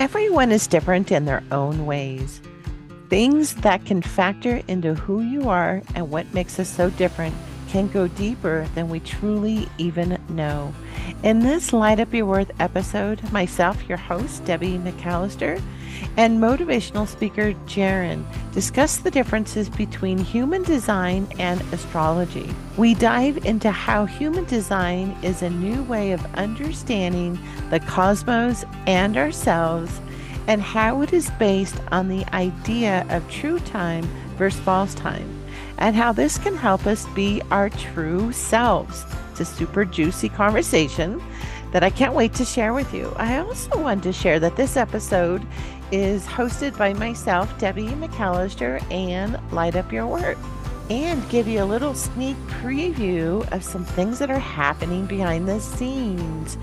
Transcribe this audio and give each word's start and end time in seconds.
Everyone 0.00 0.50
is 0.50 0.66
different 0.66 1.12
in 1.12 1.26
their 1.26 1.42
own 1.52 1.84
ways. 1.84 2.40
Things 3.10 3.56
that 3.56 3.84
can 3.84 4.00
factor 4.00 4.62
into 4.66 4.94
who 4.94 5.20
you 5.20 5.50
are 5.50 5.82
and 5.94 6.10
what 6.10 6.32
makes 6.32 6.58
us 6.58 6.70
so 6.70 6.88
different 6.88 7.34
can 7.70 7.86
go 7.86 8.08
deeper 8.08 8.66
than 8.74 8.88
we 8.88 8.98
truly 8.98 9.68
even 9.78 10.20
know. 10.28 10.74
In 11.22 11.38
this 11.38 11.72
Light 11.72 12.00
Up 12.00 12.12
Your 12.12 12.26
Worth 12.26 12.50
episode, 12.58 13.32
myself, 13.32 13.88
your 13.88 13.96
host, 13.96 14.44
Debbie 14.44 14.76
McAllister, 14.78 15.62
and 16.16 16.40
motivational 16.40 17.06
speaker 17.06 17.52
Jaron 17.66 18.24
discuss 18.52 18.96
the 18.96 19.10
differences 19.10 19.68
between 19.68 20.18
human 20.18 20.64
design 20.64 21.28
and 21.38 21.60
astrology. 21.72 22.50
We 22.76 22.94
dive 22.94 23.44
into 23.46 23.70
how 23.70 24.04
human 24.04 24.46
design 24.46 25.16
is 25.22 25.42
a 25.42 25.50
new 25.50 25.84
way 25.84 26.10
of 26.10 26.24
understanding 26.34 27.38
the 27.70 27.78
cosmos 27.78 28.64
and 28.88 29.16
ourselves, 29.16 30.00
and 30.48 30.60
how 30.60 31.02
it 31.02 31.12
is 31.12 31.30
based 31.38 31.76
on 31.92 32.08
the 32.08 32.24
idea 32.34 33.06
of 33.10 33.30
true 33.30 33.60
time 33.60 34.02
versus 34.36 34.58
false 34.60 34.94
time 34.94 35.39
and 35.80 35.96
how 35.96 36.12
this 36.12 36.38
can 36.38 36.54
help 36.54 36.86
us 36.86 37.06
be 37.08 37.42
our 37.50 37.70
true 37.70 38.30
selves. 38.32 39.04
It's 39.32 39.40
a 39.40 39.44
super 39.44 39.84
juicy 39.84 40.28
conversation 40.28 41.20
that 41.72 41.82
I 41.82 41.90
can't 41.90 42.14
wait 42.14 42.34
to 42.34 42.44
share 42.44 42.72
with 42.74 42.92
you. 42.92 43.12
I 43.16 43.38
also 43.38 43.80
want 43.80 44.02
to 44.02 44.12
share 44.12 44.38
that 44.40 44.56
this 44.56 44.76
episode 44.76 45.46
is 45.90 46.24
hosted 46.26 46.76
by 46.76 46.92
myself, 46.92 47.56
Debbie 47.58 47.86
McAllister, 47.88 48.82
and 48.92 49.38
Light 49.52 49.76
Up 49.76 49.92
Your 49.92 50.06
Worth, 50.06 50.38
and 50.90 51.28
give 51.30 51.48
you 51.48 51.62
a 51.62 51.64
little 51.64 51.94
sneak 51.94 52.36
preview 52.62 53.50
of 53.52 53.64
some 53.64 53.84
things 53.84 54.18
that 54.18 54.30
are 54.30 54.38
happening 54.38 55.06
behind 55.06 55.48
the 55.48 55.60
scenes. 55.60 56.58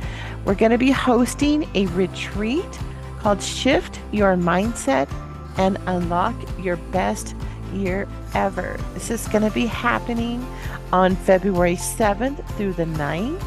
We're 0.45 0.55
going 0.55 0.71
to 0.71 0.77
be 0.77 0.91
hosting 0.91 1.69
a 1.73 1.87
retreat 1.87 2.79
called 3.19 3.41
Shift 3.41 3.99
Your 4.11 4.35
Mindset 4.35 5.09
and 5.57 5.77
Unlock 5.87 6.35
Your 6.59 6.77
Best 6.77 7.35
Year 7.73 8.07
Ever. 8.37 8.79
This 8.93 9.09
is 9.09 9.27
going 9.29 9.41
to 9.41 9.49
be 9.49 9.65
happening 9.65 10.45
on 10.93 11.15
February 11.15 11.75
7th 11.75 12.47
through 12.49 12.73
the 12.73 12.85
9th. 12.85 13.43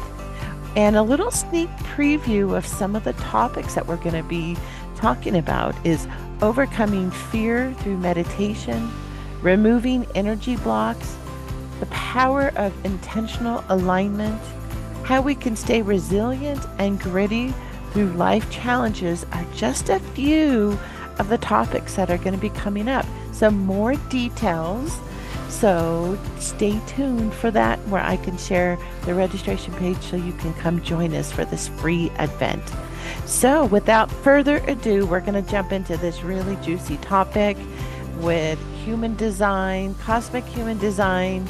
And 0.75 0.97
a 0.97 1.01
little 1.01 1.31
sneak 1.31 1.69
preview 1.95 2.57
of 2.57 2.65
some 2.65 2.97
of 2.97 3.05
the 3.05 3.13
topics 3.13 3.73
that 3.75 3.87
we're 3.87 3.95
going 3.95 4.21
to 4.21 4.27
be 4.27 4.57
talking 4.97 5.37
about 5.37 5.73
is 5.85 6.09
overcoming 6.41 7.09
fear 7.09 7.73
through 7.75 7.99
meditation, 7.99 8.91
removing 9.41 10.05
energy 10.13 10.57
blocks, 10.57 11.15
the 11.79 11.85
power 11.85 12.51
of 12.57 12.73
intentional 12.85 13.63
alignment, 13.69 14.41
how 15.05 15.21
we 15.21 15.35
can 15.35 15.55
stay 15.55 15.81
resilient 15.81 16.65
and 16.79 16.99
gritty 16.99 17.53
through 17.93 18.11
life 18.15 18.51
challenges 18.51 19.25
are 19.31 19.45
just 19.55 19.87
a 19.87 19.99
few 19.99 20.77
of 21.17 21.29
the 21.29 21.37
topics 21.37 21.95
that 21.95 22.11
are 22.11 22.17
going 22.17 22.35
to 22.35 22.41
be 22.41 22.49
coming 22.49 22.89
up. 22.89 23.05
Some 23.31 23.65
more 23.65 23.95
details. 24.09 24.97
So 25.49 26.17
stay 26.39 26.79
tuned 26.87 27.33
for 27.33 27.51
that, 27.51 27.79
where 27.87 28.01
I 28.01 28.17
can 28.17 28.37
share 28.37 28.77
the 29.05 29.13
registration 29.13 29.73
page 29.75 29.97
so 29.97 30.15
you 30.15 30.33
can 30.33 30.53
come 30.55 30.81
join 30.81 31.13
us 31.13 31.31
for 31.31 31.45
this 31.45 31.67
free 31.67 32.11
event. 32.19 32.63
So, 33.25 33.65
without 33.65 34.11
further 34.11 34.57
ado, 34.67 35.05
we're 35.05 35.19
going 35.21 35.41
to 35.41 35.49
jump 35.49 35.71
into 35.71 35.97
this 35.97 36.23
really 36.23 36.55
juicy 36.57 36.97
topic 36.97 37.57
with 38.17 38.59
human 38.83 39.15
design, 39.15 39.95
cosmic 39.95 40.45
human 40.45 40.77
design, 40.77 41.47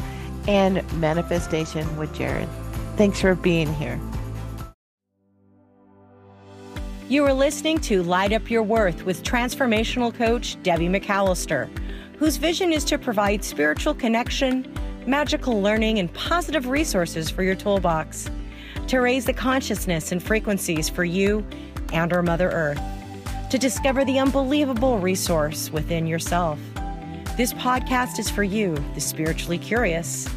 and 0.48 0.82
manifestation 1.00 1.98
with 1.98 2.14
Jared. 2.14 2.50
Thanks 2.98 3.22
for 3.22 3.36
being 3.36 3.74
here. 3.74 4.00
You 7.12 7.26
are 7.26 7.34
listening 7.34 7.80
to 7.80 8.04
Light 8.04 8.32
Up 8.32 8.50
Your 8.50 8.64
Worth 8.64 9.04
with 9.04 9.22
transformational 9.22 10.16
coach 10.16 10.56
Debbie 10.64 10.88
McAllister, 10.88 11.68
whose 12.16 12.38
vision 12.38 12.72
is 12.72 12.86
to 12.86 12.98
provide 12.98 13.44
spiritual 13.44 13.94
connection, 13.94 14.74
magical 15.06 15.62
learning, 15.62 16.00
and 16.00 16.14
positive 16.14 16.68
resources 16.68 17.30
for 17.30 17.44
your 17.44 17.56
toolbox 17.56 18.30
to 18.88 19.02
raise 19.02 19.26
the 19.26 19.34
consciousness 19.34 20.14
and 20.14 20.24
frequencies 20.24 20.88
for 20.88 21.04
you 21.04 21.46
and 21.92 22.14
our 22.14 22.24
Mother 22.24 22.50
Earth, 22.50 22.82
to 23.50 23.58
discover 23.58 24.06
the 24.06 24.18
unbelievable 24.18 24.98
resource 24.98 25.70
within 25.70 26.08
yourself. 26.08 26.60
This 27.36 27.52
podcast 27.52 28.20
is 28.20 28.30
for 28.30 28.44
you, 28.44 28.74
the 28.96 29.02
spiritually 29.02 29.58
curious, 29.58 30.30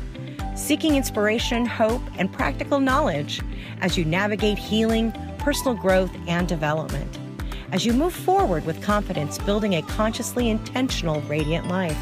seeking 0.56 0.96
inspiration, 0.96 1.66
hope, 1.66 2.02
and 2.18 2.32
practical 2.32 2.80
knowledge 2.80 3.40
as 3.80 3.96
you 3.96 4.04
navigate 4.04 4.58
healing 4.58 5.12
personal 5.44 5.74
growth 5.74 6.10
and 6.26 6.48
development 6.48 7.18
as 7.70 7.84
you 7.84 7.92
move 7.92 8.14
forward 8.14 8.64
with 8.64 8.82
confidence, 8.82 9.36
building 9.36 9.74
a 9.74 9.82
consciously 9.82 10.48
intentional, 10.48 11.20
radiant 11.22 11.68
life. 11.68 11.98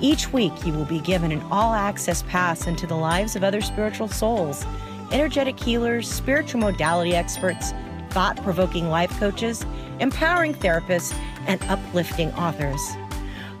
Each 0.00 0.32
week, 0.32 0.52
you 0.66 0.72
will 0.72 0.84
be 0.84 0.98
given 1.00 1.30
an 1.30 1.40
all 1.50 1.74
access 1.74 2.24
pass 2.24 2.66
into 2.66 2.86
the 2.88 2.96
lives 2.96 3.36
of 3.36 3.44
other 3.44 3.60
spiritual 3.60 4.08
souls, 4.08 4.66
energetic 5.12 5.60
healers, 5.60 6.10
spiritual 6.10 6.60
modality 6.60 7.14
experts, 7.14 7.72
thought 8.10 8.42
provoking 8.42 8.88
life 8.88 9.16
coaches, 9.20 9.64
empowering 10.00 10.52
therapists, 10.52 11.16
and 11.46 11.62
uplifting 11.64 12.32
authors 12.32 12.80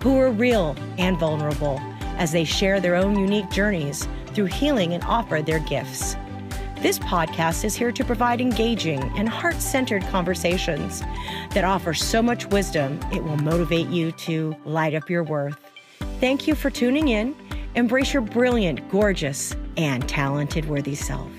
who 0.02 0.18
are 0.18 0.32
real 0.32 0.74
and 0.98 1.16
vulnerable 1.16 1.80
as 2.16 2.32
they 2.32 2.44
share 2.44 2.80
their 2.80 2.96
own 2.96 3.16
unique 3.16 3.50
journeys 3.50 4.08
through 4.28 4.46
healing 4.46 4.94
and 4.94 5.04
offer 5.04 5.42
their 5.42 5.60
gifts. 5.60 6.16
This 6.80 6.98
podcast 6.98 7.64
is 7.64 7.74
here 7.74 7.90
to 7.90 8.04
provide 8.04 8.38
engaging 8.38 9.02
and 9.16 9.30
heart 9.30 9.62
centered 9.62 10.02
conversations 10.08 11.00
that 11.54 11.64
offer 11.64 11.94
so 11.94 12.20
much 12.20 12.46
wisdom 12.46 13.00
it 13.12 13.24
will 13.24 13.38
motivate 13.38 13.88
you 13.88 14.12
to 14.12 14.54
light 14.66 14.94
up 14.94 15.08
your 15.08 15.24
worth. 15.24 15.58
Thank 16.20 16.46
you 16.46 16.54
for 16.54 16.68
tuning 16.68 17.08
in. 17.08 17.34
Embrace 17.76 18.12
your 18.12 18.20
brilliant, 18.20 18.90
gorgeous, 18.90 19.56
and 19.78 20.06
talented 20.06 20.66
worthy 20.66 20.94
self. 20.94 21.30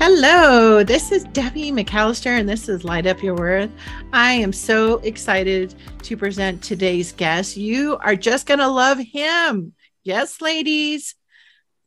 Hello, 0.00 0.82
this 0.82 1.12
is 1.12 1.22
Debbie 1.26 1.70
McAllister, 1.70 2.38
and 2.38 2.48
this 2.48 2.68
is 2.68 2.82
Light 2.82 3.06
Up 3.06 3.22
Your 3.22 3.36
Worth. 3.36 3.70
I 4.12 4.32
am 4.32 4.52
so 4.52 4.98
excited 4.98 5.76
to 6.02 6.16
present 6.16 6.60
today's 6.60 7.12
guest. 7.12 7.56
You 7.56 7.98
are 7.98 8.16
just 8.16 8.46
going 8.46 8.58
to 8.58 8.68
love 8.68 8.98
him. 8.98 9.74
Yes, 10.02 10.40
ladies. 10.40 11.14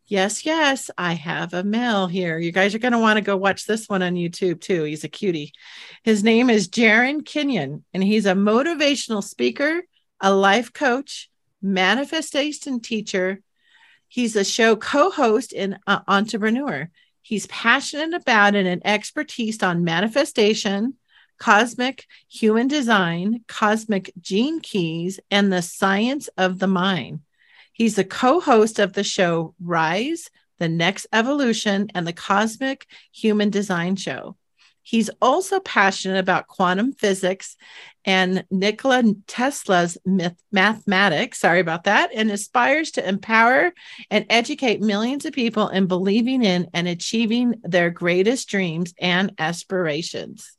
Yes, 0.08 0.46
yes, 0.46 0.92
I 1.00 1.14
have 1.14 1.56
a 1.56 1.64
male 1.64 2.06
here. 2.06 2.38
You 2.38 2.52
guys 2.52 2.76
are 2.76 2.80
going 2.80 2.92
to 2.92 3.00
want 3.00 3.18
to 3.18 3.22
go 3.24 3.36
watch 3.36 3.66
this 3.66 3.90
one 3.90 4.04
on 4.04 4.14
YouTube 4.14 4.62
too. 4.62 4.84
He's 4.84 5.04
a 5.04 5.10
cutie. 5.10 5.52
His 6.04 6.24
name 6.24 6.52
is 6.52 6.70
Jaron 6.70 7.26
Kenyon, 7.26 7.84
and 7.92 8.04
he's 8.04 8.28
a 8.28 8.34
motivational 8.34 9.24
speaker, 9.24 9.82
a 10.22 10.32
life 10.32 10.72
coach, 10.72 11.32
manifestation 11.60 12.82
teacher. 12.82 13.42
He's 14.08 14.36
a 14.36 14.46
show 14.46 14.76
co 14.76 15.10
host 15.10 15.54
and 15.54 15.80
uh, 15.88 16.02
entrepreneur. 16.08 16.92
He's 17.24 17.48
passionate 17.48 18.14
about 18.14 18.54
and 18.54 18.68
an 18.68 18.82
expertise 18.86 19.64
on 19.64 19.84
manifestation, 19.84 20.94
cosmic 21.40 22.06
human 22.30 22.68
design, 22.68 23.44
cosmic 23.48 24.14
gene 24.22 24.60
keys, 24.60 25.20
and 25.32 25.52
the 25.52 25.64
science 25.64 26.28
of 26.38 26.60
the 26.60 26.68
mind. 26.68 27.22
He's 27.76 27.96
the 27.96 28.06
co 28.06 28.40
host 28.40 28.80
of 28.80 28.94
the 28.94 29.04
show 29.04 29.54
Rise, 29.62 30.30
The 30.60 30.70
Next 30.70 31.08
Evolution, 31.12 31.90
and 31.94 32.08
the 32.08 32.14
Cosmic 32.14 32.88
Human 33.12 33.50
Design 33.50 33.98
Show. 33.98 34.38
He's 34.82 35.10
also 35.22 35.60
passionate 35.60 36.20
about 36.20 36.48
quantum 36.48 36.94
physics 36.94 37.58
and 38.06 38.46
Nikola 38.50 39.04
Tesla's 39.28 39.98
myth- 40.06 40.42
mathematics. 40.54 41.40
Sorry 41.40 41.60
about 41.60 41.84
that. 41.84 42.12
And 42.16 42.32
aspires 42.32 42.92
to 42.92 43.06
empower 43.06 43.74
and 44.10 44.26
educate 44.30 44.80
millions 44.80 45.26
of 45.26 45.34
people 45.34 45.68
in 45.68 45.88
believing 45.88 46.46
in 46.46 46.70
and 46.74 46.88
achieving 46.88 47.56
their 47.64 47.90
greatest 47.90 48.48
dreams 48.48 48.94
and 48.98 49.34
aspirations. 49.38 50.56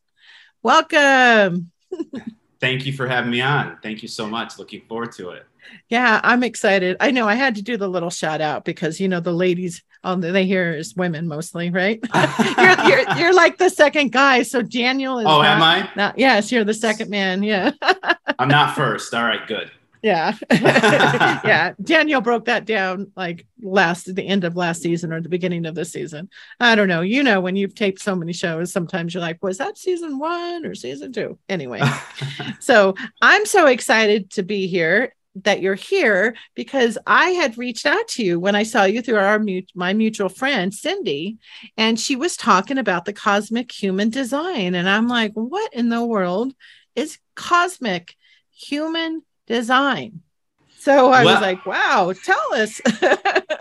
Welcome. 0.63 1.71
Thank 2.61 2.85
you 2.85 2.93
for 2.93 3.07
having 3.07 3.31
me 3.31 3.41
on. 3.41 3.79
Thank 3.83 4.03
you 4.03 4.09
so 4.09 4.27
much. 4.27 4.59
Looking 4.59 4.83
forward 4.83 5.13
to 5.13 5.31
it. 5.31 5.47
Yeah, 5.89 6.21
I'm 6.23 6.43
excited. 6.43 6.97
I 7.01 7.11
know 7.11 7.29
I 7.29 7.35
had 7.35 7.57
to 7.57 7.63
do 7.63 7.77
the 7.77 7.89
little 7.89 8.11
shout 8.11 8.41
out 8.41 8.65
because 8.65 9.01
you 9.01 9.09
know 9.09 9.21
the 9.21 9.33
ladies 9.33 9.83
all 10.07 10.17
they 10.17 10.47
hear 10.47 10.73
is 10.73 10.95
women 10.95 11.27
mostly, 11.27 11.71
right? 11.71 11.99
you're, 12.15 12.89
you're, 12.89 13.11
you're 13.19 13.35
like 13.35 13.59
the 13.59 13.69
second 13.69 14.13
guy. 14.13 14.43
So 14.45 14.63
Daniel 14.63 15.19
is. 15.19 15.27
Oh, 15.27 15.43
not, 15.43 15.47
am 15.47 15.63
I? 15.63 15.91
Not, 15.97 16.19
yes, 16.19 16.53
you're 16.53 16.65
the 16.65 16.75
second 16.75 17.11
man. 17.11 17.43
Yeah. 17.43 17.73
I'm 18.39 18.49
not 18.49 18.77
first. 18.77 19.13
All 19.13 19.25
right, 19.25 19.45
good. 19.49 19.71
Yeah. 20.03 20.37
yeah. 20.53 21.73
Daniel 21.83 22.21
broke 22.21 22.45
that 22.45 22.65
down 22.65 23.11
like 23.17 23.45
last 23.61 24.15
the 24.15 24.25
end 24.25 24.45
of 24.45 24.55
last 24.55 24.81
season 24.81 25.13
or 25.13 25.21
the 25.21 25.29
beginning 25.29 25.67
of 25.67 25.75
this 25.75 25.91
season. 25.91 26.31
I 26.61 26.77
don't 26.77 26.87
know. 26.87 27.01
You 27.01 27.25
know, 27.25 27.41
when 27.41 27.57
you've 27.57 27.75
taped 27.75 28.01
so 28.01 28.15
many 28.15 28.33
shows, 28.33 28.73
sometimes 28.73 29.13
you're 29.13 29.21
like, 29.21 29.43
was 29.43 29.59
that 29.59 29.77
season 29.77 30.21
one 30.21 30.65
or 30.65 30.77
season 30.77 31.13
two? 31.13 31.41
Anyway. 31.49 31.81
so 32.61 32.95
I'm 33.21 33.47
so 33.47 33.67
excited 33.67 34.31
to 34.33 34.45
be 34.45 34.69
here 34.69 35.13
that 35.45 35.61
you're 35.61 35.75
here 35.75 36.35
because 36.55 36.99
I 37.07 37.31
had 37.31 37.59
reached 37.59 37.87
out 37.87 38.09
to 38.09 38.25
you 38.25 38.41
when 38.41 38.55
I 38.55 38.63
saw 38.63 38.85
you 38.85 39.03
through 39.03 39.19
our 39.19 39.41
my 39.75 39.93
mutual 39.93 40.29
friend 40.29 40.73
Cindy, 40.73 41.39
and 41.77 41.99
she 41.99 42.17
was 42.17 42.37
talking 42.37 42.79
about 42.79 43.05
the 43.05 43.13
cosmic 43.13 43.71
human 43.71 44.11
design, 44.11 44.75
and 44.75 44.89
I'm 44.89 45.09
like, 45.09 45.33
what 45.35 45.73
in 45.75 45.89
the 45.89 46.05
world 46.05 46.55
is 46.95 47.19
cosmic 47.35 48.15
human 48.51 49.23
design? 49.47 50.23
So 50.79 51.11
I 51.11 51.25
well, 51.25 51.35
was 51.35 51.43
like, 51.43 51.67
wow, 51.67 52.13
tell 52.25 52.55
us. 52.55 52.81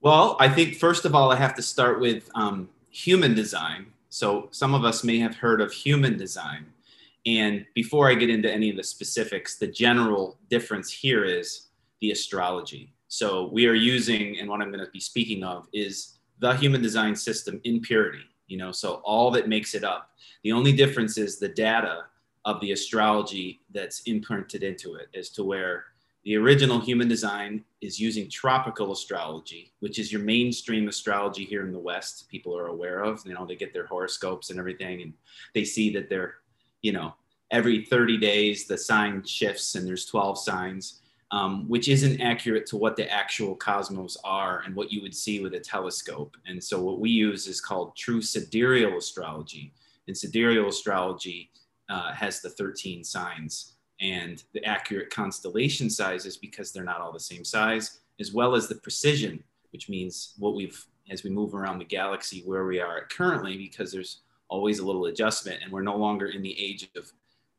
well, 0.00 0.36
I 0.40 0.48
think 0.48 0.76
first 0.76 1.04
of 1.04 1.14
all, 1.14 1.30
I 1.30 1.36
have 1.36 1.54
to 1.56 1.62
start 1.62 2.00
with 2.00 2.30
um, 2.34 2.70
human 2.90 3.34
design. 3.34 3.86
So 4.08 4.48
some 4.50 4.74
of 4.74 4.84
us 4.84 5.04
may 5.04 5.18
have 5.18 5.36
heard 5.36 5.60
of 5.60 5.72
human 5.72 6.16
design. 6.16 6.66
And 7.26 7.66
before 7.74 8.08
I 8.08 8.14
get 8.14 8.30
into 8.30 8.52
any 8.52 8.70
of 8.70 8.76
the 8.76 8.84
specifics, 8.84 9.58
the 9.58 9.66
general 9.66 10.38
difference 10.48 10.90
here 10.90 11.24
is 11.24 11.68
the 12.00 12.10
astrology. 12.10 12.94
So 13.08 13.48
we 13.52 13.66
are 13.66 13.74
using, 13.74 14.38
and 14.38 14.48
what 14.48 14.60
I'm 14.60 14.70
going 14.70 14.84
to 14.84 14.90
be 14.90 15.00
speaking 15.00 15.42
of 15.42 15.66
is 15.72 16.18
the 16.38 16.54
human 16.54 16.82
design 16.82 17.16
system 17.16 17.60
in 17.64 17.80
purity, 17.80 18.24
you 18.46 18.56
know, 18.56 18.70
so 18.70 19.00
all 19.04 19.30
that 19.32 19.48
makes 19.48 19.74
it 19.74 19.84
up. 19.84 20.10
The 20.44 20.52
only 20.52 20.72
difference 20.72 21.18
is 21.18 21.38
the 21.38 21.48
data 21.48 22.04
of 22.44 22.60
the 22.60 22.72
astrology 22.72 23.60
that's 23.72 24.00
imprinted 24.02 24.62
into 24.62 24.94
it 24.94 25.08
as 25.14 25.30
to 25.30 25.44
where 25.44 25.84
the 26.24 26.36
original 26.36 26.80
human 26.80 27.08
design 27.08 27.64
is 27.80 27.98
using 27.98 28.28
tropical 28.28 28.92
astrology, 28.92 29.72
which 29.80 29.98
is 29.98 30.12
your 30.12 30.20
mainstream 30.20 30.88
astrology 30.88 31.44
here 31.44 31.64
in 31.64 31.72
the 31.72 31.78
West. 31.78 32.28
People 32.28 32.56
are 32.56 32.66
aware 32.66 33.02
of, 33.02 33.22
you 33.24 33.34
know, 33.34 33.46
they 33.46 33.56
get 33.56 33.72
their 33.72 33.86
horoscopes 33.86 34.50
and 34.50 34.58
everything, 34.58 35.02
and 35.02 35.12
they 35.54 35.64
see 35.64 35.90
that 35.94 36.08
they're 36.08 36.36
you 36.88 36.94
know, 36.94 37.14
every 37.50 37.84
30 37.84 38.16
days 38.16 38.66
the 38.66 38.78
sign 38.78 39.22
shifts 39.22 39.74
and 39.74 39.86
there's 39.86 40.06
12 40.06 40.38
signs, 40.38 41.02
um, 41.32 41.68
which 41.68 41.86
isn't 41.86 42.18
accurate 42.22 42.64
to 42.64 42.78
what 42.78 42.96
the 42.96 43.12
actual 43.12 43.54
cosmos 43.54 44.16
are 44.24 44.62
and 44.64 44.74
what 44.74 44.90
you 44.90 45.02
would 45.02 45.14
see 45.14 45.40
with 45.40 45.52
a 45.52 45.60
telescope. 45.60 46.34
And 46.46 46.64
so 46.64 46.80
what 46.80 46.98
we 46.98 47.10
use 47.10 47.46
is 47.46 47.60
called 47.60 47.94
true 47.94 48.22
sidereal 48.22 48.96
astrology. 48.96 49.74
And 50.06 50.16
sidereal 50.16 50.70
astrology 50.70 51.50
uh, 51.90 52.14
has 52.14 52.40
the 52.40 52.48
13 52.48 53.04
signs 53.04 53.74
and 54.00 54.42
the 54.54 54.64
accurate 54.64 55.10
constellation 55.10 55.90
sizes 55.90 56.38
because 56.38 56.72
they're 56.72 56.84
not 56.84 57.02
all 57.02 57.12
the 57.12 57.20
same 57.20 57.44
size, 57.44 58.00
as 58.18 58.32
well 58.32 58.54
as 58.54 58.66
the 58.66 58.76
precession, 58.76 59.44
which 59.72 59.90
means 59.90 60.32
what 60.38 60.54
we've 60.54 60.86
as 61.10 61.22
we 61.22 61.28
move 61.28 61.54
around 61.54 61.78
the 61.78 61.84
galaxy 61.84 62.42
where 62.46 62.64
we 62.64 62.80
are 62.80 63.06
currently, 63.10 63.58
because 63.58 63.92
there's 63.92 64.20
always 64.48 64.78
a 64.78 64.86
little 64.86 65.06
adjustment 65.06 65.60
and 65.62 65.72
we're 65.72 65.82
no 65.82 65.96
longer 65.96 66.26
in 66.26 66.42
the 66.42 66.58
age 66.58 66.88
of 66.96 67.12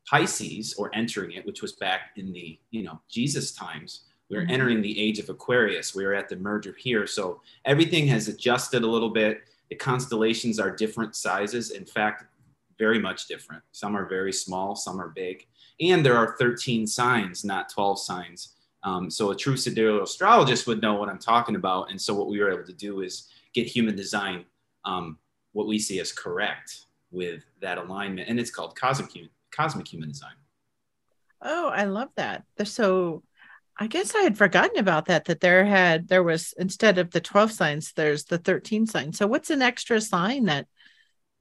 pisces 0.08 0.74
or 0.78 0.90
entering 0.96 1.32
it 1.34 1.46
which 1.46 1.62
was 1.62 1.74
back 1.74 2.12
in 2.16 2.32
the 2.32 2.60
you 2.72 2.84
know 2.84 3.00
jesus 3.10 3.52
times. 3.52 4.02
We're 4.30 4.42
mm-hmm. 4.42 4.52
entering 4.52 4.82
the 4.84 5.00
age 5.00 5.18
of 5.18 5.30
aquarius. 5.30 5.96
We're 5.96 6.14
at 6.14 6.30
the 6.30 6.36
merger 6.36 6.76
here. 6.78 7.08
So 7.08 7.42
everything 7.66 8.06
has 8.08 8.28
adjusted 8.28 8.84
a 8.84 8.88
little 8.88 9.10
bit. 9.10 9.42
The 9.72 9.76
constellations 9.76 10.60
are 10.60 10.70
different 10.70 11.16
sizes. 11.16 11.72
In 11.72 11.84
fact 11.84 12.26
very 12.78 13.00
much 13.00 13.28
different. 13.28 13.62
Some 13.72 13.96
are 13.98 14.08
very 14.08 14.32
small 14.32 14.76
some 14.76 15.02
are 15.02 15.10
big. 15.10 15.46
And 15.82 16.06
there 16.06 16.18
are 16.18 16.36
13 16.38 16.88
signs 16.88 17.44
not 17.44 17.70
12 17.70 18.00
signs. 18.00 18.54
Um, 18.84 19.10
so 19.10 19.32
a 19.32 19.36
true 19.36 19.58
sidereal 19.58 20.04
astrologist 20.04 20.66
would 20.66 20.82
know 20.82 20.94
what 20.94 21.10
i'm 21.10 21.20
talking 21.20 21.56
about. 21.56 21.92
And 21.92 22.02
so 22.02 22.14
what 22.14 22.30
we 22.30 22.40
were 22.40 22.52
able 22.52 22.66
to 22.66 22.74
do 22.74 23.02
is 23.02 23.28
get 23.54 23.68
human 23.68 23.96
design 23.96 24.46
um, 24.86 25.18
what 25.54 25.68
we 25.68 25.80
see 25.80 26.00
as 26.00 26.12
correct 26.12 26.86
with 27.12 27.44
that 27.62 27.78
alignment. 27.78 28.30
And 28.30 28.40
it's 28.40 28.52
called 28.52 28.76
cosmic 28.76 29.12
human, 29.12 29.32
cosmic 29.52 29.88
human 29.88 30.10
design. 30.10 30.34
Oh, 31.42 31.70
I 31.70 31.86
love 31.86 32.10
that. 32.16 32.44
So 32.66 33.24
I 33.78 33.88
guess 33.88 34.14
I 34.14 34.22
had 34.22 34.38
forgotten 34.38 34.78
about 34.78 35.06
that, 35.06 35.26
that 35.26 35.40
there 35.40 35.66
had, 35.66 36.10
there 36.10 36.24
was, 36.24 36.54
instead 36.58 36.98
of 36.98 37.12
the 37.12 37.22
12 37.22 37.52
signs, 37.52 37.94
there's 37.94 38.26
the 38.26 38.38
13 38.38 38.86
signs. 38.88 39.18
So 39.18 39.26
what's 39.26 39.50
an 39.50 39.62
extra 39.62 40.02
sign 40.02 40.46
that, 40.46 40.68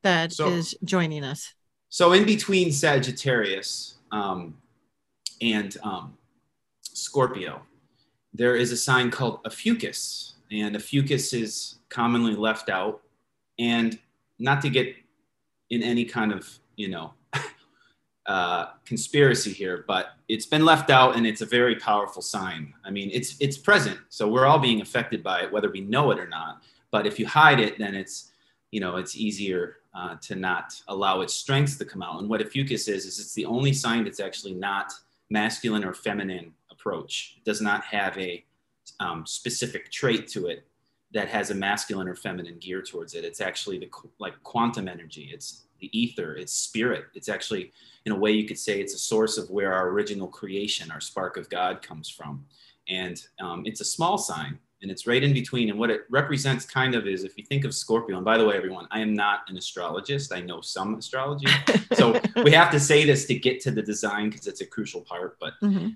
that 0.05 0.33
so, 0.33 0.49
is 0.49 0.77
joining 0.85 1.25
us? 1.25 1.53
So 1.89 2.13
in 2.13 2.25
between 2.25 2.71
Sagittarius 2.71 3.97
um, 4.13 4.55
and 5.43 5.77
um, 5.83 6.17
Scorpio, 6.83 7.63
there 8.33 8.55
is 8.55 8.71
a 8.71 8.77
sign 8.77 9.11
called 9.11 9.41
Ophiuchus 9.45 10.35
And 10.53 10.77
Ophiuchus 10.77 11.33
is 11.33 11.81
commonly 11.89 12.37
left 12.37 12.69
out 12.69 13.03
and 13.59 13.99
not 14.39 14.63
to 14.63 14.71
get 14.71 14.95
in 15.71 15.83
any 15.83 16.05
kind 16.05 16.33
of 16.33 16.49
you 16.77 16.89
know 16.89 17.13
uh, 18.27 18.67
conspiracy 18.85 19.53
here, 19.53 19.85
but 19.87 20.13
it's 20.29 20.47
been 20.47 20.65
left 20.65 20.91
out, 20.91 21.17
and 21.17 21.27
it's 21.27 21.41
a 21.41 21.47
very 21.47 21.77
powerful 21.77 22.23
sign. 22.23 22.73
I 22.85 22.91
mean, 22.91 23.11
it's 23.13 23.37
it's 23.41 23.59
present, 23.59 23.99
so 24.09 24.29
we're 24.29 24.47
all 24.47 24.59
being 24.59 24.81
affected 24.81 25.23
by 25.23 25.43
it, 25.43 25.53
whether 25.53 25.71
we 25.71 25.81
know 25.81 26.11
it 26.11 26.19
or 26.19 26.29
not. 26.29 26.63
But 26.91 27.07
if 27.07 27.19
you 27.19 27.27
hide 27.27 27.61
it, 27.61 27.79
then 27.79 27.95
it's 27.95 28.31
you 28.71 28.81
know 28.81 28.97
it's 28.97 29.17
easier 29.17 29.77
uh, 29.95 30.17
to 30.23 30.37
not 30.37 30.81
allow 30.89 31.21
its 31.21 31.35
strengths 31.35 31.77
to 31.77 31.85
come 31.85 32.03
out. 32.03 32.21
And 32.21 32.29
what 32.29 32.41
Ophiuchus 32.41 32.89
is 32.89 33.05
is 33.05 33.19
it's 33.19 33.35
the 33.35 33.47
only 33.47 33.73
sign 33.73 34.05
that's 34.05 34.21
actually 34.21 34.55
not 34.55 34.93
masculine 35.31 35.85
or 35.85 35.93
feminine 35.93 36.53
approach. 36.71 37.35
It 37.39 37.45
does 37.45 37.61
not 37.61 37.85
have 37.85 38.17
a 38.17 38.45
um, 39.01 39.27
specific 39.27 39.91
trait 39.91 40.29
to 40.29 40.47
it 40.47 40.68
that 41.13 41.29
has 41.29 41.51
a 41.51 41.55
masculine 41.55 42.09
or 42.09 42.15
feminine 42.15 42.59
gear 42.59 42.83
towards 42.83 43.15
it. 43.15 43.25
It's 43.25 43.41
actually 43.41 43.79
the 43.79 43.91
like 44.19 44.43
quantum 44.43 44.89
energy. 44.89 45.31
It's 45.33 45.65
the 45.81 45.99
ether. 45.99 46.35
It's 46.35 46.53
spirit. 46.53 47.07
It's 47.15 47.29
actually, 47.29 47.73
in 48.05 48.13
a 48.13 48.17
way, 48.17 48.33
you 48.33 48.47
could 48.47 48.59
say 48.59 48.81
it's 48.81 48.95
a 48.95 48.99
source 48.99 49.39
of 49.39 49.49
where 49.51 49.73
our 49.73 49.89
original 49.89 50.29
creation, 50.29 50.91
our 50.91 51.01
spark 51.01 51.37
of 51.37 51.49
God, 51.49 51.83
comes 51.83 52.09
from. 52.09 52.45
And 52.89 53.23
um, 53.41 53.63
it's 53.65 53.81
a 53.81 53.85
small 53.85 54.19
sign, 54.19 54.59
and 54.81 54.91
it's 54.91 55.07
right 55.07 55.23
in 55.23 55.33
between. 55.33 55.71
And 55.71 55.79
what 55.79 55.91
it 55.91 56.03
represents, 56.11 56.65
kind 56.65 56.95
of, 56.95 57.07
is 57.07 57.25
if 57.25 57.37
you 57.37 57.45
think 57.45 57.65
of 57.65 57.75
Scorpio. 57.75 58.17
And 58.17 58.25
by 58.25 58.39
the 58.39 58.47
way, 58.47 58.57
everyone, 58.57 58.87
I 58.91 59.01
am 59.01 59.15
not 59.15 59.41
an 59.49 59.57
astrologist. 59.57 60.33
I 60.33 60.41
know 60.41 60.61
some 60.61 60.95
astrology, 60.95 61.49
so 61.93 62.21
we 62.43 62.51
have 62.53 62.71
to 62.73 62.81
say 62.81 63.05
this 63.05 63.27
to 63.27 63.35
get 63.35 63.61
to 63.63 63.71
the 63.71 63.83
design 63.83 64.31
because 64.31 64.47
it's 64.47 64.63
a 64.63 64.67
crucial 64.67 65.03
part. 65.03 65.39
But 65.39 65.55
mm-hmm. 65.63 65.89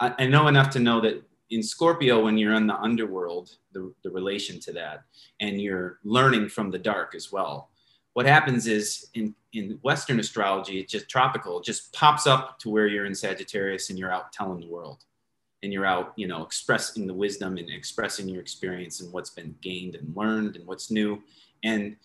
I, 0.00 0.14
I 0.18 0.26
know 0.26 0.48
enough 0.48 0.70
to 0.70 0.78
know 0.78 1.00
that 1.02 1.22
in 1.50 1.62
Scorpio, 1.62 2.24
when 2.24 2.36
you're 2.36 2.54
in 2.54 2.66
the 2.66 2.76
underworld, 2.76 3.50
the, 3.72 3.92
the 4.04 4.10
relation 4.10 4.60
to 4.60 4.72
that, 4.72 5.04
and 5.40 5.60
you're 5.60 5.98
learning 6.04 6.48
from 6.48 6.70
the 6.70 6.78
dark 6.78 7.14
as 7.14 7.32
well. 7.32 7.70
What 8.12 8.26
happens 8.26 8.66
is 8.66 9.08
in, 9.14 9.34
in 9.52 9.78
Western 9.82 10.20
astrology, 10.20 10.80
it's 10.80 10.92
just 10.92 11.08
tropical, 11.08 11.60
it 11.60 11.64
just 11.64 11.92
pops 11.92 12.26
up 12.26 12.58
to 12.60 12.70
where 12.70 12.86
you're 12.86 13.06
in 13.06 13.14
Sagittarius 13.14 13.90
and 13.90 13.98
you're 13.98 14.12
out 14.12 14.32
telling 14.32 14.60
the 14.60 14.68
world. 14.68 15.04
And 15.62 15.72
you're 15.72 15.86
out, 15.86 16.12
you 16.14 16.28
know, 16.28 16.44
expressing 16.44 17.06
the 17.08 17.14
wisdom 17.14 17.56
and 17.56 17.68
expressing 17.68 18.28
your 18.28 18.40
experience 18.40 19.00
and 19.00 19.12
what's 19.12 19.30
been 19.30 19.56
gained 19.60 19.96
and 19.96 20.16
learned 20.16 20.54
and 20.54 20.64
what's 20.66 20.88
new. 20.88 21.20
And 21.64 21.96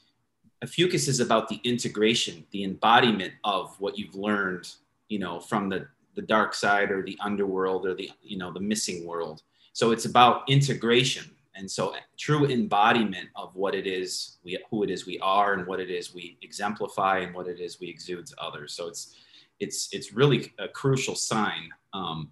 Ophiuchus 0.63 1.07
is 1.07 1.19
about 1.19 1.50
the 1.50 1.59
integration, 1.64 2.45
the 2.52 2.64
embodiment 2.64 3.33
of 3.44 3.80
what 3.80 3.97
you've 3.97 4.16
learned, 4.16 4.71
you 5.07 5.19
know, 5.19 5.40
from 5.40 5.69
the 5.69 5.88
the 6.15 6.21
dark 6.21 6.53
side 6.53 6.91
or 6.91 7.03
the 7.03 7.17
underworld 7.21 7.85
or 7.85 7.93
the 7.93 8.09
you 8.21 8.37
know 8.37 8.51
the 8.51 8.59
missing 8.59 9.05
world. 9.05 9.43
So 9.73 9.91
it's 9.91 10.05
about 10.05 10.49
integration. 10.49 11.29
And 11.55 11.69
so 11.69 11.93
true 12.17 12.45
embodiment 12.45 13.29
of 13.35 13.55
what 13.55 13.75
it 13.75 13.85
is 13.85 14.37
we 14.43 14.57
who 14.69 14.83
it 14.83 14.89
is 14.89 15.05
we 15.05 15.19
are 15.19 15.53
and 15.53 15.67
what 15.67 15.79
it 15.79 15.91
is 15.91 16.13
we 16.13 16.37
exemplify 16.41 17.19
and 17.19 17.33
what 17.33 17.47
it 17.47 17.59
is 17.59 17.79
we 17.79 17.87
exude 17.87 18.25
to 18.27 18.35
others. 18.41 18.73
So 18.73 18.87
it's 18.87 19.15
it's 19.59 19.89
it's 19.91 20.13
really 20.13 20.51
a 20.57 20.67
crucial 20.67 21.15
sign 21.15 21.69
um, 21.93 22.31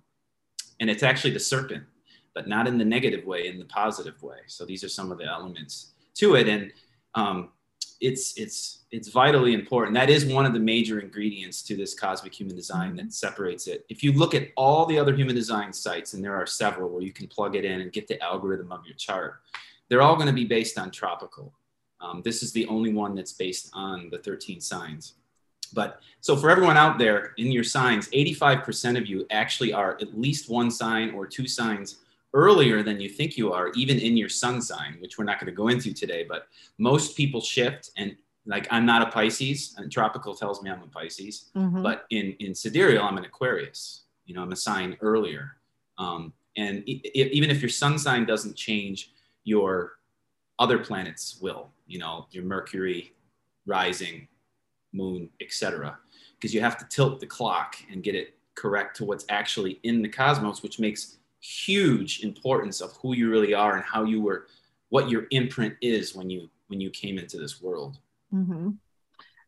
and 0.80 0.90
it's 0.90 1.04
actually 1.04 1.34
the 1.34 1.40
serpent 1.40 1.84
but 2.34 2.48
not 2.48 2.68
in 2.68 2.78
the 2.78 2.86
negative 2.86 3.26
way 3.26 3.48
in 3.48 3.60
the 3.60 3.66
positive 3.66 4.22
way. 4.24 4.38
So 4.48 4.66
these 4.66 4.84
are 4.84 4.90
some 4.90 5.12
of 5.12 5.18
the 5.18 5.26
elements 5.26 5.94
to 6.16 6.36
it. 6.36 6.48
And 6.48 6.72
um, 7.16 7.50
it's 8.02 8.38
it's 8.38 8.80
it's 8.92 9.08
vitally 9.08 9.54
important. 9.54 9.94
That 9.94 10.10
is 10.10 10.26
one 10.26 10.46
of 10.46 10.54
the 10.54 10.60
major 10.60 11.00
ingredients 11.00 11.62
to 11.64 11.78
this 11.78 11.94
cosmic 11.94 12.38
human 12.38 12.56
design 12.56 12.96
that 12.98 13.14
separates 13.14 13.68
it. 13.68 13.86
If 13.88 14.04
you 14.04 14.12
look 14.12 14.34
at 14.34 14.50
all 14.58 14.86
the 14.86 15.00
other 15.00 15.16
human 15.16 15.36
design 15.36 15.72
sites, 15.72 16.14
and 16.14 16.24
there 16.24 16.36
are 16.36 16.46
several 16.46 16.90
where 16.90 17.04
you 17.04 17.14
can 17.14 17.28
plug 17.28 17.56
it 17.56 17.64
in 17.64 17.80
and 17.80 17.94
get 17.94 18.08
the 18.08 18.22
algorithm 18.22 18.72
of 18.72 18.86
your 18.86 18.96
chart, 18.96 19.36
they're 19.88 20.02
all 20.02 20.16
going 20.16 20.28
to 20.28 20.34
be 20.34 20.44
based 20.44 20.78
on 20.78 20.92
tropical. 20.92 21.54
Um, 22.02 22.22
this 22.26 22.44
is 22.44 22.52
the 22.52 22.66
only 22.68 22.92
one 22.92 23.16
that's 23.16 23.34
based 23.34 23.70
on 23.74 24.10
the 24.10 24.18
13 24.18 24.60
signs. 24.60 25.14
But 25.74 26.02
so 26.20 26.36
for 26.36 26.50
everyone 26.50 26.76
out 26.76 26.98
there 26.98 27.34
in 27.38 27.52
your 27.52 27.64
signs, 27.64 28.10
85% 28.10 28.98
of 28.98 29.06
you 29.06 29.26
actually 29.32 29.72
are 29.72 29.98
at 30.02 30.20
least 30.20 30.50
one 30.50 30.70
sign 30.70 31.12
or 31.12 31.26
two 31.28 31.48
signs 31.48 31.98
earlier 32.34 32.84
than 32.84 33.00
you 33.00 33.10
think 33.10 33.38
you 33.38 33.52
are, 33.52 33.70
even 33.76 34.00
in 34.00 34.16
your 34.16 34.30
sun 34.30 34.62
sign, 34.62 34.98
which 35.00 35.18
we're 35.18 35.26
not 35.26 35.40
going 35.40 35.52
to 35.52 35.56
go 35.56 35.68
into 35.68 35.94
today. 35.94 36.26
But 36.28 36.48
most 36.78 37.16
people 37.18 37.42
shift, 37.42 37.92
and 37.98 38.16
like 38.46 38.68
I'm 38.72 38.86
not 38.86 39.02
a 39.02 39.12
Pisces, 39.12 39.76
and 39.78 39.92
tropical 39.92 40.34
tells 40.34 40.62
me 40.62 40.70
I'm 40.70 40.84
a 40.84 40.88
Pisces, 40.88 41.50
mm-hmm. 41.56 41.84
but 41.84 42.06
in 42.10 42.36
in 42.40 42.56
sidereal 42.56 43.04
I'm 43.04 43.18
an 43.18 43.26
Aquarius. 43.26 44.04
You 44.26 44.36
know, 44.36 44.44
I'm 44.44 44.52
a 44.52 44.58
sign 44.58 44.98
earlier. 45.02 45.58
Um, 45.98 46.34
and 46.58 46.84
it, 46.86 47.32
even 47.34 47.50
if 47.50 47.62
your 47.62 47.70
sun 47.70 47.98
sign 47.98 48.26
doesn't 48.26 48.56
change, 48.56 49.12
your 49.44 49.94
other 50.60 50.80
planets 50.80 51.40
will. 51.42 51.70
You 51.88 52.00
know, 52.00 52.28
your 52.32 52.44
Mercury, 52.44 53.14
rising, 53.66 54.28
moon, 54.94 55.30
etc. 55.42 55.98
Because 56.36 56.54
you 56.54 56.62
have 56.62 56.78
to 56.78 56.86
tilt 56.86 57.20
the 57.20 57.28
clock 57.28 57.76
and 57.92 58.04
get 58.04 58.16
it 58.16 58.36
correct 58.56 58.96
to 58.98 59.06
what's 59.06 59.26
actually 59.30 59.80
in 59.84 60.02
the 60.02 60.10
cosmos, 60.10 60.62
which 60.64 60.80
makes 60.80 61.18
huge 61.42 62.24
importance 62.24 62.82
of 62.82 62.94
who 63.02 63.14
you 63.16 63.30
really 63.30 63.54
are 63.54 63.76
and 63.76 63.86
how 63.86 64.04
you 64.04 64.22
were, 64.22 64.48
what 64.90 65.10
your 65.10 65.26
imprint 65.32 65.76
is 65.82 66.16
when 66.16 66.30
you 66.30 66.50
when 66.68 66.80
you 66.80 66.90
came 66.90 67.18
into 67.18 67.38
this 67.38 67.62
world. 67.62 67.98
Mm-hmm. 68.34 68.70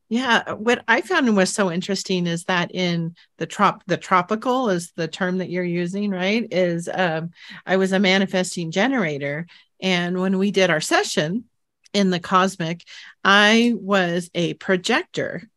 Yeah, 0.09 0.51
what 0.53 0.83
I 0.87 1.01
found 1.01 1.35
was 1.35 1.51
so 1.51 1.71
interesting 1.71 2.27
is 2.27 2.43
that 2.43 2.75
in 2.75 3.15
the 3.37 3.47
trop 3.47 3.83
the 3.87 3.97
tropical 3.97 4.69
is 4.69 4.91
the 4.95 5.07
term 5.07 5.37
that 5.37 5.49
you're 5.49 5.63
using, 5.63 6.11
right? 6.11 6.45
Is 6.51 6.89
um, 6.93 7.31
I 7.65 7.77
was 7.77 7.93
a 7.93 7.99
manifesting 7.99 8.71
generator, 8.71 9.47
and 9.79 10.19
when 10.19 10.37
we 10.37 10.51
did 10.51 10.69
our 10.69 10.81
session 10.81 11.45
in 11.93 12.09
the 12.09 12.19
cosmic, 12.19 12.83
I 13.23 13.73
was 13.75 14.29
a 14.35 14.53
projector, 14.55 15.49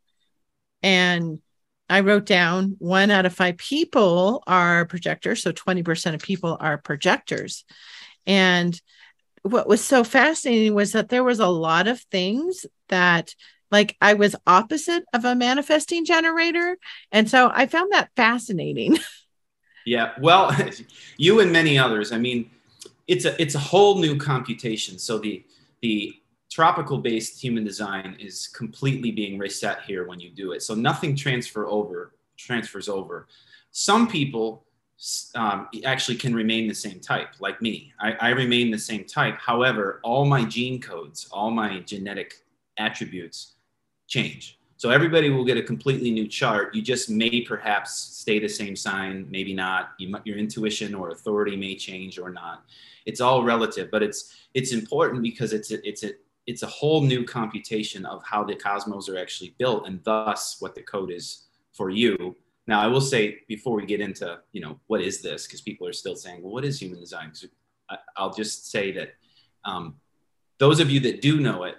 and 0.83 1.41
I 1.89 2.01
wrote 2.01 2.27
down 2.27 2.77
one 2.79 3.11
out 3.11 3.27
of 3.27 3.35
five 3.35 3.57
people 3.57 4.43
are 4.47 4.87
projectors, 4.87 5.43
so 5.43 5.53
twenty 5.53 5.83
percent 5.83 6.15
of 6.17 6.23
people 6.23 6.57
are 6.61 6.79
projectors, 6.79 7.65
and 8.27 8.81
what 9.43 9.69
was 9.69 9.85
so 9.85 10.03
fascinating 10.03 10.75
was 10.75 10.93
that 10.93 11.09
there 11.09 11.25
was 11.25 11.39
a 11.39 11.47
lot 11.47 11.87
of 11.87 12.01
things 12.01 12.67
that 12.89 13.35
like 13.71 13.97
I 14.01 14.15
was 14.15 14.37
opposite 14.47 15.05
of 15.13 15.25
a 15.25 15.35
manifesting 15.35 16.05
generator. 16.05 16.79
And 17.13 17.29
so 17.29 17.51
I 17.53 17.67
found 17.67 17.93
that 17.93 18.11
fascinating. 18.17 18.99
yeah. 19.87 20.13
Well, 20.21 20.57
you 21.17 21.41
and 21.41 21.53
many 21.53 21.79
others. 21.79 22.13
I 22.13 22.19
mean, 22.19 22.51
it's 23.07 23.25
a 23.25 23.41
it's 23.41 23.55
a 23.55 23.61
whole 23.61 23.99
new 23.99 24.17
computation. 24.17 24.99
So 24.99 25.19
the 25.19 25.45
the 25.83 26.15
tropical 26.51 26.99
based 26.99 27.41
human 27.41 27.65
design 27.65 28.17
is 28.21 28.49
completely 28.49 29.11
being 29.11 29.39
reset 29.39 29.83
here 29.83 30.07
when 30.07 30.21
you 30.21 30.31
do 30.31 30.53
it. 30.53 30.63
So 30.63 30.75
nothing 30.75 31.17
transfer 31.17 31.67
over 31.67 32.13
transfers 32.37 32.89
over. 32.89 33.27
Some 33.71 34.09
people 34.09 34.65
um, 35.35 35.69
actually 35.85 36.17
can 36.17 36.35
remain 36.35 36.69
the 36.69 36.75
same 36.75 37.01
type, 37.01 37.29
like 37.41 37.61
me. 37.61 37.93
I, 38.01 38.13
I 38.13 38.29
remain 38.31 38.71
the 38.71 38.79
same 38.79 39.05
type. 39.05 39.39
However, 39.39 40.01
all 40.03 40.25
my 40.25 40.45
gene 40.45 40.81
codes, 40.81 41.29
all 41.31 41.51
my 41.51 41.81
genetic 41.81 42.35
attributes 42.79 43.55
change. 44.07 44.59
So 44.79 44.91
everybody 44.91 45.31
will 45.31 45.45
get 45.45 45.57
a 45.57 45.63
completely 45.63 46.11
new 46.11 46.29
chart. 46.29 46.75
You 46.75 46.83
just 46.83 47.09
may 47.09 47.41
perhaps 47.41 47.95
stay 47.95 48.39
the 48.39 48.49
same 48.49 48.77
sign, 48.77 49.27
maybe 49.31 49.55
not. 49.55 49.93
You, 49.99 50.15
your 50.25 50.37
intuition 50.37 50.95
or 50.95 51.11
authority 51.11 51.57
may 51.57 51.77
change 51.77 52.19
or 52.19 52.31
not. 52.31 52.65
It's 53.07 53.21
all 53.21 53.43
relative, 53.43 53.91
but 53.91 54.03
it's 54.03 54.35
it's 54.53 54.73
important 54.73 55.23
because 55.23 55.53
it's 55.53 55.71
a, 55.71 55.87
it's 55.87 56.03
a 56.03 56.13
it's 56.47 56.63
a 56.63 56.67
whole 56.67 57.03
new 57.03 57.25
computation 57.25 58.07
of 58.07 58.23
how 58.25 58.45
the 58.45 58.55
cosmos 58.55 59.09
are 59.09 59.19
actually 59.19 59.55
built, 59.59 59.87
and 59.87 60.03
thus 60.05 60.57
what 60.61 60.75
the 60.75 60.83
code 60.83 61.11
is 61.11 61.47
for 61.73 61.91
you. 61.91 62.37
Now, 62.67 62.81
I 62.81 62.87
will 62.87 63.01
say 63.01 63.39
before 63.49 63.77
we 63.77 63.87
get 63.87 64.01
into 64.01 64.39
you 64.53 64.61
know 64.61 64.79
what 64.87 65.01
is 65.01 65.23
this, 65.23 65.47
because 65.47 65.61
people 65.61 65.87
are 65.87 65.93
still 65.93 66.17
saying, 66.17 66.43
well, 66.43 66.53
what 66.53 66.65
is 66.65 66.81
human 66.81 67.01
design? 67.01 67.33
I'll 68.17 68.35
just 68.35 68.71
say 68.71 68.93
that 68.93 69.15
um, 69.65 69.97
those 70.59 70.81
of 70.81 70.91
you 70.91 71.01
that 71.01 71.21
do 71.21 71.41
know 71.41 71.65
it 71.65 71.77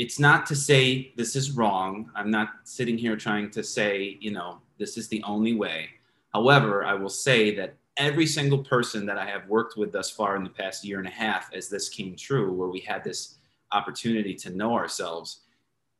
it's 0.00 0.18
not 0.18 0.46
to 0.46 0.56
say 0.56 1.12
this 1.18 1.36
is 1.36 1.50
wrong. 1.50 2.10
I'm 2.16 2.30
not 2.30 2.48
sitting 2.64 2.96
here 2.96 3.16
trying 3.16 3.50
to 3.50 3.62
say, 3.62 4.16
you 4.18 4.30
know, 4.30 4.62
this 4.78 4.96
is 4.96 5.08
the 5.08 5.22
only 5.24 5.52
way. 5.52 5.90
However, 6.32 6.86
I 6.86 6.94
will 6.94 7.10
say 7.10 7.54
that 7.56 7.74
every 7.98 8.26
single 8.26 8.64
person 8.64 9.04
that 9.04 9.18
I 9.18 9.26
have 9.26 9.46
worked 9.46 9.76
with 9.76 9.92
thus 9.92 10.10
far 10.10 10.36
in 10.36 10.42
the 10.42 10.48
past 10.48 10.86
year 10.86 11.00
and 11.00 11.06
a 11.06 11.10
half, 11.10 11.52
as 11.52 11.68
this 11.68 11.90
came 11.90 12.16
true, 12.16 12.50
where 12.50 12.70
we 12.70 12.80
had 12.80 13.04
this 13.04 13.39
opportunity 13.72 14.34
to 14.34 14.50
know 14.50 14.74
ourselves, 14.74 15.40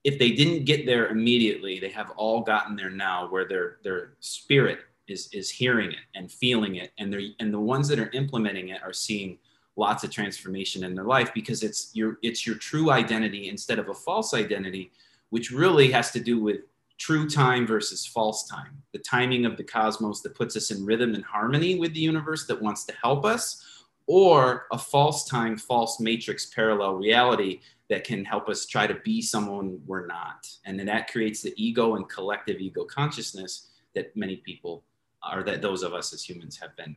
if 0.05 0.19
they 0.19 0.33
didn't 0.33 0.65
get 0.65 0.87
there 0.87 1.09
immediately, 1.09 1.79
they 1.79 1.91
have 1.91 2.11
all 2.17 2.41
gotten 2.41 2.77
there 2.77 2.91
now 2.91 3.29
where 3.29 3.47
their 3.47 3.79
their 3.83 4.15
spirit 4.21 4.81
is 5.09 5.29
is 5.33 5.51
hearing 5.51 5.91
it 5.93 6.05
and 6.15 6.31
feeling 6.31 6.77
it. 6.77 6.93
And 6.99 7.13
they 7.13 7.35
and 7.39 7.53
the 7.53 7.61
ones 7.61 7.89
that 7.89 7.99
are 7.99 8.11
implementing 8.11 8.69
it 8.69 8.83
are 8.83 8.93
seeing 8.93 9.39
lots 9.77 10.05
of 10.05 10.11
transformation 10.11 10.85
in 10.85 10.95
their 10.95 11.05
life 11.05 11.33
because 11.35 11.63
it's 11.63 11.91
your 11.95 12.19
it's 12.23 12.47
your 12.47 12.57
true 12.57 12.91
identity 12.91 13.49
instead 13.49 13.79
of 13.79 13.89
a 13.89 13.95
false 13.95 14.35
identity 14.35 14.93
which 15.31 15.51
really 15.51 15.91
has 15.91 16.11
to 16.11 16.21
do 16.21 16.41
with 16.41 16.61
true 16.99 17.29
time 17.29 17.67
versus 17.67 18.05
false 18.05 18.47
time 18.47 18.83
the 18.93 18.99
timing 18.99 19.47
of 19.47 19.57
the 19.57 19.65
cosmos 19.65 20.21
that 20.21 20.35
puts 20.35 20.57
us 20.57 20.71
in 20.71 20.85
rhythm 20.85 21.15
and 21.15 21.25
harmony 21.25 21.79
with 21.79 21.95
the 21.95 22.01
universe 22.01 22.47
that 22.47 22.61
wants 22.61 22.85
to 22.85 22.93
help 23.03 23.25
us 23.25 23.65
or 24.11 24.67
a 24.73 24.79
false 24.79 25.25
time 25.25 25.57
false 25.57 26.01
matrix 26.01 26.47
parallel 26.47 26.95
reality 26.95 27.61
that 27.89 28.05
can 28.05 28.25
help 28.25 28.49
us 28.49 28.67
try 28.67 28.87
to 28.87 28.95
be 29.05 29.23
someone 29.23 29.81
we're 29.87 30.07
not 30.07 30.49
and 30.65 30.79
then 30.79 30.87
that 30.87 31.11
creates 31.11 31.43
the 31.43 31.55
ego 31.57 31.97
and 31.97 32.09
collective 32.09 32.61
ego 32.61 32.85
consciousness 32.85 33.69
that 33.95 34.15
many 34.17 34.37
people 34.37 34.85
are 35.23 35.43
that 35.43 35.63
those 35.63 35.83
of 35.83 35.93
us 35.95 36.13
as 36.13 36.29
humans 36.29 36.59
have 36.59 36.75
been 36.77 36.97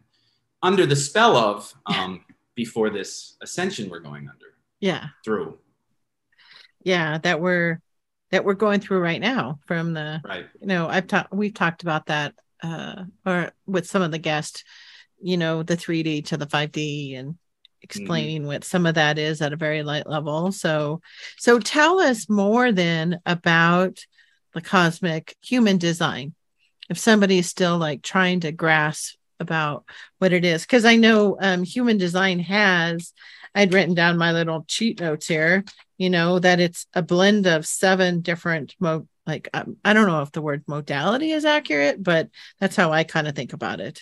under 0.63 0.86
the 0.86 0.96
spell 0.96 1.36
of 1.36 1.74
um, 1.86 2.22
before 2.55 2.89
this 2.89 3.36
ascension 3.41 3.89
we're 3.89 4.00
going 4.00 4.27
under. 4.29 4.55
Yeah. 4.79 5.08
Through. 5.24 5.58
Yeah, 6.84 7.17
that 7.20 7.39
we're 7.39 7.82
that 8.32 8.43
we're 8.43 8.55
going 8.55 8.79
through 8.79 9.00
right 9.00 9.22
now 9.22 9.60
from 9.67 9.93
the 9.93 10.22
right. 10.25 10.48
You 10.60 10.67
know, 10.67 10.88
I've 10.88 11.08
talked 11.08 11.34
we've 11.34 11.53
talked 11.53 11.84
about 11.84 12.08
that 12.08 12.34
uh 12.62 13.05
or 13.25 13.51
with 13.65 13.88
some 13.88 14.01
of 14.01 14.12
the 14.12 14.17
guests, 14.17 14.63
you 15.24 15.38
know, 15.38 15.63
the 15.63 15.77
3D 15.77 16.25
to 16.27 16.38
the 16.38 16.48
5D 16.48 17.18
and 17.18 17.38
explaining 17.82 18.42
mm-hmm. 18.42 18.48
what 18.48 18.63
some 18.63 18.86
of 18.86 18.96
that 18.96 19.18
is 19.18 19.42
at 19.42 19.53
a 19.53 19.58
very 19.58 19.84
light 19.84 20.08
level. 20.08 20.51
So 20.51 21.01
so 21.38 21.60
tell 21.60 22.00
us 22.00 22.30
more 22.30 22.72
then 22.72 23.20
about 23.25 24.00
the 24.53 24.62
cosmic 24.62 25.36
human 25.42 25.77
design. 25.77 26.34
If 26.89 26.98
somebody 26.98 27.39
is 27.39 27.50
still 27.50 27.77
like 27.77 28.01
trying 28.01 28.42
to 28.42 28.51
grasp 28.51 29.15
about 29.39 29.86
what 30.18 30.34
it 30.34 30.44
is 30.46 30.63
because 30.63 30.86
I 30.86 30.96
know 30.96 31.38
um, 31.39 31.63
human 31.63 31.98
design 31.98 32.39
has. 32.39 33.13
I'd 33.56 33.74
written 33.74 33.94
down 33.94 34.18
my 34.18 34.32
little 34.32 34.65
cheat 34.68 35.00
notes 35.00 35.27
here. 35.27 35.63
You 36.00 36.10
know 36.10 36.39
that 36.39 36.60
it's 36.60 36.88
a 36.96 37.03
blend 37.03 37.46
of 37.46 37.68
seven 37.68 38.22
different 38.22 38.75
mo 38.80 39.08
like 39.27 39.48
um, 39.53 39.77
I 39.86 39.94
don't 39.94 40.08
know 40.08 40.24
if 40.24 40.32
the 40.32 40.42
word 40.42 40.63
modality 40.68 41.32
is 41.32 41.46
accurate, 41.46 42.01
but 42.01 42.30
that's 42.60 42.75
how 42.75 42.92
I 42.92 43.03
kind 43.03 43.27
of 43.27 43.36
think 43.36 43.53
about 43.53 43.80
it. 43.80 44.01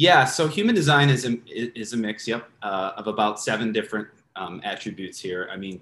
Yeah, 0.00 0.24
so 0.24 0.48
human 0.48 0.74
design 0.74 1.10
is 1.10 1.26
a, 1.26 1.36
is 1.46 1.92
a 1.92 1.96
mix, 1.98 2.26
yep, 2.26 2.48
uh, 2.62 2.92
of 2.96 3.06
about 3.06 3.38
seven 3.38 3.70
different 3.70 4.08
um, 4.34 4.62
attributes 4.64 5.20
here. 5.20 5.46
I 5.52 5.58
mean, 5.58 5.78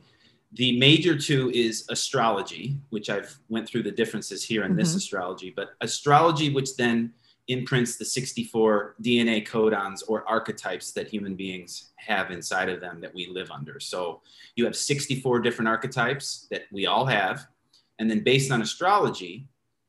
the 0.54 0.76
major 0.76 1.16
two 1.16 1.52
is 1.52 1.86
astrology, 1.88 2.74
which 2.90 3.10
I've 3.10 3.38
went 3.48 3.68
through 3.68 3.84
the 3.84 3.92
differences 3.92 4.42
here 4.42 4.64
in 4.64 4.72
mm-hmm. 4.72 4.80
this 4.80 4.96
astrology, 4.96 5.52
but 5.54 5.68
astrology, 5.82 6.52
which 6.52 6.74
then 6.74 7.12
imprints 7.46 7.96
the 7.96 8.04
64 8.04 8.96
DNA 9.00 9.46
codons 9.46 10.02
or 10.08 10.28
archetypes 10.28 10.90
that 10.90 11.06
human 11.06 11.36
beings 11.36 11.90
have 11.94 12.32
inside 12.32 12.68
of 12.68 12.80
them 12.80 13.00
that 13.00 13.14
we 13.14 13.28
live 13.28 13.52
under. 13.52 13.78
So 13.78 14.22
you 14.56 14.64
have 14.64 14.74
64 14.74 15.38
different 15.42 15.68
archetypes 15.68 16.48
that 16.50 16.62
we 16.72 16.86
all 16.86 17.06
have. 17.06 17.46
And 18.00 18.10
then 18.10 18.24
based 18.24 18.50
on 18.50 18.62
astrology, 18.62 19.46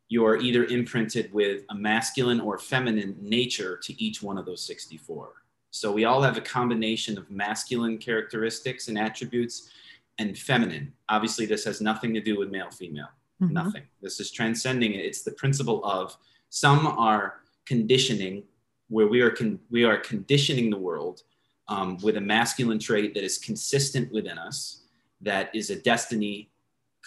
you're 0.10 0.38
either 0.38 0.66
imprinted 0.66 1.32
with 1.32 1.64
a 1.70 1.76
masculine 1.76 2.42
or 2.42 2.58
feminine 2.58 3.16
nature 3.22 3.78
to 3.78 4.04
each 4.04 4.22
one 4.22 4.38
of 4.38 4.46
those 4.46 4.66
64. 4.66 5.34
So 5.72 5.92
we 5.92 6.06
all 6.06 6.22
have 6.22 6.36
a 6.36 6.42
combination 6.42 7.18
of 7.18 7.30
masculine 7.30 8.00
characteristics 8.00 8.88
and 8.88 8.98
attributes 8.98 9.70
and 10.18 10.38
feminine. 10.38 10.92
Obviously, 11.10 11.46
this 11.46 11.64
has 11.66 11.80
nothing 11.80 12.14
to 12.16 12.22
do 12.22 12.38
with 12.38 12.50
male 12.50 12.72
female, 12.72 13.10
mm-hmm. 13.42 13.54
nothing. 13.54 13.84
This 14.02 14.20
is 14.20 14.32
transcending 14.32 14.94
it. 14.94 15.06
It's 15.06 15.22
the 15.22 15.32
principle 15.32 15.86
of 15.86 16.18
some 16.50 16.88
are 16.88 17.42
conditioning 17.66 18.44
where 18.90 19.08
we 19.08 19.22
are 19.22 19.30
con- 19.30 19.60
we 19.70 19.84
are 19.84 19.98
conditioning 19.98 20.72
the 20.72 20.78
world 20.78 21.22
um, 21.68 21.98
with 22.00 22.18
a 22.18 22.22
masculine 22.22 22.80
trait 22.80 23.14
that 23.14 23.24
is 23.24 23.38
consistent 23.38 24.12
within 24.12 24.40
us 24.40 24.82
that 25.22 25.54
is 25.54 25.70
a 25.70 25.76
destiny 25.76 26.50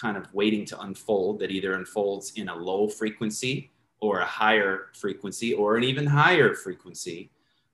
kind 0.01 0.17
of 0.17 0.33
waiting 0.35 0.65
to 0.65 0.81
unfold 0.81 1.39
that 1.39 1.51
either 1.51 1.75
unfolds 1.75 2.33
in 2.37 2.49
a 2.49 2.55
low 2.55 2.89
frequency 2.89 3.71
or 4.01 4.21
a 4.21 4.25
higher 4.25 4.89
frequency 4.95 5.55
or 5.55 5.77
an 5.77 5.85
even 5.85 6.07
higher 6.07 6.55
frequency 6.55 7.31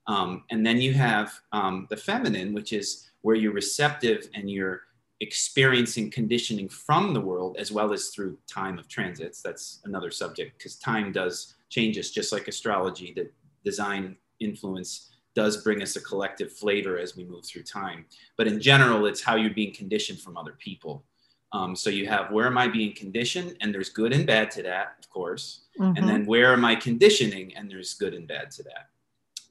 um, 0.07 0.43
and 0.49 0.65
then 0.65 0.81
you 0.81 0.93
have 0.93 1.39
um, 1.51 1.87
the 1.89 1.97
feminine 1.97 2.53
which 2.53 2.73
is 2.73 3.09
where 3.21 3.35
you're 3.35 3.53
receptive 3.53 4.27
and 4.33 4.49
you're 4.49 4.81
experiencing 5.21 6.09
conditioning 6.09 6.69
from 6.69 7.13
the 7.13 7.19
world 7.19 7.57
as 7.59 7.71
well 7.71 7.91
as 7.91 8.09
through 8.09 8.37
time 8.47 8.79
of 8.79 8.87
transits 8.87 9.41
that's 9.41 9.81
another 9.83 10.11
subject 10.11 10.57
because 10.57 10.77
time 10.77 11.11
does 11.11 11.55
changes, 11.69 12.11
just 12.11 12.31
like 12.33 12.47
astrology, 12.47 13.13
that 13.15 13.31
design 13.63 14.17
influence 14.39 15.11
does 15.35 15.63
bring 15.63 15.81
us 15.81 15.95
a 15.95 16.01
collective 16.01 16.51
flavor 16.51 16.97
as 16.97 17.15
we 17.15 17.23
move 17.23 17.45
through 17.45 17.63
time. 17.63 18.05
But 18.35 18.47
in 18.47 18.59
general, 18.59 19.05
it's 19.05 19.21
how 19.21 19.35
you're 19.35 19.53
being 19.53 19.73
conditioned 19.73 20.19
from 20.19 20.37
other 20.37 20.55
people. 20.57 21.03
Um, 21.51 21.75
so 21.75 21.89
you 21.89 22.07
have 22.07 22.31
where 22.31 22.45
am 22.45 22.57
I 22.57 22.67
being 22.67 22.93
conditioned, 22.93 23.55
and 23.61 23.73
there's 23.73 23.89
good 23.89 24.13
and 24.13 24.25
bad 24.25 24.51
to 24.51 24.63
that, 24.63 24.95
of 24.99 25.09
course. 25.09 25.61
Mm-hmm. 25.79 25.97
And 25.97 26.07
then 26.07 26.25
where 26.25 26.53
am 26.53 26.63
I 26.63 26.75
conditioning, 26.75 27.55
and 27.55 27.69
there's 27.69 27.93
good 27.95 28.13
and 28.13 28.27
bad 28.27 28.51
to 28.51 28.63
that. 28.63 28.89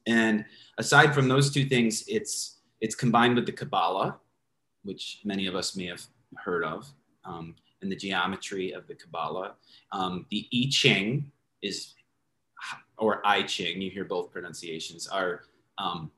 And 0.06 0.44
aside 0.78 1.14
from 1.14 1.28
those 1.28 1.50
two 1.50 1.64
things, 1.64 2.04
it's 2.06 2.58
it's 2.80 2.94
combined 2.94 3.34
with 3.34 3.46
the 3.46 3.52
Kabbalah, 3.52 4.16
which 4.84 5.20
many 5.24 5.46
of 5.46 5.54
us 5.54 5.76
may 5.76 5.86
have 5.86 6.02
heard 6.36 6.64
of, 6.64 6.86
um, 7.24 7.56
and 7.82 7.90
the 7.90 7.96
geometry 7.96 8.72
of 8.72 8.86
the 8.86 8.94
Kabbalah. 8.94 9.54
Um, 9.92 10.26
the 10.30 10.46
I 10.54 10.68
Ching 10.70 11.32
is 11.62 11.94
or 12.96 13.26
I 13.26 13.42
Ching, 13.42 13.80
you 13.80 13.90
hear 13.90 14.04
both 14.04 14.30
pronunciations, 14.30 15.06
are 15.08 15.42
um, 15.78 16.10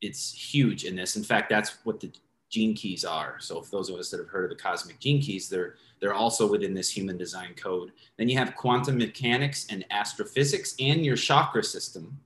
it's 0.00 0.32
huge 0.32 0.84
in 0.84 0.96
this. 0.96 1.16
In 1.16 1.22
fact, 1.22 1.48
that's 1.48 1.78
what 1.84 2.00
the 2.00 2.12
gene 2.52 2.74
keys 2.74 3.04
are. 3.04 3.36
So 3.40 3.58
if 3.58 3.70
those 3.70 3.88
of 3.88 3.96
us 3.96 4.10
that 4.10 4.20
have 4.20 4.28
heard 4.28 4.44
of 4.44 4.50
the 4.56 4.62
cosmic 4.62 5.00
gene 5.00 5.20
keys, 5.20 5.48
they're 5.48 5.74
they're 6.00 6.14
also 6.14 6.50
within 6.50 6.74
this 6.74 6.90
human 6.90 7.16
design 7.16 7.54
code. 7.54 7.92
Then 8.18 8.28
you 8.28 8.36
have 8.36 8.56
quantum 8.56 8.98
mechanics 8.98 9.66
and 9.70 9.84
astrophysics 9.90 10.74
and 10.78 11.04
your 11.04 11.16
chakra 11.16 11.62
system. 11.62 12.18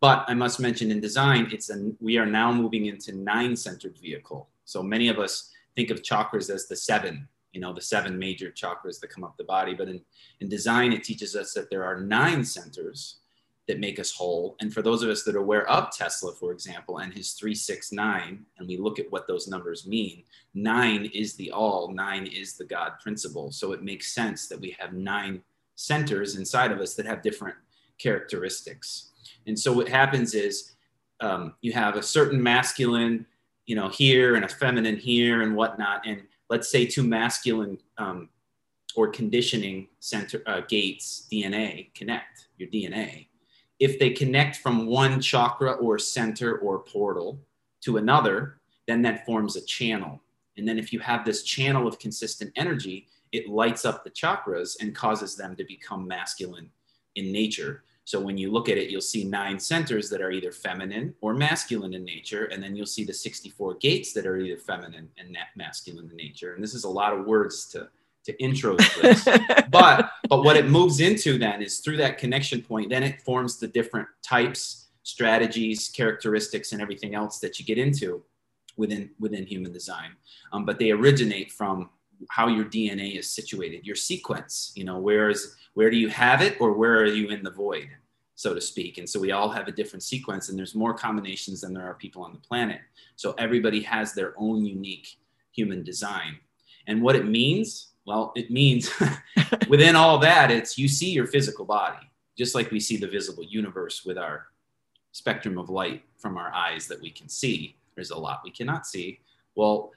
But 0.00 0.26
I 0.28 0.34
must 0.34 0.60
mention 0.60 0.90
in 0.90 1.00
design, 1.00 1.48
it's 1.50 1.70
an, 1.70 1.96
we 1.98 2.18
are 2.18 2.26
now 2.26 2.52
moving 2.52 2.84
into 2.86 3.16
nine-centered 3.16 3.96
vehicle. 3.96 4.50
So 4.66 4.82
many 4.82 5.08
of 5.08 5.18
us 5.18 5.50
think 5.74 5.88
of 5.88 6.02
chakras 6.02 6.50
as 6.50 6.68
the 6.68 6.76
seven, 6.76 7.26
you 7.54 7.60
know, 7.62 7.72
the 7.72 7.80
seven 7.80 8.18
major 8.18 8.50
chakras 8.50 9.00
that 9.00 9.08
come 9.08 9.24
up 9.24 9.38
the 9.38 9.44
body. 9.44 9.72
But 9.72 9.88
in, 9.88 10.02
in 10.40 10.50
design, 10.50 10.92
it 10.92 11.02
teaches 11.02 11.34
us 11.34 11.54
that 11.54 11.70
there 11.70 11.84
are 11.84 11.98
nine 11.98 12.44
centers 12.44 13.16
that 13.66 13.80
make 13.80 13.98
us 13.98 14.12
whole. 14.12 14.56
And 14.60 14.72
for 14.72 14.80
those 14.80 15.02
of 15.02 15.10
us 15.10 15.24
that 15.24 15.34
are 15.34 15.40
aware 15.40 15.68
of 15.68 15.90
Tesla, 15.90 16.32
for 16.32 16.52
example, 16.52 16.98
and 16.98 17.12
his 17.12 17.32
369, 17.32 18.44
and 18.58 18.68
we 18.68 18.76
look 18.76 18.98
at 18.98 19.10
what 19.10 19.26
those 19.26 19.48
numbers 19.48 19.86
mean, 19.86 20.22
nine 20.54 21.10
is 21.12 21.34
the 21.34 21.50
all, 21.50 21.92
nine 21.92 22.26
is 22.26 22.54
the 22.54 22.64
God 22.64 22.92
principle. 23.02 23.50
So 23.50 23.72
it 23.72 23.82
makes 23.82 24.14
sense 24.14 24.48
that 24.48 24.60
we 24.60 24.76
have 24.78 24.92
nine 24.92 25.42
centers 25.74 26.36
inside 26.36 26.70
of 26.70 26.80
us 26.80 26.94
that 26.94 27.06
have 27.06 27.22
different 27.22 27.56
characteristics. 27.98 29.10
And 29.46 29.58
so 29.58 29.72
what 29.72 29.88
happens 29.88 30.34
is 30.34 30.74
um, 31.20 31.54
you 31.60 31.72
have 31.72 31.96
a 31.96 32.02
certain 32.02 32.40
masculine, 32.40 33.26
you 33.66 33.74
know, 33.74 33.88
here 33.88 34.36
and 34.36 34.44
a 34.44 34.48
feminine 34.48 34.96
here 34.96 35.42
and 35.42 35.56
whatnot. 35.56 36.06
And 36.06 36.22
let's 36.48 36.70
say 36.70 36.86
two 36.86 37.02
masculine 37.02 37.78
um, 37.98 38.28
or 38.94 39.08
conditioning 39.08 39.88
center 39.98 40.42
uh, 40.46 40.60
gates, 40.68 41.26
DNA, 41.30 41.92
connect 41.94 42.46
your 42.58 42.68
DNA 42.68 43.26
if 43.78 43.98
they 43.98 44.10
connect 44.10 44.56
from 44.56 44.86
one 44.86 45.20
chakra 45.20 45.72
or 45.72 45.98
center 45.98 46.58
or 46.58 46.78
portal 46.78 47.38
to 47.82 47.98
another, 47.98 48.58
then 48.86 49.02
that 49.02 49.26
forms 49.26 49.56
a 49.56 49.64
channel. 49.64 50.20
And 50.56 50.66
then 50.66 50.78
if 50.78 50.92
you 50.92 50.98
have 51.00 51.24
this 51.24 51.42
channel 51.42 51.86
of 51.86 51.98
consistent 51.98 52.52
energy, 52.56 53.08
it 53.32 53.48
lights 53.48 53.84
up 53.84 54.02
the 54.04 54.10
chakras 54.10 54.76
and 54.80 54.94
causes 54.94 55.36
them 55.36 55.56
to 55.56 55.64
become 55.64 56.08
masculine 56.08 56.70
in 57.16 57.32
nature. 57.32 57.84
So 58.04 58.20
when 58.20 58.38
you 58.38 58.52
look 58.52 58.68
at 58.68 58.78
it, 58.78 58.88
you'll 58.88 59.00
see 59.00 59.24
nine 59.24 59.58
centers 59.58 60.08
that 60.10 60.20
are 60.20 60.30
either 60.30 60.52
feminine 60.52 61.14
or 61.20 61.34
masculine 61.34 61.92
in 61.92 62.04
nature. 62.04 62.44
And 62.44 62.62
then 62.62 62.76
you'll 62.76 62.86
see 62.86 63.04
the 63.04 63.12
64 63.12 63.74
gates 63.74 64.12
that 64.12 64.26
are 64.26 64.38
either 64.38 64.56
feminine 64.56 65.10
and 65.18 65.36
masculine 65.56 66.08
in 66.08 66.16
nature. 66.16 66.54
And 66.54 66.62
this 66.62 66.72
is 66.72 66.84
a 66.84 66.88
lot 66.88 67.12
of 67.12 67.26
words 67.26 67.66
to 67.70 67.88
to 68.26 68.42
intro 68.42 68.76
this. 68.76 69.24
but 69.70 70.10
but 70.28 70.42
what 70.44 70.56
it 70.56 70.66
moves 70.66 71.00
into 71.00 71.38
then 71.38 71.62
is 71.62 71.78
through 71.78 71.96
that 71.98 72.18
connection 72.18 72.60
point, 72.60 72.90
then 72.90 73.02
it 73.02 73.22
forms 73.22 73.58
the 73.58 73.68
different 73.68 74.08
types, 74.22 74.88
strategies, 75.04 75.88
characteristics, 75.88 76.72
and 76.72 76.82
everything 76.82 77.14
else 77.14 77.38
that 77.38 77.58
you 77.58 77.64
get 77.64 77.78
into 77.78 78.22
within 78.76 79.10
within 79.18 79.46
human 79.46 79.72
design. 79.72 80.10
Um, 80.52 80.64
but 80.64 80.78
they 80.78 80.90
originate 80.90 81.52
from 81.52 81.90
how 82.28 82.48
your 82.48 82.64
DNA 82.64 83.18
is 83.18 83.30
situated, 83.30 83.86
your 83.86 83.96
sequence. 83.96 84.72
You 84.74 84.84
know, 84.84 84.98
where 84.98 85.30
is 85.30 85.54
where 85.74 85.90
do 85.90 85.96
you 85.96 86.08
have 86.08 86.42
it, 86.42 86.60
or 86.60 86.72
where 86.72 86.98
are 86.98 87.06
you 87.06 87.28
in 87.28 87.44
the 87.44 87.50
void, 87.50 87.88
so 88.34 88.54
to 88.54 88.60
speak? 88.60 88.98
And 88.98 89.08
so 89.08 89.20
we 89.20 89.32
all 89.32 89.50
have 89.50 89.68
a 89.68 89.72
different 89.72 90.02
sequence, 90.02 90.48
and 90.48 90.58
there's 90.58 90.74
more 90.74 90.94
combinations 90.94 91.60
than 91.60 91.72
there 91.72 91.86
are 91.86 91.94
people 91.94 92.22
on 92.24 92.32
the 92.32 92.40
planet. 92.40 92.80
So 93.14 93.34
everybody 93.38 93.82
has 93.82 94.12
their 94.12 94.34
own 94.36 94.64
unique 94.64 95.16
human 95.52 95.84
design. 95.84 96.38
And 96.86 97.02
what 97.02 97.16
it 97.16 97.26
means 97.26 97.88
well, 98.06 98.32
it 98.34 98.50
means 98.50 98.90
within 99.68 99.96
all 99.96 100.18
that, 100.18 100.50
it's 100.50 100.78
you 100.78 100.88
see 100.88 101.10
your 101.10 101.26
physical 101.26 101.64
body, 101.64 102.10
just 102.36 102.54
like 102.54 102.70
we 102.70 102.80
see 102.80 102.96
the 102.96 103.06
visible 103.06 103.44
universe 103.44 104.04
with 104.04 104.18
our 104.18 104.46
spectrum 105.12 105.58
of 105.58 105.70
light 105.70 106.04
from 106.18 106.36
our 106.36 106.52
eyes 106.52 106.86
that 106.86 107.00
we 107.00 107.10
can 107.10 107.28
see. 107.28 107.76
There's 107.94 108.10
a 108.10 108.18
lot 108.18 108.42
we 108.44 108.50
cannot 108.50 108.86
see. 108.86 109.20
Well, 109.54 109.92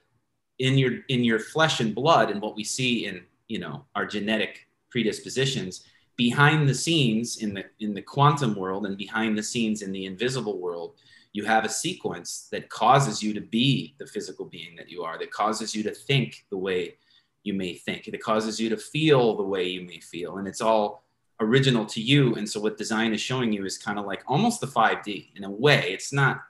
in 0.59 0.77
your 0.77 0.99
in 1.07 1.23
your 1.23 1.39
flesh 1.39 1.79
and 1.79 1.95
blood 1.95 2.29
and 2.29 2.41
what 2.41 2.55
we 2.55 2.63
see 2.63 3.05
in 3.05 3.23
you 3.47 3.59
know 3.59 3.85
our 3.95 4.05
genetic 4.05 4.67
predispositions 4.89 5.85
behind 6.17 6.67
the 6.67 6.73
scenes 6.73 7.37
in 7.37 7.53
the 7.53 7.63
in 7.79 7.93
the 7.93 8.01
quantum 8.01 8.55
world 8.55 8.85
and 8.85 8.97
behind 8.97 9.37
the 9.37 9.43
scenes 9.43 9.81
in 9.81 9.91
the 9.93 10.05
invisible 10.05 10.59
world 10.59 10.95
you 11.31 11.45
have 11.45 11.63
a 11.63 11.69
sequence 11.69 12.49
that 12.51 12.69
causes 12.69 13.23
you 13.23 13.33
to 13.33 13.39
be 13.39 13.95
the 13.99 14.05
physical 14.05 14.45
being 14.45 14.75
that 14.75 14.89
you 14.89 15.01
are 15.01 15.17
that 15.17 15.31
causes 15.31 15.73
you 15.73 15.81
to 15.81 15.91
think 15.91 16.45
the 16.49 16.57
way 16.57 16.95
you 17.43 17.53
may 17.53 17.73
think. 17.73 18.07
It 18.07 18.21
causes 18.21 18.59
you 18.59 18.69
to 18.69 18.77
feel 18.77 19.35
the 19.35 19.43
way 19.43 19.67
you 19.67 19.81
may 19.81 19.99
feel. 19.99 20.37
And 20.37 20.47
it's 20.47 20.61
all 20.61 21.03
original 21.39 21.85
to 21.85 22.01
you. 22.01 22.35
And 22.35 22.49
so 22.49 22.59
what 22.59 22.77
design 22.77 23.13
is 23.13 23.21
showing 23.21 23.53
you 23.53 23.65
is 23.65 23.77
kind 23.77 23.97
of 23.97 24.05
like 24.05 24.23
almost 24.27 24.61
the 24.61 24.67
5D 24.67 25.29
in 25.35 25.43
a 25.43 25.49
way. 25.49 25.91
It's 25.93 26.11
not 26.11 26.41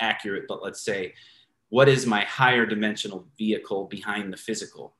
accurate, 0.00 0.44
but 0.48 0.62
let's 0.62 0.80
say, 0.80 1.14
what 1.70 1.88
is 1.88 2.06
my 2.06 2.22
higher 2.22 2.64
dimensional 2.64 3.26
vehicle 3.36 3.84
behind 3.84 4.32
the 4.32 4.38
physical? 4.38 4.94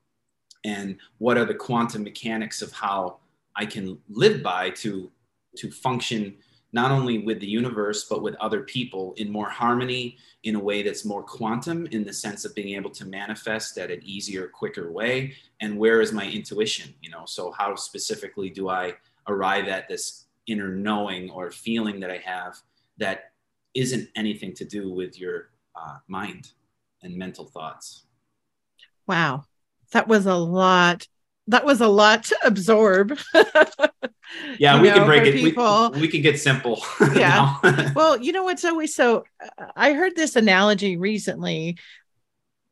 And 0.64 0.98
what 1.16 1.38
are 1.38 1.46
the 1.46 1.54
quantum 1.54 2.02
mechanics 2.02 2.60
of 2.60 2.72
how 2.72 3.18
I 3.56 3.64
can 3.64 3.98
live 4.10 4.42
by 4.42 4.70
to, 4.70 5.10
to 5.56 5.70
function 5.70 6.36
not 6.72 6.90
only 6.90 7.18
with 7.18 7.40
the 7.40 7.46
universe, 7.46 8.04
but 8.04 8.22
with 8.22 8.34
other 8.36 8.62
people 8.62 9.14
in 9.16 9.30
more 9.30 9.48
harmony, 9.48 10.18
in 10.44 10.54
a 10.54 10.60
way 10.60 10.82
that's 10.82 11.04
more 11.04 11.22
quantum, 11.22 11.86
in 11.86 12.04
the 12.04 12.12
sense 12.12 12.44
of 12.44 12.54
being 12.54 12.76
able 12.76 12.90
to 12.90 13.06
manifest 13.06 13.78
at 13.78 13.90
an 13.90 14.00
easier, 14.02 14.48
quicker 14.48 14.92
way. 14.92 15.34
And 15.60 15.78
where 15.78 16.00
is 16.00 16.12
my 16.12 16.28
intuition? 16.28 16.94
You 17.00 17.10
know, 17.10 17.24
so 17.26 17.52
how 17.52 17.74
specifically 17.74 18.50
do 18.50 18.68
I 18.68 18.94
arrive 19.26 19.66
at 19.68 19.88
this 19.88 20.26
inner 20.46 20.68
knowing 20.68 21.30
or 21.30 21.50
feeling 21.50 22.00
that 22.00 22.10
I 22.10 22.18
have 22.18 22.56
that 22.98 23.32
isn't 23.74 24.08
anything 24.16 24.54
to 24.54 24.64
do 24.64 24.90
with 24.92 25.18
your 25.18 25.50
uh, 25.74 25.98
mind 26.06 26.50
and 27.02 27.16
mental 27.16 27.46
thoughts? 27.46 28.04
Wow. 29.06 29.44
That 29.92 30.08
was 30.08 30.26
a 30.26 30.34
lot. 30.34 31.06
That 31.48 31.64
was 31.64 31.80
a 31.80 31.88
lot 31.88 32.24
to 32.24 32.38
absorb. 32.44 33.18
yeah 34.58 34.80
we 34.80 34.88
know, 34.88 34.94
can 34.94 35.06
break 35.06 35.26
it. 35.26 35.34
People. 35.34 35.90
We, 35.92 36.02
we 36.02 36.08
can 36.08 36.22
get 36.22 36.38
simple. 36.38 36.82
Yeah. 37.14 37.54
Well 37.94 38.18
you 38.18 38.32
know 38.32 38.44
what's 38.44 38.64
always 38.64 38.94
so 38.94 39.24
i 39.74 39.92
heard 39.92 40.14
this 40.14 40.36
analogy 40.36 40.96
recently 40.96 41.78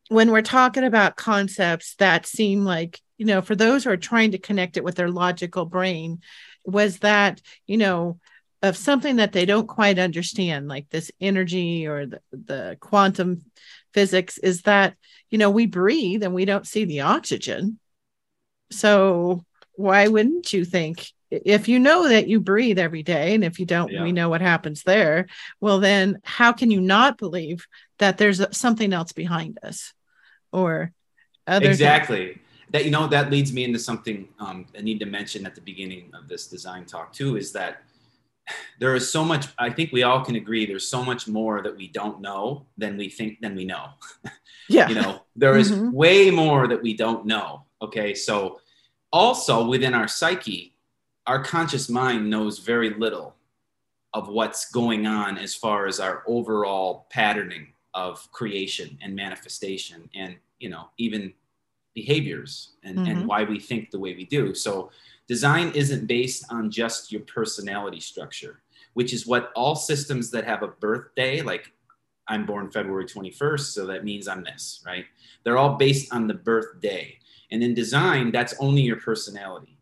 when 0.09 0.31
we're 0.31 0.41
talking 0.41 0.83
about 0.83 1.15
concepts 1.15 1.95
that 1.95 2.25
seem 2.25 2.63
like 2.63 3.01
you 3.17 3.25
know 3.25 3.41
for 3.41 3.55
those 3.55 3.83
who 3.83 3.89
are 3.89 3.97
trying 3.97 4.31
to 4.31 4.37
connect 4.37 4.77
it 4.77 4.83
with 4.83 4.95
their 4.95 5.09
logical 5.09 5.65
brain 5.65 6.21
was 6.63 6.99
that 6.99 7.41
you 7.65 7.77
know 7.77 8.19
of 8.61 8.77
something 8.77 9.17
that 9.17 9.33
they 9.33 9.45
don't 9.45 9.67
quite 9.67 9.99
understand 9.99 10.67
like 10.67 10.89
this 10.89 11.11
energy 11.19 11.87
or 11.87 12.05
the, 12.05 12.21
the 12.31 12.77
quantum 12.79 13.43
physics 13.93 14.37
is 14.37 14.61
that 14.63 14.95
you 15.29 15.37
know 15.37 15.49
we 15.49 15.65
breathe 15.65 16.23
and 16.23 16.33
we 16.33 16.45
don't 16.45 16.67
see 16.67 16.85
the 16.85 17.01
oxygen 17.01 17.79
so 18.71 19.43
why 19.75 20.07
wouldn't 20.07 20.51
you 20.53 20.65
think 20.65 21.11
if 21.29 21.67
you 21.67 21.79
know 21.79 22.07
that 22.07 22.27
you 22.27 22.39
breathe 22.39 22.79
every 22.79 23.03
day 23.03 23.35
and 23.35 23.43
if 23.43 23.59
you 23.59 23.65
don't 23.65 23.91
yeah. 23.91 24.03
we 24.03 24.11
know 24.11 24.29
what 24.29 24.41
happens 24.41 24.83
there 24.83 25.27
well 25.59 25.79
then 25.79 26.19
how 26.23 26.51
can 26.51 26.71
you 26.71 26.81
not 26.81 27.17
believe 27.17 27.67
that 27.99 28.17
there's 28.17 28.41
something 28.55 28.93
else 28.93 29.11
behind 29.11 29.59
us 29.63 29.93
or 30.51 30.91
exactly 31.47 32.33
things? 32.33 32.39
that 32.71 32.85
you 32.85 32.91
know 32.91 33.07
that 33.07 33.29
leads 33.29 33.53
me 33.53 33.63
into 33.63 33.79
something 33.79 34.27
um, 34.39 34.65
i 34.77 34.81
need 34.81 34.99
to 34.99 35.05
mention 35.05 35.45
at 35.45 35.55
the 35.55 35.61
beginning 35.61 36.09
of 36.13 36.27
this 36.27 36.47
design 36.47 36.85
talk 36.85 37.13
too 37.13 37.37
is 37.37 37.51
that 37.51 37.83
there 38.79 38.95
is 38.95 39.11
so 39.11 39.23
much 39.23 39.47
i 39.57 39.69
think 39.69 39.91
we 39.91 40.03
all 40.03 40.23
can 40.23 40.35
agree 40.35 40.65
there's 40.65 40.89
so 40.89 41.03
much 41.03 41.27
more 41.27 41.61
that 41.61 41.75
we 41.75 41.87
don't 41.89 42.21
know 42.21 42.65
than 42.77 42.97
we 42.97 43.09
think 43.09 43.39
than 43.41 43.55
we 43.55 43.65
know 43.65 43.89
yeah 44.69 44.87
you 44.87 44.95
know 44.95 45.21
there 45.35 45.57
is 45.57 45.71
mm-hmm. 45.71 45.91
way 45.91 46.31
more 46.31 46.67
that 46.67 46.81
we 46.81 46.93
don't 46.93 47.25
know 47.25 47.66
okay 47.81 48.13
so 48.13 48.59
also 49.11 49.65
within 49.65 49.93
our 49.93 50.07
psyche 50.07 50.73
our 51.25 51.43
conscious 51.43 51.89
mind 51.89 52.29
knows 52.29 52.59
very 52.59 52.91
little 52.91 53.35
of 54.13 54.29
what's 54.29 54.71
going 54.71 55.05
on 55.05 55.37
as 55.37 55.53
far 55.53 55.85
as 55.87 55.99
our 55.99 56.23
overall 56.27 57.07
patterning 57.09 57.67
of 57.93 58.31
creation 58.31 58.97
and 59.01 59.15
manifestation 59.15 60.09
and 60.15 60.35
you 60.59 60.69
know 60.69 60.89
even 60.97 61.33
behaviors 61.93 62.73
and, 62.83 62.97
mm-hmm. 62.99 63.07
and 63.09 63.27
why 63.27 63.43
we 63.43 63.59
think 63.59 63.89
the 63.89 63.97
way 63.97 64.13
we 64.13 64.23
do. 64.23 64.53
So 64.53 64.91
design 65.27 65.71
isn't 65.71 66.05
based 66.05 66.45
on 66.51 66.69
just 66.69 67.11
your 67.11 67.21
personality 67.21 67.99
structure 67.99 68.61
which 68.93 69.13
is 69.13 69.27
what 69.27 69.51
all 69.55 69.75
systems 69.75 70.31
that 70.31 70.43
have 70.43 70.63
a 70.63 70.67
birthday 70.67 71.41
like 71.41 71.71
i'm 72.27 72.45
born 72.45 72.71
february 72.71 73.05
21st 73.05 73.59
so 73.59 73.85
that 73.85 74.03
means 74.03 74.27
i'm 74.27 74.43
this 74.43 74.83
right? 74.85 75.05
They're 75.43 75.57
all 75.57 75.75
based 75.75 76.13
on 76.13 76.27
the 76.27 76.33
birthday 76.33 77.19
and 77.51 77.63
in 77.63 77.73
design 77.73 78.31
that's 78.31 78.53
only 78.59 78.81
your 78.81 78.97
personality 78.97 79.77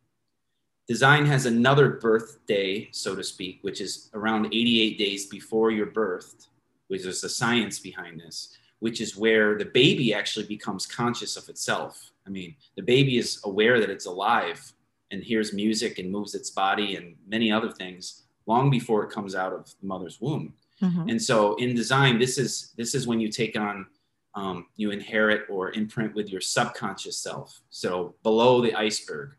Design 0.88 1.26
has 1.26 1.48
another 1.48 1.90
birthday, 1.90 2.88
so 2.92 3.16
to 3.16 3.24
speak, 3.24 3.60
which 3.64 3.82
is 3.82 4.12
around 4.14 4.46
88 4.48 5.00
days 5.00 5.26
before 5.26 5.72
your 5.72 5.88
birth, 5.88 6.48
which 6.90 7.06
is 7.06 7.22
the 7.22 7.30
science 7.30 7.80
behind 7.80 8.20
this, 8.20 8.56
which 8.80 9.02
is 9.02 9.18
where 9.18 9.58
the 9.58 9.66
baby 9.66 10.14
actually 10.14 10.46
becomes 10.46 10.86
conscious 10.86 11.38
of 11.38 11.50
itself. 11.50 12.12
I 12.28 12.30
mean, 12.30 12.56
the 12.76 12.84
baby 12.84 13.18
is 13.18 13.42
aware 13.46 13.80
that 13.80 13.90
it's 13.90 14.06
alive 14.06 14.74
and 15.10 15.24
hears 15.24 15.54
music 15.54 15.98
and 15.98 16.12
moves 16.12 16.36
its 16.36 16.52
body 16.52 16.98
and 16.98 17.16
many 17.28 17.52
other 17.52 17.72
things 17.72 18.24
long 18.46 18.70
before 18.70 19.04
it 19.04 19.10
comes 19.10 19.34
out 19.34 19.54
of 19.54 19.74
the 19.82 19.88
mother's 19.88 20.22
womb. 20.22 20.54
Mm-hmm. 20.84 21.10
And 21.10 21.22
so 21.22 21.56
in 21.56 21.74
design, 21.74 22.20
this 22.20 22.38
is 22.38 22.74
this 22.78 22.94
is 22.94 23.08
when 23.08 23.20
you 23.20 23.32
take 23.32 23.58
on 23.58 23.88
um, 24.36 24.68
you 24.76 24.92
inherit 24.92 25.44
or 25.50 25.72
imprint 25.72 26.14
with 26.14 26.30
your 26.30 26.42
subconscious 26.42 27.18
self. 27.18 27.62
So 27.70 28.16
below 28.22 28.62
the 28.62 28.76
iceberg, 28.76 29.32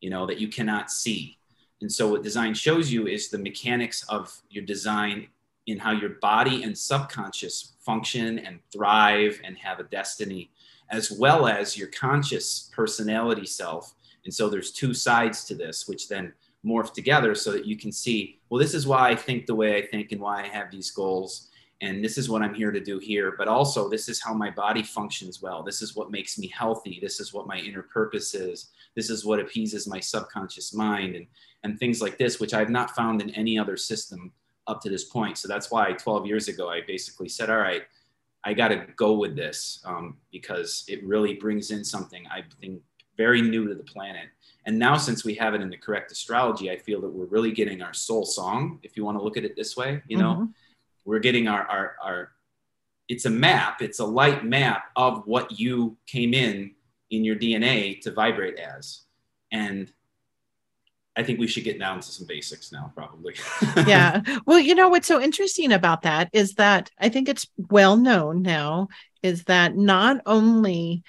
you 0.00 0.10
know, 0.10 0.26
that 0.26 0.38
you 0.38 0.48
cannot 0.48 0.90
see. 0.90 1.38
And 1.80 1.92
so 1.92 2.08
what 2.08 2.22
design 2.22 2.54
shows 2.54 2.92
you 2.92 3.06
is 3.06 3.28
the 3.28 3.38
mechanics 3.38 4.04
of 4.08 4.34
your 4.48 4.64
design 4.64 5.28
in 5.66 5.78
how 5.78 5.92
your 5.92 6.10
body 6.20 6.62
and 6.62 6.76
subconscious 6.76 7.74
function 7.80 8.38
and 8.40 8.60
thrive 8.72 9.40
and 9.44 9.56
have 9.58 9.80
a 9.80 9.84
destiny, 9.84 10.50
as 10.90 11.10
well 11.10 11.46
as 11.46 11.76
your 11.76 11.88
conscious 11.88 12.70
personality 12.74 13.46
self. 13.46 13.94
And 14.24 14.32
so 14.32 14.48
there's 14.48 14.72
two 14.72 14.94
sides 14.94 15.44
to 15.44 15.54
this, 15.54 15.86
which 15.86 16.08
then 16.08 16.32
morph 16.64 16.92
together 16.92 17.34
so 17.34 17.52
that 17.52 17.66
you 17.66 17.76
can 17.76 17.92
see, 17.92 18.40
well, 18.48 18.60
this 18.60 18.74
is 18.74 18.86
why 18.86 19.10
I 19.10 19.16
think 19.16 19.46
the 19.46 19.54
way 19.54 19.76
I 19.76 19.86
think 19.86 20.12
and 20.12 20.20
why 20.20 20.42
I 20.42 20.46
have 20.46 20.70
these 20.70 20.90
goals. 20.90 21.48
And 21.82 22.02
this 22.02 22.16
is 22.16 22.30
what 22.30 22.42
I'm 22.42 22.54
here 22.54 22.70
to 22.70 22.80
do 22.80 23.00
here. 23.00 23.34
But 23.36 23.48
also, 23.48 23.88
this 23.88 24.08
is 24.08 24.22
how 24.22 24.32
my 24.32 24.50
body 24.50 24.84
functions 24.84 25.42
well. 25.42 25.64
This 25.64 25.82
is 25.82 25.96
what 25.96 26.12
makes 26.12 26.38
me 26.38 26.46
healthy. 26.46 27.00
This 27.02 27.18
is 27.18 27.34
what 27.34 27.48
my 27.48 27.58
inner 27.58 27.82
purpose 27.82 28.34
is. 28.34 28.70
This 28.94 29.10
is 29.10 29.24
what 29.24 29.40
appeases 29.40 29.88
my 29.88 29.98
subconscious 29.98 30.72
mind 30.72 31.16
and, 31.16 31.26
and 31.64 31.78
things 31.78 32.00
like 32.00 32.18
this, 32.18 32.38
which 32.38 32.54
I've 32.54 32.70
not 32.70 32.94
found 32.94 33.20
in 33.20 33.30
any 33.30 33.58
other 33.58 33.76
system 33.76 34.32
up 34.68 34.80
to 34.82 34.88
this 34.88 35.04
point. 35.04 35.38
So 35.38 35.48
that's 35.48 35.72
why 35.72 35.92
12 35.92 36.24
years 36.24 36.46
ago, 36.46 36.70
I 36.70 36.82
basically 36.86 37.28
said, 37.28 37.50
all 37.50 37.58
right, 37.58 37.82
I 38.44 38.54
got 38.54 38.68
to 38.68 38.86
go 38.94 39.14
with 39.14 39.34
this 39.34 39.82
um, 39.84 40.18
because 40.30 40.84
it 40.86 41.04
really 41.04 41.34
brings 41.34 41.72
in 41.72 41.84
something 41.84 42.24
I 42.28 42.44
think 42.60 42.80
very 43.16 43.42
new 43.42 43.66
to 43.66 43.74
the 43.74 43.82
planet. 43.84 44.28
And 44.66 44.78
now, 44.78 44.96
since 44.96 45.24
we 45.24 45.34
have 45.34 45.54
it 45.54 45.60
in 45.60 45.70
the 45.70 45.76
correct 45.76 46.12
astrology, 46.12 46.70
I 46.70 46.76
feel 46.76 47.00
that 47.00 47.08
we're 47.08 47.26
really 47.26 47.50
getting 47.50 47.82
our 47.82 47.92
soul 47.92 48.24
song, 48.24 48.78
if 48.84 48.96
you 48.96 49.04
want 49.04 49.18
to 49.18 49.24
look 49.24 49.36
at 49.36 49.44
it 49.44 49.56
this 49.56 49.76
way. 49.76 50.00
You 50.06 50.18
know, 50.18 50.34
mm-hmm. 50.34 50.44
We're 51.04 51.18
getting 51.18 51.48
our, 51.48 51.62
our, 51.62 51.96
our, 52.02 52.28
it's 53.08 53.24
a 53.24 53.30
map, 53.30 53.82
it's 53.82 53.98
a 53.98 54.04
light 54.04 54.44
map 54.44 54.84
of 54.96 55.22
what 55.26 55.58
you 55.58 55.96
came 56.06 56.34
in 56.34 56.72
in 57.10 57.24
your 57.24 57.36
DNA 57.36 58.00
to 58.00 58.12
vibrate 58.12 58.58
as. 58.58 59.02
And 59.50 59.92
I 61.14 61.22
think 61.22 61.38
we 61.38 61.46
should 61.46 61.64
get 61.64 61.78
down 61.78 62.00
to 62.00 62.08
some 62.08 62.26
basics 62.26 62.72
now, 62.72 62.90
probably. 62.94 63.34
yeah. 63.86 64.22
Well, 64.46 64.58
you 64.58 64.74
know, 64.74 64.88
what's 64.88 65.06
so 65.06 65.20
interesting 65.20 65.72
about 65.72 66.02
that 66.02 66.30
is 66.32 66.54
that 66.54 66.90
I 66.98 67.10
think 67.10 67.28
it's 67.28 67.46
well 67.56 67.96
known 67.96 68.42
now 68.42 68.88
is 69.22 69.44
that 69.44 69.76
not 69.76 70.22
only 70.24 71.02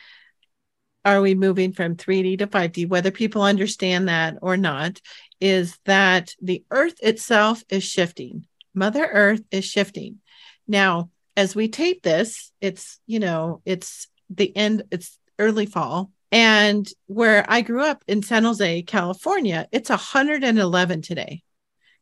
are 1.06 1.22
we 1.22 1.36
moving 1.36 1.74
from 1.74 1.96
3D 1.96 2.40
to 2.40 2.48
5D, 2.48 2.88
whether 2.88 3.12
people 3.12 3.42
understand 3.42 4.08
that 4.08 4.38
or 4.42 4.58
not, 4.58 5.00
is 5.40 5.78
that 5.86 6.34
the 6.42 6.64
earth 6.72 6.96
itself 7.02 7.64
is 7.70 7.84
shifting. 7.84 8.46
Mother 8.74 9.06
Earth 9.06 9.42
is 9.52 9.66
shifting. 9.66 10.20
Now, 10.68 11.10
as 11.36 11.56
we 11.56 11.68
tape 11.68 12.04
this, 12.04 12.52
it's, 12.62 13.00
you 13.06 13.20
know, 13.20 13.62
it's 13.66 14.08
the 14.30 14.56
end, 14.56 14.84
it's 14.92 15.18
early 15.40 15.66
fall. 15.66 16.12
And 16.32 16.88
where 17.06 17.46
I 17.48 17.62
grew 17.62 17.82
up 17.82 18.04
in 18.08 18.24
San 18.24 18.44
Jose, 18.44 18.82
California, 18.84 19.68
it's 19.72 19.90
111 19.90 21.02
today. 21.02 21.44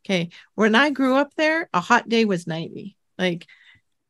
Okay. 0.05 0.29
When 0.55 0.73
I 0.73 0.89
grew 0.89 1.15
up 1.15 1.33
there, 1.35 1.69
a 1.73 1.79
hot 1.79 2.07
day 2.07 2.25
was 2.25 2.47
90. 2.47 2.95
Like 3.17 3.45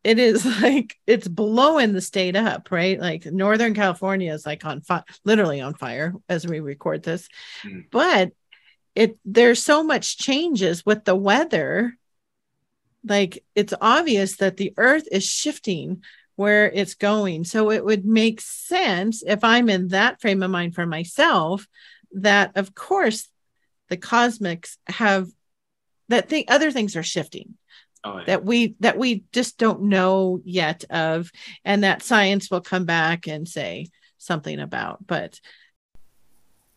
it 0.03 0.19
is 0.19 0.45
like 0.61 0.95
it's 1.05 1.27
blowing 1.27 1.93
the 1.93 2.01
state 2.01 2.35
up, 2.35 2.71
right? 2.71 2.99
Like 2.99 3.25
Northern 3.25 3.73
California 3.73 4.33
is 4.33 4.45
like 4.45 4.65
on 4.65 4.81
fire, 4.81 5.03
literally 5.25 5.61
on 5.61 5.73
fire 5.73 6.13
as 6.29 6.45
we 6.45 6.59
record 6.59 7.03
this. 7.03 7.27
Mm. 7.63 7.85
But 7.91 8.31
it 8.95 9.17
there's 9.23 9.63
so 9.63 9.83
much 9.83 10.17
changes 10.17 10.85
with 10.85 11.05
the 11.05 11.15
weather. 11.15 11.97
Like 13.03 13.43
it's 13.55 13.73
obvious 13.81 14.37
that 14.37 14.57
the 14.57 14.73
earth 14.77 15.07
is 15.11 15.25
shifting 15.25 16.03
where 16.35 16.69
it's 16.71 16.95
going. 16.95 17.43
So 17.43 17.71
it 17.71 17.83
would 17.83 18.05
make 18.05 18.41
sense 18.41 19.23
if 19.25 19.43
I'm 19.43 19.69
in 19.69 19.89
that 19.89 20.21
frame 20.21 20.43
of 20.43 20.51
mind 20.51 20.75
for 20.75 20.85
myself 20.85 21.67
that 22.13 22.51
of 22.55 22.75
course 22.75 23.29
the 23.89 23.97
cosmics 23.97 24.77
have 24.87 25.27
that 26.09 26.29
the 26.29 26.47
other 26.47 26.71
things 26.71 26.95
are 26.95 27.03
shifting 27.03 27.55
oh, 28.03 28.17
yeah. 28.19 28.23
that 28.25 28.45
we 28.45 28.75
that 28.79 28.97
we 28.97 29.23
just 29.31 29.57
don't 29.57 29.83
know 29.83 30.41
yet 30.43 30.83
of 30.89 31.31
and 31.63 31.83
that 31.83 32.03
science 32.03 32.51
will 32.51 32.61
come 32.61 32.85
back 32.85 33.27
and 33.27 33.47
say 33.47 33.87
something 34.17 34.59
about 34.59 35.05
but 35.05 35.39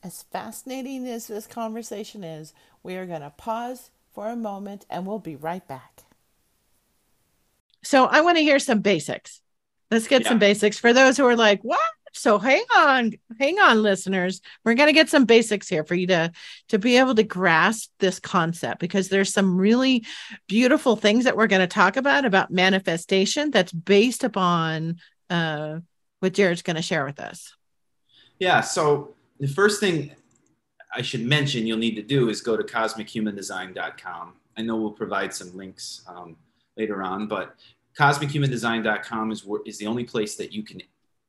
as 0.02 0.22
fascinating 0.30 1.08
as 1.08 1.26
this 1.26 1.46
conversation 1.46 2.22
is 2.22 2.52
we 2.82 2.96
are 2.96 3.06
going 3.06 3.22
to 3.22 3.30
pause 3.30 3.90
for 4.12 4.28
a 4.28 4.36
moment 4.36 4.86
and 4.88 5.06
we'll 5.06 5.18
be 5.18 5.36
right 5.36 5.66
back 5.66 6.03
so 7.84 8.06
i 8.06 8.20
want 8.20 8.36
to 8.36 8.42
hear 8.42 8.58
some 8.58 8.80
basics 8.80 9.40
let's 9.90 10.08
get 10.08 10.22
yeah. 10.22 10.28
some 10.28 10.38
basics 10.38 10.78
for 10.78 10.92
those 10.92 11.16
who 11.16 11.26
are 11.26 11.36
like 11.36 11.60
what 11.62 11.80
so 12.16 12.38
hang 12.38 12.64
on, 12.76 13.12
hang 13.40 13.58
on, 13.58 13.82
listeners. 13.82 14.40
We're 14.64 14.74
going 14.74 14.88
to 14.88 14.92
get 14.92 15.08
some 15.08 15.24
basics 15.24 15.68
here 15.68 15.84
for 15.84 15.96
you 15.96 16.06
to 16.06 16.30
to 16.68 16.78
be 16.78 16.96
able 16.96 17.14
to 17.16 17.24
grasp 17.24 17.90
this 17.98 18.20
concept 18.20 18.80
because 18.80 19.08
there's 19.08 19.32
some 19.32 19.56
really 19.56 20.06
beautiful 20.46 20.94
things 20.94 21.24
that 21.24 21.36
we're 21.36 21.48
going 21.48 21.60
to 21.60 21.66
talk 21.66 21.96
about 21.96 22.24
about 22.24 22.52
manifestation 22.52 23.50
that's 23.50 23.72
based 23.72 24.22
upon 24.22 24.98
uh, 25.28 25.80
what 26.20 26.34
Jared's 26.34 26.62
going 26.62 26.76
to 26.76 26.82
share 26.82 27.04
with 27.04 27.18
us. 27.18 27.56
Yeah. 28.38 28.60
So 28.60 29.14
the 29.40 29.48
first 29.48 29.80
thing 29.80 30.12
I 30.94 31.02
should 31.02 31.22
mention 31.22 31.66
you'll 31.66 31.78
need 31.78 31.96
to 31.96 32.02
do 32.02 32.28
is 32.28 32.40
go 32.40 32.56
to 32.56 32.62
cosmichumandesign.com. 32.62 34.34
I 34.56 34.62
know 34.62 34.76
we'll 34.76 34.92
provide 34.92 35.34
some 35.34 35.54
links 35.56 36.04
um, 36.06 36.36
later 36.76 37.02
on, 37.02 37.26
but 37.26 37.56
cosmichumandesign.com 37.98 39.32
is 39.32 39.46
is 39.66 39.78
the 39.78 39.86
only 39.86 40.04
place 40.04 40.36
that 40.36 40.52
you 40.52 40.62
can 40.62 40.80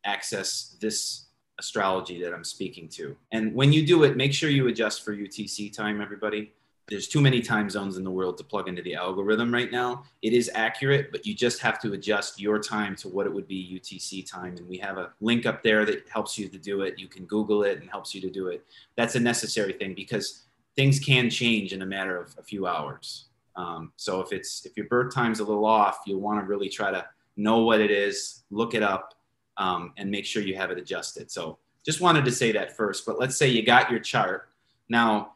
access 0.03 0.77
this 0.79 1.25
astrology 1.59 2.21
that 2.21 2.33
I'm 2.33 2.43
speaking 2.43 2.87
to. 2.89 3.15
And 3.31 3.53
when 3.53 3.71
you 3.71 3.85
do 3.85 4.03
it, 4.03 4.17
make 4.17 4.33
sure 4.33 4.49
you 4.49 4.67
adjust 4.67 5.03
for 5.03 5.15
UTC 5.15 5.73
time, 5.73 6.01
everybody. 6.01 6.53
There's 6.87 7.07
too 7.07 7.21
many 7.21 7.41
time 7.41 7.67
zones 7.69 7.97
in 7.97 8.03
the 8.03 8.11
world 8.11 8.37
to 8.37 8.43
plug 8.43 8.67
into 8.67 8.83
the 8.83 8.93
algorithm 8.93 9.51
right 9.51 9.71
now. 9.71 10.03
It 10.21 10.33
is 10.33 10.51
accurate, 10.53 11.11
but 11.11 11.25
you 11.25 11.33
just 11.33 11.59
have 11.61 11.79
to 11.81 11.93
adjust 11.93 12.39
your 12.39 12.59
time 12.59 12.95
to 12.97 13.09
what 13.09 13.25
it 13.25 13.33
would 13.33 13.47
be 13.47 13.79
UTC 13.81 14.29
time. 14.29 14.55
And 14.57 14.67
we 14.67 14.77
have 14.77 14.99
a 14.99 15.11
link 15.19 15.47
up 15.47 15.63
there 15.63 15.83
that 15.85 16.07
helps 16.09 16.37
you 16.37 16.47
to 16.47 16.59
do 16.59 16.81
it. 16.81 16.99
You 16.99 17.07
can 17.07 17.25
Google 17.25 17.63
it 17.63 17.81
and 17.81 17.89
helps 17.89 18.13
you 18.13 18.21
to 18.21 18.29
do 18.29 18.47
it. 18.47 18.63
That's 18.97 19.15
a 19.15 19.19
necessary 19.19 19.73
thing 19.73 19.95
because 19.95 20.43
things 20.75 20.99
can 20.99 21.27
change 21.29 21.73
in 21.73 21.81
a 21.81 21.85
matter 21.87 22.17
of 22.17 22.35
a 22.37 22.43
few 22.43 22.67
hours. 22.67 23.25
Um, 23.55 23.93
so 23.95 24.21
if 24.21 24.33
it's 24.33 24.65
if 24.65 24.75
your 24.75 24.87
birth 24.87 25.13
time's 25.13 25.39
a 25.39 25.43
little 25.43 25.65
off, 25.65 25.99
you'll 26.05 26.19
want 26.19 26.39
to 26.39 26.45
really 26.45 26.69
try 26.69 26.91
to 26.91 27.05
know 27.37 27.59
what 27.59 27.81
it 27.81 27.91
is, 27.91 28.43
look 28.49 28.73
it 28.73 28.83
up, 28.83 29.13
um, 29.57 29.93
and 29.97 30.09
make 30.09 30.25
sure 30.25 30.41
you 30.41 30.55
have 30.55 30.71
it 30.71 30.77
adjusted. 30.77 31.31
So 31.31 31.57
just 31.85 32.01
wanted 32.01 32.25
to 32.25 32.31
say 32.31 32.51
that 32.53 32.75
first, 32.75 33.05
but 33.05 33.19
let's 33.19 33.37
say 33.37 33.47
you 33.47 33.63
got 33.63 33.91
your 33.91 33.99
chart. 33.99 34.49
Now, 34.89 35.33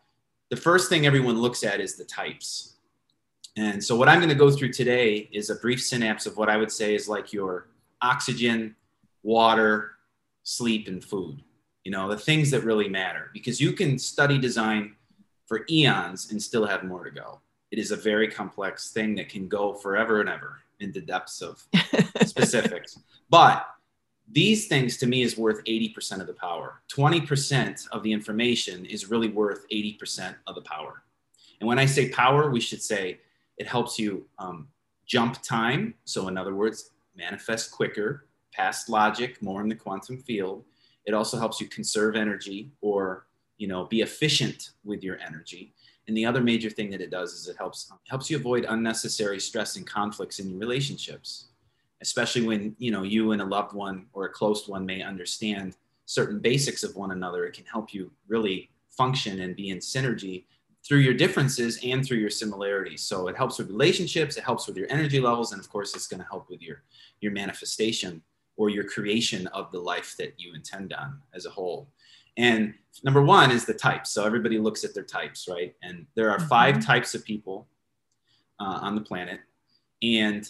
the 0.50 0.56
first 0.56 0.90
thing 0.90 1.06
everyone 1.06 1.40
looks 1.40 1.64
at 1.64 1.80
is 1.80 1.96
the 1.96 2.06
types. 2.06 2.76
And 3.56 3.84
so 3.84 3.96
what 3.96 4.10
I'm 4.10 4.20
going 4.20 4.30
to 4.30 4.36
go 4.36 4.50
through 4.50 4.74
today 4.74 5.30
is 5.32 5.50
a 5.50 5.56
brief 5.56 5.82
synapse 5.82 6.26
of 6.26 6.38
what 6.38 6.50
I 6.50 6.58
would 6.58 6.72
say 6.72 6.96
is 6.96 7.08
like 7.08 7.34
your 7.34 7.68
oxygen, 8.02 8.76
water, 9.24 9.92
sleep, 10.44 10.88
and 10.88 11.04
food. 11.04 11.44
You 11.84 11.92
know, 11.92 12.10
the 12.10 12.18
things 12.18 12.52
that 12.52 12.64
really 12.64 12.90
matter 12.90 13.30
because 13.34 13.60
you 13.60 13.74
can 13.74 13.98
study 13.98 14.38
design 14.38 14.96
for 15.46 15.66
eons 15.70 16.32
and 16.32 16.42
still 16.42 16.66
have 16.66 16.84
more 16.84 17.04
to 17.04 17.12
go. 17.12 17.42
It 17.72 17.80
is 17.80 17.92
a 17.92 17.96
very 17.96 18.28
complex 18.28 18.92
thing 18.92 19.16
that 19.16 19.30
can 19.30 19.48
go 19.48 19.74
forever 19.74 20.22
and 20.22 20.30
ever 20.30 20.60
into 20.80 21.02
depths 21.02 21.42
of 21.42 21.64
specifics. 22.26 22.98
But 23.30 23.66
these 24.32 24.68
things 24.68 24.98
to 24.98 25.08
me 25.08 25.22
is 25.22 25.38
worth 25.38 25.64
80% 25.66 26.22
of 26.22 26.28
the 26.28 26.34
power. 26.34 26.82
20% 26.92 27.88
of 27.90 28.04
the 28.04 28.12
information 28.12 28.86
is 28.86 29.10
really 29.10 29.30
worth 29.30 29.66
80% 29.70 30.36
of 30.48 30.56
the 30.56 30.62
power. 30.62 31.04
And 31.60 31.68
when 31.68 31.80
I 31.80 31.86
say 31.86 32.10
power, 32.10 32.50
we 32.50 32.60
should 32.60 32.82
say 32.82 33.20
it 33.58 33.68
helps 33.68 34.00
you 34.00 34.26
um, 34.38 34.68
jump 35.06 35.42
time. 35.42 35.96
So, 36.06 36.28
in 36.28 36.38
other 36.38 36.56
words, 36.56 36.92
manifest 37.16 37.72
quicker, 37.72 38.28
past 38.54 38.90
logic, 38.90 39.42
more 39.42 39.62
in 39.62 39.70
the 39.70 39.76
quantum 39.76 40.18
field. 40.18 40.64
It 41.06 41.14
also 41.14 41.38
helps 41.38 41.60
you 41.60 41.68
conserve 41.68 42.16
energy 42.16 42.72
or 42.82 43.26
you 43.58 43.68
know 43.68 43.86
be 43.86 44.02
efficient 44.02 44.72
with 44.86 45.04
your 45.04 45.18
energy. 45.20 45.74
And 46.10 46.18
the 46.18 46.26
other 46.26 46.42
major 46.42 46.70
thing 46.70 46.90
that 46.90 47.00
it 47.00 47.10
does 47.10 47.32
is 47.32 47.48
it 47.48 47.56
helps 47.56 47.90
helps 48.10 48.30
you 48.30 48.36
avoid 48.36 48.66
unnecessary 48.68 49.40
stress 49.40 49.78
and 49.78 49.88
conflicts 49.88 50.40
in 50.40 50.50
your 50.50 50.60
relationships 50.60 51.50
especially 52.02 52.42
when 52.42 52.76
you 52.80 52.92
know 52.92 53.04
you 53.04 53.32
and 53.32 53.42
a 53.42 53.46
loved 53.46 53.74
one 53.74 54.06
or 54.14 54.26
a 54.26 54.30
close 54.30 54.68
one 54.68 54.86
may 54.86 55.02
understand 55.02 55.76
certain 56.06 56.40
basics 56.40 56.84
of 56.84 56.96
one 56.96 57.12
another. 57.12 57.46
It 57.46 57.54
can 57.54 57.66
help 57.66 57.94
you 57.94 58.12
really 58.28 58.72
function 58.90 59.42
and 59.42 59.56
be 59.56 59.70
in 59.70 59.78
synergy 59.78 60.46
through 60.86 61.00
your 61.00 61.14
differences 61.14 61.80
and 61.84 62.04
through 62.04 62.18
your 62.18 62.30
similarities. 62.30 63.04
So 63.04 63.28
it 63.28 63.38
helps 63.38 63.60
with 63.60 63.70
relationships 63.70 64.38
it 64.38 64.44
helps 64.44 64.68
with 64.68 64.78
your 64.78 64.88
energy 64.90 65.20
levels 65.20 65.52
and 65.52 65.62
of 65.62 65.70
course 65.70 65.96
it's 65.96 66.08
going 66.08 66.22
to 66.22 66.28
help 66.28 66.50
with 66.50 66.62
your 66.62 66.84
your 67.22 67.32
manifestation 67.32 68.22
or 68.58 68.70
your 68.70 68.84
creation 68.84 69.48
of 69.48 69.72
the 69.72 69.80
life 69.80 70.16
that 70.18 70.34
you 70.38 70.54
intend 70.54 70.94
on 70.94 71.22
as 71.34 71.46
a 71.46 71.50
whole. 71.50 71.90
And 72.38 72.74
number 73.04 73.22
one 73.22 73.52
is 73.52 73.66
the 73.66 73.74
types. 73.74 74.10
So 74.12 74.26
everybody 74.26 74.58
looks 74.58 74.84
at 74.84 74.94
their 74.94 75.04
types, 75.04 75.48
right? 75.48 75.76
And 75.84 76.06
there 76.16 76.30
are 76.30 76.40
5 76.40 76.76
Mhm. 76.76 76.86
types 76.86 77.16
of 77.16 77.24
people 77.24 77.68
uh, 78.60 78.80
on 78.82 78.96
the 78.96 79.02
planet. 79.02 79.40
And 80.02 80.50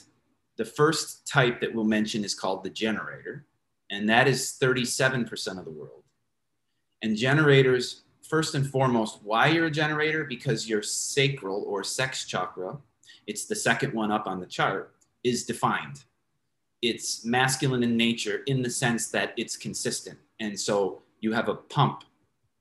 the 0.57 0.65
first 0.65 1.27
type 1.27 1.61
that 1.61 1.73
we'll 1.73 1.85
mention 1.85 2.23
is 2.23 2.33
called 2.33 2.63
the 2.63 2.69
generator, 2.69 3.45
and 3.91 4.09
that 4.09 4.27
is 4.27 4.57
37% 4.59 5.59
of 5.59 5.65
the 5.65 5.71
world. 5.71 6.03
And 7.01 7.15
generators, 7.15 8.03
first 8.27 8.55
and 8.55 8.67
foremost, 8.67 9.21
why 9.23 9.47
you're 9.47 9.67
a 9.67 9.71
generator? 9.71 10.23
Because 10.23 10.67
your 10.67 10.81
sacral 10.81 11.63
or 11.63 11.83
sex 11.83 12.25
chakra, 12.25 12.79
it's 13.27 13.45
the 13.45 13.55
second 13.55 13.93
one 13.93 14.11
up 14.11 14.27
on 14.27 14.39
the 14.39 14.45
chart, 14.45 14.95
is 15.23 15.45
defined. 15.45 16.03
It's 16.81 17.23
masculine 17.25 17.83
in 17.83 17.95
nature 17.95 18.43
in 18.47 18.61
the 18.61 18.69
sense 18.69 19.07
that 19.11 19.33
it's 19.37 19.55
consistent. 19.55 20.19
And 20.39 20.59
so 20.59 21.03
you 21.21 21.31
have 21.33 21.47
a 21.49 21.55
pump 21.55 22.03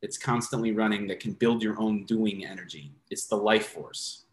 that's 0.01 0.19
constantly 0.19 0.73
running 0.73 1.07
that 1.09 1.21
can 1.21 1.33
build 1.33 1.63
your 1.63 1.79
own 1.81 2.05
doing 2.05 2.45
energy. 2.45 2.93
It's 3.11 3.27
the 3.27 3.37
life 3.37 3.69
force. 3.69 4.25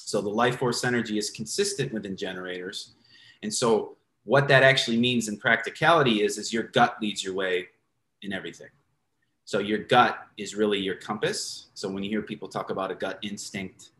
So 0.00 0.20
the 0.20 0.28
life 0.28 0.58
force 0.58 0.84
energy 0.84 1.18
is 1.18 1.30
consistent 1.30 1.92
within 1.92 2.16
generators. 2.16 2.94
And 3.42 3.52
so 3.52 3.96
what 4.24 4.48
that 4.48 4.62
actually 4.62 4.98
means 4.98 5.28
in 5.28 5.36
practicality 5.38 6.22
is, 6.22 6.38
is 6.38 6.52
your 6.52 6.64
gut 6.64 6.96
leads 7.00 7.24
your 7.24 7.34
way 7.34 7.68
in 8.22 8.32
everything. 8.32 8.68
So 9.44 9.58
your 9.58 9.78
gut 9.78 10.18
is 10.36 10.54
really 10.54 10.78
your 10.78 10.94
compass. 10.94 11.66
So 11.74 11.88
when 11.88 12.02
you 12.02 12.10
hear 12.10 12.22
people 12.22 12.48
talk 12.48 12.70
about 12.70 12.90
a 12.90 12.94
gut 12.94 13.18
instinct, 13.22 13.90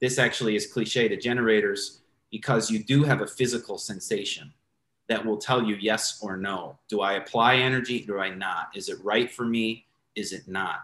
this 0.00 0.18
actually 0.18 0.56
is 0.56 0.66
cliche 0.66 1.08
to 1.08 1.16
generators 1.16 2.00
because 2.30 2.70
you 2.70 2.82
do 2.82 3.02
have 3.04 3.20
a 3.20 3.26
physical 3.26 3.78
sensation 3.78 4.52
that 5.08 5.24
will 5.24 5.36
tell 5.36 5.62
you 5.62 5.76
yes 5.76 6.20
or 6.22 6.36
no. 6.36 6.78
Do 6.88 7.00
I 7.00 7.14
apply 7.14 7.56
energy? 7.56 8.04
Do 8.04 8.18
I 8.18 8.30
not? 8.30 8.68
Is 8.74 8.88
it 8.88 8.98
right 9.02 9.30
for 9.30 9.44
me? 9.44 9.86
Is 10.14 10.32
it 10.32 10.48
not? 10.48 10.80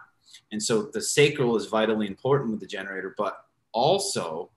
And 0.51 0.61
so 0.61 0.83
the 0.83 1.01
sacral 1.01 1.55
is 1.55 1.65
vitally 1.65 2.07
important 2.07 2.51
with 2.51 2.59
the 2.59 2.67
generator, 2.67 3.13
but 3.17 3.45
also 3.71 4.49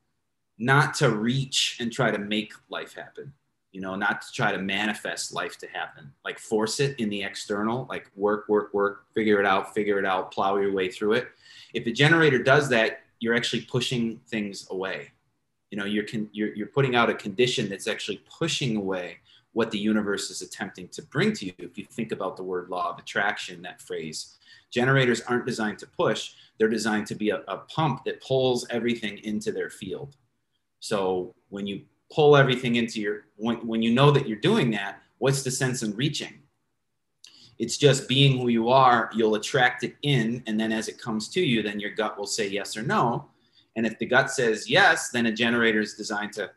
not 0.59 0.95
to 0.95 1.11
reach 1.11 1.79
and 1.81 1.93
try 1.93 2.11
to 2.11 2.19
make 2.19 2.53
life 2.69 2.95
happen 2.95 3.33
you 3.73 3.81
know 3.81 3.95
not 3.95 4.23
to 4.23 4.33
try 4.33 4.53
to 4.53 4.59
manifest 4.59 5.33
life 5.33 5.57
to 5.59 5.69
happen. 5.69 6.13
Like 6.25 6.39
force 6.39 6.81
it 6.81 6.99
in 6.99 7.09
the 7.09 7.23
external 7.23 7.87
like 7.89 8.11
work 8.17 8.49
work 8.49 8.75
work 8.75 9.05
figure 9.15 9.41
it 9.41 9.47
out 9.47 9.75
figure 9.75 9.99
it 9.99 10.05
out 10.05 10.33
plow 10.33 10.57
your 10.57 10.73
way 10.73 10.91
through 10.91 11.15
it. 11.15 11.29
If 11.73 11.85
the 11.85 11.93
generator 11.93 12.43
does 12.43 12.69
that 12.71 13.01
you're 13.21 13.35
actually 13.35 13.63
pushing 13.63 14.21
things 14.29 14.67
away. 14.71 15.13
You 15.71 15.79
know 15.79 15.85
you're 15.85 16.07
con- 16.07 16.31
you're, 16.33 16.55
you're 16.55 16.67
putting 16.67 16.97
out 16.97 17.11
a 17.11 17.15
condition 17.15 17.69
that's 17.69 17.87
actually 17.87 18.23
pushing 18.29 18.77
away 18.77 19.19
what 19.53 19.71
the 19.71 19.79
universe 19.79 20.31
is 20.31 20.43
attempting 20.43 20.89
to 20.89 21.03
bring 21.03 21.33
to 21.33 21.47
you 21.47 21.53
if 21.59 21.77
you 21.77 21.85
think 21.85 22.13
about 22.13 22.37
the 22.37 22.43
word 22.43 22.69
law 22.69 22.91
of 22.91 22.99
attraction 22.99 23.63
that 23.63 23.81
phrase 23.81 24.37
generators 24.71 25.21
aren't 25.23 25.47
designed 25.47 25.79
to 25.79 25.87
push 25.87 26.33
they're 26.59 26.69
designed 26.69 27.07
to 27.07 27.15
be 27.15 27.31
a, 27.31 27.43
a 27.49 27.57
pump 27.57 28.05
that 28.05 28.23
pulls 28.23 28.67
everything 28.71 29.19
into 29.19 29.51
their 29.53 29.71
field 29.71 30.17
so 30.81 31.35
when 31.51 31.67
you 31.67 31.83
pull 32.13 32.37
everything 32.37 32.77
into 32.77 33.01
your, 33.01 33.27
when, 33.37 33.57
when 33.67 33.83
you 33.83 33.93
know 33.93 34.11
that 34.11 34.27
you're 34.27 34.39
doing 34.39 34.71
that, 34.73 35.01
what's 35.19 35.43
the 35.43 35.51
sense 35.51 35.83
in 35.83 35.95
reaching? 35.95 36.35
It's 37.59 37.77
just 37.77 38.09
being 38.09 38.39
who 38.39 38.49
you 38.49 38.71
are, 38.71 39.11
you'll 39.15 39.35
attract 39.35 39.85
it 39.85 39.95
in. 40.03 40.43
And 40.47 40.59
then 40.59 40.73
as 40.73 40.89
it 40.89 41.01
comes 41.01 41.29
to 41.29 41.41
you, 41.41 41.63
then 41.63 41.79
your 41.79 41.91
gut 41.91 42.19
will 42.19 42.27
say 42.27 42.49
yes 42.49 42.77
or 42.77 42.83
no. 42.83 43.27
And 43.77 43.87
if 43.87 43.99
the 43.99 44.07
gut 44.07 44.31
says 44.31 44.69
yes, 44.69 45.11
then 45.11 45.27
a 45.27 45.33
generator 45.33 45.81
is 45.81 45.95
designed 45.95 46.33
to 46.35 46.51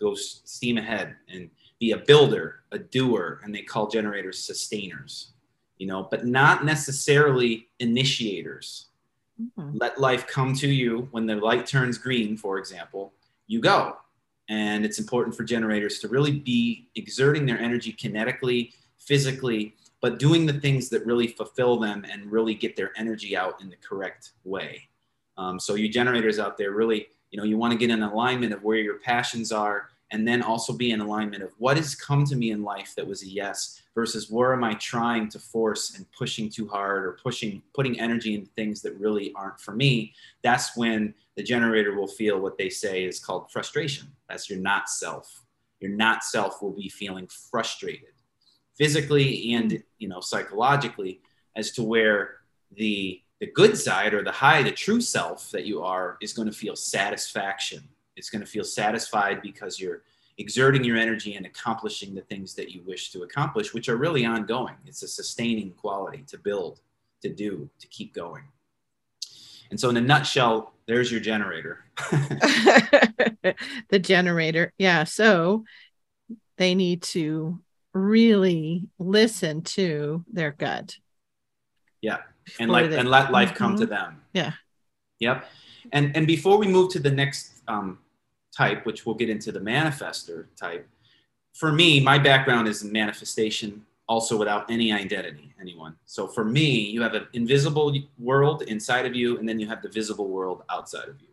go 0.00 0.14
steam 0.14 0.78
ahead 0.78 1.16
and 1.28 1.50
be 1.78 1.92
a 1.92 1.96
builder, 1.96 2.60
a 2.72 2.78
doer, 2.78 3.40
and 3.44 3.54
they 3.54 3.62
call 3.62 3.88
generators 3.88 4.38
sustainers, 4.42 5.32
you 5.78 5.86
know, 5.86 6.08
but 6.10 6.26
not 6.26 6.64
necessarily 6.64 7.68
initiators. 7.78 8.86
Mhm. 9.40 9.78
Let 9.80 10.00
life 10.00 10.26
come 10.26 10.54
to 10.56 10.68
you 10.68 11.08
when 11.12 11.26
the 11.26 11.36
light 11.36 11.66
turns 11.66 11.98
green, 11.98 12.36
for 12.36 12.58
example, 12.58 13.12
you 13.46 13.60
go. 13.60 13.96
And 14.48 14.84
it's 14.84 14.98
important 14.98 15.36
for 15.36 15.44
generators 15.44 16.00
to 16.00 16.08
really 16.08 16.32
be 16.32 16.88
exerting 16.94 17.46
their 17.46 17.58
energy 17.58 17.92
kinetically, 17.92 18.72
physically, 18.96 19.76
but 20.00 20.18
doing 20.18 20.46
the 20.46 20.54
things 20.54 20.88
that 20.88 21.04
really 21.04 21.28
fulfill 21.28 21.78
them 21.78 22.04
and 22.10 22.30
really 22.32 22.54
get 22.54 22.74
their 22.76 22.92
energy 22.96 23.36
out 23.36 23.60
in 23.60 23.68
the 23.68 23.76
correct 23.76 24.32
way. 24.44 24.88
Um, 25.36 25.60
so, 25.60 25.74
you 25.74 25.88
generators 25.88 26.38
out 26.38 26.56
there, 26.58 26.72
really, 26.72 27.08
you 27.30 27.38
know, 27.38 27.44
you 27.44 27.56
want 27.58 27.72
to 27.72 27.78
get 27.78 27.90
an 27.90 28.02
alignment 28.02 28.52
of 28.52 28.64
where 28.64 28.78
your 28.78 28.98
passions 28.98 29.52
are, 29.52 29.90
and 30.10 30.26
then 30.26 30.42
also 30.42 30.72
be 30.72 30.90
in 30.90 31.00
alignment 31.00 31.42
of 31.42 31.50
what 31.58 31.76
has 31.76 31.94
come 31.94 32.24
to 32.24 32.36
me 32.36 32.50
in 32.50 32.62
life 32.62 32.94
that 32.96 33.06
was 33.06 33.22
a 33.22 33.28
yes 33.28 33.82
versus 33.94 34.30
where 34.30 34.52
am 34.52 34.64
I 34.64 34.74
trying 34.74 35.28
to 35.30 35.38
force 35.38 35.96
and 35.96 36.10
pushing 36.12 36.48
too 36.48 36.66
hard 36.66 37.04
or 37.04 37.18
pushing, 37.22 37.62
putting 37.74 38.00
energy 38.00 38.34
into 38.34 38.50
things 38.52 38.80
that 38.82 38.98
really 38.98 39.32
aren't 39.34 39.60
for 39.60 39.72
me. 39.72 40.14
That's 40.42 40.76
when 40.76 41.14
the 41.36 41.42
generator 41.42 41.94
will 41.94 42.08
feel 42.08 42.40
what 42.40 42.56
they 42.56 42.70
say 42.70 43.04
is 43.04 43.20
called 43.20 43.50
frustration. 43.50 44.08
That's 44.28 44.48
your 44.48 44.60
not 44.60 44.88
self. 44.88 45.44
Your 45.80 45.90
not 45.90 46.24
self 46.24 46.62
will 46.62 46.72
be 46.72 46.88
feeling 46.88 47.28
frustrated 47.28 48.12
physically 48.78 49.54
and 49.54 49.82
you 49.98 50.08
know 50.08 50.20
psychologically 50.20 51.20
as 51.56 51.72
to 51.72 51.82
where 51.82 52.36
the 52.76 53.20
the 53.40 53.46
good 53.46 53.76
side 53.76 54.14
or 54.14 54.22
the 54.22 54.32
high 54.32 54.62
the 54.62 54.70
true 54.70 55.00
self 55.00 55.50
that 55.50 55.66
you 55.66 55.82
are 55.82 56.16
is 56.22 56.32
going 56.32 56.48
to 56.48 56.54
feel 56.54 56.76
satisfaction 56.76 57.82
it's 58.18 58.28
going 58.30 58.44
to 58.44 58.50
feel 58.50 58.64
satisfied 58.64 59.40
because 59.42 59.80
you're 59.80 60.02
exerting 60.38 60.84
your 60.84 60.96
energy 60.96 61.34
and 61.36 61.46
accomplishing 61.46 62.14
the 62.14 62.20
things 62.22 62.54
that 62.54 62.70
you 62.70 62.82
wish 62.86 63.10
to 63.12 63.22
accomplish 63.22 63.72
which 63.74 63.88
are 63.88 63.96
really 63.96 64.24
ongoing 64.26 64.74
it's 64.86 65.02
a 65.02 65.08
sustaining 65.08 65.70
quality 65.72 66.22
to 66.26 66.36
build 66.38 66.80
to 67.22 67.28
do 67.32 67.68
to 67.80 67.86
keep 67.88 68.12
going 68.14 68.44
and 69.70 69.78
so 69.80 69.88
in 69.90 69.96
a 69.96 70.00
nutshell 70.00 70.74
there's 70.86 71.10
your 71.10 71.20
generator 71.20 71.84
the 73.88 73.98
generator. 73.98 74.72
Yeah. 74.78 75.04
So 75.04 75.64
they 76.56 76.74
need 76.74 77.02
to 77.02 77.60
really 77.92 78.88
listen 78.98 79.62
to 79.62 80.24
their 80.32 80.52
gut. 80.52 80.96
Yeah. 82.00 82.18
and 82.58 82.70
like 82.70 82.90
and 82.92 83.08
let 83.10 83.30
life 83.32 83.54
come 83.54 83.76
to 83.76 83.86
Mhm. 83.86 83.90
them 83.90 84.22
Yeah. 84.32 84.52
yep 85.18 85.44
and 85.92 86.16
and 86.16 86.26
before 86.26 86.56
we 86.58 86.66
move 86.68 86.90
to 86.92 87.00
the 87.00 87.10
next 87.10 87.60
um, 87.68 87.98
type 88.58 88.84
which 88.84 89.06
we'll 89.06 89.14
get 89.14 89.30
into 89.30 89.52
the 89.52 89.60
manifester 89.60 90.46
type. 90.56 90.88
For 91.54 91.70
me 91.70 92.00
my 92.00 92.18
background 92.18 92.66
is 92.66 92.82
in 92.82 92.90
manifestation 92.90 93.84
also 94.08 94.36
without 94.36 94.68
any 94.68 94.92
identity 94.92 95.54
anyone. 95.60 95.94
So 96.06 96.26
for 96.26 96.44
me 96.44 96.68
you 96.94 97.00
have 97.02 97.14
an 97.14 97.28
invisible 97.34 97.94
world 98.18 98.62
inside 98.62 99.06
of 99.06 99.14
you 99.14 99.38
and 99.38 99.48
then 99.48 99.60
you 99.60 99.68
have 99.68 99.82
the 99.82 99.88
visible 99.88 100.28
world 100.28 100.64
outside 100.70 101.08
of 101.08 101.20
you. 101.20 101.28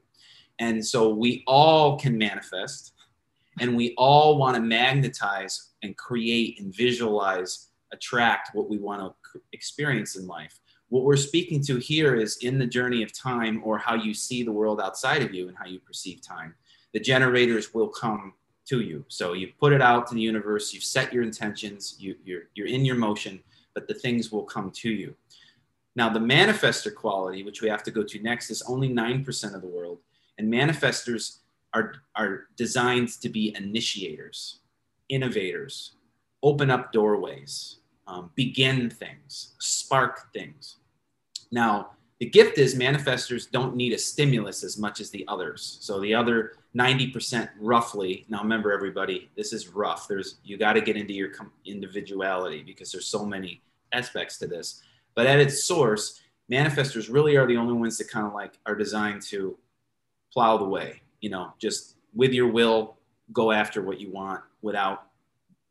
And 0.59 0.85
so 0.85 1.09
we 1.09 1.43
all 1.47 1.97
can 1.97 2.15
manifest 2.17 2.93
and 3.59 3.75
we 3.75 3.95
all 3.97 4.37
want 4.37 4.55
to 4.55 4.61
magnetize 4.61 5.71
and 5.81 5.97
create 5.97 6.59
and 6.59 6.75
visualize 6.75 7.69
attract 7.91 8.53
what 8.53 8.69
we 8.69 8.77
want 8.77 9.01
to 9.01 9.41
experience 9.53 10.15
in 10.15 10.27
life. 10.27 10.59
What 10.89 11.03
we're 11.03 11.17
speaking 11.17 11.63
to 11.63 11.77
here 11.77 12.15
is 12.15 12.37
in 12.37 12.59
the 12.59 12.67
journey 12.67 13.01
of 13.01 13.11
time 13.11 13.61
or 13.63 13.77
how 13.77 13.95
you 13.95 14.13
see 14.13 14.43
the 14.43 14.51
world 14.51 14.79
outside 14.79 15.23
of 15.23 15.33
you 15.33 15.47
and 15.47 15.57
how 15.57 15.65
you 15.65 15.79
perceive 15.79 16.21
time 16.21 16.53
the 16.95 16.99
generators 16.99 17.73
will 17.73 17.87
come 17.87 18.33
to 18.65 18.81
you 18.81 19.05
so 19.07 19.33
you've 19.33 19.57
put 19.59 19.71
it 19.71 19.81
out 19.81 20.07
to 20.07 20.15
the 20.15 20.21
universe 20.21 20.73
you've 20.73 20.83
set 20.83 21.13
your 21.13 21.23
intentions 21.23 21.95
you, 21.99 22.15
you're, 22.23 22.43
you're 22.55 22.67
in 22.67 22.83
your 22.83 22.95
motion 22.95 23.39
but 23.75 23.87
the 23.87 23.93
things 23.93 24.31
will 24.31 24.43
come 24.43 24.71
to 24.71 24.89
you 24.89 25.13
now 25.95 26.09
the 26.09 26.19
manifester 26.19 26.93
quality 26.93 27.43
which 27.43 27.61
we 27.61 27.69
have 27.69 27.83
to 27.83 27.91
go 27.91 28.01
to 28.01 28.23
next 28.23 28.49
is 28.49 28.63
only 28.67 28.89
9% 28.89 29.53
of 29.53 29.61
the 29.61 29.67
world 29.67 29.99
and 30.39 30.51
manifestors 30.51 31.39
are, 31.73 31.95
are 32.15 32.47
designed 32.55 33.09
to 33.21 33.29
be 33.29 33.55
initiators 33.55 34.61
innovators 35.09 35.91
open 36.41 36.71
up 36.71 36.91
doorways 36.91 37.79
um, 38.07 38.31
begin 38.35 38.89
things, 38.89 39.55
spark 39.59 40.31
things. 40.33 40.77
Now, 41.51 41.91
the 42.19 42.29
gift 42.29 42.57
is 42.57 42.75
manifestors 42.75 43.49
don't 43.49 43.75
need 43.75 43.93
a 43.93 43.97
stimulus 43.97 44.63
as 44.63 44.77
much 44.77 44.99
as 44.99 45.09
the 45.09 45.25
others. 45.27 45.77
So 45.81 45.99
the 45.99 46.13
other 46.13 46.53
90% 46.75 47.49
roughly, 47.59 48.25
now 48.27 48.41
remember 48.41 48.73
everybody, 48.73 49.29
this 49.37 49.53
is 49.53 49.69
rough. 49.69 50.07
There's 50.07 50.35
you 50.43 50.57
got 50.57 50.73
to 50.73 50.81
get 50.81 50.97
into 50.97 51.13
your 51.13 51.31
individuality 51.65 52.63
because 52.63 52.91
there's 52.91 53.07
so 53.07 53.25
many 53.25 53.61
aspects 53.93 54.37
to 54.39 54.47
this. 54.47 54.81
But 55.13 55.25
at 55.25 55.39
its 55.39 55.63
source, 55.63 56.21
manifestors 56.51 57.11
really 57.11 57.37
are 57.37 57.47
the 57.47 57.55
only 57.55 57.73
ones 57.73 57.97
that 57.97 58.09
kind 58.09 58.27
of 58.27 58.33
like 58.33 58.59
are 58.65 58.75
designed 58.75 59.21
to 59.23 59.57
plow 60.33 60.57
the 60.57 60.65
way, 60.65 61.01
you 61.21 61.29
know, 61.29 61.53
just 61.59 61.95
with 62.13 62.33
your 62.33 62.47
will 62.47 62.97
go 63.31 63.51
after 63.51 63.81
what 63.81 63.99
you 63.99 64.11
want 64.11 64.41
without 64.61 65.07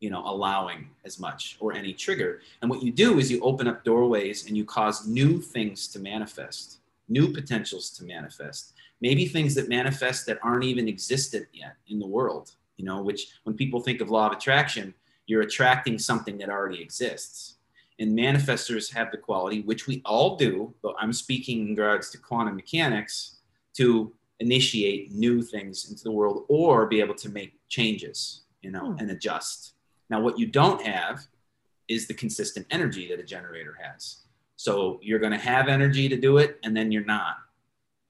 you 0.01 0.11
know 0.11 0.23
allowing 0.27 0.90
as 1.05 1.19
much 1.21 1.57
or 1.61 1.73
any 1.73 1.93
trigger 1.93 2.40
and 2.61 2.71
what 2.71 2.83
you 2.83 2.93
do 2.93 3.19
is 3.19 3.31
you 3.31 3.40
open 3.40 3.69
up 3.69 3.85
doorways 3.85 4.47
and 4.47 4.57
you 4.57 4.64
cause 4.64 5.07
new 5.07 5.40
things 5.40 5.87
to 5.87 5.99
manifest 6.01 6.81
new 7.09 7.33
potentials 7.33 7.90
to 7.90 8.05
manifest 8.05 8.75
maybe 9.00 9.26
things 9.26 9.54
that 9.54 9.68
manifest 9.68 10.26
that 10.26 10.38
aren't 10.42 10.64
even 10.64 10.88
existent 10.88 11.46
yet 11.52 11.76
in 11.88 11.98
the 11.98 12.07
world 12.07 12.52
you 12.76 12.85
know 12.85 13.02
which 13.02 13.28
when 13.44 13.57
people 13.57 13.80
think 13.80 14.00
of 14.00 14.11
law 14.11 14.26
of 14.26 14.33
attraction 14.33 14.94
you're 15.26 15.42
attracting 15.42 15.98
something 15.98 16.38
that 16.38 16.50
already 16.50 16.80
exists 16.80 17.57
And 18.00 18.18
manifestors 18.18 18.92
have 18.92 19.11
the 19.12 19.18
quality, 19.18 19.61
which 19.62 19.87
we 19.87 20.02
all 20.04 20.37
do, 20.37 20.74
but 20.83 20.96
I'm 20.98 21.12
speaking 21.12 21.61
in 21.61 21.68
regards 21.76 22.11
to 22.11 22.18
quantum 22.18 22.57
mechanics, 22.57 23.38
to 23.74 24.12
initiate 24.40 25.12
new 25.12 25.42
things 25.42 25.88
into 25.90 26.02
the 26.02 26.11
world 26.11 26.44
or 26.48 26.87
be 26.87 27.00
able 27.00 27.14
to 27.14 27.28
make 27.28 27.52
changes, 27.68 28.42
you 28.62 28.70
know, 28.72 28.92
hmm. 28.92 28.98
and 28.98 29.11
adjust. 29.11 29.74
Now, 30.11 30.20
what 30.20 30.38
you 30.38 30.46
don't 30.46 30.83
have 30.83 31.26
is 31.87 32.07
the 32.07 32.14
consistent 32.14 32.66
energy 32.70 33.09
that 33.09 33.20
a 33.20 33.24
generator 33.24 33.78
has. 33.80 34.24
So 34.57 34.98
you're 35.02 35.18
going 35.18 35.33
to 35.33 35.38
have 35.38 35.68
energy 35.68 36.09
to 36.09 36.16
do 36.16 36.38
it, 36.38 36.59
and 36.64 36.76
then 36.76 36.90
you're 36.90 37.04
not. 37.04 37.37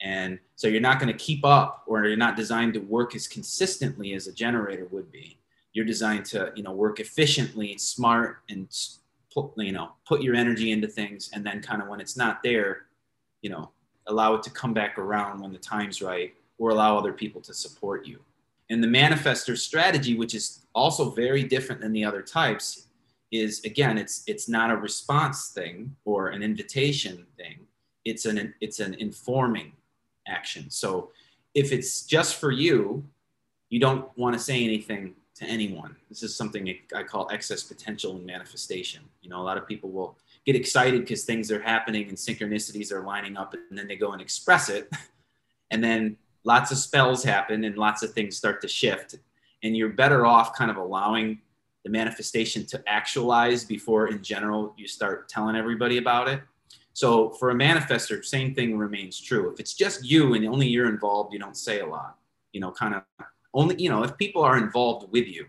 And 0.05 0.39
so 0.55 0.69
you're 0.69 0.83
not 0.83 1.01
going 1.01 1.11
to 1.11 1.19
keep 1.19 1.47
up, 1.47 1.83
or 1.87 2.05
you're 2.05 2.17
not 2.17 2.37
designed 2.37 2.75
to 2.75 2.81
work 2.81 3.15
as 3.17 3.27
consistently 3.27 4.13
as 4.13 4.27
a 4.27 4.33
generator 4.33 4.87
would 4.91 5.11
be. 5.11 5.39
You're 5.73 5.87
designed 5.87 6.27
to, 6.27 6.53
you 6.55 6.63
know, 6.63 6.73
work 6.73 7.01
efficiently, 7.01 7.79
smart, 7.79 8.43
and 8.51 8.69
put, 9.33 9.53
you 9.57 9.73
know, 9.73 9.93
put 10.07 10.21
your 10.21 10.35
energy 10.35 10.73
into 10.73 10.89
things, 10.89 11.31
and 11.33 11.45
then 11.45 11.63
kind 11.63 11.81
of 11.81 11.89
when 11.89 12.01
it's 12.01 12.19
not 12.19 12.43
there, 12.43 12.83
you 13.41 13.49
know, 13.49 13.71
allow 14.07 14.35
it 14.35 14.43
to 14.43 14.51
come 14.51 14.75
back 14.75 14.99
around 14.99 15.41
when 15.41 15.53
the 15.53 15.59
time's 15.59 16.03
right, 16.03 16.35
or 16.59 16.69
allow 16.69 16.99
other 16.99 17.15
people 17.15 17.41
to 17.41 17.55
support 17.55 18.07
you. 18.07 18.21
And 18.69 18.85
the 18.85 18.89
manifestor 18.89 19.57
strategy, 19.57 20.17
which 20.19 20.35
is 20.35 20.67
also 20.75 21.11
very 21.11 21.45
different 21.45 21.81
than 21.81 21.93
the 21.93 22.05
other 22.05 22.21
types, 22.21 22.89
is 23.33 23.65
again, 23.65 23.97
it's 23.97 24.23
it's 24.27 24.51
not 24.51 24.71
a 24.71 24.77
response 24.77 25.49
thing 25.49 25.97
or 26.05 26.29
an 26.29 26.43
invitation 26.43 27.27
thing. 27.39 27.67
It's 28.05 28.27
an 28.27 28.55
it's 28.61 28.81
an 28.81 28.95
informing 28.95 29.73
action. 30.27 30.71
So 30.71 31.11
if 31.55 31.73
it's 31.73 32.03
just 32.03 32.37
for 32.37 32.51
you, 32.51 33.05
you 33.71 33.81
don't 33.81 34.07
want 34.17 34.35
to 34.35 34.39
say 34.39 34.63
anything 34.65 35.15
to 35.37 35.45
anyone. 35.45 35.97
This 36.09 36.23
is 36.23 36.37
something 36.37 36.73
I 36.95 37.03
call 37.03 37.29
excess 37.33 37.63
potential 37.63 38.17
and 38.17 38.25
manifestation. 38.25 39.03
You 39.21 39.31
know, 39.31 39.41
a 39.41 39.43
lot 39.43 39.59
of 39.59 39.67
people 39.67 39.91
will 39.91 40.17
get 40.47 40.55
excited 40.55 41.01
because 41.01 41.25
things 41.25 41.51
are 41.51 41.61
happening 41.61 42.09
and 42.09 42.17
synchronicities 42.17 42.93
are 42.93 43.05
lining 43.05 43.37
up, 43.37 43.55
and 43.55 43.77
then 43.77 43.89
they 43.89 43.97
go 43.97 44.13
and 44.13 44.23
express 44.23 44.69
it. 44.69 44.91
And 45.71 45.83
then 45.83 46.19
lots 46.45 46.71
of 46.71 46.79
spells 46.79 47.25
happen 47.25 47.65
and 47.65 47.77
lots 47.77 48.05
of 48.05 48.13
things 48.13 48.37
start 48.37 48.61
to 48.61 48.69
shift. 48.69 49.17
And 49.65 49.77
you're 49.77 49.89
better 49.89 50.25
off 50.25 50.55
kind 50.55 50.71
of 50.71 50.77
allowing 50.77 51.41
the 51.85 51.91
manifestation 51.91 52.65
to 52.67 52.83
actualize 52.87 53.65
before, 53.65 54.09
in 54.09 54.23
general, 54.23 54.75
you 54.77 54.87
start 54.87 55.29
telling 55.29 55.57
everybody 55.57 55.99
about 55.99 56.29
it. 56.29 56.43
So 56.95 57.31
for 57.31 57.51
a 57.51 57.55
manifester, 57.55 58.25
same 58.25 58.55
thing 58.55 58.79
remains 58.79 59.21
true. 59.21 59.53
If 59.53 59.61
it's 59.61 59.75
just 59.75 60.05
you 60.05 60.35
and 60.35 60.47
only 60.47 60.69
you're 60.69 60.89
involved, 60.89 61.33
you 61.33 61.41
don't 61.41 61.57
say 61.57 61.81
a 61.81 61.87
lot. 61.87 62.17
You 62.53 62.61
know, 62.61 62.71
kind 62.71 62.95
of 62.95 63.03
only, 63.53 63.75
you 63.83 63.91
know, 63.91 64.05
if 64.05 64.17
people 64.17 64.43
are 64.43 64.57
involved 64.57 65.11
with 65.13 65.27
you. 65.27 65.47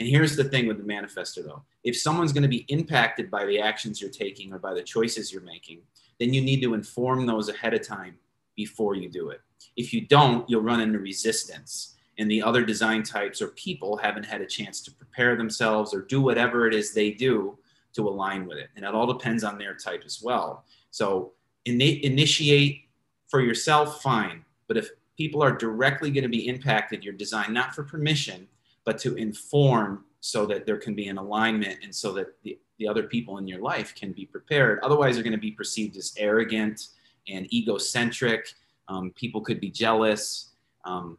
And 0.00 0.08
here's 0.08 0.36
the 0.36 0.44
thing 0.44 0.66
with 0.66 0.76
the 0.78 0.82
manifester 0.82 1.44
though. 1.44 1.62
If 1.84 1.96
someone's 1.96 2.32
going 2.32 2.42
to 2.42 2.48
be 2.48 2.66
impacted 2.68 3.30
by 3.30 3.46
the 3.46 3.60
actions 3.60 4.00
you're 4.00 4.10
taking 4.10 4.52
or 4.52 4.58
by 4.58 4.74
the 4.74 4.82
choices 4.82 5.32
you're 5.32 5.42
making, 5.42 5.82
then 6.18 6.34
you 6.34 6.40
need 6.40 6.62
to 6.62 6.74
inform 6.74 7.26
those 7.26 7.48
ahead 7.48 7.74
of 7.74 7.86
time 7.86 8.16
before 8.56 8.96
you 8.96 9.08
do 9.08 9.30
it. 9.30 9.40
If 9.76 9.92
you 9.92 10.06
don't, 10.06 10.48
you'll 10.50 10.62
run 10.62 10.80
into 10.80 10.98
resistance. 10.98 11.94
And 12.18 12.28
the 12.28 12.42
other 12.42 12.64
design 12.64 13.04
types 13.04 13.40
or 13.40 13.48
people 13.48 13.96
haven't 13.96 14.26
had 14.26 14.40
a 14.40 14.46
chance 14.46 14.80
to 14.82 14.90
prepare 14.90 15.36
themselves 15.36 15.94
or 15.94 16.02
do 16.02 16.20
whatever 16.20 16.66
it 16.66 16.74
is 16.74 16.92
they 16.92 17.12
do 17.12 17.56
to 17.94 18.08
align 18.08 18.46
with 18.46 18.58
it. 18.58 18.70
And 18.74 18.84
it 18.84 18.94
all 18.94 19.06
depends 19.06 19.44
on 19.44 19.58
their 19.58 19.74
type 19.74 20.02
as 20.04 20.20
well. 20.20 20.64
So 20.90 21.32
in, 21.64 21.80
initiate 21.80 22.88
for 23.28 23.40
yourself, 23.40 24.02
fine. 24.02 24.44
But 24.66 24.76
if 24.76 24.90
people 25.16 25.42
are 25.42 25.52
directly 25.52 26.10
going 26.10 26.22
to 26.22 26.28
be 26.28 26.48
impacted, 26.48 27.04
you're 27.04 27.14
designed 27.14 27.54
not 27.54 27.74
for 27.74 27.82
permission, 27.82 28.48
but 28.84 28.98
to 28.98 29.14
inform 29.16 30.04
so 30.20 30.46
that 30.46 30.66
there 30.66 30.78
can 30.78 30.94
be 30.94 31.08
an 31.08 31.18
alignment 31.18 31.78
and 31.82 31.94
so 31.94 32.12
that 32.12 32.28
the, 32.42 32.58
the 32.78 32.88
other 32.88 33.04
people 33.04 33.38
in 33.38 33.46
your 33.46 33.60
life 33.60 33.94
can 33.94 34.12
be 34.12 34.24
prepared. 34.24 34.80
Otherwise, 34.80 35.14
they're 35.14 35.24
going 35.24 35.32
to 35.32 35.38
be 35.38 35.50
perceived 35.50 35.96
as 35.96 36.14
arrogant 36.16 36.88
and 37.28 37.52
egocentric. 37.52 38.52
Um, 38.88 39.12
people 39.14 39.40
could 39.40 39.60
be 39.60 39.70
jealous. 39.70 40.52
Um, 40.84 41.18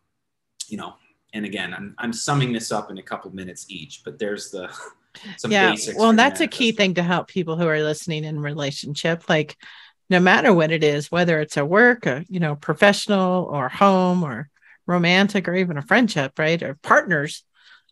you 0.67 0.77
know, 0.77 0.95
and 1.33 1.45
again, 1.45 1.73
I'm, 1.73 1.95
I'm 1.97 2.13
summing 2.13 2.53
this 2.53 2.71
up 2.71 2.89
in 2.89 2.97
a 2.97 3.03
couple 3.03 3.31
minutes 3.31 3.65
each, 3.69 4.03
but 4.03 4.19
there's 4.19 4.51
the 4.51 4.69
some 5.37 5.51
yeah 5.51 5.75
well 5.95 6.13
that's 6.13 6.41
a 6.41 6.47
key 6.47 6.71
thing 6.71 6.93
to 6.93 7.03
help 7.03 7.27
people 7.27 7.57
who 7.57 7.67
are 7.67 7.81
listening 7.81 8.23
in 8.23 8.39
relationship 8.39 9.23
like 9.29 9.57
no 10.09 10.19
matter 10.19 10.53
what 10.53 10.71
it 10.71 10.83
is 10.83 11.11
whether 11.11 11.39
it's 11.39 11.57
a 11.57 11.65
work 11.65 12.05
a 12.05 12.25
you 12.29 12.39
know 12.39 12.55
professional 12.55 13.45
or 13.45 13.69
home 13.69 14.23
or 14.23 14.49
romantic 14.87 15.47
or 15.47 15.55
even 15.55 15.77
a 15.77 15.81
friendship 15.81 16.37
right 16.39 16.63
or 16.63 16.75
partners 16.81 17.43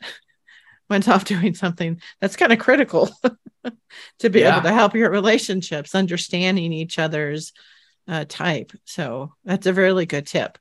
went 0.90 1.08
off 1.08 1.26
doing 1.26 1.54
something 1.54 2.02
that's 2.20 2.36
kind 2.36 2.52
of 2.52 2.60
critical 2.60 3.10
to 4.20 4.30
be 4.30 4.40
yeah. 4.40 4.54
able 4.54 4.64
to 4.64 4.74
help 4.74 4.96
your 4.96 5.10
relationships 5.10 5.96
understanding 5.96 6.74
each 6.74 7.00
other's 7.00 7.54
uh, 8.08 8.26
type. 8.28 8.72
So 8.86 9.34
that's 9.44 9.68
a 9.68 9.74
really 9.74 10.06
good 10.06 10.28
tip. 10.28 10.58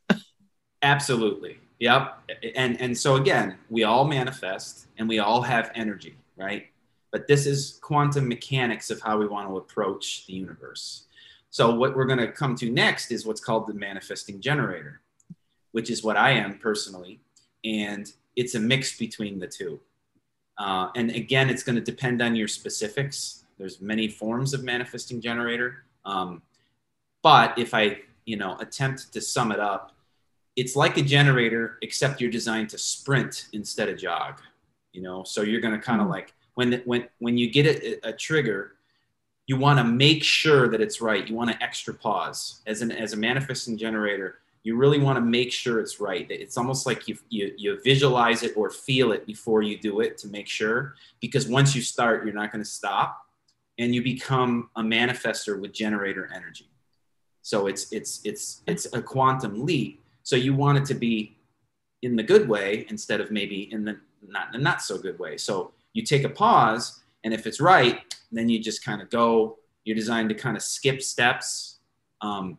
Absolutely. 0.82 1.58
Yep. 1.78 2.30
And 2.54 2.80
and 2.80 2.96
so 2.96 3.16
again 3.16 3.56
we 3.68 3.84
all 3.84 4.06
manifest 4.06 4.86
and 4.96 5.08
we 5.08 5.18
all 5.18 5.42
have 5.42 5.70
energy 5.74 6.16
right? 6.36 6.66
But 7.10 7.26
this 7.26 7.46
is 7.46 7.78
quantum 7.82 8.28
mechanics 8.28 8.90
of 8.90 9.00
how 9.00 9.18
we 9.18 9.26
want 9.26 9.48
to 9.48 9.56
approach 9.56 10.26
the 10.26 10.34
universe. 10.34 11.04
So, 11.50 11.74
what 11.74 11.96
we're 11.96 12.06
going 12.06 12.18
to 12.18 12.30
come 12.30 12.54
to 12.56 12.70
next 12.70 13.10
is 13.10 13.24
what's 13.24 13.40
called 13.40 13.66
the 13.66 13.74
manifesting 13.74 14.40
generator, 14.40 15.00
which 15.72 15.90
is 15.90 16.02
what 16.02 16.16
I 16.16 16.32
am 16.32 16.58
personally. 16.58 17.20
And 17.64 18.10
it's 18.36 18.54
a 18.54 18.60
mix 18.60 18.98
between 18.98 19.38
the 19.38 19.46
two. 19.46 19.80
Uh, 20.58 20.88
and 20.94 21.10
again, 21.10 21.48
it's 21.48 21.62
going 21.62 21.76
to 21.76 21.82
depend 21.82 22.20
on 22.20 22.36
your 22.36 22.48
specifics. 22.48 23.44
There's 23.58 23.80
many 23.80 24.08
forms 24.08 24.52
of 24.52 24.64
manifesting 24.64 25.20
generator. 25.20 25.84
Um, 26.04 26.42
but 27.22 27.58
if 27.58 27.74
I, 27.74 28.00
you 28.24 28.36
know, 28.36 28.56
attempt 28.58 29.12
to 29.14 29.20
sum 29.20 29.52
it 29.52 29.60
up, 29.60 29.92
it's 30.56 30.76
like 30.76 30.96
a 30.96 31.02
generator, 31.02 31.78
except 31.82 32.20
you're 32.20 32.30
designed 32.30 32.70
to 32.70 32.78
sprint 32.78 33.46
instead 33.52 33.88
of 33.88 33.98
jog 33.98 34.40
you 34.96 35.02
know? 35.02 35.22
So 35.24 35.42
you're 35.42 35.60
going 35.60 35.74
to 35.74 35.80
kind 35.80 36.00
of 36.00 36.06
mm-hmm. 36.06 36.12
like 36.14 36.34
when 36.54 36.82
when 36.84 37.08
when 37.18 37.36
you 37.36 37.50
get 37.50 37.66
a, 37.66 38.08
a 38.08 38.12
trigger 38.12 38.72
you 39.48 39.56
want 39.56 39.78
to 39.78 39.84
make 39.84 40.24
sure 40.24 40.68
that 40.68 40.80
it's 40.80 41.00
right. 41.00 41.28
You 41.28 41.36
want 41.36 41.52
to 41.52 41.62
extra 41.62 41.94
pause. 41.94 42.62
As 42.66 42.82
an 42.82 42.90
as 42.90 43.12
a 43.12 43.16
manifesting 43.16 43.76
generator 43.78 44.38
you 44.66 44.74
really 44.74 44.98
want 44.98 45.16
to 45.16 45.20
make 45.20 45.52
sure 45.52 45.78
it's 45.78 46.00
right. 46.00 46.26
It's 46.28 46.56
almost 46.56 46.86
like 46.86 47.06
you, 47.06 47.16
you 47.28 47.52
you 47.56 47.80
visualize 47.84 48.42
it 48.42 48.56
or 48.56 48.68
feel 48.68 49.12
it 49.12 49.24
before 49.24 49.62
you 49.62 49.78
do 49.78 50.00
it 50.00 50.18
to 50.18 50.26
make 50.26 50.48
sure 50.48 50.96
because 51.20 51.46
once 51.46 51.76
you 51.76 51.82
start 51.82 52.24
you're 52.24 52.34
not 52.34 52.50
going 52.50 52.64
to 52.64 52.68
stop 52.68 53.24
and 53.78 53.94
you 53.94 54.02
become 54.02 54.68
a 54.74 54.82
manifester 54.82 55.60
with 55.60 55.72
generator 55.72 56.28
energy. 56.34 56.68
So 57.42 57.68
it's 57.68 57.92
it's 57.92 58.20
it's 58.24 58.62
it's 58.66 58.86
a 58.92 59.00
quantum 59.00 59.64
leap. 59.64 60.02
So 60.24 60.34
you 60.34 60.52
want 60.52 60.78
it 60.78 60.84
to 60.86 60.94
be 60.94 61.36
in 62.02 62.16
the 62.16 62.24
good 62.24 62.48
way 62.48 62.86
instead 62.88 63.20
of 63.20 63.30
maybe 63.30 63.72
in 63.72 63.84
the 63.84 64.00
not 64.26 64.54
in 64.54 64.60
a 64.60 64.62
not 64.62 64.82
so 64.82 64.98
good 64.98 65.18
way. 65.18 65.36
So 65.36 65.72
you 65.92 66.02
take 66.02 66.24
a 66.24 66.28
pause, 66.28 67.02
and 67.24 67.32
if 67.32 67.46
it's 67.46 67.60
right, 67.60 68.00
then 68.32 68.48
you 68.48 68.58
just 68.58 68.84
kind 68.84 69.00
of 69.00 69.10
go. 69.10 69.58
You're 69.84 69.96
designed 69.96 70.28
to 70.30 70.34
kind 70.34 70.56
of 70.56 70.62
skip 70.62 71.02
steps 71.02 71.78
um, 72.20 72.58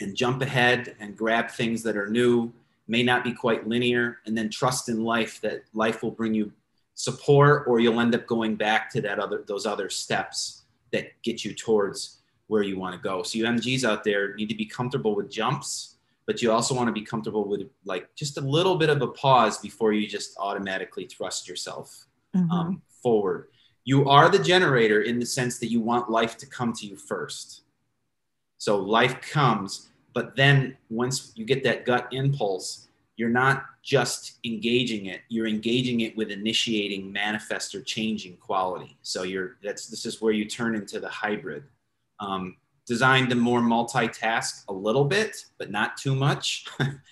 and 0.00 0.16
jump 0.16 0.42
ahead 0.42 0.96
and 0.98 1.16
grab 1.16 1.50
things 1.50 1.82
that 1.84 1.96
are 1.96 2.08
new, 2.08 2.52
may 2.88 3.02
not 3.02 3.24
be 3.24 3.32
quite 3.32 3.66
linear, 3.66 4.18
and 4.26 4.36
then 4.36 4.50
trust 4.50 4.88
in 4.88 5.04
life 5.04 5.40
that 5.42 5.62
life 5.74 6.02
will 6.02 6.10
bring 6.10 6.34
you 6.34 6.52
support, 6.94 7.66
or 7.66 7.80
you'll 7.80 8.00
end 8.00 8.14
up 8.14 8.26
going 8.26 8.56
back 8.56 8.90
to 8.92 9.00
that 9.00 9.18
other 9.18 9.44
those 9.46 9.66
other 9.66 9.88
steps 9.88 10.62
that 10.92 11.10
get 11.22 11.44
you 11.44 11.54
towards 11.54 12.18
where 12.48 12.62
you 12.62 12.78
want 12.78 12.94
to 12.94 13.00
go. 13.00 13.22
So 13.22 13.38
you 13.38 13.44
MGs 13.44 13.84
out 13.84 14.02
there 14.02 14.34
need 14.34 14.48
to 14.48 14.56
be 14.56 14.66
comfortable 14.66 15.14
with 15.14 15.30
jumps 15.30 15.96
but 16.26 16.42
you 16.42 16.52
also 16.52 16.74
want 16.74 16.86
to 16.86 16.92
be 16.92 17.02
comfortable 17.02 17.48
with 17.48 17.62
like 17.84 18.14
just 18.14 18.38
a 18.38 18.40
little 18.40 18.76
bit 18.76 18.90
of 18.90 19.02
a 19.02 19.08
pause 19.08 19.58
before 19.58 19.92
you 19.92 20.06
just 20.06 20.36
automatically 20.38 21.06
thrust 21.06 21.48
yourself 21.48 22.06
mm-hmm. 22.36 22.50
um, 22.50 22.82
forward. 23.02 23.48
You 23.84 24.08
are 24.08 24.28
the 24.28 24.38
generator 24.38 25.02
in 25.02 25.18
the 25.18 25.26
sense 25.26 25.58
that 25.58 25.70
you 25.70 25.80
want 25.80 26.10
life 26.10 26.36
to 26.38 26.46
come 26.46 26.72
to 26.74 26.86
you 26.86 26.96
first. 26.96 27.62
So 28.58 28.78
life 28.78 29.20
comes, 29.20 29.88
but 30.12 30.36
then 30.36 30.76
once 30.90 31.32
you 31.34 31.44
get 31.44 31.64
that 31.64 31.86
gut 31.86 32.08
impulse, 32.12 32.88
you're 33.16 33.28
not 33.28 33.66
just 33.82 34.38
engaging 34.44 35.06
it 35.06 35.20
you're 35.28 35.46
engaging 35.46 36.00
it 36.00 36.16
with 36.16 36.30
initiating 36.30 37.10
manifest 37.12 37.74
or 37.74 37.82
changing 37.82 38.36
quality 38.36 38.96
so 39.02 39.22
you're 39.22 39.56
that's 39.62 39.88
this 39.88 40.06
is 40.06 40.22
where 40.22 40.32
you 40.32 40.44
turn 40.44 40.74
into 40.74 41.00
the 41.00 41.08
hybrid 41.08 41.62
um, 42.18 42.56
designed 42.90 43.30
to 43.30 43.36
more 43.36 43.60
multitask 43.60 44.64
a 44.68 44.72
little 44.72 45.04
bit, 45.04 45.46
but 45.58 45.70
not 45.70 45.96
too 45.96 46.12
much. 46.12 46.66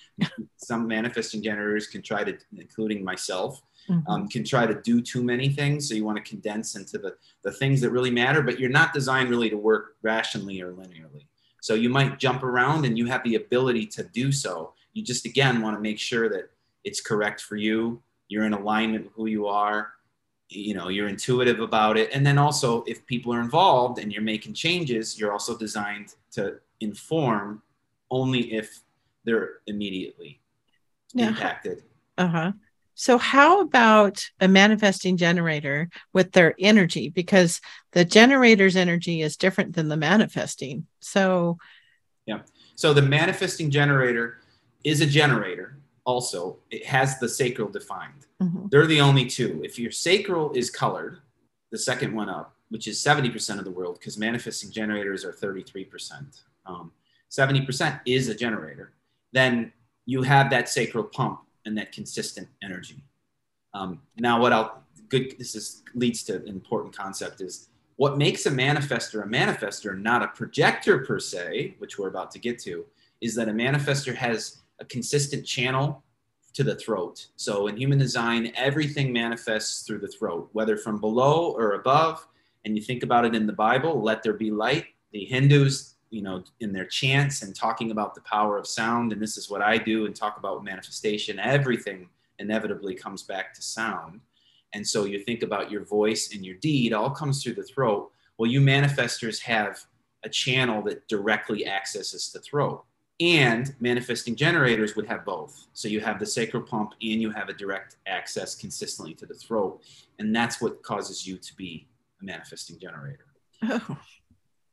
Some 0.56 0.88
manifesting 0.88 1.40
generators 1.40 1.86
can 1.86 2.02
try 2.02 2.24
to, 2.24 2.36
including 2.56 3.04
myself, 3.04 3.62
mm-hmm. 3.88 4.10
um, 4.10 4.28
can 4.28 4.42
try 4.42 4.66
to 4.66 4.74
do 4.82 5.00
too 5.00 5.22
many 5.22 5.48
things. 5.50 5.88
So 5.88 5.94
you 5.94 6.04
want 6.04 6.16
to 6.16 6.28
condense 6.28 6.74
into 6.74 6.98
the, 6.98 7.14
the 7.44 7.52
things 7.52 7.80
that 7.82 7.92
really 7.92 8.10
matter, 8.10 8.42
but 8.42 8.58
you're 8.58 8.70
not 8.70 8.92
designed 8.92 9.30
really 9.30 9.50
to 9.50 9.56
work 9.56 9.94
rationally 10.02 10.60
or 10.60 10.72
linearly. 10.72 11.26
So 11.60 11.74
you 11.74 11.90
might 11.90 12.18
jump 12.18 12.42
around 12.42 12.84
and 12.84 12.98
you 12.98 13.06
have 13.06 13.22
the 13.22 13.36
ability 13.36 13.86
to 13.86 14.02
do 14.02 14.32
so. 14.32 14.72
You 14.94 15.04
just, 15.04 15.26
again, 15.26 15.62
want 15.62 15.76
to 15.76 15.80
make 15.80 16.00
sure 16.00 16.28
that 16.28 16.50
it's 16.82 17.00
correct 17.00 17.40
for 17.40 17.54
you. 17.54 18.02
You're 18.26 18.46
in 18.46 18.52
alignment 18.52 19.04
with 19.04 19.12
who 19.12 19.26
you 19.26 19.46
are 19.46 19.92
you 20.48 20.74
know 20.74 20.88
you're 20.88 21.08
intuitive 21.08 21.60
about 21.60 21.96
it 21.96 22.10
and 22.12 22.26
then 22.26 22.38
also 22.38 22.82
if 22.86 23.04
people 23.06 23.32
are 23.32 23.40
involved 23.40 23.98
and 23.98 24.12
you're 24.12 24.22
making 24.22 24.54
changes 24.54 25.18
you're 25.18 25.32
also 25.32 25.56
designed 25.56 26.14
to 26.30 26.58
inform 26.80 27.62
only 28.10 28.52
if 28.52 28.80
they're 29.24 29.60
immediately 29.66 30.40
impacted 31.14 31.82
Uh-huh. 32.18 32.52
So 32.94 33.16
how 33.16 33.60
about 33.60 34.28
a 34.40 34.48
manifesting 34.48 35.16
generator 35.16 35.88
with 36.12 36.32
their 36.32 36.56
energy? 36.58 37.10
Because 37.10 37.60
the 37.92 38.04
generator's 38.04 38.74
energy 38.74 39.22
is 39.22 39.36
different 39.36 39.76
than 39.76 39.86
the 39.86 39.96
manifesting. 39.96 40.86
So 41.00 41.58
yeah. 42.26 42.40
so 42.74 42.92
the 42.92 43.02
manifesting 43.02 43.70
generator 43.70 44.40
is 44.82 45.00
a 45.00 45.06
generator 45.06 45.78
also 46.04 46.58
it 46.70 46.84
has 46.86 47.18
the 47.18 47.28
sacral 47.28 47.68
defined 47.68 48.26
mhm, 48.42 48.70
they're 48.70 48.86
the 48.86 49.00
only 49.00 49.26
two. 49.26 49.60
If 49.64 49.78
your 49.78 49.90
sacral 49.90 50.52
is 50.52 50.70
colored 50.70 51.20
the 51.70 51.78
second 51.78 52.14
one 52.14 52.28
up 52.28 52.54
which 52.70 52.86
is 52.86 53.02
70% 53.02 53.58
of 53.58 53.64
the 53.64 53.70
world 53.70 53.98
because 53.98 54.18
manifesting 54.18 54.70
generators 54.70 55.24
are 55.24 55.32
33% 55.32 56.42
um, 56.66 56.92
70% 57.30 58.00
is 58.06 58.28
a 58.28 58.34
generator. 58.34 58.92
Then 59.32 59.72
you 60.06 60.22
have 60.22 60.50
that 60.50 60.68
sacral 60.68 61.04
pump 61.04 61.40
and 61.64 61.76
that 61.76 61.92
consistent 61.92 62.48
energy. 62.62 63.02
Um, 63.74 64.00
now 64.16 64.40
what 64.40 64.52
i'll 64.52 64.82
good 65.08 65.34
this 65.38 65.54
is 65.54 65.82
leads 65.94 66.22
to 66.24 66.36
an 66.36 66.48
important 66.48 66.96
concept 66.96 67.40
is 67.42 67.68
what 67.96 68.16
makes 68.16 68.46
a 68.46 68.50
manifester 68.50 69.22
a 69.22 69.26
manifester 69.26 69.98
not 70.00 70.22
a 70.22 70.28
projector 70.28 71.04
per 71.04 71.18
se 71.20 71.74
which 71.78 71.98
we're 71.98 72.08
about 72.08 72.30
to 72.30 72.38
get 72.38 72.58
to 72.60 72.86
is 73.20 73.34
that 73.34 73.48
a 73.48 73.52
manifester 73.52 74.14
has 74.14 74.60
a 74.80 74.84
consistent 74.86 75.44
channel 75.44 76.02
to 76.52 76.64
the 76.64 76.74
throat 76.74 77.26
so 77.36 77.66
in 77.66 77.76
human 77.76 77.98
design 77.98 78.52
everything 78.56 79.12
manifests 79.12 79.86
through 79.86 79.98
the 79.98 80.08
throat 80.08 80.48
whether 80.52 80.76
from 80.76 81.00
below 81.00 81.52
or 81.52 81.74
above 81.74 82.26
and 82.64 82.76
you 82.76 82.82
think 82.82 83.02
about 83.02 83.24
it 83.24 83.34
in 83.34 83.46
the 83.46 83.52
bible 83.52 84.02
let 84.02 84.22
there 84.22 84.32
be 84.32 84.50
light 84.50 84.86
the 85.12 85.24
hindus 85.24 85.96
you 86.10 86.22
know 86.22 86.42
in 86.60 86.72
their 86.72 86.86
chants 86.86 87.42
and 87.42 87.54
talking 87.54 87.90
about 87.90 88.14
the 88.14 88.20
power 88.22 88.56
of 88.56 88.66
sound 88.66 89.12
and 89.12 89.20
this 89.20 89.36
is 89.36 89.50
what 89.50 89.62
i 89.62 89.76
do 89.76 90.06
and 90.06 90.16
talk 90.16 90.38
about 90.38 90.64
manifestation 90.64 91.38
everything 91.38 92.08
inevitably 92.38 92.94
comes 92.94 93.22
back 93.22 93.52
to 93.52 93.62
sound 93.62 94.20
and 94.74 94.86
so 94.86 95.04
you 95.04 95.18
think 95.20 95.42
about 95.42 95.70
your 95.70 95.84
voice 95.84 96.34
and 96.34 96.44
your 96.44 96.56
deed 96.56 96.92
all 96.92 97.10
comes 97.10 97.42
through 97.42 97.54
the 97.54 97.62
throat. 97.62 98.10
Well, 98.36 98.50
you 98.50 98.60
manifestors 98.60 99.40
have 99.42 99.80
a 100.24 100.28
channel 100.28 100.82
that 100.82 101.06
directly 101.08 101.66
accesses 101.66 102.30
the 102.32 102.40
throat. 102.40 102.84
And 103.20 103.74
manifesting 103.80 104.36
generators 104.36 104.94
would 104.94 105.06
have 105.06 105.24
both. 105.24 105.66
So 105.72 105.88
you 105.88 106.00
have 106.00 106.20
the 106.20 106.26
sacral 106.26 106.62
pump 106.62 106.92
and 107.02 107.20
you 107.20 107.30
have 107.30 107.48
a 107.48 107.52
direct 107.52 107.96
access 108.06 108.54
consistently 108.54 109.14
to 109.14 109.26
the 109.26 109.34
throat. 109.34 109.82
And 110.20 110.34
that's 110.34 110.60
what 110.60 110.82
causes 110.82 111.26
you 111.26 111.36
to 111.36 111.56
be 111.56 111.88
a 112.20 112.24
manifesting 112.24 112.78
generator. 112.78 113.26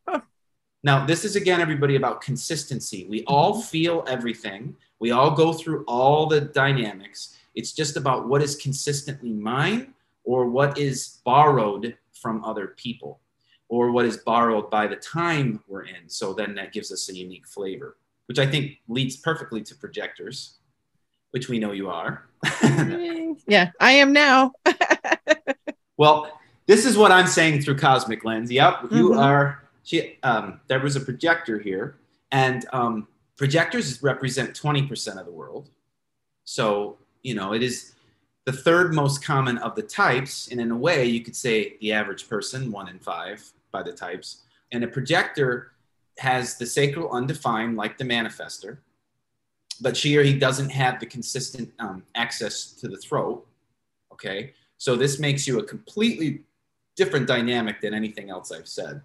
oh, 0.07 0.21
Now, 0.83 1.05
this 1.05 1.25
is 1.25 1.35
again, 1.35 1.59
everybody, 1.59 1.95
about 1.95 2.21
consistency. 2.21 3.07
We 3.09 3.21
mm-hmm. 3.21 3.33
all 3.33 3.61
feel 3.61 4.03
everything, 4.07 4.75
we 4.99 5.11
all 5.11 5.31
go 5.31 5.51
through 5.51 5.83
all 5.87 6.27
the 6.27 6.41
dynamics. 6.41 7.35
It's 7.55 7.71
just 7.71 7.97
about 7.97 8.27
what 8.27 8.41
is 8.41 8.55
consistently 8.55 9.31
mine 9.31 9.93
or 10.23 10.47
what 10.47 10.77
is 10.77 11.19
borrowed 11.23 11.97
from 12.13 12.43
other 12.43 12.69
people 12.77 13.19
or 13.67 13.91
what 13.91 14.05
is 14.05 14.17
borrowed 14.17 14.69
by 14.69 14.87
the 14.87 14.95
time 14.95 15.63
we're 15.67 15.83
in. 15.85 16.07
So 16.07 16.33
then 16.33 16.55
that 16.55 16.71
gives 16.71 16.91
us 16.91 17.09
a 17.09 17.15
unique 17.15 17.47
flavor, 17.47 17.97
which 18.27 18.39
I 18.39 18.45
think 18.45 18.79
leads 18.87 19.17
perfectly 19.17 19.61
to 19.63 19.75
projectors, 19.75 20.55
which 21.31 21.49
we 21.49 21.59
know 21.59 21.71
you 21.71 21.89
are. 21.89 22.25
yeah, 23.47 23.71
I 23.79 23.91
am 23.91 24.13
now. 24.13 24.51
Well, 25.97 26.29
this 26.67 26.85
is 26.85 26.97
what 26.97 27.13
I'm 27.13 27.25
saying 27.25 27.61
through 27.61 27.77
Cosmic 27.77 28.25
Lens. 28.25 28.51
Yep, 28.51 28.91
you 28.91 29.11
Mhm. 29.11 29.17
are. 29.17 29.63
She, 29.83 30.17
um, 30.23 30.59
there 30.67 30.81
was 30.81 30.97
a 30.97 30.99
projector 30.99 31.57
here, 31.57 31.95
and 32.33 32.65
um, 32.73 33.07
projectors 33.37 34.03
represent 34.03 34.53
20% 34.53 35.17
of 35.17 35.25
the 35.25 35.31
world. 35.31 35.69
So 36.43 36.97
you 37.23 37.33
know 37.33 37.53
it 37.53 37.63
is 37.63 37.93
the 38.43 38.51
third 38.51 38.93
most 38.93 39.23
common 39.23 39.57
of 39.59 39.73
the 39.75 39.83
types, 39.83 40.49
and 40.49 40.59
in 40.59 40.69
a 40.69 40.75
way, 40.77 41.05
you 41.05 41.21
could 41.23 41.33
say 41.35 41.77
the 41.79 41.93
average 41.93 42.27
person, 42.27 42.73
one 42.73 42.89
in 42.89 42.99
five 42.99 43.41
by 43.71 43.81
the 43.81 43.93
types. 43.93 44.41
And 44.73 44.83
a 44.83 44.87
projector 44.89 45.71
has 46.17 46.57
the 46.57 46.65
sacral 46.65 47.11
undefined, 47.11 47.75
like 47.75 47.97
the 47.97 48.03
manifester, 48.03 48.77
but 49.81 49.97
she 49.97 50.15
or 50.17 50.23
he 50.23 50.37
doesn't 50.37 50.69
have 50.69 50.99
the 50.99 51.05
consistent 51.05 51.71
um, 51.79 52.03
access 52.15 52.71
to 52.71 52.87
the 52.87 52.97
throat. 52.97 53.45
Okay, 54.11 54.53
so 54.77 54.95
this 54.95 55.19
makes 55.19 55.47
you 55.47 55.59
a 55.59 55.63
completely 55.63 56.43
different 56.95 57.27
dynamic 57.27 57.81
than 57.81 57.93
anything 57.93 58.29
else 58.29 58.51
I've 58.51 58.67
said. 58.67 59.01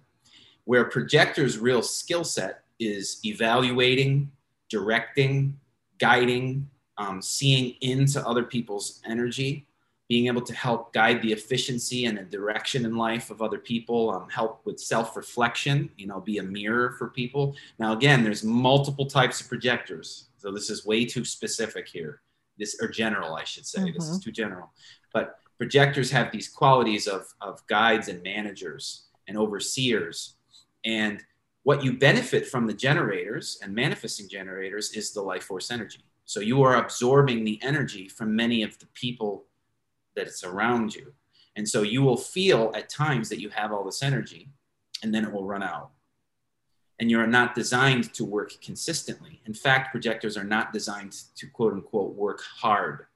Where 0.63 0.85
projector's 0.85 1.57
real 1.57 1.81
skill 1.81 2.23
set 2.23 2.63
is 2.79 3.19
evaluating, 3.25 4.31
directing, 4.69 5.59
guiding, 5.97 6.69
um, 6.97 7.21
seeing 7.21 7.75
into 7.81 8.25
other 8.25 8.43
people's 8.43 9.01
energy, 9.05 9.65
being 10.11 10.27
able 10.27 10.41
to 10.41 10.53
help 10.53 10.91
guide 10.91 11.21
the 11.21 11.31
efficiency 11.31 12.03
and 12.03 12.17
the 12.17 12.23
direction 12.23 12.83
in 12.83 12.97
life 12.97 13.31
of 13.31 13.41
other 13.41 13.57
people, 13.57 14.09
um, 14.09 14.27
help 14.29 14.59
with 14.65 14.77
self-reflection, 14.77 15.89
you 15.95 16.05
know, 16.05 16.19
be 16.19 16.39
a 16.39 16.43
mirror 16.43 16.91
for 16.97 17.07
people. 17.07 17.55
Now, 17.79 17.93
again, 17.93 18.21
there's 18.21 18.43
multiple 18.43 19.05
types 19.05 19.39
of 19.39 19.47
projectors, 19.47 20.25
so 20.35 20.51
this 20.51 20.69
is 20.69 20.85
way 20.85 21.05
too 21.05 21.23
specific 21.23 21.87
here. 21.87 22.19
This 22.59 22.75
or 22.81 22.89
general, 22.89 23.35
I 23.35 23.45
should 23.45 23.65
say. 23.65 23.89
This 23.89 24.09
is 24.09 24.19
too 24.19 24.33
general, 24.33 24.73
but 25.13 25.39
projectors 25.57 26.11
have 26.11 26.29
these 26.29 26.49
qualities 26.49 27.07
of, 27.07 27.25
of 27.39 27.65
guides 27.67 28.09
and 28.09 28.21
managers 28.21 29.05
and 29.29 29.37
overseers. 29.37 30.35
And 30.83 31.23
what 31.63 31.85
you 31.85 31.93
benefit 31.93 32.45
from 32.45 32.67
the 32.67 32.73
generators 32.73 33.59
and 33.63 33.73
manifesting 33.73 34.27
generators 34.27 34.91
is 34.91 35.13
the 35.13 35.21
life 35.21 35.43
force 35.43 35.71
energy. 35.71 36.03
So 36.25 36.41
you 36.41 36.63
are 36.63 36.75
absorbing 36.75 37.45
the 37.45 37.59
energy 37.61 38.09
from 38.09 38.35
many 38.35 38.61
of 38.63 38.77
the 38.79 38.87
people 38.93 39.45
that 40.15 40.27
it's 40.27 40.43
around 40.43 40.95
you. 40.95 41.13
And 41.55 41.67
so 41.67 41.81
you 41.81 42.01
will 42.01 42.17
feel 42.17 42.71
at 42.75 42.89
times 42.89 43.29
that 43.29 43.41
you 43.41 43.49
have 43.49 43.71
all 43.71 43.83
this 43.83 44.03
energy 44.03 44.49
and 45.03 45.13
then 45.13 45.25
it 45.25 45.31
will 45.31 45.45
run 45.45 45.63
out. 45.63 45.91
And 46.99 47.09
you're 47.09 47.27
not 47.27 47.55
designed 47.55 48.13
to 48.13 48.23
work 48.23 48.53
consistently. 48.61 49.41
In 49.45 49.53
fact, 49.53 49.91
projectors 49.91 50.37
are 50.37 50.43
not 50.43 50.71
designed 50.71 51.15
to 51.35 51.47
quote 51.47 51.73
unquote 51.73 52.13
work 52.15 52.41
hard. 52.41 53.07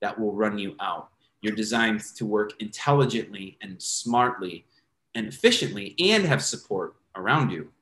That 0.00 0.18
will 0.18 0.32
run 0.32 0.58
you 0.58 0.76
out. 0.80 1.08
You're 1.40 1.56
designed 1.56 2.00
to 2.16 2.24
work 2.24 2.52
intelligently 2.60 3.58
and 3.60 3.82
smartly 3.82 4.64
and 5.14 5.26
efficiently 5.26 5.96
and 5.98 6.24
have 6.24 6.42
support 6.42 6.94
around 7.16 7.50
you, 7.50 7.72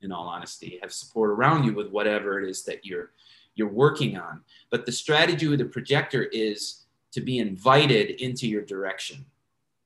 in 0.00 0.10
all 0.10 0.26
honesty, 0.26 0.78
have 0.82 0.92
support 0.92 1.30
around 1.30 1.64
you 1.64 1.74
with 1.74 1.90
whatever 1.90 2.42
it 2.42 2.48
is 2.48 2.64
that 2.64 2.84
you're 2.84 3.10
you're 3.54 3.68
working 3.68 4.16
on. 4.16 4.40
But 4.70 4.86
the 4.86 4.92
strategy 4.92 5.46
with 5.46 5.58
the 5.58 5.66
projector 5.66 6.22
is 6.24 6.86
to 7.12 7.20
be 7.20 7.38
invited 7.38 8.20
into 8.22 8.46
your 8.48 8.62
direction. 8.62 9.24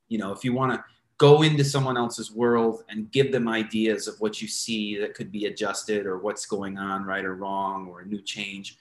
You 0.08 0.18
know, 0.18 0.32
if 0.32 0.44
you 0.44 0.52
want 0.52 0.72
to 0.72 0.84
go 1.18 1.42
into 1.42 1.64
someone 1.64 1.96
else's 1.96 2.32
world 2.32 2.82
and 2.88 3.10
give 3.10 3.30
them 3.32 3.48
ideas 3.48 4.08
of 4.08 4.20
what 4.20 4.42
you 4.42 4.48
see 4.48 4.98
that 4.98 5.14
could 5.14 5.30
be 5.30 5.46
adjusted 5.46 6.06
or 6.06 6.18
what's 6.18 6.46
going 6.46 6.76
on 6.76 7.04
right 7.04 7.24
or 7.24 7.36
wrong 7.36 7.88
or 7.88 8.00
a 8.00 8.06
new 8.06 8.20
change, 8.20 8.76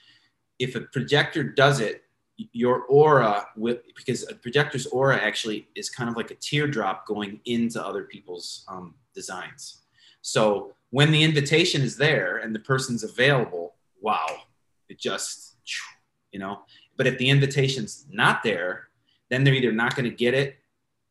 if 0.59 0.75
a 0.75 0.81
projector 0.81 1.43
does 1.43 1.79
it, 1.79 2.03
your 2.51 2.81
aura 2.85 3.45
with 3.55 3.81
because 3.95 4.27
a 4.29 4.33
projector's 4.33 4.87
aura 4.87 5.17
actually 5.17 5.67
is 5.75 5.89
kind 5.89 6.09
of 6.09 6.17
like 6.17 6.31
a 6.31 6.35
teardrop 6.35 7.05
going 7.05 7.39
into 7.45 7.83
other 7.83 8.03
people's 8.03 8.65
um, 8.67 8.95
designs. 9.13 9.81
So 10.21 10.73
when 10.89 11.11
the 11.11 11.21
invitation 11.21 11.81
is 11.81 11.95
there 11.95 12.37
and 12.37 12.53
the 12.53 12.59
person's 12.59 13.03
available, 13.03 13.75
wow, 14.01 14.27
it 14.89 14.99
just 14.99 15.55
you 16.31 16.39
know. 16.39 16.61
But 16.97 17.07
if 17.07 17.17
the 17.17 17.29
invitation's 17.29 18.05
not 18.11 18.43
there, 18.43 18.89
then 19.29 19.43
they're 19.43 19.53
either 19.53 19.71
not 19.71 19.95
going 19.95 20.09
to 20.09 20.15
get 20.15 20.33
it, 20.33 20.57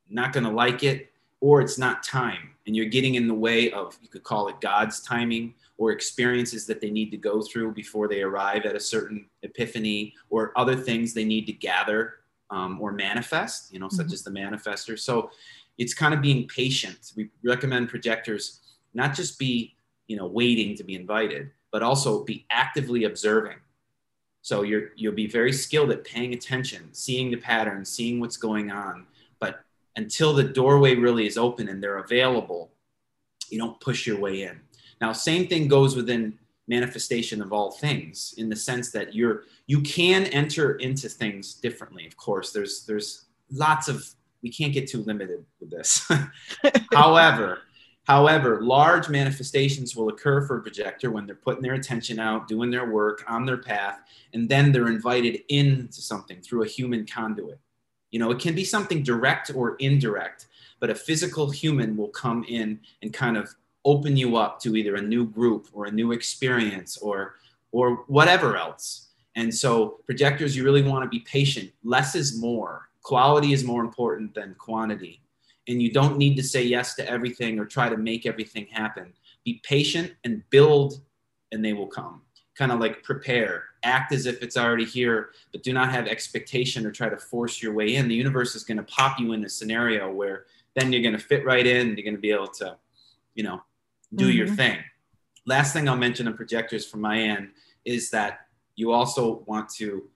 not 0.08 0.32
going 0.32 0.44
to 0.44 0.50
like 0.50 0.82
it, 0.82 1.10
or 1.40 1.60
it's 1.60 1.76
not 1.78 2.04
time, 2.04 2.50
and 2.66 2.76
you're 2.76 2.86
getting 2.86 3.16
in 3.16 3.26
the 3.26 3.34
way 3.34 3.72
of 3.72 3.98
you 4.00 4.08
could 4.08 4.22
call 4.22 4.46
it 4.46 4.60
God's 4.60 5.00
timing 5.00 5.54
or 5.76 5.90
experiences 5.90 6.66
that 6.66 6.80
they 6.80 6.90
need 6.90 7.10
to 7.10 7.16
go 7.16 7.42
through 7.42 7.72
before 7.72 8.06
they 8.06 8.22
arrive 8.22 8.64
at 8.64 8.76
a 8.76 8.80
certain 8.80 9.26
epiphany 9.42 10.14
or 10.30 10.52
other 10.56 10.76
things 10.76 11.12
they 11.12 11.24
need 11.24 11.46
to 11.46 11.52
gather 11.52 12.14
um, 12.50 12.80
or 12.80 12.92
manifest, 12.92 13.72
you 13.72 13.80
know, 13.80 13.88
such 13.88 14.08
Mhm. 14.08 14.12
as 14.12 14.22
the 14.22 14.30
manifester. 14.30 14.96
So 14.96 15.32
it's 15.78 15.94
kind 15.94 16.14
of 16.14 16.22
being 16.22 16.46
patient. 16.46 17.12
We 17.16 17.30
recommend 17.42 17.88
projectors 17.88 18.60
not 18.94 19.16
just 19.16 19.38
be, 19.38 19.74
you 20.06 20.16
know, 20.16 20.26
waiting 20.26 20.76
to 20.76 20.84
be 20.84 20.94
invited, 20.94 21.50
but 21.72 21.82
also 21.82 22.22
be 22.22 22.46
actively 22.50 23.02
observing. 23.04 23.56
So 24.42 24.62
you're 24.62 24.90
you'll 24.96 25.14
be 25.14 25.26
very 25.26 25.52
skilled 25.52 25.90
at 25.90 26.04
paying 26.04 26.34
attention, 26.34 26.88
seeing 26.92 27.30
the 27.30 27.36
patterns, 27.36 27.88
seeing 27.88 28.20
what's 28.20 28.36
going 28.36 28.70
on. 28.70 29.06
But 29.38 29.60
until 29.96 30.34
the 30.34 30.44
doorway 30.44 30.94
really 30.94 31.26
is 31.26 31.38
open 31.38 31.68
and 31.68 31.82
they're 31.82 31.98
available, 31.98 32.70
you 33.48 33.58
don't 33.58 33.80
push 33.80 34.06
your 34.06 34.18
way 34.18 34.42
in. 34.42 34.60
Now, 35.00 35.12
same 35.12 35.48
thing 35.48 35.68
goes 35.68 35.96
within 35.96 36.38
manifestation 36.68 37.42
of 37.42 37.52
all 37.52 37.72
things 37.72 38.34
in 38.38 38.48
the 38.48 38.56
sense 38.56 38.90
that 38.92 39.14
you're 39.14 39.42
you 39.66 39.80
can 39.80 40.24
enter 40.26 40.76
into 40.76 41.08
things 41.08 41.54
differently 41.54 42.06
of 42.06 42.16
course 42.16 42.52
there's 42.52 42.86
there's 42.86 43.24
lots 43.50 43.88
of 43.88 44.06
we 44.42 44.50
can't 44.50 44.72
get 44.72 44.88
too 44.88 45.02
limited 45.04 45.44
with 45.60 45.70
this. 45.70 46.10
However, 46.92 47.60
However, 48.12 48.60
large 48.60 49.08
manifestations 49.08 49.96
will 49.96 50.10
occur 50.10 50.46
for 50.46 50.58
a 50.58 50.62
projector 50.62 51.10
when 51.10 51.24
they're 51.24 51.34
putting 51.34 51.62
their 51.62 51.72
attention 51.72 52.18
out, 52.18 52.46
doing 52.46 52.70
their 52.70 52.90
work 52.90 53.24
on 53.26 53.46
their 53.46 53.56
path, 53.56 54.00
and 54.34 54.46
then 54.46 54.70
they're 54.70 54.88
invited 54.88 55.40
into 55.48 56.02
something 56.02 56.42
through 56.42 56.62
a 56.62 56.66
human 56.66 57.06
conduit. 57.06 57.58
You 58.10 58.18
know, 58.18 58.30
it 58.30 58.38
can 58.38 58.54
be 58.54 58.64
something 58.64 59.02
direct 59.02 59.50
or 59.54 59.76
indirect, 59.76 60.48
but 60.78 60.90
a 60.90 60.94
physical 60.94 61.48
human 61.48 61.96
will 61.96 62.10
come 62.10 62.44
in 62.44 62.80
and 63.00 63.14
kind 63.14 63.38
of 63.38 63.48
open 63.86 64.14
you 64.14 64.36
up 64.36 64.60
to 64.60 64.76
either 64.76 64.96
a 64.96 65.00
new 65.00 65.24
group 65.24 65.68
or 65.72 65.86
a 65.86 65.90
new 65.90 66.12
experience 66.12 66.98
or 66.98 67.36
or 67.70 68.04
whatever 68.08 68.58
else. 68.58 69.08
And 69.36 69.54
so 69.54 70.00
projectors, 70.04 70.54
you 70.54 70.64
really 70.64 70.82
want 70.82 71.02
to 71.02 71.08
be 71.08 71.20
patient. 71.20 71.72
Less 71.82 72.14
is 72.14 72.38
more. 72.38 72.90
Quality 73.00 73.54
is 73.54 73.64
more 73.64 73.82
important 73.82 74.34
than 74.34 74.54
quantity 74.56 75.22
and 75.68 75.80
you 75.80 75.92
don't 75.92 76.18
need 76.18 76.36
to 76.36 76.42
say 76.42 76.62
yes 76.62 76.94
to 76.96 77.08
everything 77.08 77.58
or 77.58 77.64
try 77.64 77.88
to 77.88 77.96
make 77.96 78.26
everything 78.26 78.66
happen. 78.70 79.12
Be 79.44 79.60
patient 79.62 80.12
and 80.24 80.42
build, 80.50 81.00
and 81.52 81.64
they 81.64 81.72
will 81.72 81.86
come. 81.86 82.22
Kind 82.56 82.72
of 82.72 82.80
like 82.80 83.02
prepare, 83.02 83.64
act 83.82 84.12
as 84.12 84.26
if 84.26 84.42
it's 84.42 84.56
already 84.56 84.84
here, 84.84 85.30
but 85.52 85.62
do 85.62 85.72
not 85.72 85.90
have 85.90 86.06
expectation 86.06 86.84
or 86.84 86.90
try 86.90 87.08
to 87.08 87.16
force 87.16 87.62
your 87.62 87.72
way 87.72 87.94
in. 87.94 88.08
The 88.08 88.14
universe 88.14 88.54
is 88.54 88.64
going 88.64 88.78
to 88.78 88.82
pop 88.84 89.18
you 89.18 89.32
in 89.32 89.44
a 89.44 89.48
scenario 89.48 90.12
where 90.12 90.46
then 90.74 90.92
you're 90.92 91.02
going 91.02 91.16
to 91.16 91.24
fit 91.24 91.44
right 91.44 91.66
in. 91.66 91.88
You're 91.96 92.04
going 92.04 92.14
to 92.14 92.20
be 92.20 92.30
able 92.30 92.48
to, 92.48 92.76
you 93.34 93.44
know, 93.44 93.62
do 94.14 94.26
mm-hmm. 94.26 94.36
your 94.36 94.48
thing. 94.48 94.78
Last 95.46 95.72
thing 95.72 95.88
I'll 95.88 95.96
mention 95.96 96.28
on 96.28 96.34
projectors 96.34 96.86
from 96.86 97.00
my 97.00 97.18
end 97.18 97.50
is 97.84 98.10
that 98.10 98.40
you 98.76 98.92
also 98.92 99.42
want 99.46 99.68
to 99.70 100.08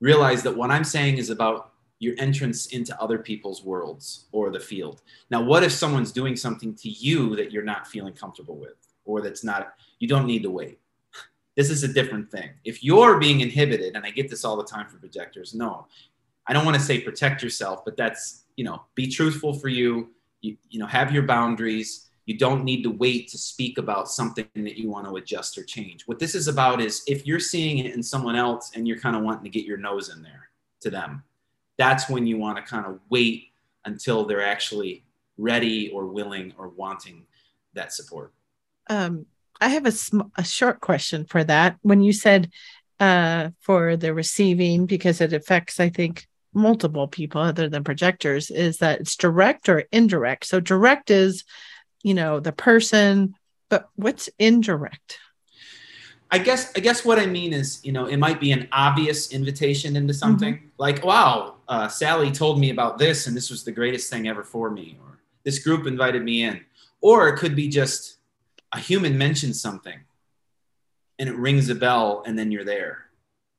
realize 0.00 0.42
that 0.42 0.56
what 0.56 0.70
I'm 0.70 0.84
saying 0.84 1.18
is 1.18 1.30
about 1.30 1.72
your 1.98 2.14
entrance 2.18 2.66
into 2.66 3.00
other 3.00 3.18
people's 3.18 3.64
worlds 3.64 4.26
or 4.32 4.50
the 4.50 4.60
field. 4.60 5.02
Now, 5.30 5.42
what 5.42 5.64
if 5.64 5.72
someone's 5.72 6.12
doing 6.12 6.36
something 6.36 6.74
to 6.76 6.88
you 6.88 7.34
that 7.36 7.50
you're 7.50 7.64
not 7.64 7.88
feeling 7.88 8.12
comfortable 8.12 8.56
with, 8.56 8.76
or 9.04 9.20
that's 9.20 9.42
not, 9.42 9.74
you 9.98 10.06
don't 10.06 10.26
need 10.26 10.42
to 10.42 10.50
wait? 10.50 10.78
This 11.56 11.70
is 11.70 11.82
a 11.82 11.92
different 11.92 12.30
thing. 12.30 12.50
If 12.64 12.84
you're 12.84 13.18
being 13.18 13.40
inhibited, 13.40 13.96
and 13.96 14.06
I 14.06 14.10
get 14.10 14.30
this 14.30 14.44
all 14.44 14.56
the 14.56 14.62
time 14.64 14.86
for 14.86 14.96
projectors, 14.98 15.54
no, 15.54 15.88
I 16.46 16.52
don't 16.52 16.64
want 16.64 16.76
to 16.76 16.82
say 16.82 17.00
protect 17.00 17.42
yourself, 17.42 17.84
but 17.84 17.96
that's, 17.96 18.44
you 18.56 18.64
know, 18.64 18.84
be 18.94 19.08
truthful 19.08 19.52
for 19.52 19.66
you, 19.68 20.10
you, 20.40 20.56
you 20.70 20.78
know, 20.78 20.86
have 20.86 21.12
your 21.12 21.24
boundaries. 21.24 22.10
You 22.26 22.38
don't 22.38 22.62
need 22.62 22.82
to 22.84 22.90
wait 22.90 23.26
to 23.28 23.38
speak 23.38 23.76
about 23.76 24.08
something 24.08 24.46
that 24.54 24.78
you 24.78 24.88
want 24.88 25.06
to 25.06 25.16
adjust 25.16 25.58
or 25.58 25.64
change. 25.64 26.06
What 26.06 26.20
this 26.20 26.36
is 26.36 26.46
about 26.46 26.80
is 26.80 27.02
if 27.08 27.26
you're 27.26 27.40
seeing 27.40 27.78
it 27.78 27.92
in 27.92 28.02
someone 28.02 28.36
else 28.36 28.70
and 28.76 28.86
you're 28.86 29.00
kind 29.00 29.16
of 29.16 29.22
wanting 29.22 29.44
to 29.44 29.50
get 29.50 29.64
your 29.64 29.78
nose 29.78 30.10
in 30.10 30.22
there 30.22 30.50
to 30.82 30.90
them, 30.90 31.24
that's 31.78 32.08
when 32.08 32.26
you 32.26 32.36
want 32.36 32.56
to 32.56 32.62
kind 32.62 32.84
of 32.84 33.00
wait 33.08 33.48
until 33.84 34.24
they're 34.24 34.44
actually 34.44 35.04
ready 35.38 35.88
or 35.90 36.06
willing 36.06 36.52
or 36.58 36.68
wanting 36.68 37.24
that 37.74 37.92
support. 37.92 38.32
Um, 38.90 39.26
I 39.60 39.68
have 39.70 39.86
a, 39.86 39.92
sm- 39.92 40.32
a 40.36 40.44
short 40.44 40.80
question 40.80 41.24
for 41.24 41.42
that. 41.44 41.76
When 41.82 42.02
you 42.02 42.12
said 42.12 42.50
uh, 43.00 43.50
for 43.60 43.96
the 43.96 44.12
receiving, 44.12 44.86
because 44.86 45.20
it 45.20 45.32
affects, 45.32 45.80
I 45.80 45.88
think, 45.88 46.26
multiple 46.52 47.06
people 47.06 47.40
other 47.40 47.68
than 47.68 47.84
projectors, 47.84 48.50
is 48.50 48.78
that 48.78 49.00
it's 49.00 49.16
direct 49.16 49.68
or 49.68 49.84
indirect. 49.92 50.46
So 50.46 50.60
direct 50.60 51.10
is, 51.10 51.44
you 52.02 52.14
know, 52.14 52.40
the 52.40 52.52
person, 52.52 53.34
but 53.68 53.88
what's 53.94 54.28
indirect? 54.38 55.18
I 56.30 56.38
guess 56.38 56.72
I 56.76 56.80
guess 56.80 57.04
what 57.04 57.18
I 57.18 57.26
mean 57.26 57.52
is, 57.52 57.80
you 57.84 57.92
know, 57.92 58.06
it 58.06 58.18
might 58.18 58.40
be 58.40 58.52
an 58.52 58.68
obvious 58.72 59.32
invitation 59.32 59.96
into 59.96 60.12
something 60.12 60.54
mm-hmm. 60.54 60.66
like, 60.76 61.04
wow, 61.04 61.56
uh, 61.68 61.88
Sally 61.88 62.30
told 62.30 62.60
me 62.60 62.70
about 62.70 62.98
this, 62.98 63.26
and 63.26 63.36
this 63.36 63.50
was 63.50 63.64
the 63.64 63.72
greatest 63.72 64.10
thing 64.10 64.28
ever 64.28 64.44
for 64.44 64.70
me, 64.70 64.98
or 65.02 65.18
this 65.44 65.58
group 65.58 65.86
invited 65.86 66.22
me 66.22 66.42
in, 66.42 66.60
or 67.00 67.28
it 67.28 67.38
could 67.38 67.56
be 67.56 67.68
just 67.68 68.18
a 68.72 68.78
human 68.78 69.16
mentions 69.16 69.60
something, 69.60 69.98
and 71.18 71.28
it 71.30 71.36
rings 71.36 71.70
a 71.70 71.74
bell, 71.74 72.22
and 72.26 72.38
then 72.38 72.52
you're 72.52 72.64
there. 72.64 73.06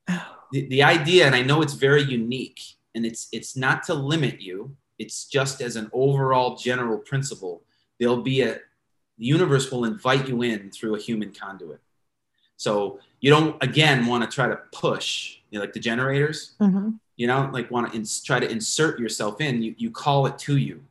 Oh. 0.08 0.36
The, 0.52 0.68
the 0.68 0.84
idea, 0.84 1.26
and 1.26 1.36
I 1.36 1.42
know 1.42 1.62
it's 1.64 1.74
very 1.74 2.04
unique, 2.04 2.62
and 2.94 3.04
it's 3.06 3.30
it's 3.32 3.56
not 3.56 3.84
to 3.84 3.96
limit 3.96 4.42
you. 4.42 4.76
It's 5.00 5.26
just 5.26 5.62
as 5.62 5.76
an 5.76 5.90
overall 5.92 6.56
general 6.56 7.00
principle. 7.00 7.64
There'll 8.00 8.22
be 8.22 8.42
a 8.42 8.60
the 9.18 9.26
universe 9.26 9.72
will 9.72 9.86
invite 9.86 10.30
you 10.30 10.44
in 10.44 10.72
through 10.72 10.96
a 10.96 11.00
human 11.00 11.34
conduit 11.34 11.82
so 12.60 13.00
you 13.22 13.32
don't 13.32 13.56
again 13.64 14.06
want 14.06 14.22
to 14.22 14.30
try 14.30 14.50
to 14.50 14.58
push, 14.74 15.38
you 15.50 15.58
know, 15.58 15.64
like 15.64 15.72
the 15.72 15.80
generators. 15.80 16.56
Mm-hmm. 16.60 16.90
You 17.16 17.28
know, 17.28 17.50
like 17.54 17.72
want 17.72 17.92
to 17.92 17.98
ins- 17.98 18.22
try 18.22 18.40
to 18.40 18.50
insert 18.50 19.00
yourself 19.00 19.40
in. 19.40 19.64
You 19.64 19.76
you 19.78 19.92
call 19.92 20.26
it 20.28 20.38
to 20.40 20.58
you, 20.58 20.84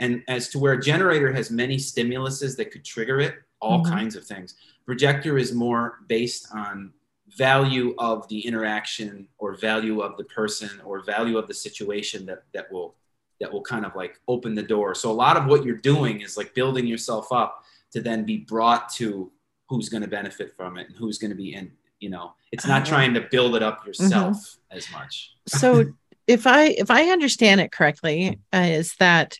and 0.00 0.24
as 0.26 0.48
to 0.50 0.58
where 0.58 0.72
a 0.72 0.80
generator 0.80 1.32
has 1.32 1.48
many 1.48 1.76
stimuluses 1.76 2.56
that 2.56 2.72
could 2.72 2.84
trigger 2.84 3.20
it, 3.20 3.36
all 3.60 3.82
mm-hmm. 3.82 3.92
kinds 3.92 4.16
of 4.16 4.24
things. 4.24 4.54
Projector 4.84 5.38
is 5.38 5.52
more 5.52 6.00
based 6.08 6.48
on 6.52 6.92
value 7.36 7.94
of 7.98 8.26
the 8.28 8.40
interaction 8.40 9.28
or 9.38 9.54
value 9.54 10.00
of 10.00 10.16
the 10.16 10.24
person 10.24 10.70
or 10.84 11.04
value 11.04 11.38
of 11.38 11.46
the 11.46 11.54
situation 11.54 12.26
that 12.26 12.42
that 12.52 12.70
will 12.72 12.96
that 13.40 13.52
will 13.52 13.62
kind 13.62 13.86
of 13.86 13.94
like 13.94 14.20
open 14.26 14.56
the 14.56 14.62
door. 14.62 14.94
So 14.96 15.10
a 15.10 15.20
lot 15.26 15.36
of 15.36 15.46
what 15.46 15.64
you're 15.64 15.76
doing 15.76 16.22
is 16.22 16.36
like 16.36 16.52
building 16.54 16.86
yourself 16.86 17.30
up 17.30 17.62
to 17.92 18.00
then 18.00 18.24
be 18.24 18.38
brought 18.38 18.88
to 18.94 19.30
who's 19.68 19.88
going 19.88 20.02
to 20.02 20.08
benefit 20.08 20.52
from 20.56 20.76
it 20.78 20.88
and 20.88 20.96
who's 20.96 21.18
going 21.18 21.30
to 21.30 21.36
be 21.36 21.54
in 21.54 21.70
you 21.98 22.10
know 22.10 22.34
it's 22.52 22.66
not 22.66 22.82
uh, 22.82 22.84
trying 22.84 23.14
to 23.14 23.20
build 23.20 23.56
it 23.56 23.62
up 23.62 23.86
yourself 23.86 24.36
mm-hmm. 24.36 24.76
as 24.76 24.90
much. 24.92 25.32
So 25.48 25.84
if 26.26 26.46
i 26.46 26.66
if 26.66 26.90
i 26.90 27.04
understand 27.10 27.60
it 27.60 27.72
correctly 27.72 28.38
uh, 28.52 28.58
is 28.58 28.94
that 28.96 29.38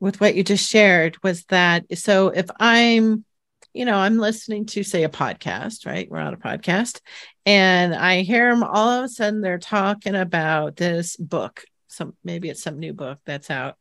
with 0.00 0.20
what 0.20 0.34
you 0.34 0.42
just 0.42 0.68
shared 0.68 1.16
was 1.22 1.44
that 1.44 1.84
so 1.96 2.28
if 2.28 2.46
i'm 2.58 3.24
you 3.72 3.84
know 3.84 3.96
i'm 3.96 4.18
listening 4.18 4.66
to 4.66 4.82
say 4.82 5.04
a 5.04 5.08
podcast 5.08 5.86
right? 5.86 6.10
We're 6.10 6.18
on 6.18 6.34
a 6.34 6.38
podcast 6.38 7.00
and 7.44 7.94
i 7.94 8.22
hear 8.22 8.50
them 8.50 8.64
all 8.64 8.90
of 8.90 9.04
a 9.04 9.08
sudden 9.08 9.40
they're 9.40 9.58
talking 9.58 10.14
about 10.14 10.76
this 10.76 11.16
book 11.16 11.64
some 11.88 12.14
maybe 12.24 12.50
it's 12.50 12.62
some 12.62 12.78
new 12.78 12.92
book 12.92 13.18
that's 13.24 13.50
out 13.50 13.76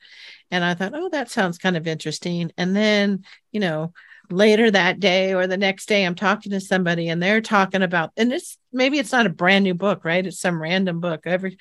and 0.51 0.63
i 0.63 0.73
thought 0.73 0.93
oh 0.95 1.09
that 1.09 1.31
sounds 1.31 1.57
kind 1.57 1.75
of 1.75 1.87
interesting 1.87 2.51
and 2.57 2.75
then 2.75 3.23
you 3.51 3.59
know 3.59 3.91
later 4.31 4.71
that 4.71 4.99
day 4.99 5.33
or 5.33 5.47
the 5.47 5.57
next 5.57 5.87
day 5.87 6.05
i'm 6.05 6.15
talking 6.15 6.51
to 6.51 6.59
somebody 6.59 7.09
and 7.09 7.21
they're 7.21 7.41
talking 7.41 7.83
about 7.83 8.11
and 8.17 8.31
it's 8.31 8.57
maybe 8.75 8.99
it's 8.99 9.11
not 9.11 9.25
a 9.25 9.29
brand 9.29 9.63
new 9.63 9.73
book 9.73 10.05
right? 10.05 10.25
It's 10.25 10.39
some 10.39 10.61
random 10.61 10.99
book. 10.99 11.21
Every 11.25 11.57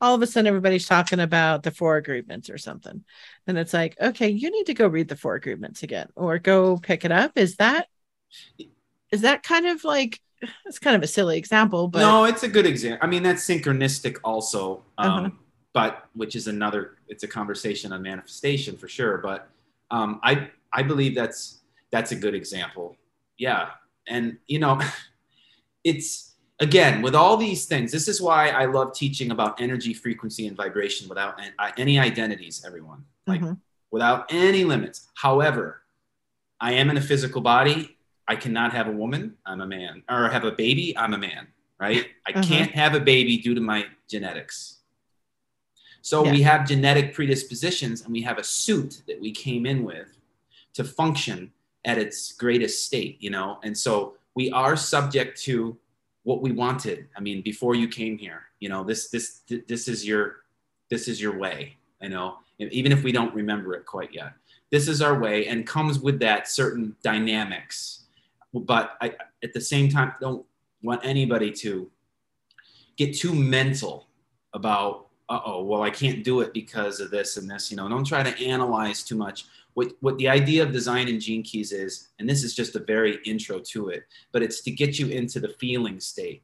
all 0.00 0.16
of 0.16 0.22
a 0.22 0.26
sudden 0.26 0.48
everybody's 0.48 0.88
talking 0.88 1.20
about 1.20 1.62
the 1.62 1.70
four 1.70 1.96
agreements 1.96 2.50
or 2.50 2.58
something. 2.58 3.04
And 3.46 3.58
it's 3.58 3.74
like 3.74 4.00
okay 4.00 4.30
you 4.30 4.50
need 4.50 4.66
to 4.66 4.74
go 4.74 4.86
read 4.86 5.08
the 5.08 5.16
four 5.16 5.34
agreements 5.34 5.82
again 5.82 6.08
or 6.16 6.38
go 6.38 6.78
pick 6.78 7.04
it 7.04 7.12
up. 7.12 7.32
Is 7.36 7.56
that 7.56 7.88
is 9.10 9.20
that 9.22 9.42
kind 9.42 9.66
of 9.66 9.84
like 9.84 10.20
it's 10.66 10.78
kind 10.80 10.96
of 10.96 11.02
a 11.04 11.06
silly 11.06 11.38
example 11.38 11.86
but 11.86 12.00
no 12.00 12.24
it's 12.24 12.42
a 12.42 12.48
good 12.48 12.66
example 12.66 12.98
i 13.00 13.08
mean 13.08 13.22
that's 13.22 13.46
synchronistic 13.46 14.16
also 14.24 14.82
um, 14.98 15.12
uh-huh. 15.12 15.30
but 15.72 16.08
which 16.14 16.34
is 16.34 16.48
another 16.48 16.96
it's 17.06 17.22
a 17.22 17.28
conversation 17.28 17.92
on 17.92 18.02
manifestation 18.02 18.76
for 18.76 18.88
sure 18.88 19.18
but 19.18 19.50
um, 19.92 20.18
i 20.24 20.50
i 20.72 20.82
believe 20.82 21.14
that's 21.14 21.61
that's 21.92 22.10
a 22.10 22.16
good 22.16 22.34
example. 22.34 22.96
Yeah. 23.38 23.68
And, 24.08 24.38
you 24.48 24.58
know, 24.58 24.80
it's 25.84 26.34
again 26.58 27.02
with 27.02 27.14
all 27.14 27.36
these 27.36 27.66
things, 27.66 27.92
this 27.92 28.08
is 28.08 28.20
why 28.20 28.48
I 28.48 28.64
love 28.64 28.94
teaching 28.94 29.30
about 29.30 29.60
energy, 29.60 29.94
frequency, 29.94 30.46
and 30.48 30.56
vibration 30.56 31.08
without 31.08 31.40
any 31.76 31.98
identities, 31.98 32.64
everyone, 32.66 33.04
like 33.26 33.40
mm-hmm. 33.40 33.54
without 33.90 34.26
any 34.30 34.64
limits. 34.64 35.08
However, 35.14 35.82
I 36.60 36.72
am 36.72 36.90
in 36.90 36.96
a 36.96 37.00
physical 37.00 37.42
body. 37.42 37.96
I 38.26 38.36
cannot 38.36 38.72
have 38.72 38.88
a 38.88 38.92
woman. 38.92 39.36
I'm 39.44 39.60
a 39.60 39.66
man. 39.66 40.02
Or 40.08 40.28
have 40.28 40.44
a 40.44 40.52
baby. 40.52 40.96
I'm 40.96 41.12
a 41.12 41.18
man. 41.18 41.48
Right. 41.78 42.06
I 42.26 42.32
mm-hmm. 42.32 42.42
can't 42.42 42.70
have 42.70 42.94
a 42.94 43.00
baby 43.00 43.38
due 43.38 43.54
to 43.54 43.60
my 43.60 43.86
genetics. 44.08 44.78
So 46.00 46.24
yeah. 46.24 46.32
we 46.32 46.42
have 46.42 46.66
genetic 46.66 47.12
predispositions 47.14 48.02
and 48.02 48.12
we 48.12 48.22
have 48.22 48.38
a 48.38 48.44
suit 48.44 49.02
that 49.08 49.20
we 49.20 49.32
came 49.32 49.66
in 49.66 49.82
with 49.84 50.16
to 50.74 50.84
function 50.84 51.52
at 51.84 51.98
its 51.98 52.32
greatest 52.32 52.86
state, 52.86 53.16
you 53.20 53.30
know? 53.30 53.58
And 53.62 53.76
so 53.76 54.14
we 54.34 54.50
are 54.52 54.76
subject 54.76 55.40
to 55.42 55.76
what 56.22 56.40
we 56.40 56.52
wanted. 56.52 57.08
I 57.16 57.20
mean, 57.20 57.42
before 57.42 57.74
you 57.74 57.88
came 57.88 58.16
here, 58.16 58.44
you 58.60 58.68
know, 58.68 58.84
this, 58.84 59.08
this, 59.08 59.40
this 59.66 59.88
is 59.88 60.06
your, 60.06 60.36
this 60.90 61.08
is 61.08 61.20
your 61.20 61.36
way, 61.36 61.76
you 62.00 62.10
know, 62.10 62.36
even 62.58 62.92
if 62.92 63.02
we 63.02 63.10
don't 63.10 63.34
remember 63.34 63.74
it 63.74 63.86
quite 63.86 64.12
yet. 64.12 64.32
This 64.70 64.88
is 64.88 65.02
our 65.02 65.18
way 65.18 65.46
and 65.48 65.66
comes 65.66 65.98
with 65.98 66.20
that 66.20 66.48
certain 66.48 66.96
dynamics. 67.02 68.04
But 68.54 68.92
I, 69.00 69.14
at 69.42 69.52
the 69.52 69.60
same 69.60 69.88
time, 69.88 70.12
don't 70.20 70.44
want 70.82 71.00
anybody 71.04 71.50
to 71.50 71.90
get 72.96 73.16
too 73.16 73.34
mental 73.34 74.06
about, 74.54 75.08
uh 75.28 75.40
oh, 75.44 75.64
well, 75.64 75.82
I 75.82 75.90
can't 75.90 76.22
do 76.22 76.40
it 76.40 76.52
because 76.52 77.00
of 77.00 77.10
this 77.10 77.36
and 77.36 77.50
this, 77.50 77.70
you 77.70 77.76
know, 77.76 77.88
don't 77.88 78.04
try 78.04 78.22
to 78.22 78.44
analyze 78.46 79.02
too 79.02 79.16
much 79.16 79.46
what, 79.74 79.92
what 80.00 80.18
the 80.18 80.28
idea 80.28 80.62
of 80.62 80.72
design 80.72 81.08
and 81.08 81.20
gene 81.20 81.42
keys 81.42 81.72
is, 81.72 82.08
and 82.18 82.28
this 82.28 82.44
is 82.44 82.54
just 82.54 82.76
a 82.76 82.80
very 82.80 83.18
intro 83.24 83.58
to 83.58 83.88
it, 83.88 84.04
but 84.32 84.42
it's 84.42 84.60
to 84.62 84.70
get 84.70 84.98
you 84.98 85.08
into 85.08 85.40
the 85.40 85.54
feeling 85.60 86.00
state. 86.00 86.42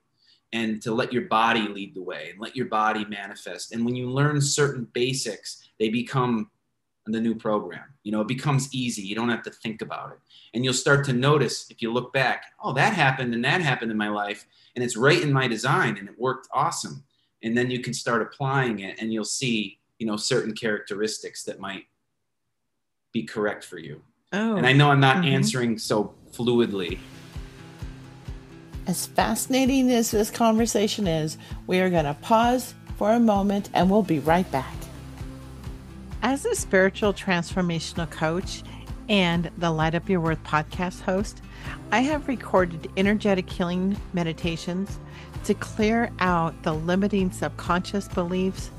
and 0.52 0.80
to 0.82 0.92
let 0.92 1.12
your 1.12 1.22
body 1.22 1.68
lead 1.68 1.94
the 1.94 2.02
way 2.02 2.30
and 2.30 2.40
let 2.40 2.56
your 2.56 2.66
body 2.66 3.04
manifest. 3.06 3.72
And 3.72 3.84
when 3.84 3.94
you 3.94 4.10
learn 4.10 4.40
certain 4.40 4.86
basics, 4.92 5.68
they 5.78 5.88
become 5.88 6.50
the 7.06 7.20
new 7.20 7.34
program. 7.34 7.84
You 8.02 8.12
know, 8.12 8.20
it 8.20 8.28
becomes 8.28 8.72
easy. 8.74 9.02
You 9.02 9.14
don't 9.14 9.30
have 9.30 9.42
to 9.44 9.50
think 9.50 9.80
about 9.80 10.12
it. 10.12 10.18
And 10.52 10.64
you'll 10.64 10.74
start 10.74 11.04
to 11.06 11.12
notice 11.12 11.70
if 11.70 11.80
you 11.80 11.92
look 11.92 12.12
back, 12.12 12.44
oh, 12.62 12.72
that 12.74 12.92
happened 12.92 13.34
and 13.34 13.44
that 13.44 13.62
happened 13.62 13.90
in 13.90 13.96
my 13.96 14.08
life. 14.08 14.46
And 14.74 14.84
it's 14.84 14.96
right 14.96 15.20
in 15.22 15.32
my 15.32 15.48
design 15.48 15.96
and 15.96 16.08
it 16.08 16.18
worked 16.18 16.48
awesome. 16.52 17.04
And 17.42 17.56
then 17.56 17.70
you 17.70 17.80
can 17.80 17.94
start 17.94 18.20
applying 18.22 18.80
it 18.80 19.00
and 19.00 19.12
you'll 19.12 19.24
see, 19.24 19.78
you 19.98 20.06
know, 20.06 20.16
certain 20.16 20.54
characteristics 20.54 21.44
that 21.44 21.60
might 21.60 21.84
be 23.12 23.22
correct 23.24 23.64
for 23.64 23.78
you. 23.78 24.02
Oh. 24.32 24.56
And 24.56 24.66
I 24.66 24.72
know 24.72 24.90
I'm 24.90 25.00
not 25.00 25.16
mm-hmm. 25.16 25.34
answering 25.34 25.78
so 25.78 26.14
fluidly. 26.32 26.98
As 28.86 29.06
fascinating 29.06 29.90
as 29.90 30.10
this 30.10 30.30
conversation 30.30 31.06
is, 31.06 31.36
we 31.66 31.80
are 31.80 31.90
going 31.90 32.04
to 32.04 32.14
pause 32.14 32.74
for 32.96 33.12
a 33.12 33.20
moment 33.20 33.68
and 33.74 33.90
we'll 33.90 34.02
be 34.02 34.18
right 34.18 34.50
back. 34.50 34.74
As 36.22 36.44
a 36.44 36.54
spiritual 36.54 37.12
transformational 37.14 38.10
coach 38.10 38.62
and 39.08 39.50
the 39.58 39.70
Light 39.70 39.94
Up 39.94 40.08
Your 40.08 40.20
Worth 40.20 40.42
podcast 40.42 41.00
host, 41.02 41.42
I 41.92 42.00
have 42.00 42.28
recorded 42.28 42.90
energetic 42.96 43.48
healing 43.48 43.96
meditations 44.12 44.98
to 45.44 45.54
clear 45.54 46.10
out 46.18 46.62
the 46.62 46.74
limiting 46.74 47.30
subconscious 47.30 48.08
beliefs, 48.08 48.70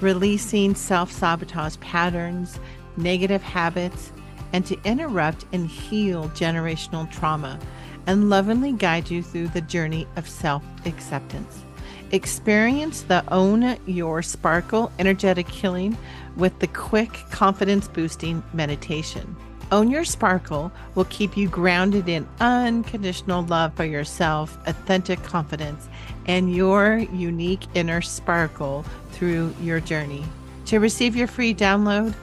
releasing 0.00 0.74
self 0.74 1.10
sabotage 1.10 1.78
patterns, 1.80 2.58
negative 2.96 3.42
habits, 3.42 4.12
and 4.52 4.66
to 4.66 4.78
interrupt 4.84 5.46
and 5.52 5.66
heal 5.66 6.28
generational 6.30 7.10
trauma 7.10 7.58
and 8.06 8.28
lovingly 8.28 8.72
guide 8.72 9.10
you 9.10 9.22
through 9.22 9.48
the 9.48 9.60
journey 9.60 10.06
of 10.16 10.28
self 10.28 10.62
acceptance. 10.86 11.64
Experience 12.10 13.02
the 13.02 13.24
Own 13.32 13.78
Your 13.86 14.22
Sparkle 14.22 14.92
energetic 14.98 15.48
healing 15.48 15.96
with 16.36 16.58
the 16.58 16.66
quick 16.66 17.12
confidence 17.30 17.88
boosting 17.88 18.42
meditation. 18.52 19.34
Own 19.70 19.90
Your 19.90 20.04
Sparkle 20.04 20.70
will 20.94 21.06
keep 21.06 21.34
you 21.34 21.48
grounded 21.48 22.10
in 22.10 22.28
unconditional 22.40 23.44
love 23.44 23.72
for 23.72 23.86
yourself, 23.86 24.58
authentic 24.66 25.22
confidence, 25.22 25.88
and 26.26 26.54
your 26.54 26.98
unique 26.98 27.64
inner 27.72 28.02
sparkle 28.02 28.84
through 29.12 29.54
your 29.62 29.80
journey. 29.80 30.24
To 30.72 30.80
receive 30.80 31.14
your 31.14 31.26
free 31.26 31.54
download, 31.54 32.14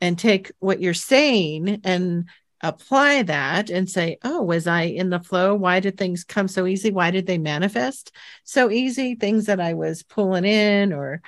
and 0.00 0.16
take 0.16 0.52
what 0.60 0.80
you're 0.80 0.94
saying 0.94 1.80
and 1.82 2.28
apply 2.64 3.22
that 3.24 3.68
and 3.68 3.88
say, 3.88 4.16
oh, 4.24 4.42
was 4.42 4.66
I 4.66 4.82
in 4.82 5.10
the 5.10 5.20
flow? 5.20 5.54
Why 5.54 5.80
did 5.80 5.96
things 5.96 6.24
come 6.24 6.48
so 6.48 6.66
easy? 6.66 6.90
Why 6.90 7.10
did 7.10 7.26
they 7.26 7.38
manifest 7.38 8.10
so 8.42 8.70
easy? 8.70 9.14
Things 9.14 9.46
that 9.46 9.60
I 9.60 9.74
was 9.74 10.02
pulling 10.02 10.46
in 10.46 10.92
or 10.92 11.20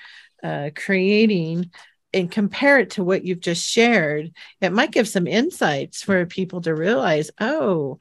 uh, 0.43 0.71
creating 0.75 1.71
and 2.15 2.31
compare 2.31 2.79
it 2.79 2.91
to 2.93 3.05
what 3.05 3.25
you've 3.25 3.41
just 3.41 3.69
shared, 3.69 4.33
it 4.63 4.73
might 4.73 4.93
give 4.93 5.07
some 5.07 5.27
insights 5.27 6.03
for 6.03 6.25
people 6.25 6.63
to 6.63 6.75
realize, 6.75 7.31
oh, 7.39 7.99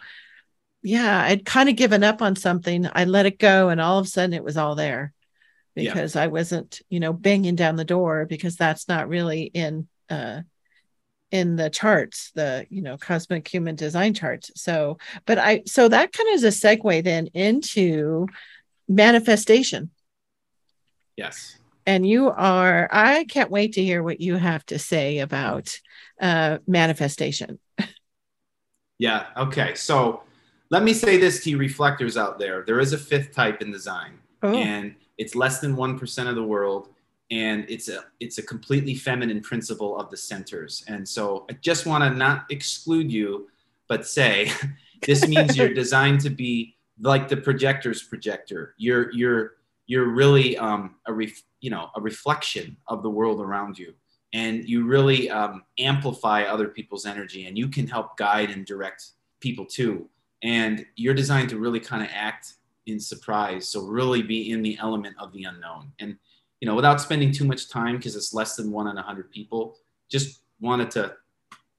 yeah, 0.82 1.22
I'd 1.24 1.46
kind 1.46 1.68
of 1.68 1.76
given 1.76 2.04
up 2.04 2.22
on 2.22 2.38
something. 2.38 2.88
I 2.94 3.04
let 3.04 3.26
it 3.26 3.40
go, 3.40 3.70
and 3.70 3.82
all 3.82 4.00
of 4.00 4.06
a 4.06 4.10
sudden 4.10 4.34
it 4.34 4.44
was 4.44 4.56
all 4.56 4.76
there 4.76 5.14
because 5.76 6.16
yeah. 6.16 6.24
I 6.24 6.28
wasn't, 6.28 6.82
you 6.90 7.02
know, 7.02 7.12
banging 7.12 7.56
down 7.56 7.76
the 7.76 7.84
door 7.84 8.26
because 8.26 8.56
that's 8.56 8.88
not 8.88 9.10
really 9.10 9.44
in 9.44 9.88
uh 10.10 10.42
in 11.36 11.58
the 11.58 11.70
charts, 11.70 12.32
the 12.34 12.66
you 12.70 12.82
know 12.82 12.98
cosmic 12.98 13.48
human 13.48 13.76
design 13.76 14.14
charts. 14.14 14.52
So, 14.56 14.98
but 15.26 15.38
I 15.38 15.64
so 15.66 15.88
that 15.90 16.14
kind 16.14 16.30
of 16.30 16.36
is 16.36 16.44
a 16.44 16.48
segue 16.48 17.04
then 17.04 17.28
into 17.28 18.28
manifestation. 18.88 19.92
Yes. 21.18 21.58
And 21.86 22.08
you 22.08 22.30
are, 22.30 22.90
I 22.92 23.26
can't 23.26 23.52
wait 23.52 23.74
to 23.74 23.84
hear 23.84 24.02
what 24.02 24.20
you 24.20 24.36
have 24.38 24.66
to 24.68 24.80
say 24.80 25.20
about 25.20 25.80
uh, 26.20 26.58
manifestation. 26.68 27.60
yeah. 28.98 29.28
Okay. 29.38 29.76
So 29.76 30.24
let 30.72 30.84
me 30.84 30.94
say 30.94 31.18
this 31.18 31.44
to 31.44 31.52
you 31.52 31.58
reflectors 31.58 32.18
out 32.18 32.40
there. 32.40 32.64
There 32.66 32.80
is 32.80 32.94
a 32.94 32.98
fifth 32.98 33.34
type 33.34 33.62
in 33.62 33.72
design, 33.72 34.14
oh. 34.42 34.56
and 34.56 34.96
it's 35.18 35.36
less 35.36 35.60
than 35.60 35.76
1% 35.76 36.28
of 36.28 36.36
the 36.36 36.44
world. 36.44 36.90
And 37.32 37.66
it's 37.68 37.90
a 37.90 38.06
it's 38.20 38.38
a 38.38 38.44
completely 38.44 38.96
feminine 38.96 39.42
principle 39.42 39.98
of 39.98 40.10
the 40.12 40.18
centers. 40.18 40.84
And 40.88 41.08
so 41.08 41.46
I 41.50 41.54
just 41.54 41.86
want 41.86 42.04
to 42.04 42.10
not 42.10 42.46
exclude 42.50 43.12
you, 43.12 43.50
but 43.88 44.06
say 44.06 44.52
this 45.06 45.28
means 45.28 45.58
you're 45.58 45.74
designed 45.74 46.22
to 46.22 46.30
be 46.30 46.76
like 47.00 47.28
the 47.28 47.38
projector's 47.38 48.04
projector. 48.04 48.76
You're 48.78 49.12
you're 49.12 49.54
you're 49.88 50.10
really 50.10 50.58
um, 50.58 50.96
a 51.08 51.14
ref, 51.14 51.42
you 51.62 51.70
know 51.70 51.90
a 51.96 52.02
reflection 52.02 52.78
of 52.88 53.02
the 53.04 53.10
world 53.10 53.42
around 53.42 53.78
you, 53.80 53.96
and 54.34 54.68
you 54.68 54.86
really 54.86 55.30
um, 55.30 55.64
amplify 55.80 56.44
other 56.44 56.68
people's 56.68 57.06
energy, 57.06 57.48
and 57.48 57.58
you 57.58 57.68
can 57.70 57.88
help 57.88 58.18
guide 58.18 58.52
and 58.52 58.66
direct 58.66 59.12
people 59.42 59.66
too 59.66 60.10
and 60.46 60.86
you're 60.96 61.14
designed 61.14 61.50
to 61.50 61.58
really 61.58 61.80
kind 61.80 62.04
of 62.04 62.10
act 62.14 62.54
in 62.86 63.00
surprise 63.00 63.68
so 63.68 63.82
really 63.82 64.22
be 64.22 64.52
in 64.52 64.62
the 64.62 64.78
element 64.80 65.16
of 65.20 65.34
the 65.34 65.44
unknown 65.44 65.92
and 66.00 66.18
you 66.66 66.72
know 66.72 66.76
without 66.76 67.00
spending 67.00 67.32
too 67.32 67.46
much 67.46 67.70
time 67.70 67.98
because 67.98 68.16
it's 68.16 68.34
less 68.34 68.56
than 68.56 68.72
one 68.72 68.88
in 68.88 68.98
a 68.98 69.02
hundred 69.04 69.30
people 69.30 69.78
just 70.10 70.42
wanted 70.60 70.90
to 70.90 71.14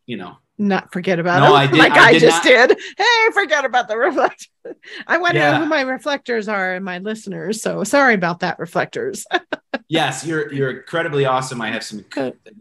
you 0.07 0.17
know 0.17 0.37
not 0.59 0.93
forget 0.93 1.19
about 1.19 1.41
no, 1.41 1.47
them 1.47 1.57
I 1.57 1.67
did, 1.67 1.77
like 1.77 1.93
I, 1.95 2.11
I 2.11 2.13
did 2.13 2.21
just 2.21 2.45
not. 2.45 2.69
did 2.69 2.79
hey 2.97 3.33
forget 3.33 3.65
about 3.65 3.89
the 3.89 3.97
reflector 3.97 4.47
i 5.09 5.19
want 5.19 5.33
to 5.33 5.41
yeah. 5.41 5.51
know 5.51 5.65
who 5.65 5.67
my 5.67 5.81
reflectors 5.81 6.47
are 6.47 6.75
and 6.77 6.85
my 6.85 6.99
listeners 6.99 7.61
so 7.61 7.83
sorry 7.83 8.15
about 8.15 8.39
that 8.41 8.61
reflectors 8.61 9.27
yes 9.89 10.25
you're 10.25 10.53
you're 10.53 10.71
incredibly 10.71 11.25
awesome 11.25 11.61
i 11.61 11.69
have 11.69 11.83
some 11.83 12.05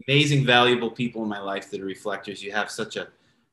amazing 0.08 0.44
valuable 0.44 0.90
people 0.90 1.22
in 1.22 1.28
my 1.28 1.40
life 1.40 1.70
that 1.70 1.80
are 1.80 1.84
reflectors 1.84 2.42
you 2.42 2.50
have 2.50 2.68
such 2.68 2.96
a 2.96 3.06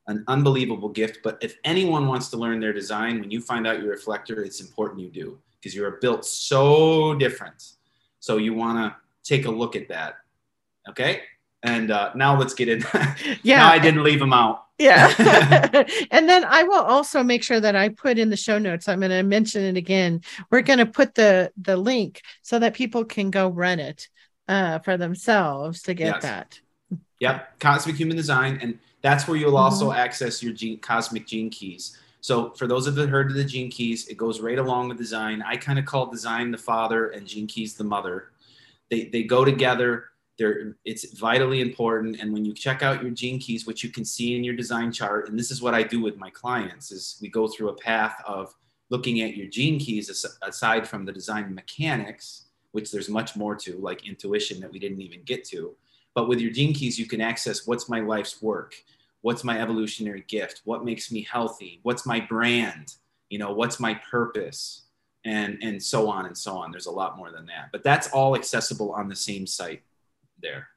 an 0.08 0.22
unbelievable 0.28 0.90
gift. 0.90 1.20
But 1.24 1.38
if 1.42 1.56
anyone 1.64 2.08
wants 2.08 2.28
to 2.32 2.38
learn 2.38 2.60
their 2.60 2.74
design, 2.74 3.22
when 3.22 3.32
you 3.32 3.40
find 3.40 3.66
out 3.66 3.80
your 3.80 3.90
reflector, 3.90 4.44
it's 4.44 4.60
important 4.60 5.00
you 5.00 5.10
do 5.10 5.40
because 5.62 5.74
you 5.74 5.86
are 5.86 5.98
built 6.02 6.26
so 6.26 7.16
different. 7.16 7.76
So 8.24 8.38
you 8.38 8.54
want 8.54 8.78
to 8.78 8.96
take 9.30 9.48
a 9.48 9.52
look 9.52 9.76
at 9.76 9.90
that. 9.90 10.16
Okay. 10.88 11.24
And 11.62 11.92
uh, 11.92 12.14
now 12.16 12.40
let's 12.40 12.54
get 12.54 12.70
in. 12.70 12.82
yeah. 13.44 13.58
now 13.58 13.70
I 13.70 13.80
didn't 13.80 14.02
leave 14.02 14.20
them 14.20 14.32
out. 14.32 14.64
Yeah. 14.78 15.14
and 16.12 16.30
then 16.30 16.46
I 16.46 16.64
will 16.64 16.84
also 16.84 17.22
make 17.22 17.44
sure 17.44 17.60
that 17.60 17.76
I 17.76 17.90
put 17.90 18.18
in 18.18 18.30
the 18.30 18.38
show 18.38 18.58
notes. 18.58 18.88
I'm 18.88 19.02
going 19.02 19.12
to 19.12 19.24
mention 19.24 19.64
it 19.64 19.76
again. 19.76 20.22
We're 20.50 20.62
going 20.62 20.80
to 20.80 20.86
put 20.86 21.16
the 21.16 21.52
the 21.62 21.76
link 21.76 22.22
so 22.44 22.60
that 22.60 22.76
people 22.76 23.04
can 23.04 23.30
go 23.30 23.50
run 23.50 23.82
it 23.82 24.08
uh, 24.48 24.80
for 24.80 24.96
themselves 24.96 25.82
to 25.82 25.94
get 25.94 26.14
yes. 26.14 26.22
that. 26.22 26.62
Yep. 27.20 27.60
Cosmic 27.60 27.98
Human 27.98 28.16
Design. 28.16 28.58
And 28.62 28.80
that's 29.02 29.28
where 29.28 29.36
you'll 29.36 29.58
also 29.58 29.90
mm-hmm. 29.90 30.00
access 30.00 30.42
your 30.42 30.54
gene, 30.54 30.80
cosmic 30.80 31.28
gene 31.28 31.50
keys. 31.50 31.98
So 32.24 32.52
for 32.52 32.68
those 32.68 32.88
of 32.88 32.96
you 32.96 33.02
that 33.02 33.10
heard 33.10 33.32
of 33.32 33.36
the 33.36 33.44
gene 33.44 33.70
keys, 33.70 34.08
it 34.08 34.16
goes 34.16 34.40
right 34.40 34.58
along 34.58 34.88
with 34.88 34.98
design. 34.98 35.44
I 35.46 35.58
kind 35.58 35.78
of 35.78 35.84
call 35.84 36.06
design 36.06 36.52
the 36.52 36.58
father 36.58 37.10
and 37.10 37.28
gene 37.28 37.48
keys 37.48 37.76
the 37.76 37.84
mother. 37.84 38.32
They, 38.90 39.08
they 39.08 39.24
go 39.24 39.44
together. 39.44 40.06
They're, 40.40 40.78
it's 40.86 41.20
vitally 41.20 41.60
important. 41.60 42.22
And 42.22 42.32
when 42.32 42.46
you 42.46 42.54
check 42.54 42.82
out 42.82 43.02
your 43.02 43.12
gene 43.12 43.40
keys, 43.40 43.68
which 43.68 43.84
you 43.84 43.90
can 43.90 44.06
see 44.06 44.38
in 44.38 44.44
your 44.46 44.56
design 44.56 44.90
chart, 44.90 45.28
and 45.28 45.38
this 45.38 45.52
is 45.52 45.62
what 45.62 45.74
I 45.74 45.84
do 45.84 46.02
with 46.02 46.16
my 46.16 46.30
clients, 46.30 46.94
is 46.94 47.20
we 47.22 47.28
go 47.28 47.46
through 47.46 47.70
a 47.70 47.76
path 47.76 48.16
of 48.26 48.56
looking 48.90 49.20
at 49.20 49.36
your 49.36 49.48
gene 49.48 49.78
keys 49.78 50.26
aside 50.44 50.88
from 50.88 51.04
the 51.04 51.12
design 51.12 51.54
mechanics, 51.54 52.46
which 52.72 52.90
there's 52.90 53.10
much 53.10 53.36
more 53.36 53.54
to, 53.58 53.78
like 53.80 54.08
intuition 54.08 54.62
that 54.62 54.72
we 54.72 54.80
didn't 54.80 55.02
even 55.02 55.24
get 55.24 55.44
to. 55.50 55.76
But 56.14 56.30
with 56.30 56.40
your 56.40 56.52
gene 56.52 56.74
keys, 56.74 56.98
you 56.98 57.06
can 57.06 57.20
access 57.20 57.68
what's 57.68 57.90
my 57.90 58.00
life's 58.00 58.42
work, 58.42 58.76
what's 59.24 59.44
my 59.44 59.60
evolutionary 59.60 60.24
gift, 60.28 60.62
what 60.66 60.86
makes 60.86 61.12
me 61.12 61.26
healthy, 61.30 61.80
what's 61.82 62.06
my 62.06 62.20
brand, 62.20 62.94
you 63.30 63.40
know, 63.40 63.54
what's 63.54 63.80
my 63.80 63.96
purpose, 64.12 64.84
and 65.26 65.58
and 65.64 65.82
so 65.82 66.10
on 66.10 66.28
and 66.28 66.38
so 66.38 66.58
on. 66.58 66.72
There's 66.72 66.86
a 66.86 66.92
lot 66.92 67.18
more 67.18 67.32
than 67.32 67.48
that, 67.48 67.70
but 67.72 67.84
that's 67.84 68.10
all 68.10 68.36
accessible 68.36 68.92
on 68.92 69.08
the 69.08 69.16
same 69.16 69.48
site 69.48 69.82
there. 70.42 70.68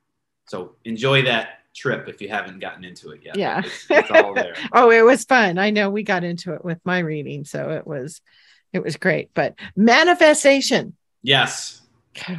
So 0.49 0.77
enjoy 0.85 1.23
that 1.23 1.61
trip 1.75 2.09
if 2.09 2.23
you 2.23 2.29
haven't 2.29 2.61
gotten 2.61 2.85
into 2.85 3.11
it 3.11 3.21
yet. 3.25 3.37
Yeah, 3.37 3.63
it's, 3.65 3.87
it's 3.91 4.11
all 4.11 4.33
there. 4.33 4.55
oh, 4.73 4.91
it 4.91 5.03
was 5.03 5.25
fun. 5.25 5.59
I 5.59 5.71
know 5.71 5.91
we 5.91 6.05
got 6.05 6.25
into 6.25 6.55
it 6.55 6.65
with 6.65 6.79
my 6.85 7.01
reading, 7.01 7.45
so 7.45 7.71
it 7.71 7.87
was 7.87 8.21
it 8.73 8.83
was 8.83 8.97
great. 8.97 9.31
But 9.35 9.57
manifestation. 9.75 10.97
Yes. 11.23 11.83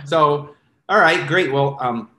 So, 0.05 0.55
all 0.89 0.99
right, 0.99 1.27
great. 1.27 1.51
Well, 1.51 1.77
um, 1.79 2.09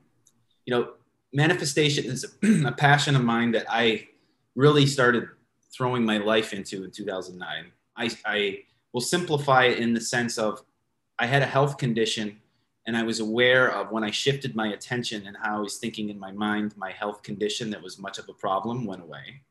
you 0.66 0.74
know, 0.74 0.90
manifestation 1.32 2.06
is 2.06 2.24
a, 2.64 2.72
passion 2.72 3.16
of 3.16 3.24
mine 3.24 3.52
that 3.52 3.66
I 3.68 4.08
really 4.54 4.86
started 4.86 5.28
throwing 5.72 6.04
my 6.04 6.18
life 6.18 6.52
into 6.52 6.84
in 6.84 6.90
2009. 6.90 7.66
I, 7.96 8.10
I 8.24 8.58
will 8.92 9.00
simplify 9.00 9.64
it 9.64 9.78
in 9.78 9.92
the 9.92 10.00
sense 10.00 10.38
of 10.38 10.62
I 11.18 11.26
had 11.26 11.42
a 11.42 11.46
health 11.46 11.78
condition 11.78 12.40
and 12.86 12.96
I 12.96 13.02
was 13.02 13.20
aware 13.20 13.70
of 13.70 13.90
when 13.90 14.04
I 14.04 14.10
shifted 14.10 14.56
my 14.56 14.68
attention 14.68 15.26
and 15.26 15.36
how 15.36 15.58
I 15.58 15.60
was 15.60 15.76
thinking 15.76 16.08
in 16.08 16.18
my 16.18 16.32
mind, 16.32 16.74
my 16.76 16.90
health 16.90 17.22
condition 17.22 17.70
that 17.70 17.82
was 17.82 17.98
much 17.98 18.18
of 18.18 18.28
a 18.28 18.32
problem 18.32 18.86
went 18.86 19.02
away. 19.02 19.42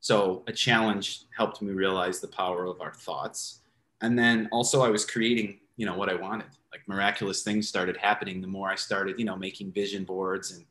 So 0.00 0.42
a 0.46 0.52
challenge 0.52 1.24
helped 1.36 1.60
me 1.60 1.72
realize 1.72 2.20
the 2.20 2.28
power 2.28 2.64
of 2.64 2.80
our 2.80 2.94
thoughts. 2.94 3.60
And 4.00 4.18
then 4.18 4.48
also 4.52 4.82
I 4.82 4.88
was 4.88 5.04
creating, 5.04 5.58
you 5.76 5.84
know, 5.84 5.96
what 5.96 6.08
I 6.08 6.14
wanted. 6.14 6.46
Like 6.72 6.82
miraculous 6.86 7.42
things 7.42 7.68
started 7.68 7.96
happening 7.96 8.40
the 8.40 8.46
more 8.46 8.70
I 8.70 8.76
started, 8.76 9.18
you 9.18 9.24
know, 9.24 9.36
making 9.36 9.72
vision 9.72 10.04
boards 10.04 10.52
and, 10.52 10.64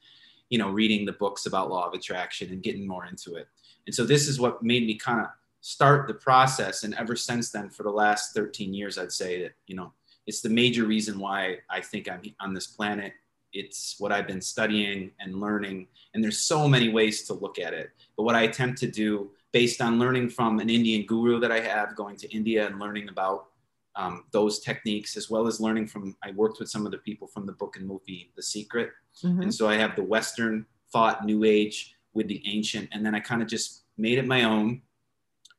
you 0.49 0.57
know, 0.57 0.69
reading 0.69 1.05
the 1.05 1.13
books 1.13 1.45
about 1.45 1.69
law 1.69 1.87
of 1.87 1.93
attraction 1.93 2.51
and 2.51 2.63
getting 2.63 2.87
more 2.87 3.05
into 3.05 3.35
it. 3.35 3.47
And 3.85 3.95
so 3.95 4.05
this 4.05 4.27
is 4.27 4.39
what 4.39 4.63
made 4.63 4.85
me 4.85 4.95
kind 4.95 5.21
of 5.21 5.27
start 5.61 6.07
the 6.07 6.13
process. 6.13 6.83
And 6.83 6.93
ever 6.95 7.15
since 7.15 7.51
then, 7.51 7.69
for 7.69 7.83
the 7.83 7.91
last 7.91 8.33
13 8.33 8.73
years, 8.73 8.97
I'd 8.97 9.11
say 9.11 9.41
that, 9.43 9.53
you 9.65 9.75
know, 9.75 9.93
it's 10.25 10.41
the 10.41 10.49
major 10.49 10.85
reason 10.85 11.19
why 11.19 11.57
I 11.69 11.81
think 11.81 12.09
I'm 12.09 12.21
on 12.39 12.53
this 12.53 12.67
planet. 12.67 13.13
It's 13.53 13.95
what 13.97 14.11
I've 14.11 14.27
been 14.27 14.41
studying 14.41 15.11
and 15.19 15.39
learning. 15.39 15.87
And 16.13 16.23
there's 16.23 16.39
so 16.39 16.67
many 16.67 16.89
ways 16.89 17.23
to 17.23 17.33
look 17.33 17.59
at 17.59 17.73
it. 17.73 17.91
But 18.15 18.23
what 18.23 18.35
I 18.35 18.41
attempt 18.41 18.79
to 18.79 18.91
do 18.91 19.31
based 19.53 19.81
on 19.81 19.99
learning 19.99 20.29
from 20.29 20.59
an 20.59 20.69
Indian 20.69 21.05
guru 21.05 21.39
that 21.39 21.51
I 21.51 21.61
have, 21.61 21.95
going 21.95 22.17
to 22.17 22.29
India 22.35 22.67
and 22.67 22.79
learning 22.79 23.09
about 23.09 23.47
um, 23.97 24.25
those 24.31 24.59
techniques, 24.59 25.17
as 25.17 25.29
well 25.29 25.47
as 25.47 25.59
learning 25.59 25.87
from, 25.87 26.15
I 26.23 26.31
worked 26.31 26.59
with 26.59 26.69
some 26.69 26.85
of 26.85 26.91
the 26.91 26.99
people 26.99 27.27
from 27.27 27.45
the 27.45 27.51
book 27.53 27.75
and 27.77 27.87
movie, 27.87 28.31
The 28.35 28.43
Secret. 28.43 28.91
Mm-hmm. 29.23 29.41
And 29.41 29.53
so 29.53 29.67
I 29.67 29.75
have 29.75 29.95
the 29.95 30.03
Western 30.03 30.65
thought, 30.91 31.25
New 31.25 31.43
Age 31.43 31.95
with 32.13 32.27
the 32.27 32.41
ancient. 32.45 32.89
And 32.91 33.05
then 33.05 33.15
I 33.15 33.19
kind 33.19 33.41
of 33.41 33.47
just 33.47 33.83
made 33.97 34.17
it 34.17 34.27
my 34.27 34.43
own, 34.43 34.81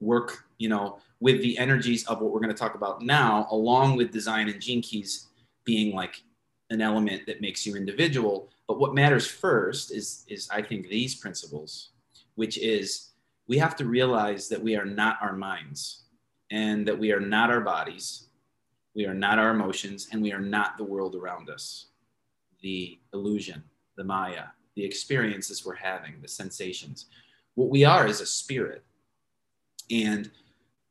work, 0.00 0.44
you 0.58 0.68
know, 0.68 0.98
with 1.20 1.42
the 1.42 1.58
energies 1.58 2.06
of 2.06 2.20
what 2.20 2.32
we're 2.32 2.40
going 2.40 2.54
to 2.54 2.58
talk 2.58 2.76
about 2.76 3.02
now, 3.02 3.48
along 3.50 3.96
with 3.96 4.12
design 4.12 4.48
and 4.48 4.60
gene 4.60 4.80
keys 4.80 5.26
being 5.64 5.94
like 5.94 6.22
an 6.70 6.80
element 6.80 7.26
that 7.26 7.40
makes 7.40 7.66
you 7.66 7.74
individual. 7.74 8.48
But 8.68 8.78
what 8.78 8.94
matters 8.94 9.26
first 9.26 9.92
is, 9.92 10.24
is 10.28 10.48
I 10.50 10.62
think 10.62 10.88
these 10.88 11.16
principles, 11.16 11.90
which 12.36 12.58
is 12.58 13.10
we 13.48 13.58
have 13.58 13.74
to 13.76 13.86
realize 13.86 14.48
that 14.48 14.62
we 14.62 14.76
are 14.76 14.84
not 14.84 15.18
our 15.20 15.34
minds 15.34 16.04
and 16.50 16.86
that 16.86 16.98
we 16.98 17.12
are 17.12 17.20
not 17.20 17.50
our 17.50 17.60
bodies, 17.60 18.27
we 18.98 19.06
are 19.06 19.14
not 19.14 19.38
our 19.38 19.50
emotions, 19.50 20.08
and 20.10 20.20
we 20.20 20.32
are 20.32 20.40
not 20.40 20.76
the 20.76 20.82
world 20.82 21.14
around 21.14 21.48
us. 21.48 21.86
The 22.62 22.98
illusion, 23.14 23.62
the 23.96 24.02
Maya, 24.02 24.46
the 24.74 24.84
experiences 24.84 25.64
we're 25.64 25.76
having, 25.76 26.20
the 26.20 26.26
sensations. 26.26 27.06
What 27.54 27.70
we 27.70 27.84
are 27.84 28.08
is 28.08 28.20
a 28.20 28.26
spirit. 28.26 28.82
And 29.88 30.28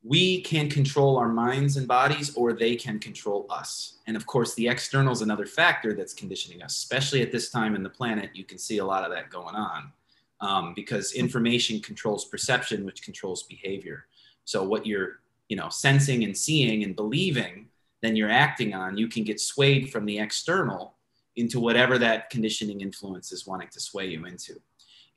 we 0.03 0.39
can 0.39 0.69
control 0.69 1.17
our 1.17 1.27
minds 1.27 1.75
and 1.75 1.85
bodies 1.85 2.33
or 2.37 2.53
they 2.53 2.77
can 2.77 2.97
control 2.97 3.45
us 3.49 3.97
and 4.07 4.15
of 4.15 4.25
course 4.25 4.53
the 4.53 4.67
external 4.69 5.11
is 5.11 5.21
another 5.21 5.45
factor 5.45 5.93
that's 5.93 6.13
conditioning 6.13 6.61
us 6.61 6.77
especially 6.77 7.21
at 7.21 7.31
this 7.31 7.49
time 7.49 7.75
in 7.75 7.81
the 7.81 7.89
planet 7.89 8.29
you 8.33 8.45
can 8.45 8.59
see 8.59 8.77
a 8.77 8.85
lot 8.85 9.03
of 9.03 9.11
that 9.11 9.29
going 9.31 9.55
on 9.55 9.91
um, 10.39 10.73
because 10.75 11.13
information 11.13 11.81
controls 11.81 12.25
perception 12.25 12.85
which 12.85 13.01
controls 13.01 13.43
behavior 13.43 14.05
so 14.45 14.63
what 14.63 14.85
you're 14.85 15.19
you 15.49 15.57
know 15.57 15.67
sensing 15.67 16.23
and 16.23 16.37
seeing 16.37 16.83
and 16.83 16.95
believing 16.95 17.67
then 18.01 18.15
you're 18.15 18.29
acting 18.29 18.73
on 18.73 18.97
you 18.97 19.07
can 19.07 19.23
get 19.23 19.39
swayed 19.39 19.91
from 19.91 20.05
the 20.05 20.19
external 20.19 20.95
into 21.35 21.59
whatever 21.59 21.97
that 21.97 22.29
conditioning 22.29 22.81
influence 22.81 23.31
is 23.31 23.45
wanting 23.45 23.69
to 23.69 23.79
sway 23.79 24.07
you 24.07 24.25
into 24.25 24.59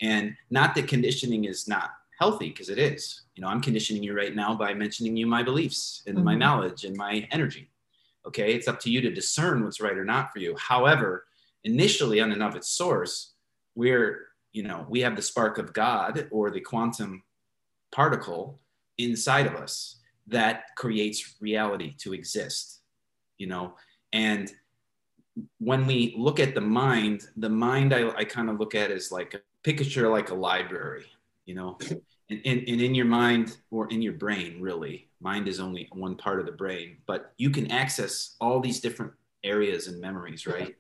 and 0.01 0.35
not 0.51 0.75
that 0.75 0.89
conditioning 0.89 1.45
is 1.45 1.69
not 1.69 1.91
healthy 2.21 2.51
because 2.51 2.69
it 2.69 2.79
is. 2.79 3.23
You 3.35 3.43
know, 3.43 3.49
I'm 3.49 3.63
conditioning 3.63 4.03
you 4.03 4.15
right 4.15 4.35
now 4.35 4.55
by 4.55 4.75
mentioning 4.75 5.17
you 5.17 5.27
my 5.27 5.43
beliefs 5.43 6.03
and 6.07 6.17
mm-hmm. 6.17 6.25
my 6.25 6.35
knowledge 6.35 6.85
and 6.85 6.97
my 6.97 7.27
energy. 7.31 7.71
Okay, 8.27 8.53
it's 8.55 8.69
up 8.69 8.79
to 8.81 8.91
you 8.91 9.01
to 9.01 9.11
discern 9.11 9.65
what's 9.65 9.81
right 9.81 9.97
or 9.97 10.05
not 10.05 10.31
for 10.33 10.41
you. 10.41 10.55
However, 10.57 11.25
initially 11.65 12.21
on 12.21 12.33
and 12.33 12.43
of 12.43 12.55
its 12.55 12.69
source, 12.69 13.33
we're 13.75 14.27
you 14.53 14.63
know 14.63 14.85
we 14.89 15.01
have 15.01 15.17
the 15.17 15.23
spark 15.23 15.57
of 15.59 15.73
God 15.73 16.29
or 16.31 16.51
the 16.51 16.61
quantum 16.61 17.23
particle 17.93 18.61
inside 18.99 19.47
of 19.47 19.55
us 19.55 20.00
that 20.31 20.65
creates 20.77 21.37
reality 21.41 21.95
to 21.99 22.15
exist. 22.15 22.81
You 23.39 23.47
know, 23.47 23.75
and 24.13 24.53
when 25.59 25.87
we 25.87 26.15
look 26.19 26.41
at 26.41 26.55
the 26.55 26.61
mind, 26.61 27.29
the 27.37 27.49
mind 27.49 27.95
I, 27.95 28.11
I 28.11 28.25
kind 28.25 28.51
of 28.51 28.59
look 28.59 28.75
at 28.75 28.91
is 28.91 29.13
like 29.13 29.35
a 29.35 29.41
picture 29.63 30.09
like 30.09 30.31
a 30.31 30.35
library 30.35 31.07
you 31.51 31.55
know 31.55 31.77
and, 32.31 32.41
and, 32.45 32.69
and 32.69 32.81
in 32.81 32.95
your 32.95 33.07
mind 33.07 33.57
or 33.71 33.89
in 33.91 34.01
your 34.01 34.13
brain 34.13 34.61
really 34.61 35.09
mind 35.21 35.49
is 35.49 35.59
only 35.61 35.89
one 35.93 36.15
part 36.15 36.41
of 36.41 36.47
the 36.47 36.53
brain 36.53 36.97
but 37.07 37.33
you 37.39 37.51
can 37.51 37.71
access 37.71 38.37
all 38.41 38.61
these 38.61 38.81
different 38.81 39.13
areas 39.43 39.89
and 39.89 40.01
memories 40.01 40.47
right 40.47 40.77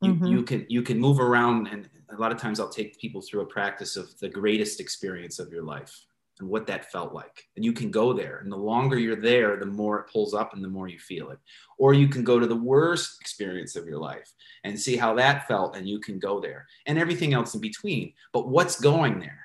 you, 0.00 0.14
mm-hmm. 0.14 0.26
you 0.26 0.42
can 0.42 0.66
you 0.68 0.82
can 0.82 0.98
move 0.98 1.20
around 1.20 1.66
and 1.68 1.88
a 2.10 2.20
lot 2.20 2.32
of 2.32 2.38
times 2.38 2.58
i'll 2.58 2.68
take 2.68 2.98
people 2.98 3.20
through 3.20 3.42
a 3.42 3.46
practice 3.46 3.96
of 3.96 4.18
the 4.20 4.28
greatest 4.28 4.80
experience 4.80 5.38
of 5.38 5.52
your 5.52 5.62
life 5.62 6.06
and 6.40 6.48
what 6.48 6.66
that 6.66 6.90
felt 6.90 7.14
like 7.14 7.44
and 7.56 7.64
you 7.64 7.72
can 7.72 7.90
go 7.90 8.12
there 8.12 8.38
and 8.38 8.50
the 8.50 8.56
longer 8.56 8.98
you're 8.98 9.14
there 9.14 9.56
the 9.56 9.66
more 9.66 10.00
it 10.00 10.10
pulls 10.12 10.34
up 10.34 10.52
and 10.54 10.64
the 10.64 10.68
more 10.68 10.88
you 10.88 10.98
feel 10.98 11.30
it 11.30 11.38
or 11.78 11.94
you 11.94 12.08
can 12.08 12.24
go 12.24 12.40
to 12.40 12.46
the 12.46 12.56
worst 12.56 13.20
experience 13.20 13.76
of 13.76 13.86
your 13.86 13.98
life 13.98 14.32
and 14.64 14.78
see 14.78 14.96
how 14.96 15.14
that 15.14 15.46
felt 15.46 15.76
and 15.76 15.88
you 15.88 16.00
can 16.00 16.18
go 16.18 16.40
there 16.40 16.66
and 16.86 16.98
everything 16.98 17.34
else 17.34 17.54
in 17.54 17.60
between 17.60 18.12
but 18.32 18.48
what's 18.48 18.80
going 18.80 19.20
there 19.20 19.44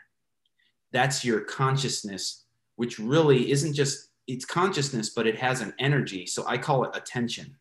that's 0.92 1.24
your 1.24 1.42
consciousness, 1.42 2.46
which 2.76 3.00
really 3.00 3.52
isn't 3.52 3.74
just 3.74 4.10
it's 4.28 4.46
consciousness, 4.46 5.10
but 5.10 5.26
it 5.26 5.38
has 5.40 5.62
an 5.62 5.74
energy. 5.80 6.28
So 6.28 6.46
I 6.48 6.58
call 6.58 6.84
it 6.84 6.96
attention. 6.96 7.56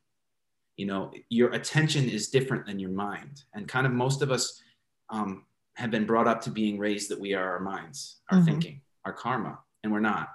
You 0.77 0.87
know, 0.87 1.13
your 1.31 1.53
attention 1.53 2.09
is 2.09 2.29
different 2.29 2.67
than 2.67 2.79
your 2.79 2.91
mind. 2.91 3.43
And 3.55 3.67
kind 3.67 3.87
of 3.87 3.93
most 3.93 4.21
of 4.21 4.31
us 4.31 4.61
um, 5.09 5.45
have 5.75 5.91
been 5.91 6.05
brought 6.05 6.29
up 6.29 6.43
to 6.43 6.51
being 6.51 6.79
raised 6.79 7.11
that 7.11 7.19
we 7.19 7.33
are 7.33 7.53
our 7.53 7.61
minds, 7.61 8.19
our 8.31 8.39
mm-hmm. 8.39 8.47
thinking, 8.47 8.81
our 9.09 9.15
karma, 9.15 9.59
and 9.83 9.91
we're 9.91 10.01
not. 10.01 10.29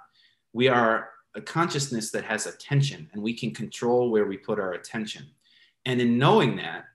We 0.52 0.66
are 0.68 1.10
a 1.36 1.40
consciousness 1.40 2.10
that 2.10 2.24
has 2.24 2.46
attention 2.46 3.08
and 3.12 3.22
we 3.22 3.34
can 3.34 3.52
control 3.52 4.10
where 4.10 4.26
we 4.26 4.36
put 4.36 4.58
our 4.58 4.72
attention. 4.72 5.26
And 5.84 6.00
in 6.00 6.18
knowing 6.18 6.56
that, 6.56 6.86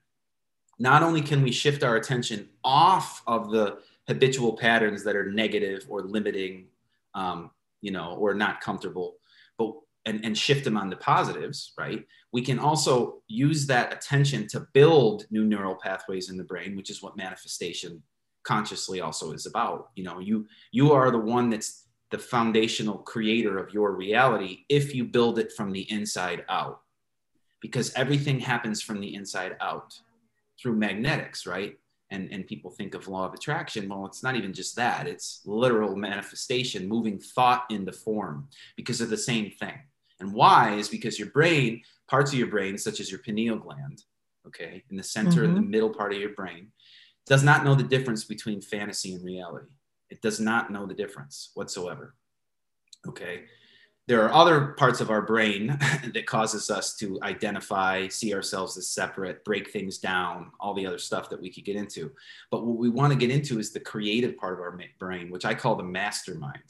not 0.77 1.03
only 1.03 1.21
can 1.21 1.41
we 1.41 1.51
shift 1.51 1.84
our 1.84 1.95
attention 1.95 2.49
off 2.63 3.21
of 3.27 3.51
the 3.51 3.80
habitual 4.07 4.57
patterns 4.57 5.03
that 5.03 5.15
are 5.15 5.32
negative 5.32 5.86
or 5.89 6.01
limiting, 6.01 6.67
um, 7.13 7.51
you 7.82 7.91
know, 7.91 8.15
or 8.19 8.34
not 8.34 8.61
comfortable, 8.61 9.17
but 9.57 9.73
and, 10.05 10.23
and 10.25 10.38
shift 10.38 10.63
them 10.63 10.77
on 10.77 10.89
the 10.89 10.95
positives, 10.95 11.73
right? 11.77 12.05
We 12.32 12.41
can 12.41 12.59
also 12.59 13.21
use 13.27 13.67
that 13.67 13.93
attention 13.93 14.47
to 14.49 14.67
build 14.73 15.25
new 15.30 15.45
neural 15.45 15.75
pathways 15.75 16.30
in 16.30 16.38
the 16.38 16.43
brain, 16.43 16.75
which 16.75 16.89
is 16.89 17.01
what 17.01 17.17
manifestation 17.17 18.01
consciously 18.44 19.02
also 19.02 19.32
is 19.34 19.46
about. 19.46 19.90
You 19.96 20.04
know, 20.04 20.20
you 20.20 20.48
you 20.72 20.92
are 20.92 21.12
the 21.12 21.20
one 21.20 21.50
that's 21.50 21.86
the 22.12 22.18
foundational 22.18 22.98
creator 22.98 23.58
of 23.58 23.74
your 23.74 23.92
reality 23.92 24.66
if 24.68 24.96
you 24.96 25.06
build 25.06 25.38
it 25.40 25.52
from 25.52 25.72
the 25.72 25.90
inside 25.92 26.44
out. 26.50 26.82
Because 27.62 27.94
everything 27.94 28.40
happens 28.40 28.82
from 28.82 29.02
the 29.02 29.14
inside 29.14 29.58
out 29.60 29.94
through 30.60 30.76
magnetics, 30.76 31.46
right? 31.46 31.78
and, 32.12 32.32
and 32.32 32.48
people 32.48 32.72
think 32.72 32.96
of 32.96 33.08
law 33.08 33.26
of 33.26 33.34
attraction 33.34 33.88
well 33.88 34.06
it's 34.06 34.24
not 34.24 34.36
even 34.36 34.54
just 34.54 34.76
that 34.76 35.08
it's 35.08 35.42
literal 35.46 35.96
manifestation 35.96 36.88
moving 36.88 37.20
thought 37.20 37.66
into 37.70 37.92
form 37.92 38.48
because 38.76 39.02
of 39.02 39.10
the 39.10 39.18
same 39.18 39.52
thing 39.52 39.78
and 40.20 40.34
why 40.34 40.74
is 40.76 40.90
because 40.90 41.20
your 41.20 41.30
brain 41.30 41.82
parts 42.08 42.32
of 42.32 42.40
your 42.40 42.48
brain 42.48 42.78
such 42.78 43.00
as 43.00 43.12
your 43.12 43.20
pineal 43.20 43.58
gland 43.58 44.04
okay 44.46 44.84
in 44.90 44.98
the 44.98 45.04
center 45.04 45.42
mm-hmm. 45.42 45.46
in 45.46 45.56
the 45.56 45.62
middle 45.62 45.90
part 45.90 46.14
of 46.14 46.20
your 46.20 46.34
brain 46.34 46.72
does 47.30 47.43
not 47.43 47.63
know 47.63 47.75
the 47.75 47.84
difference 47.84 48.25
between 48.25 48.59
fantasy 48.59 49.13
and 49.13 49.23
reality. 49.23 49.69
It 50.09 50.21
does 50.21 50.39
not 50.41 50.71
know 50.71 50.86
the 50.86 50.93
difference 50.93 51.51
whatsoever 51.53 52.15
okay? 53.07 53.43
There 54.07 54.23
are 54.23 54.34
other 54.34 54.69
parts 54.69 55.01
of 55.01 55.11
our 55.11 55.21
brain 55.21 55.67
that 56.13 56.25
causes 56.25 56.71
us 56.71 56.95
to 56.97 57.19
identify 57.21 58.07
see 58.07 58.34
ourselves 58.34 58.77
as 58.77 58.89
separate 58.89 59.45
break 59.45 59.69
things 59.69 59.99
down 59.99 60.51
all 60.59 60.73
the 60.73 60.86
other 60.86 60.97
stuff 60.97 61.30
that 61.30 61.41
we 61.41 61.51
could 61.51 61.65
get 61.65 61.75
into. 61.75 62.11
But 62.49 62.65
what 62.65 62.77
we 62.77 62.89
want 62.89 63.13
to 63.13 63.19
get 63.19 63.30
into 63.30 63.59
is 63.59 63.71
the 63.71 63.80
creative 63.80 64.36
part 64.38 64.53
of 64.53 64.59
our 64.59 64.80
brain 64.97 65.30
which 65.30 65.45
i 65.45 65.53
call 65.53 65.75
the 65.75 65.84
mastermind. 65.84 66.63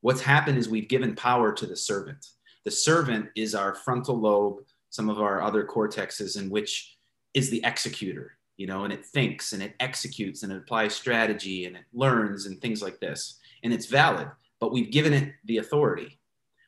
What's 0.00 0.20
happened 0.20 0.58
is 0.58 0.68
we've 0.68 0.88
given 0.88 1.16
power 1.16 1.52
to 1.52 1.66
the 1.66 1.76
servant. 1.76 2.24
The 2.64 2.70
servant 2.70 3.30
is 3.34 3.54
our 3.54 3.74
frontal 3.74 4.18
lobe 4.18 4.60
some 4.90 5.10
of 5.10 5.20
our 5.20 5.42
other 5.42 5.64
cortexes 5.64 6.40
in 6.40 6.48
which 6.48 6.96
is 7.34 7.50
the 7.50 7.62
executor 7.64 8.37
you 8.58 8.66
know 8.66 8.84
and 8.84 8.92
it 8.92 9.06
thinks 9.06 9.54
and 9.54 9.62
it 9.62 9.74
executes 9.80 10.42
and 10.42 10.52
it 10.52 10.58
applies 10.58 10.94
strategy 10.94 11.64
and 11.64 11.74
it 11.76 11.84
learns 11.94 12.44
and 12.44 12.60
things 12.60 12.82
like 12.82 13.00
this. 13.00 13.38
And 13.64 13.72
it's 13.72 13.86
valid 13.86 14.28
but 14.60 14.72
we've 14.72 14.90
given 14.90 15.12
it 15.12 15.34
the 15.44 15.58
authority 15.58 16.18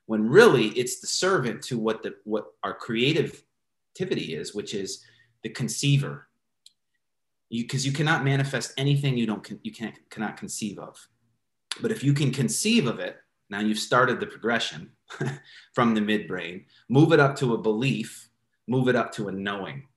when 0.06 0.28
really 0.28 0.68
it's 0.68 1.00
the 1.00 1.06
servant 1.06 1.62
to 1.62 1.78
what 1.78 2.02
the 2.02 2.14
what 2.24 2.46
our 2.62 2.74
creativity 2.74 4.34
is 4.34 4.54
which 4.54 4.74
is 4.74 5.04
the 5.42 5.48
conceiver. 5.48 6.26
Because 7.50 7.84
you, 7.84 7.90
cannot 7.90 8.22
manifest 8.24 8.72
anything 8.76 9.18
you 9.18 9.26
don't 9.26 9.48
you 9.62 9.72
can't 9.72 9.96
cannot 10.08 10.36
conceive 10.36 10.78
of. 10.78 10.96
But 11.82 11.90
if 11.90 12.04
you 12.04 12.12
can 12.14 12.30
conceive 12.30 12.86
of 12.86 13.00
it 13.00 13.16
Now 13.48 13.60
you've 13.60 13.78
started 13.78 14.20
the 14.20 14.26
progression 14.26 14.92
from 15.74 15.94
the 15.94 16.00
midbrain, 16.00 16.66
move 16.88 17.12
it 17.12 17.18
up 17.18 17.34
to 17.36 17.54
a 17.54 17.58
belief, 17.58 18.28
move 18.68 18.88
it 18.88 18.94
up 18.94 19.12
to 19.14 19.28
a 19.28 19.32
knowing. 19.32 19.88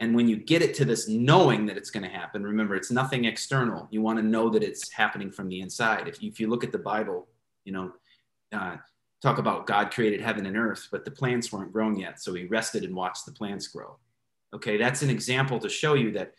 And 0.00 0.14
when 0.14 0.26
you 0.26 0.36
get 0.36 0.62
it 0.62 0.74
to 0.74 0.86
this 0.86 1.08
knowing 1.08 1.66
that 1.66 1.76
it's 1.76 1.90
going 1.90 2.02
to 2.02 2.08
happen, 2.08 2.42
remember, 2.42 2.74
it's 2.74 2.90
nothing 2.90 3.26
external. 3.26 3.86
You 3.90 4.00
want 4.00 4.18
to 4.18 4.24
know 4.24 4.48
that 4.48 4.62
it's 4.62 4.90
happening 4.90 5.30
from 5.30 5.48
the 5.48 5.60
inside. 5.60 6.08
If 6.08 6.22
you, 6.22 6.30
if 6.30 6.40
you 6.40 6.48
look 6.48 6.64
at 6.64 6.72
the 6.72 6.78
Bible, 6.78 7.28
you 7.64 7.72
know, 7.72 7.92
uh, 8.52 8.76
talk 9.20 9.36
about 9.36 9.66
God 9.66 9.90
created 9.90 10.22
heaven 10.22 10.46
and 10.46 10.56
earth, 10.56 10.88
but 10.90 11.04
the 11.04 11.10
plants 11.10 11.52
weren't 11.52 11.72
grown 11.72 11.98
yet. 11.98 12.20
So 12.22 12.32
he 12.32 12.46
rested 12.46 12.84
and 12.84 12.96
watched 12.96 13.26
the 13.26 13.32
plants 13.32 13.68
grow. 13.68 13.98
Okay, 14.54 14.78
that's 14.78 15.02
an 15.02 15.10
example 15.10 15.58
to 15.58 15.68
show 15.68 15.94
you 15.94 16.10
that 16.12 16.32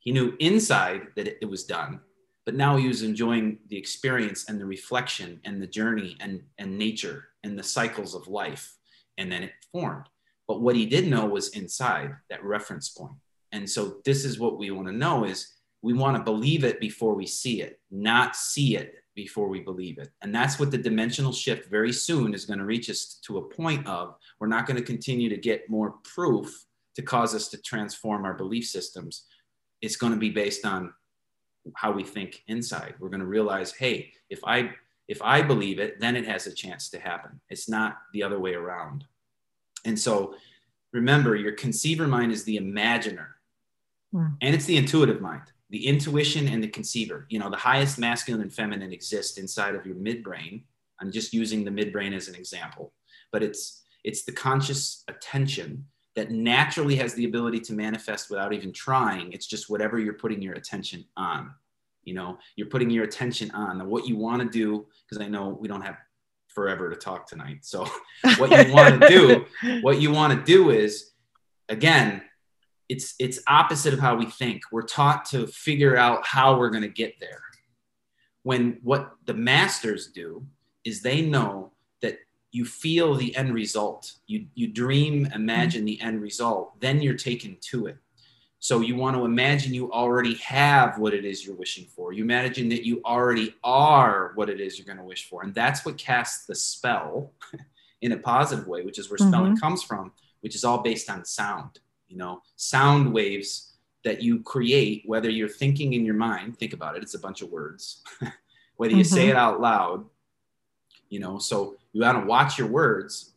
he 0.00 0.10
knew 0.10 0.34
inside 0.40 1.06
that 1.14 1.28
it, 1.28 1.38
it 1.42 1.46
was 1.46 1.64
done, 1.64 2.00
but 2.44 2.56
now 2.56 2.76
he 2.76 2.88
was 2.88 3.02
enjoying 3.02 3.58
the 3.68 3.76
experience 3.76 4.48
and 4.48 4.60
the 4.60 4.66
reflection 4.66 5.40
and 5.44 5.62
the 5.62 5.66
journey 5.66 6.16
and, 6.20 6.42
and 6.58 6.76
nature 6.76 7.28
and 7.44 7.56
the 7.56 7.62
cycles 7.62 8.14
of 8.14 8.26
life. 8.26 8.76
And 9.18 9.30
then 9.30 9.44
it 9.44 9.52
formed. 9.70 10.06
But 10.50 10.62
what 10.62 10.74
he 10.74 10.84
did 10.84 11.06
know 11.06 11.26
was 11.26 11.50
inside 11.50 12.10
that 12.28 12.42
reference 12.42 12.88
point. 12.88 13.14
And 13.52 13.70
so 13.70 13.98
this 14.04 14.24
is 14.24 14.40
what 14.40 14.58
we 14.58 14.72
want 14.72 14.88
to 14.88 14.92
know 14.92 15.22
is 15.22 15.46
we 15.80 15.92
want 15.92 16.16
to 16.16 16.24
believe 16.24 16.64
it 16.64 16.80
before 16.80 17.14
we 17.14 17.24
see 17.24 17.62
it, 17.62 17.78
not 17.92 18.34
see 18.34 18.76
it 18.76 18.96
before 19.14 19.46
we 19.46 19.60
believe 19.60 19.98
it. 19.98 20.08
And 20.22 20.34
that's 20.34 20.58
what 20.58 20.72
the 20.72 20.76
dimensional 20.76 21.32
shift 21.32 21.70
very 21.70 21.92
soon 21.92 22.34
is 22.34 22.46
going 22.46 22.58
to 22.58 22.64
reach 22.64 22.90
us 22.90 23.20
to 23.26 23.38
a 23.38 23.42
point 23.42 23.86
of. 23.86 24.16
We're 24.40 24.48
not 24.48 24.66
going 24.66 24.76
to 24.76 24.82
continue 24.82 25.28
to 25.28 25.36
get 25.36 25.70
more 25.70 25.94
proof 26.02 26.66
to 26.96 27.02
cause 27.02 27.32
us 27.32 27.46
to 27.50 27.62
transform 27.62 28.24
our 28.24 28.34
belief 28.34 28.66
systems. 28.66 29.26
It's 29.82 29.94
going 29.94 30.14
to 30.14 30.18
be 30.18 30.30
based 30.30 30.66
on 30.66 30.92
how 31.76 31.92
we 31.92 32.02
think 32.02 32.42
inside. 32.48 32.94
We're 32.98 33.08
going 33.08 33.20
to 33.20 33.26
realize, 33.26 33.70
hey, 33.70 34.14
if 34.30 34.40
I 34.44 34.72
if 35.06 35.22
I 35.22 35.42
believe 35.42 35.78
it, 35.78 36.00
then 36.00 36.16
it 36.16 36.26
has 36.26 36.48
a 36.48 36.52
chance 36.52 36.88
to 36.88 36.98
happen. 36.98 37.40
It's 37.50 37.68
not 37.68 37.98
the 38.12 38.24
other 38.24 38.40
way 38.40 38.54
around. 38.54 39.04
And 39.84 39.98
so 39.98 40.34
remember, 40.92 41.36
your 41.36 41.52
conceiver 41.52 42.06
mind 42.06 42.32
is 42.32 42.44
the 42.44 42.56
imaginer 42.56 43.36
mm. 44.14 44.36
and 44.40 44.54
it's 44.54 44.66
the 44.66 44.76
intuitive 44.76 45.20
mind, 45.20 45.42
the 45.70 45.86
intuition 45.86 46.48
and 46.48 46.62
the 46.62 46.68
conceiver. 46.68 47.26
You 47.28 47.38
know, 47.38 47.50
the 47.50 47.56
highest 47.56 47.98
masculine 47.98 48.42
and 48.42 48.52
feminine 48.52 48.92
exist 48.92 49.38
inside 49.38 49.74
of 49.74 49.86
your 49.86 49.96
midbrain. 49.96 50.62
I'm 51.00 51.10
just 51.10 51.32
using 51.32 51.64
the 51.64 51.70
midbrain 51.70 52.14
as 52.14 52.28
an 52.28 52.34
example, 52.34 52.92
but 53.32 53.42
it's 53.42 53.84
it's 54.04 54.24
the 54.24 54.32
conscious 54.32 55.04
attention 55.08 55.86
that 56.16 56.30
naturally 56.30 56.96
has 56.96 57.14
the 57.14 57.24
ability 57.24 57.60
to 57.60 57.72
manifest 57.72 58.30
without 58.30 58.52
even 58.52 58.72
trying. 58.72 59.32
It's 59.32 59.46
just 59.46 59.70
whatever 59.70 59.98
you're 59.98 60.14
putting 60.14 60.42
your 60.42 60.54
attention 60.54 61.04
on. 61.16 61.52
You 62.02 62.14
know, 62.14 62.38
you're 62.56 62.68
putting 62.68 62.90
your 62.90 63.04
attention 63.04 63.50
on 63.52 63.86
what 63.88 64.08
you 64.08 64.16
want 64.16 64.42
to 64.42 64.48
do, 64.48 64.86
because 65.08 65.24
I 65.24 65.28
know 65.28 65.56
we 65.60 65.68
don't 65.68 65.82
have 65.82 65.98
forever 66.60 66.90
to 66.90 66.96
talk 66.96 67.26
tonight. 67.26 67.60
So 67.62 67.86
what 68.36 68.50
you 68.50 68.74
want 68.74 69.00
to 69.00 69.08
do, 69.08 69.46
what 69.80 69.98
you 69.98 70.12
want 70.12 70.38
to 70.38 70.44
do 70.44 70.68
is 70.68 71.12
again, 71.70 72.20
it's 72.90 73.14
it's 73.18 73.40
opposite 73.46 73.94
of 73.94 74.00
how 74.00 74.14
we 74.14 74.26
think. 74.26 74.60
We're 74.70 74.82
taught 74.82 75.24
to 75.26 75.46
figure 75.46 75.96
out 75.96 76.26
how 76.26 76.58
we're 76.58 76.68
going 76.68 76.82
to 76.82 76.88
get 76.88 77.14
there. 77.18 77.40
When 78.42 78.78
what 78.82 79.12
the 79.24 79.32
masters 79.32 80.08
do 80.08 80.44
is 80.84 81.00
they 81.00 81.22
know 81.22 81.72
that 82.02 82.18
you 82.52 82.66
feel 82.66 83.14
the 83.14 83.34
end 83.36 83.54
result. 83.54 84.12
You 84.26 84.46
you 84.54 84.66
dream, 84.66 85.28
imagine 85.34 85.86
the 85.86 85.98
end 86.02 86.20
result, 86.20 86.78
then 86.80 87.00
you're 87.00 87.14
taken 87.14 87.56
to 87.70 87.86
it. 87.86 87.96
So 88.62 88.80
you 88.80 88.94
want 88.94 89.16
to 89.16 89.24
imagine 89.24 89.72
you 89.72 89.90
already 89.90 90.34
have 90.34 90.98
what 90.98 91.14
it 91.14 91.24
is 91.24 91.46
you're 91.46 91.56
wishing 91.56 91.86
for. 91.86 92.12
You 92.12 92.22
imagine 92.22 92.68
that 92.68 92.84
you 92.84 93.00
already 93.06 93.54
are 93.64 94.32
what 94.34 94.50
it 94.50 94.60
is 94.60 94.78
you're 94.78 94.86
going 94.86 94.98
to 94.98 95.04
wish 95.04 95.28
for. 95.28 95.42
And 95.42 95.54
that's 95.54 95.86
what 95.86 95.96
casts 95.96 96.44
the 96.44 96.54
spell 96.54 97.32
in 98.02 98.12
a 98.12 98.18
positive 98.18 98.66
way, 98.66 98.82
which 98.82 98.98
is 98.98 99.10
where 99.10 99.16
mm-hmm. 99.16 99.30
spelling 99.30 99.56
comes 99.56 99.82
from, 99.82 100.12
which 100.40 100.54
is 100.54 100.62
all 100.62 100.82
based 100.82 101.08
on 101.08 101.24
sound. 101.24 101.80
You 102.06 102.18
know, 102.18 102.42
sound 102.56 103.14
waves 103.14 103.72
that 104.04 104.20
you 104.20 104.42
create, 104.42 105.04
whether 105.06 105.30
you're 105.30 105.48
thinking 105.48 105.94
in 105.94 106.04
your 106.04 106.14
mind, 106.14 106.58
think 106.58 106.74
about 106.74 106.96
it, 106.96 107.02
it's 107.02 107.14
a 107.14 107.18
bunch 107.18 107.40
of 107.40 107.50
words, 107.50 108.02
whether 108.76 108.94
you 108.94 109.04
mm-hmm. 109.04 109.14
say 109.14 109.28
it 109.28 109.36
out 109.36 109.60
loud, 109.60 110.04
you 111.08 111.20
know, 111.20 111.38
so 111.38 111.76
you 111.92 112.00
got 112.00 112.12
to 112.12 112.26
watch 112.26 112.58
your 112.58 112.68
words 112.68 113.32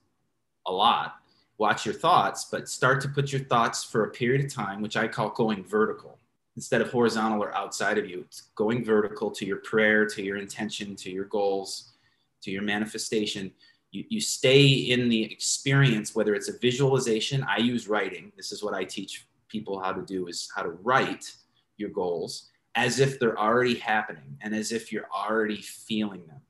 a 0.66 0.72
lot 0.72 1.16
watch 1.58 1.86
your 1.86 1.94
thoughts, 1.94 2.46
but 2.52 2.68
start 2.68 3.02
to 3.02 3.08
put 3.08 3.32
your 3.32 3.44
thoughts 3.46 3.84
for 3.84 4.06
a 4.06 4.10
period 4.10 4.46
of 4.46 4.54
time, 4.54 4.82
which 4.82 4.98
I 4.98 5.08
call 5.08 5.30
going 5.30 5.64
vertical 5.64 6.20
instead 6.56 6.82
of 6.82 6.92
horizontal 6.92 7.44
or 7.44 7.56
outside 7.56 7.98
of 7.98 8.08
you. 8.08 8.22
It's 8.22 8.50
going 8.56 8.84
vertical 8.84 9.32
to 9.32 9.46
your 9.46 9.58
prayer, 9.58 10.06
to 10.08 10.22
your 10.22 10.38
intention, 10.38 10.96
to 10.98 11.12
your 11.12 11.26
goals, 11.26 11.94
to 12.42 12.52
your 12.52 12.62
manifestation. 12.62 13.52
You, 13.92 14.04
you 14.10 14.22
stay 14.22 14.68
in 14.68 15.10
the 15.10 15.24
experience, 15.24 16.16
whether 16.16 16.36
it's 16.36 16.50
a 16.50 16.58
visualization. 16.60 17.44
I 17.44 17.58
use 17.58 17.88
writing. 17.88 18.32
This 18.36 18.52
is 18.52 18.64
what 18.64 18.74
I 18.74 18.84
teach 18.84 19.26
people 19.48 19.80
how 19.80 19.94
to 19.94 20.02
do 20.02 20.28
is 20.28 20.50
how 20.56 20.64
to 20.64 20.70
write 20.70 21.32
your 21.78 21.90
goals 21.90 22.50
as 22.76 23.00
if 23.00 23.20
they're 23.20 23.38
already 23.38 23.76
happening 23.76 24.38
and 24.42 24.56
as 24.56 24.72
if 24.72 24.92
you're 24.92 25.10
already 25.16 25.62
feeling 25.62 26.26
them. 26.28 26.42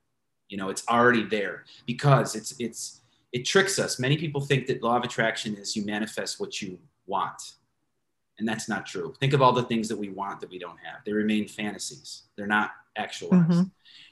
You 0.48 0.56
know, 0.56 0.70
it's 0.70 0.86
already 0.88 1.24
there 1.24 1.64
because 1.86 2.34
it's 2.34 2.54
it's 2.58 3.00
it 3.34 3.44
tricks 3.44 3.80
us. 3.80 3.98
Many 3.98 4.16
people 4.16 4.40
think 4.40 4.68
that 4.68 4.82
law 4.82 4.96
of 4.96 5.02
attraction 5.02 5.56
is 5.56 5.74
you 5.74 5.84
manifest 5.84 6.38
what 6.38 6.62
you 6.62 6.78
want. 7.06 7.56
And 8.38 8.48
that's 8.48 8.68
not 8.68 8.86
true. 8.86 9.12
Think 9.18 9.32
of 9.32 9.42
all 9.42 9.52
the 9.52 9.64
things 9.64 9.88
that 9.88 9.98
we 9.98 10.08
want 10.08 10.40
that 10.40 10.50
we 10.50 10.58
don't 10.58 10.78
have. 10.84 11.00
They 11.04 11.12
remain 11.12 11.48
fantasies. 11.48 12.22
They're 12.36 12.46
not 12.46 12.70
actualized. 12.96 13.50
Mm-hmm. 13.50 13.62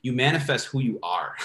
You 0.02 0.12
manifest 0.12 0.66
who 0.66 0.80
you 0.80 0.98
are. 1.04 1.36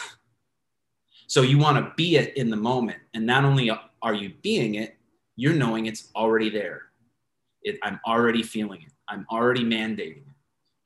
so 1.28 1.44
you 1.44 1.60
want 1.60 1.78
to 1.78 1.94
be 1.96 2.18
it 2.18 2.36
in 2.36 2.50
the 2.50 2.58
moment. 2.58 2.98
And 3.14 3.28
not 3.28 3.46
only 3.46 3.70
are 4.02 4.14
you 4.14 4.34
being 4.42 4.76
it, 4.76 4.98
you're 5.36 5.54
knowing 5.54 5.86
it's 5.86 6.10
already 6.16 6.50
there. 6.50 6.82
It, 7.62 7.78
I'm 7.84 8.00
already 8.08 8.42
feeling 8.42 8.82
it. 8.82 8.92
I'm 9.08 9.28
already 9.32 9.64
mandating 9.64 10.18
it. 10.18 10.36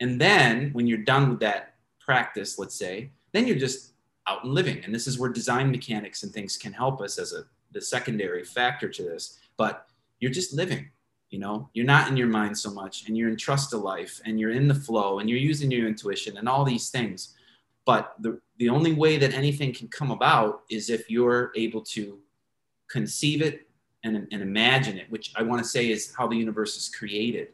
And 0.02 0.20
then 0.20 0.72
when 0.74 0.88
you're 0.88 0.98
done 0.98 1.30
with 1.30 1.39
that 1.39 1.76
practice, 2.02 2.60
let's 2.60 2.76
say, 2.76 3.12
then 3.32 3.48
you're 3.48 3.58
just 3.58 3.91
out 4.32 4.43
and 4.43 4.53
living. 4.53 4.82
And 4.84 4.93
this 4.95 5.07
is 5.07 5.19
where 5.19 5.29
design 5.29 5.69
mechanics 5.71 6.23
and 6.23 6.32
things 6.32 6.57
can 6.57 6.73
help 6.73 7.01
us 7.01 7.17
as 7.17 7.34
a 7.34 7.43
the 7.71 7.82
secondary 7.82 8.43
factor 8.43 8.89
to 8.89 9.03
this. 9.03 9.39
But 9.57 9.88
you're 10.19 10.32
just 10.32 10.53
living, 10.53 10.89
you 11.29 11.39
know, 11.39 11.69
you're 11.73 11.86
not 11.86 12.09
in 12.09 12.17
your 12.17 12.27
mind 12.27 12.57
so 12.57 12.71
much 12.71 13.07
and 13.07 13.17
you're 13.17 13.29
in 13.29 13.38
trust 13.38 13.69
to 13.71 13.77
life 13.77 14.19
and 14.25 14.39
you're 14.39 14.51
in 14.51 14.67
the 14.67 14.75
flow 14.75 15.19
and 15.19 15.29
you're 15.29 15.39
using 15.39 15.71
your 15.71 15.88
intuition 15.88 16.38
and 16.38 16.47
all 16.49 16.65
these 16.65 16.89
things. 16.89 17.36
But 17.86 18.15
the, 18.19 18.39
the 18.57 18.69
only 18.69 18.93
way 18.93 19.17
that 19.17 19.34
anything 19.34 19.73
can 19.73 19.88
come 19.88 20.11
about 20.11 20.63
is 20.69 20.89
if 20.89 21.09
you're 21.09 21.51
able 21.55 21.82
to 21.82 22.19
conceive 22.89 23.41
it 23.41 23.67
and, 24.03 24.27
and 24.32 24.41
imagine 24.41 24.97
it, 24.97 25.09
which 25.09 25.34
I 25.36 25.43
want 25.43 25.63
to 25.63 25.67
say 25.67 25.89
is 25.89 26.13
how 26.15 26.27
the 26.27 26.36
universe 26.36 26.77
is 26.77 26.89
created 26.89 27.49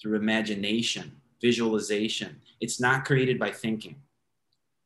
through 0.00 0.16
imagination, 0.16 1.12
visualization. 1.40 2.40
It's 2.60 2.80
not 2.80 3.04
created 3.04 3.38
by 3.38 3.50
thinking. 3.50 3.96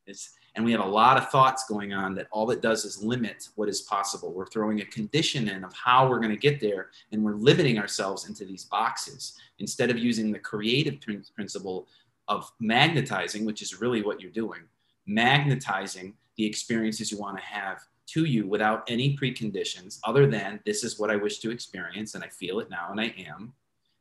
It's 0.06 0.34
and 0.54 0.64
we 0.64 0.72
have 0.72 0.80
a 0.80 0.86
lot 0.86 1.16
of 1.16 1.30
thoughts 1.30 1.64
going 1.66 1.92
on 1.92 2.14
that 2.14 2.28
all 2.30 2.50
it 2.50 2.60
does 2.60 2.84
is 2.84 3.02
limit 3.02 3.48
what 3.54 3.68
is 3.68 3.80
possible. 3.82 4.32
We're 4.32 4.46
throwing 4.46 4.80
a 4.80 4.84
condition 4.86 5.48
in 5.48 5.64
of 5.64 5.72
how 5.72 6.08
we're 6.08 6.18
going 6.18 6.30
to 6.30 6.36
get 6.36 6.60
there, 6.60 6.90
and 7.10 7.24
we're 7.24 7.36
limiting 7.36 7.78
ourselves 7.78 8.28
into 8.28 8.44
these 8.44 8.64
boxes 8.64 9.38
instead 9.58 9.90
of 9.90 9.98
using 9.98 10.30
the 10.30 10.38
creative 10.38 10.98
principle 11.34 11.88
of 12.28 12.50
magnetizing, 12.60 13.44
which 13.44 13.62
is 13.62 13.80
really 13.80 14.02
what 14.02 14.20
you're 14.20 14.30
doing, 14.30 14.60
magnetizing 15.06 16.14
the 16.36 16.46
experiences 16.46 17.10
you 17.10 17.18
want 17.18 17.36
to 17.36 17.44
have 17.44 17.82
to 18.06 18.24
you 18.24 18.46
without 18.46 18.84
any 18.88 19.16
preconditions 19.16 19.98
other 20.04 20.26
than 20.26 20.60
this 20.66 20.84
is 20.84 20.98
what 20.98 21.10
I 21.10 21.16
wish 21.16 21.38
to 21.40 21.50
experience, 21.50 22.14
and 22.14 22.22
I 22.22 22.28
feel 22.28 22.60
it 22.60 22.68
now, 22.68 22.88
and 22.90 23.00
I 23.00 23.14
am. 23.28 23.54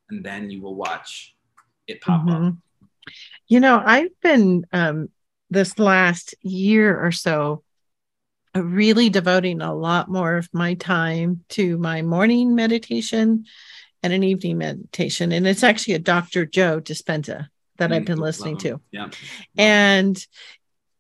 And 0.09 0.23
then 0.23 0.49
you 0.49 0.61
will 0.61 0.75
watch 0.75 1.35
it 1.87 2.01
pop 2.01 2.25
mm-hmm. 2.25 2.47
up. 2.47 2.53
You 3.47 3.61
know, 3.61 3.81
I've 3.85 4.19
been 4.21 4.65
um, 4.73 5.09
this 5.51 5.77
last 5.77 6.33
year 6.41 6.99
or 6.99 7.11
so 7.11 7.63
really 8.55 9.09
devoting 9.09 9.61
a 9.61 9.73
lot 9.73 10.09
more 10.09 10.37
of 10.37 10.49
my 10.53 10.73
time 10.73 11.43
to 11.49 11.77
my 11.77 12.01
morning 12.01 12.55
meditation 12.55 13.45
and 14.03 14.13
an 14.13 14.23
evening 14.23 14.57
meditation. 14.57 15.31
And 15.31 15.47
it's 15.47 15.63
actually 15.63 15.93
a 15.93 15.99
Dr. 15.99 16.45
Joe 16.45 16.81
Dispenza 16.81 17.47
that 17.77 17.91
mm, 17.91 17.95
I've 17.95 18.05
been 18.05 18.19
listening 18.19 18.57
to. 18.59 18.81
Yeah. 18.91 19.09
And 19.57 20.25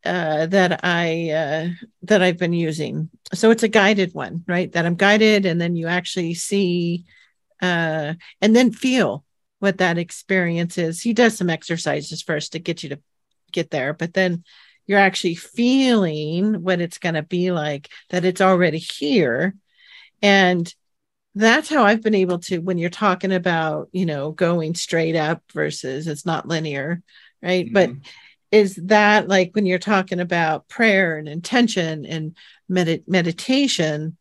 uh, 0.05 0.47
that 0.47 0.79
I 0.83 1.29
uh, 1.29 1.69
that 2.03 2.21
I've 2.21 2.37
been 2.37 2.53
using. 2.53 3.09
So 3.33 3.51
it's 3.51 3.63
a 3.63 3.67
guided 3.67 4.13
one, 4.13 4.43
right? 4.47 4.71
That 4.71 4.85
I'm 4.85 4.95
guided, 4.95 5.45
and 5.45 5.61
then 5.61 5.75
you 5.75 5.87
actually 5.87 6.33
see 6.33 7.05
uh, 7.61 8.15
and 8.41 8.55
then 8.55 8.71
feel 8.71 9.23
what 9.59 9.77
that 9.77 9.99
experience 9.99 10.79
is. 10.79 11.01
He 11.01 11.13
does 11.13 11.37
some 11.37 11.51
exercises 11.51 12.23
first 12.23 12.53
to 12.53 12.59
get 12.59 12.81
you 12.81 12.89
to 12.89 12.99
get 13.51 13.69
there, 13.71 13.93
but 13.93 14.13
then 14.13 14.43
you're 14.87 14.99
actually 14.99 15.35
feeling 15.35 16.63
what 16.63 16.81
it's 16.81 16.97
going 16.97 17.15
to 17.15 17.23
be 17.23 17.51
like, 17.51 17.89
that 18.09 18.25
it's 18.25 18.41
already 18.41 18.79
here. 18.79 19.55
And 20.21 20.73
that's 21.35 21.69
how 21.69 21.83
I've 21.83 22.01
been 22.01 22.15
able 22.15 22.39
to, 22.39 22.59
when 22.59 22.77
you're 22.77 22.89
talking 22.89 23.31
about, 23.31 23.89
you 23.91 24.05
know, 24.05 24.31
going 24.31 24.75
straight 24.75 25.15
up 25.15 25.41
versus 25.53 26.07
it's 26.07 26.25
not 26.25 26.47
linear, 26.47 27.01
right? 27.41 27.65
Mm-hmm. 27.65 27.73
But 27.73 27.91
is 28.51 28.75
that 28.87 29.29
like 29.29 29.51
when 29.53 29.65
you're 29.65 29.79
talking 29.79 30.19
about 30.19 30.67
prayer 30.67 31.17
and 31.17 31.29
intention 31.29 32.05
and 32.05 32.35
med- 32.67 33.03
meditation 33.07 34.17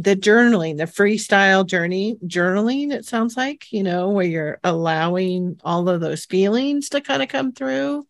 the 0.00 0.16
journaling 0.16 0.78
the 0.78 0.84
freestyle 0.84 1.66
journey 1.66 2.16
journaling 2.26 2.90
it 2.90 3.04
sounds 3.04 3.36
like 3.36 3.70
you 3.70 3.82
know 3.82 4.08
where 4.08 4.24
you're 4.24 4.58
allowing 4.64 5.60
all 5.62 5.88
of 5.90 6.00
those 6.00 6.24
feelings 6.24 6.88
to 6.88 7.02
kind 7.02 7.22
of 7.22 7.28
come 7.28 7.52
through 7.52 8.06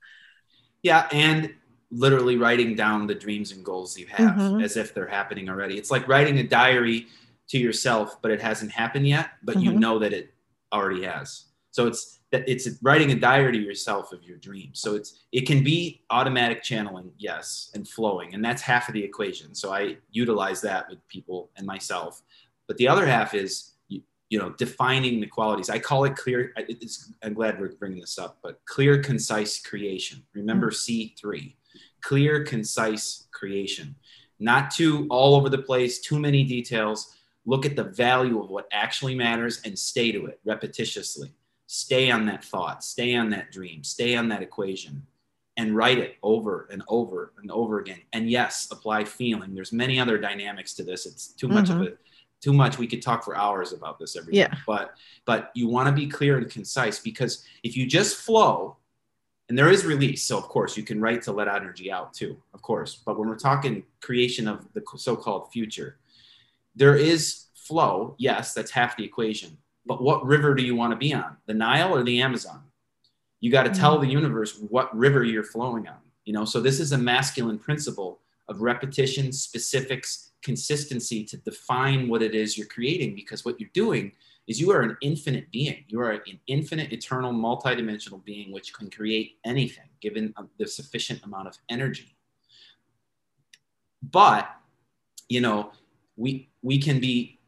yeah 0.82 1.08
and 1.10 1.52
literally 1.90 2.36
writing 2.36 2.76
down 2.76 3.08
the 3.08 3.14
dreams 3.14 3.50
and 3.50 3.64
goals 3.64 3.98
you 3.98 4.06
have 4.06 4.36
mm-hmm. 4.36 4.60
as 4.60 4.76
if 4.76 4.94
they're 4.94 5.08
happening 5.08 5.48
already 5.48 5.76
it's 5.76 5.90
like 5.90 6.06
writing 6.06 6.38
a 6.38 6.44
diary 6.44 7.08
to 7.48 7.58
yourself 7.58 8.22
but 8.22 8.30
it 8.30 8.40
hasn't 8.40 8.70
happened 8.70 9.06
yet 9.06 9.30
but 9.42 9.56
mm-hmm. 9.56 9.64
you 9.64 9.72
know 9.72 9.98
that 9.98 10.12
it 10.12 10.32
already 10.72 11.02
has 11.02 11.46
so 11.72 11.88
it's 11.88 12.19
that 12.32 12.48
it's 12.48 12.68
writing 12.82 13.10
a 13.10 13.14
diary 13.14 13.52
to 13.52 13.58
yourself 13.58 14.12
of 14.12 14.22
your 14.22 14.38
dreams. 14.38 14.80
So 14.80 14.94
it's 14.94 15.24
it 15.32 15.46
can 15.46 15.64
be 15.64 16.04
automatic 16.10 16.62
channeling, 16.62 17.10
yes, 17.18 17.70
and 17.74 17.86
flowing, 17.86 18.34
and 18.34 18.44
that's 18.44 18.62
half 18.62 18.88
of 18.88 18.94
the 18.94 19.02
equation. 19.02 19.54
So 19.54 19.72
I 19.72 19.96
utilize 20.10 20.60
that 20.62 20.88
with 20.88 21.06
people 21.08 21.50
and 21.56 21.66
myself. 21.66 22.22
But 22.68 22.76
the 22.76 22.86
other 22.86 23.04
half 23.04 23.34
is 23.34 23.72
you, 23.88 24.02
you 24.28 24.38
know 24.38 24.50
defining 24.50 25.20
the 25.20 25.26
qualities. 25.26 25.70
I 25.70 25.80
call 25.80 26.04
it 26.04 26.14
clear. 26.14 26.54
I'm 27.22 27.34
glad 27.34 27.58
we're 27.58 27.74
bringing 27.74 28.00
this 28.00 28.18
up, 28.18 28.38
but 28.42 28.60
clear, 28.64 29.02
concise 29.02 29.60
creation. 29.60 30.22
Remember 30.34 30.68
mm-hmm. 30.68 30.74
C 30.74 31.14
three, 31.20 31.56
clear, 32.02 32.44
concise 32.44 33.26
creation. 33.32 33.96
Not 34.38 34.70
too 34.70 35.06
all 35.10 35.34
over 35.34 35.48
the 35.48 35.58
place, 35.58 35.98
too 36.00 36.18
many 36.18 36.44
details. 36.44 37.14
Look 37.44 37.66
at 37.66 37.74
the 37.74 37.84
value 37.84 38.40
of 38.42 38.50
what 38.50 38.68
actually 38.70 39.14
matters 39.14 39.60
and 39.64 39.76
stay 39.76 40.12
to 40.12 40.26
it 40.26 40.38
repetitiously 40.46 41.32
stay 41.72 42.10
on 42.10 42.26
that 42.26 42.42
thought, 42.42 42.82
stay 42.82 43.14
on 43.14 43.30
that 43.30 43.52
dream, 43.52 43.84
stay 43.84 44.16
on 44.16 44.28
that 44.28 44.42
equation 44.42 45.06
and 45.56 45.76
write 45.76 45.98
it 45.98 46.16
over 46.20 46.68
and 46.72 46.82
over 46.88 47.32
and 47.40 47.48
over 47.52 47.78
again. 47.78 48.00
And 48.12 48.28
yes, 48.28 48.66
apply 48.72 49.04
feeling. 49.04 49.54
There's 49.54 49.72
many 49.72 50.00
other 50.00 50.18
dynamics 50.18 50.74
to 50.74 50.82
this. 50.82 51.06
It's 51.06 51.28
too 51.28 51.46
much 51.46 51.66
mm-hmm. 51.66 51.82
of 51.82 51.86
it. 51.86 51.98
Too 52.42 52.52
much. 52.52 52.76
We 52.76 52.88
could 52.88 53.02
talk 53.02 53.24
for 53.24 53.36
hours 53.36 53.72
about 53.72 54.00
this 54.00 54.16
every 54.16 54.34
yeah. 54.34 54.52
But 54.66 54.94
but 55.26 55.52
you 55.54 55.68
want 55.68 55.86
to 55.86 55.92
be 55.92 56.08
clear 56.08 56.38
and 56.38 56.50
concise 56.50 56.98
because 56.98 57.44
if 57.62 57.76
you 57.76 57.86
just 57.86 58.16
flow, 58.16 58.76
and 59.48 59.56
there 59.56 59.70
is 59.70 59.84
release. 59.84 60.24
So 60.24 60.38
of 60.38 60.48
course 60.48 60.76
you 60.76 60.82
can 60.82 61.00
write 61.00 61.22
to 61.22 61.32
let 61.32 61.46
energy 61.46 61.92
out 61.92 62.12
too, 62.12 62.36
of 62.52 62.62
course. 62.62 63.00
But 63.06 63.16
when 63.16 63.28
we're 63.28 63.36
talking 63.36 63.84
creation 64.00 64.48
of 64.48 64.66
the 64.72 64.82
so-called 64.96 65.52
future, 65.52 65.98
there 66.74 66.96
is 66.96 67.44
flow. 67.54 68.16
Yes, 68.18 68.54
that's 68.54 68.72
half 68.72 68.96
the 68.96 69.04
equation 69.04 69.56
but 69.90 70.00
what 70.00 70.24
river 70.24 70.54
do 70.54 70.62
you 70.62 70.76
want 70.76 70.92
to 70.92 70.96
be 70.96 71.12
on? 71.12 71.36
The 71.46 71.54
nile 71.54 71.92
or 71.92 72.04
the 72.04 72.22
amazon? 72.22 72.62
You 73.40 73.50
got 73.50 73.64
to 73.64 73.70
tell 73.70 73.98
mm. 73.98 74.02
the 74.02 74.08
universe 74.08 74.52
what 74.68 74.96
river 74.96 75.24
you're 75.24 75.44
flowing 75.44 75.88
on 75.88 75.98
you 76.30 76.32
know? 76.32 76.44
So 76.44 76.60
this 76.60 76.78
is 76.78 76.92
a 76.92 76.98
masculine 76.98 77.58
principle 77.58 78.20
of 78.48 78.60
repetition 78.60 79.32
specifics 79.32 80.30
consistency 80.42 81.24
to 81.24 81.36
define 81.38 82.08
what 82.08 82.22
it 82.22 82.36
is 82.36 82.56
you're 82.56 82.68
creating 82.68 83.16
because 83.16 83.44
what 83.44 83.58
you're 83.58 83.70
doing 83.74 84.12
is 84.46 84.60
you 84.60 84.70
are 84.70 84.82
an 84.82 84.96
infinite 85.02 85.50
being. 85.50 85.84
You 85.88 86.00
are 86.00 86.12
an 86.12 86.38
infinite 86.46 86.92
eternal 86.92 87.32
multidimensional 87.32 88.24
being 88.24 88.52
which 88.52 88.72
can 88.72 88.90
create 88.90 89.38
anything 89.44 89.88
given 90.00 90.32
the 90.56 90.68
sufficient 90.68 91.20
amount 91.24 91.48
of 91.48 91.58
energy. 91.68 92.16
But 94.02 94.48
you 95.28 95.40
know 95.40 95.72
we 96.16 96.48
we 96.62 96.78
can 96.78 97.00
be 97.00 97.39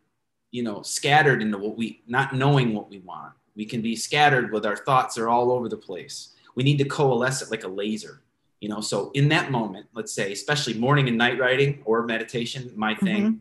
you 0.53 0.62
know 0.62 0.82
scattered 0.82 1.42
into 1.42 1.59
what 1.59 1.76
we 1.76 2.03
not 2.07 2.34
knowing 2.34 2.74
what 2.74 2.88
we 2.88 3.00
want. 3.00 3.32
We 3.57 3.66
can 3.66 3.82
be 3.82 3.96
scattered 3.96 4.53
with 4.53 4.64
our 4.64 4.76
thoughts 4.76 5.18
are 5.18 5.28
all 5.28 5.50
over 5.50 5.68
the 5.68 5.76
place. 5.76 6.34
We 6.55 6.62
need 6.62 6.78
to 6.78 6.84
coalesce 6.84 7.42
it 7.42 7.50
like 7.50 7.64
a 7.64 7.68
laser 7.68 8.22
you 8.62 8.68
know? 8.68 8.80
So 8.80 9.11
in 9.12 9.28
that 9.28 9.50
moment 9.50 9.86
let's 9.92 10.12
say 10.12 10.32
especially 10.32 10.74
morning 10.74 11.09
and 11.09 11.18
night 11.18 11.38
writing 11.38 11.82
or 11.84 12.07
meditation 12.07 12.72
my 12.74 12.94
thing 12.94 13.22
mm-hmm. 13.22 13.36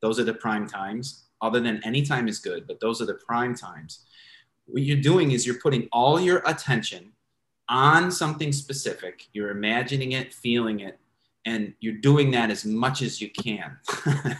those 0.00 0.18
are 0.18 0.24
the 0.24 0.34
prime 0.34 0.66
times. 0.66 1.24
Other 1.40 1.58
than 1.60 1.82
any 1.84 2.02
time 2.02 2.26
is 2.26 2.40
good 2.40 2.66
but 2.66 2.80
those 2.80 3.00
are 3.00 3.06
the 3.06 3.20
prime 3.26 3.54
times. 3.54 4.00
What 4.66 4.82
you're 4.82 5.00
doing 5.00 5.32
is 5.32 5.46
you're 5.46 5.60
putting 5.60 5.88
all 5.92 6.18
your 6.18 6.42
attention 6.46 7.12
on 7.68 8.10
something 8.10 8.50
specific. 8.52 9.28
You're 9.32 9.50
imagining 9.50 10.12
it 10.12 10.32
feeling 10.32 10.80
it 10.80 10.98
and 11.44 11.74
you're 11.80 12.00
doing 12.00 12.30
that 12.30 12.50
as 12.50 12.64
much 12.64 13.02
as 13.02 13.20
you 13.20 13.30
can. 13.30 13.78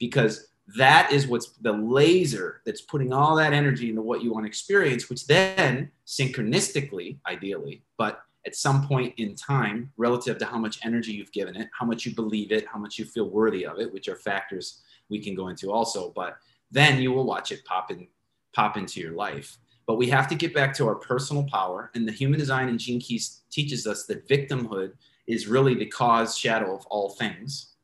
Because 0.00 0.48
that 0.76 1.12
is 1.12 1.26
what's 1.26 1.50
the 1.60 1.72
laser 1.72 2.62
that's 2.64 2.80
putting 2.80 3.12
all 3.12 3.36
that 3.36 3.52
energy 3.52 3.90
into 3.90 4.02
what 4.02 4.22
you 4.22 4.32
want 4.32 4.44
to 4.44 4.48
experience, 4.48 5.10
which 5.10 5.26
then 5.26 5.90
synchronistically, 6.06 7.18
ideally, 7.26 7.82
but 7.98 8.22
at 8.46 8.54
some 8.54 8.86
point 8.86 9.14
in 9.16 9.34
time, 9.34 9.90
relative 9.96 10.38
to 10.38 10.44
how 10.44 10.58
much 10.58 10.78
energy 10.84 11.12
you've 11.12 11.32
given 11.32 11.56
it, 11.56 11.68
how 11.78 11.86
much 11.86 12.04
you 12.04 12.14
believe 12.14 12.52
it, 12.52 12.66
how 12.66 12.78
much 12.78 12.98
you 12.98 13.04
feel 13.04 13.28
worthy 13.28 13.64
of 13.66 13.78
it, 13.78 13.92
which 13.92 14.08
are 14.08 14.16
factors 14.16 14.82
we 15.08 15.18
can 15.18 15.34
go 15.34 15.48
into 15.48 15.72
also, 15.72 16.12
but 16.14 16.36
then 16.70 17.00
you 17.00 17.12
will 17.12 17.24
watch 17.24 17.52
it 17.52 17.64
pop 17.64 17.90
in, 17.90 18.06
pop 18.52 18.76
into 18.76 19.00
your 19.00 19.12
life. 19.12 19.58
But 19.86 19.96
we 19.96 20.08
have 20.08 20.28
to 20.28 20.34
get 20.34 20.54
back 20.54 20.74
to 20.76 20.88
our 20.88 20.94
personal 20.94 21.44
power. 21.44 21.90
And 21.94 22.08
the 22.08 22.12
human 22.12 22.38
design 22.38 22.68
and 22.68 22.78
Gene 22.78 23.00
Keys 23.00 23.42
teaches 23.50 23.86
us 23.86 24.06
that 24.06 24.26
victimhood 24.28 24.92
is 25.26 25.46
really 25.46 25.74
the 25.74 25.86
cause 25.86 26.38
shadow 26.38 26.74
of 26.74 26.86
all 26.86 27.10
things. 27.10 27.74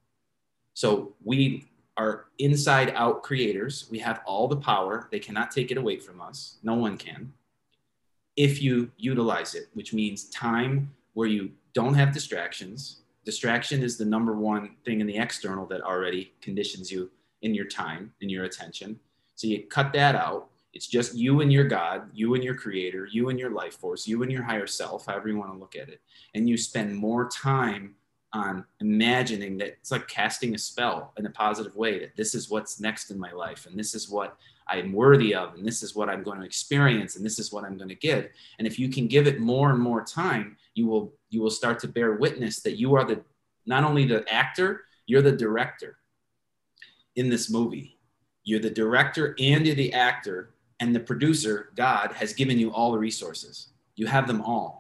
So 0.72 1.14
we 1.22 1.70
are 2.01 2.27
inside 2.39 2.93
out 2.97 3.23
creators. 3.23 3.87
We 3.91 3.99
have 3.99 4.23
all 4.25 4.49
the 4.49 4.57
power. 4.57 5.09
They 5.11 5.19
cannot 5.19 5.51
take 5.51 5.71
it 5.71 5.77
away 5.77 5.99
from 5.99 6.21
us. 6.23 6.57
No 6.63 6.75
one 6.75 6.97
can. 6.97 7.33
If 8.37 8.63
you 8.63 8.91
utilize 8.97 9.55
it, 9.55 9.69
which 9.75 9.93
means 9.93 10.31
time 10.31 10.95
where 11.13 11.29
you 11.29 11.51
don't 11.75 11.93
have 11.95 12.15
distractions. 12.15 13.03
Distraction 13.27 13.83
is 13.83 13.99
the 13.99 14.05
number 14.07 14.35
one 14.35 14.77
thing 14.85 15.03
in 15.03 15.07
the 15.07 15.19
external 15.19 15.67
that 15.67 15.83
already 15.83 16.33
conditions 16.41 16.91
you 16.91 17.11
in 17.43 17.55
your 17.55 17.67
time, 17.67 18.13
in 18.23 18.31
your 18.31 18.45
attention. 18.45 18.99
So 19.35 19.47
you 19.47 19.67
cut 19.67 19.93
that 19.93 20.15
out. 20.15 20.49
It's 20.73 20.87
just 20.87 21.15
you 21.15 21.43
and 21.43 21.53
your 21.53 21.65
God, 21.65 22.09
you 22.15 22.35
and 22.35 22.43
your 22.43 22.55
creator, 22.55 23.07
you 23.13 23.29
and 23.29 23.39
your 23.39 23.51
life 23.51 23.75
force, 23.75 24.09
you 24.09 24.23
and 24.23 24.33
your 24.33 24.45
higher 24.45 24.67
self, 24.67 25.05
however 25.07 25.29
you 25.29 25.37
want 25.37 25.53
to 25.53 25.59
look 25.59 25.77
at 25.77 25.91
it. 25.91 26.01
And 26.35 26.49
you 26.49 26.57
spend 26.57 26.97
more 26.97 27.29
time 27.29 27.97
on 28.33 28.64
imagining 28.81 29.59
that 29.59 29.68
it's 29.68 29.91
like 29.91 30.07
casting 30.07 30.55
a 30.55 30.59
spell 30.59 31.12
in 31.18 31.26
a 31.26 31.31
positive 31.31 31.74
way 31.74 31.99
that 31.99 32.16
this 32.16 32.35
is 32.35 32.49
what's 32.49 32.81
next 32.81 33.11
in 33.11 33.18
my 33.18 33.33
life 33.33 33.66
and 33.66 33.78
this 33.78 33.95
is 33.95 34.09
what 34.09 34.37
I'm 34.68 34.93
worthy 34.93 35.35
of 35.35 35.55
and 35.55 35.66
this 35.66 35.83
is 35.83 35.97
what 35.97 36.09
I'm 36.09 36.22
going 36.22 36.39
to 36.39 36.47
experience 36.47 37.16
and 37.16 37.26
this 37.26 37.41
is 37.41 37.53
what 37.53 37.64
I'm 37.64 37.76
going 37.76 37.89
to 37.89 37.97
give. 37.97 38.28
And 38.59 38.68
if 38.68 38.78
you 38.78 38.89
can 38.89 39.09
give 39.09 39.26
it 39.26 39.41
more 39.41 39.70
and 39.70 39.81
more 39.81 40.05
time, 40.05 40.57
you 40.74 40.87
will 40.87 41.12
you 41.28 41.43
will 41.43 41.51
start 41.51 41.81
to 41.81 41.89
bear 41.89 42.14
witness 42.14 42.61
that 42.61 42.78
you 42.78 42.95
are 42.95 43.05
the 43.05 43.20
not 43.66 43.83
only 43.85 44.07
the 44.07 44.24
actor, 44.33 44.85
you're 45.07 45.22
the 45.22 45.33
director 45.33 45.97
in 47.16 47.28
this 47.28 47.51
movie. 47.51 47.99
You're 48.45 48.61
the 48.61 48.70
director 48.70 49.35
and 49.39 49.66
you're 49.66 49.74
the 49.74 49.93
actor 49.93 50.55
and 50.81 50.95
the 50.95 51.01
producer, 51.01 51.70
God 51.76 52.12
has 52.12 52.33
given 52.33 52.59
you 52.59 52.72
all 52.72 52.93
the 52.93 52.99
resources. 52.99 53.68
You 53.97 54.07
have 54.07 54.26
them 54.26 54.41
all 54.41 54.80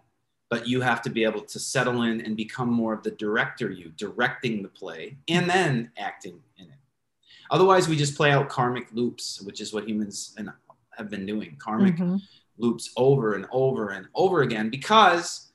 but 0.50 0.66
you 0.66 0.80
have 0.80 1.00
to 1.00 1.10
be 1.10 1.24
able 1.24 1.40
to 1.42 1.58
settle 1.58 2.02
in 2.02 2.20
and 2.20 2.36
become 2.36 2.68
more 2.68 2.92
of 2.92 3.02
the 3.02 3.12
director 3.12 3.70
you 3.70 3.90
directing 3.96 4.62
the 4.62 4.68
play 4.68 5.16
and 5.28 5.48
then 5.48 5.90
acting 5.96 6.38
in 6.58 6.66
it 6.66 6.78
otherwise 7.50 7.88
we 7.88 7.96
just 7.96 8.16
play 8.16 8.30
out 8.30 8.48
karmic 8.48 8.88
loops 8.92 9.40
which 9.42 9.60
is 9.60 9.72
what 9.72 9.88
humans 9.88 10.36
have 10.96 11.08
been 11.08 11.24
doing 11.24 11.56
karmic 11.58 11.94
mm-hmm. 11.94 12.16
loops 12.58 12.90
over 12.96 13.34
and 13.34 13.46
over 13.50 13.90
and 13.90 14.06
over 14.14 14.42
again 14.42 14.68
because 14.68 15.46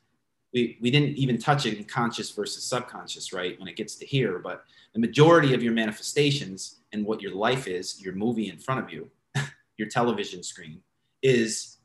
we, 0.53 0.77
we 0.81 0.89
didn't 0.89 1.17
even 1.17 1.37
touch 1.37 1.65
it 1.65 1.77
in 1.77 1.83
conscious 1.83 2.31
versus 2.31 2.63
subconscious 2.63 3.33
right 3.33 3.59
when 3.59 3.67
it 3.67 3.75
gets 3.75 3.95
to 3.95 4.05
here 4.05 4.39
but 4.39 4.63
the 4.93 4.99
majority 4.99 5.53
of 5.53 5.61
your 5.61 5.73
manifestations 5.73 6.77
and 6.93 7.05
what 7.05 7.21
your 7.21 7.35
life 7.35 7.67
is 7.67 8.01
your 8.01 8.13
movie 8.13 8.49
in 8.49 8.57
front 8.57 8.83
of 8.83 8.91
you 8.91 9.09
your 9.77 9.89
television 9.89 10.41
screen 10.41 10.79
is 11.21 11.77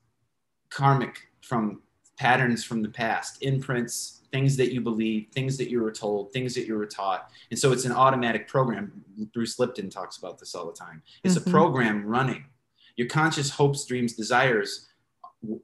karmic 0.71 1.29
from 1.41 1.81
patterns 2.21 2.63
from 2.63 2.83
the 2.83 2.89
past, 2.89 3.43
imprints, 3.43 4.21
things 4.31 4.55
that 4.55 4.75
you 4.75 4.83
believe, 4.83 5.29
things 5.33 5.57
that 5.57 5.71
you 5.71 5.81
were 5.81 5.91
told, 5.91 6.31
things 6.35 6.55
that 6.55 6.67
you 6.67 6.77
were 6.77 6.85
taught. 6.85 7.31
And 7.51 7.59
so 7.59 7.73
it's 7.73 7.87
an 7.87 7.93
automatic 7.93 8.47
program. 8.47 9.03
Bruce 9.33 9.59
Lipton 9.59 9.89
talks 9.89 10.19
about 10.19 10.39
this 10.39 10.55
all 10.55 10.67
the 10.67 10.75
time. 10.75 11.03
It's 11.25 11.39
mm-hmm. 11.39 11.49
a 11.49 11.51
program 11.51 12.05
running. 12.05 12.45
Your 12.97 13.09
conscious 13.09 13.49
hopes, 13.49 13.87
dreams, 13.87 14.13
desires 14.13 14.89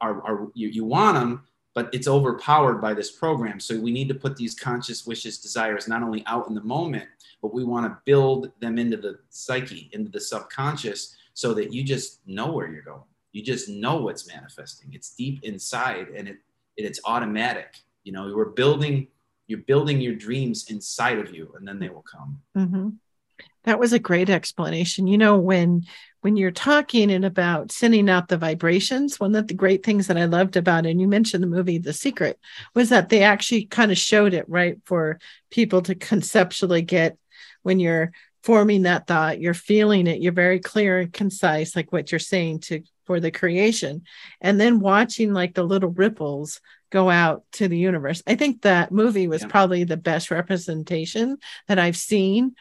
are, 0.01 0.23
are 0.23 0.49
you, 0.55 0.69
you 0.69 0.87
want 0.87 1.19
them, 1.19 1.43
but 1.75 1.91
it's 1.93 2.09
overpowered 2.09 2.81
by 2.81 2.95
this 2.95 3.11
program. 3.11 3.61
So 3.61 3.79
we 3.79 3.91
need 3.91 4.09
to 4.09 4.15
put 4.15 4.35
these 4.39 4.55
conscious 4.55 5.07
wishes, 5.07 5.37
desires 5.37 5.87
not 5.87 6.03
only 6.03 6.25
out 6.25 6.49
in 6.49 6.55
the 6.55 6.63
moment, 6.63 7.07
but 7.43 7.53
we 7.53 7.65
want 7.65 7.85
to 7.85 7.99
build 8.07 8.51
them 8.61 8.79
into 8.79 8.97
the 8.97 9.19
psyche, 9.29 9.91
into 9.93 10.11
the 10.11 10.21
subconscious, 10.21 11.17
so 11.35 11.53
that 11.53 11.75
you 11.75 11.85
just 11.85 12.27
know 12.27 12.51
where 12.51 12.67
you're 12.67 12.81
going. 12.81 13.03
You 13.37 13.43
just 13.43 13.69
know 13.69 13.97
what's 13.99 14.27
manifesting. 14.27 14.95
It's 14.95 15.11
deep 15.11 15.45
inside 15.45 16.09
and 16.17 16.27
it 16.27 16.39
it's 16.79 17.01
automatic. 17.05 17.77
You 18.03 18.13
know, 18.13 18.29
you're 18.29 18.47
building, 18.47 19.09
you're 19.47 19.59
building 19.59 20.01
your 20.01 20.15
dreams 20.15 20.71
inside 20.71 21.19
of 21.19 21.35
you, 21.35 21.53
and 21.55 21.69
then 21.69 21.79
they 21.79 21.91
will 21.91 22.05
come. 22.11 22.41
Mm-hmm. 22.57 22.89
That 23.65 23.79
was 23.79 23.93
a 23.93 23.99
great 23.99 24.31
explanation. 24.31 25.07
You 25.07 25.19
know, 25.19 25.37
when 25.37 25.85
when 26.23 26.39
you're 26.39 26.51
talking 26.51 27.13
and 27.13 27.27
about 27.27 27.73
sending 27.73 28.09
out 28.09 28.29
the 28.29 28.39
vibrations, 28.39 29.21
one 29.21 29.35
of 29.35 29.49
the 29.49 29.55
great 29.55 29.85
things 29.85 30.07
that 30.07 30.17
I 30.17 30.25
loved 30.25 30.57
about 30.57 30.87
and 30.87 30.99
you 30.99 31.07
mentioned 31.07 31.43
the 31.43 31.47
movie 31.47 31.77
The 31.77 31.93
Secret, 31.93 32.41
was 32.75 32.89
that 32.89 33.11
they 33.11 33.23
actually 33.23 33.67
kind 33.67 33.93
of 33.93 33.99
showed 33.99 34.33
it 34.33 34.49
right 34.49 34.79
for 34.87 35.19
people 35.51 35.83
to 35.83 35.95
conceptually 35.95 36.81
get 36.81 37.19
when 37.63 37.81
you're 37.81 38.13
forming 38.43 38.85
that 38.85 39.07
thought, 39.07 39.43
you're 39.43 39.53
feeling 39.53 40.07
it, 40.07 40.23
you're 40.23 40.33
very 40.33 40.59
clear 40.59 41.01
and 41.01 41.13
concise, 41.13 41.77
like 41.77 41.93
what 41.93 42.11
you're 42.11 42.19
saying 42.19 42.61
to 42.61 42.83
for 43.07 43.21
the 43.21 43.31
creation, 43.31 44.03
and 44.41 44.61
then 44.61 44.81
watching 44.81 45.33
like 45.33 45.55
the 45.55 45.65
little 45.65 45.91
ripples 45.91 46.61
go 46.91 47.11
out 47.11 47.45
to 47.53 47.69
the 47.69 47.79
universe. 47.79 48.23
I 48.27 48.37
think 48.37 48.63
that 48.63 48.93
movie 48.93 49.29
was 49.29 49.43
yeah. 49.43 49.49
probably 49.49 49.85
the 49.85 49.97
best 49.97 50.31
representation 50.31 51.39
that 51.69 51.79
I've 51.79 51.97
seen 51.97 52.55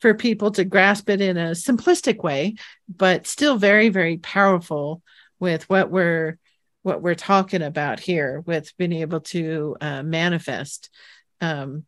for 0.00 0.14
people 0.14 0.50
to 0.52 0.64
grasp 0.64 1.08
it 1.08 1.20
in 1.20 1.36
a 1.36 1.50
simplistic 1.52 2.22
way, 2.22 2.56
but 2.88 3.26
still 3.26 3.56
very, 3.56 3.88
very 3.88 4.18
powerful 4.18 5.02
with 5.38 5.68
what 5.68 5.90
we're 5.90 6.38
what 6.82 7.02
we're 7.02 7.16
talking 7.16 7.62
about 7.62 7.98
here 7.98 8.44
with 8.46 8.72
being 8.76 8.92
able 8.92 9.20
to 9.20 9.76
uh, 9.80 10.04
manifest. 10.04 10.88
Um, 11.40 11.84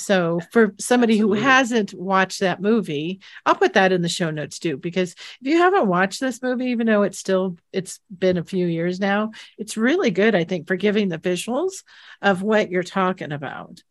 so 0.00 0.40
for 0.52 0.74
somebody 0.78 1.14
Absolutely. 1.14 1.38
who 1.38 1.44
hasn't 1.44 1.94
watched 1.94 2.40
that 2.40 2.62
movie, 2.62 3.20
I'll 3.44 3.54
put 3.54 3.74
that 3.74 3.92
in 3.92 4.02
the 4.02 4.08
show 4.08 4.30
notes 4.30 4.58
too, 4.58 4.76
because 4.76 5.12
if 5.12 5.46
you 5.46 5.58
haven't 5.58 5.86
watched 5.86 6.20
this 6.20 6.42
movie, 6.42 6.66
even 6.66 6.86
though 6.86 7.02
it's 7.02 7.18
still 7.18 7.56
it's 7.72 8.00
been 8.16 8.36
a 8.36 8.44
few 8.44 8.66
years 8.66 9.00
now, 9.00 9.32
it's 9.56 9.76
really 9.76 10.10
good, 10.10 10.34
I 10.34 10.44
think, 10.44 10.66
for 10.66 10.76
giving 10.76 11.08
the 11.08 11.18
visuals 11.18 11.82
of 12.22 12.42
what 12.42 12.70
you're 12.70 12.82
talking 12.82 13.32
about. 13.32 13.82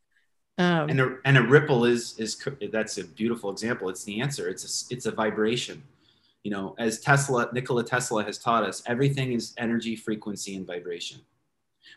Um, 0.57 0.89
and 0.89 0.99
a, 0.99 1.17
and 1.23 1.37
a 1.37 1.43
ripple 1.43 1.85
is 1.85 2.17
is 2.17 2.43
that's 2.71 2.97
a 2.97 3.03
beautiful 3.03 3.51
example. 3.51 3.89
It's 3.89 4.03
the 4.03 4.21
answer. 4.21 4.49
It's 4.49 4.63
a, 4.89 4.93
it's 4.93 5.05
a 5.05 5.11
vibration. 5.11 5.83
You 6.43 6.51
know, 6.51 6.75
as 6.79 6.99
Tesla 6.99 7.49
Nikola 7.53 7.83
Tesla 7.83 8.23
has 8.23 8.37
taught 8.37 8.63
us, 8.63 8.81
everything 8.85 9.33
is 9.33 9.53
energy, 9.57 9.95
frequency, 9.95 10.55
and 10.55 10.65
vibration. 10.65 11.19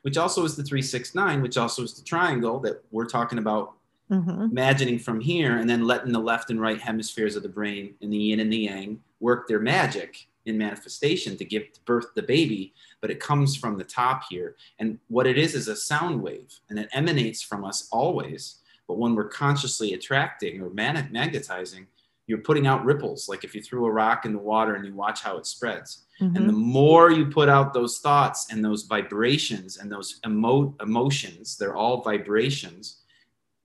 Which 0.03 0.17
also 0.17 0.45
is 0.45 0.57
the 0.57 0.63
three 0.63 0.83
six 0.83 1.15
nine, 1.15 1.43
which 1.43 1.57
also 1.57 1.83
is 1.83 1.95
the 1.95 2.05
triangle 2.05 2.61
that 2.61 2.83
we're 2.91 3.07
talking 3.07 3.39
about. 3.39 3.75
Mm-hmm. 4.11 4.43
Imagining 4.51 4.99
from 4.99 5.21
here 5.21 5.59
and 5.59 5.71
then 5.71 5.87
letting 5.87 6.13
the 6.13 6.19
left 6.19 6.51
and 6.51 6.61
right 6.61 6.81
hemispheres 6.81 7.37
of 7.37 7.45
the 7.45 7.49
brain 7.49 7.95
and 8.03 8.13
the 8.13 8.17
yin 8.17 8.41
and 8.41 8.53
the 8.53 8.59
yang 8.59 9.01
work 9.21 9.47
their 9.47 9.61
magic 9.61 10.27
in 10.47 10.59
manifestation 10.59 11.37
to 11.37 11.45
give 11.45 11.65
birth 11.85 12.15
to 12.15 12.21
the 12.21 12.27
baby, 12.27 12.75
but 13.01 13.11
it 13.11 13.21
comes 13.21 13.57
from 13.57 13.77
the 13.77 13.85
top 13.85 14.25
here. 14.29 14.57
And 14.79 14.99
what 15.09 15.27
it 15.27 15.39
is 15.39 15.55
is 15.55 15.69
a 15.69 15.77
sound 15.77 16.21
wave, 16.21 16.53
and 16.69 16.79
it 16.79 16.89
emanates 16.93 17.43
from 17.43 17.65
us 17.65 17.89
always. 17.93 18.57
But 18.89 18.99
when 18.99 19.15
we're 19.15 19.29
consciously 19.29 19.93
attracting 19.93 20.61
or 20.61 20.71
magnetizing, 20.71 21.87
you're 22.27 22.39
putting 22.39 22.67
out 22.67 22.85
ripples. 22.85 23.29
Like 23.29 23.45
if 23.45 23.55
you 23.55 23.63
threw 23.63 23.87
a 23.87 23.91
rock 23.93 24.25
in 24.25 24.33
the 24.33 24.39
water 24.39 24.75
and 24.75 24.87
you 24.87 24.95
watch 24.95 25.21
how 25.21 25.37
it 25.37 25.47
spreads. 25.47 26.05
Mm-hmm. 26.21 26.37
And 26.37 26.49
the 26.49 26.53
more 26.53 27.11
you 27.11 27.27
put 27.27 27.49
out 27.49 27.75
those 27.75 27.99
thoughts 27.99 28.53
and 28.53 28.65
those 28.65 28.85
vibrations 28.85 29.79
and 29.79 29.91
those 29.91 30.21
emo- 30.25 30.75
emotions, 30.81 31.57
they're 31.57 31.77
all 31.77 32.03
vibrations, 32.03 33.00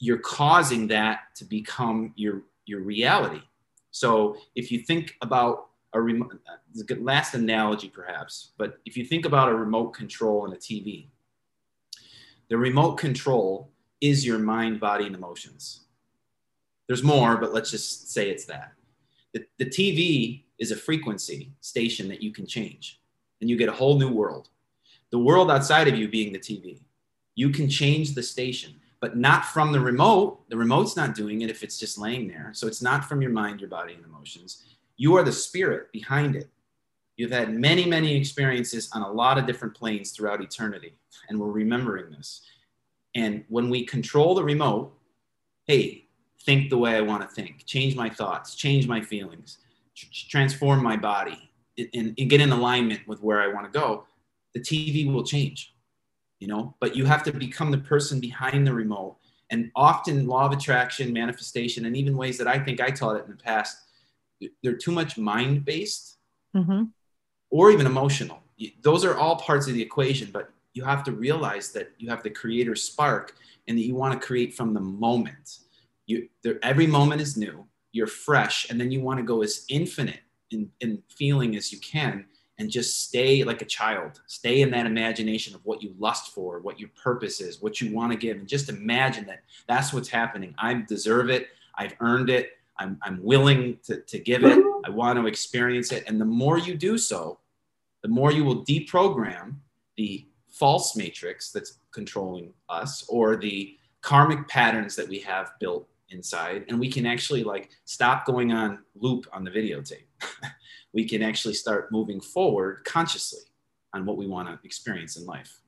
you're 0.05 0.19
causing 0.19 0.87
that 0.87 1.21
to 1.35 1.43
become 1.43 2.13
your, 2.15 2.43
your 2.65 2.81
reality. 2.81 3.41
So 3.89 4.37
if 4.55 4.71
you 4.71 4.79
think 4.79 5.15
about 5.21 5.69
a 5.93 5.99
last 6.99 7.33
analogy 7.33 7.89
perhaps, 7.89 8.51
but 8.57 8.79
if 8.85 8.95
you 8.97 9.05
think 9.05 9.25
about 9.25 9.49
a 9.49 9.55
remote 9.55 9.91
control 9.91 10.45
in 10.45 10.53
a 10.53 10.57
TV, 10.57 11.07
the 12.49 12.57
remote 12.57 12.97
control 12.97 13.71
is 13.99 14.25
your 14.25 14.37
mind, 14.37 14.79
body, 14.79 15.07
and 15.07 15.15
emotions. 15.15 15.85
There's 16.85 17.01
more, 17.01 17.37
but 17.37 17.53
let's 17.53 17.71
just 17.71 18.11
say 18.11 18.29
it's 18.29 18.45
that. 18.45 18.73
The, 19.33 19.45
the 19.57 19.65
TV 19.65 20.43
is 20.59 20.71
a 20.71 20.75
frequency 20.75 21.51
station 21.61 22.07
that 22.09 22.21
you 22.21 22.31
can 22.31 22.45
change, 22.45 23.01
and 23.41 23.49
you 23.49 23.57
get 23.57 23.69
a 23.69 23.73
whole 23.73 23.97
new 23.97 24.11
world. 24.11 24.49
The 25.09 25.17
world 25.17 25.49
outside 25.49 25.87
of 25.87 25.97
you 25.97 26.07
being 26.07 26.31
the 26.31 26.39
TV. 26.39 26.81
You 27.33 27.49
can 27.49 27.67
change 27.67 28.13
the 28.13 28.23
station, 28.23 28.75
but 28.99 29.17
not 29.17 29.45
from 29.45 29.71
the 29.71 29.79
remote. 29.79 30.49
The 30.49 30.57
remote's 30.57 30.95
not 30.95 31.15
doing 31.15 31.41
it 31.41 31.49
if 31.49 31.63
it's 31.63 31.77
just 31.77 31.97
laying 31.97 32.27
there. 32.27 32.51
So 32.53 32.67
it's 32.67 32.81
not 32.81 33.05
from 33.05 33.21
your 33.21 33.31
mind, 33.31 33.59
your 33.59 33.69
body, 33.69 33.93
and 33.93 34.03
emotions 34.03 34.63
you 34.97 35.15
are 35.15 35.23
the 35.23 35.31
spirit 35.31 35.91
behind 35.91 36.35
it. 36.35 36.49
You've 37.17 37.31
had 37.31 37.53
many, 37.53 37.85
many 37.85 38.15
experiences 38.15 38.89
on 38.93 39.01
a 39.01 39.11
lot 39.11 39.37
of 39.37 39.45
different 39.45 39.75
planes 39.75 40.11
throughout 40.11 40.41
eternity, 40.41 40.93
and 41.29 41.39
we're 41.39 41.51
remembering 41.51 42.11
this. 42.11 42.41
And 43.13 43.45
when 43.47 43.69
we 43.69 43.85
control 43.85 44.35
the 44.35 44.43
remote, 44.43 44.93
hey, 45.65 46.07
think 46.41 46.69
the 46.69 46.77
way 46.77 46.95
I 46.95 47.01
want 47.01 47.27
to 47.27 47.33
think, 47.33 47.65
change 47.65 47.95
my 47.95 48.09
thoughts, 48.09 48.55
change 48.55 48.87
my 48.87 49.01
feelings, 49.01 49.59
tr- 49.95 50.07
transform 50.29 50.83
my 50.83 50.97
body, 50.97 51.49
and, 51.77 52.13
and 52.17 52.29
get 52.29 52.41
in 52.41 52.51
alignment 52.51 53.07
with 53.07 53.21
where 53.21 53.41
I 53.41 53.47
want 53.47 53.71
to 53.71 53.79
go, 53.79 54.05
the 54.53 54.59
TV 54.59 55.11
will 55.11 55.23
change, 55.23 55.73
you 56.39 56.47
know. 56.47 56.75
But 56.79 56.95
you 56.95 57.05
have 57.05 57.23
to 57.23 57.31
become 57.31 57.71
the 57.71 57.77
person 57.77 58.19
behind 58.19 58.65
the 58.65 58.73
remote. 58.73 59.17
And 59.51 59.71
often, 59.75 60.27
law 60.27 60.45
of 60.45 60.51
attraction, 60.51 61.13
manifestation, 61.13 61.85
and 61.85 61.95
even 61.95 62.17
ways 62.17 62.37
that 62.39 62.47
I 62.47 62.57
think 62.57 62.81
I 62.81 62.89
taught 62.89 63.17
it 63.17 63.25
in 63.25 63.31
the 63.31 63.37
past 63.37 63.77
they're 64.61 64.73
too 64.73 64.91
much 64.91 65.17
mind 65.17 65.65
based 65.65 66.17
mm-hmm. 66.55 66.83
or 67.49 67.71
even 67.71 67.85
emotional. 67.85 68.41
Those 68.81 69.03
are 69.05 69.17
all 69.17 69.37
parts 69.37 69.67
of 69.67 69.73
the 69.73 69.81
equation, 69.81 70.29
but 70.31 70.51
you 70.73 70.83
have 70.83 71.03
to 71.05 71.11
realize 71.11 71.71
that 71.73 71.91
you 71.97 72.09
have 72.09 72.23
the 72.23 72.29
creator 72.29 72.75
spark 72.75 73.35
and 73.67 73.77
that 73.77 73.83
you 73.83 73.95
want 73.95 74.19
to 74.19 74.25
create 74.25 74.53
from 74.53 74.73
the 74.73 74.79
moment. 74.79 75.59
You, 76.05 76.29
there, 76.43 76.59
every 76.63 76.87
moment 76.87 77.21
is 77.21 77.35
new, 77.35 77.65
you're 77.91 78.07
fresh, 78.07 78.69
and 78.69 78.79
then 78.79 78.91
you 78.91 79.01
want 79.01 79.19
to 79.19 79.23
go 79.23 79.41
as 79.41 79.65
infinite 79.69 80.19
in, 80.51 80.69
in 80.81 81.01
feeling 81.09 81.55
as 81.55 81.71
you 81.71 81.79
can 81.79 82.25
and 82.57 82.69
just 82.69 83.03
stay 83.03 83.43
like 83.43 83.61
a 83.61 83.65
child. 83.65 84.21
Stay 84.27 84.61
in 84.61 84.71
that 84.71 84.85
imagination 84.85 85.53
of 85.53 85.65
what 85.65 85.83
you 85.83 85.93
lust 85.99 86.33
for, 86.33 86.59
what 86.59 86.79
your 86.79 86.89
purpose 87.01 87.41
is, 87.41 87.61
what 87.61 87.81
you 87.81 87.93
want 87.93 88.11
to 88.11 88.17
give, 88.17 88.37
and 88.37 88.47
just 88.47 88.69
imagine 88.69 89.25
that 89.25 89.43
that's 89.67 89.93
what's 89.93 90.09
happening. 90.09 90.55
I 90.57 90.83
deserve 90.87 91.29
it. 91.29 91.49
I've 91.75 91.95
earned 91.99 92.29
it. 92.29 92.51
I'm, 92.79 92.97
I'm 93.01 93.21
willing 93.23 93.77
to, 93.85 94.01
to 94.01 94.19
give 94.19 94.43
it. 94.43 94.57
I 94.85 94.89
want 94.89 95.19
to 95.19 95.27
experience 95.27 95.91
it. 95.91 96.03
And 96.07 96.19
the 96.19 96.25
more 96.25 96.57
you 96.57 96.75
do 96.75 96.97
so, 96.97 97.39
the 98.01 98.09
more 98.09 98.31
you 98.31 98.43
will 98.43 98.63
deprogram 98.65 99.55
the 99.97 100.25
false 100.47 100.95
matrix 100.95 101.51
that's 101.51 101.79
controlling 101.91 102.53
us 102.69 103.05
or 103.09 103.35
the 103.35 103.77
karmic 104.01 104.47
patterns 104.47 104.95
that 104.95 105.07
we 105.07 105.19
have 105.19 105.51
built 105.59 105.87
inside. 106.09 106.65
And 106.69 106.79
we 106.79 106.91
can 106.91 107.05
actually 107.05 107.43
like 107.43 107.69
stop 107.85 108.25
going 108.25 108.51
on 108.51 108.83
loop 108.95 109.27
on 109.33 109.43
the 109.43 109.51
videotape. 109.51 110.05
we 110.93 111.07
can 111.07 111.21
actually 111.21 111.53
start 111.53 111.91
moving 111.91 112.21
forward 112.21 112.83
consciously 112.85 113.41
on 113.93 114.05
what 114.05 114.17
we 114.17 114.27
want 114.27 114.47
to 114.47 114.59
experience 114.65 115.17
in 115.17 115.25
life. 115.25 115.59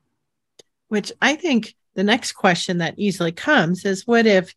Which 0.90 1.12
I 1.22 1.36
think 1.36 1.76
the 1.96 2.04
next 2.04 2.34
question 2.34 2.78
that 2.78 2.98
easily 2.98 3.32
comes 3.32 3.84
is 3.84 4.08
what 4.08 4.26
if 4.26 4.54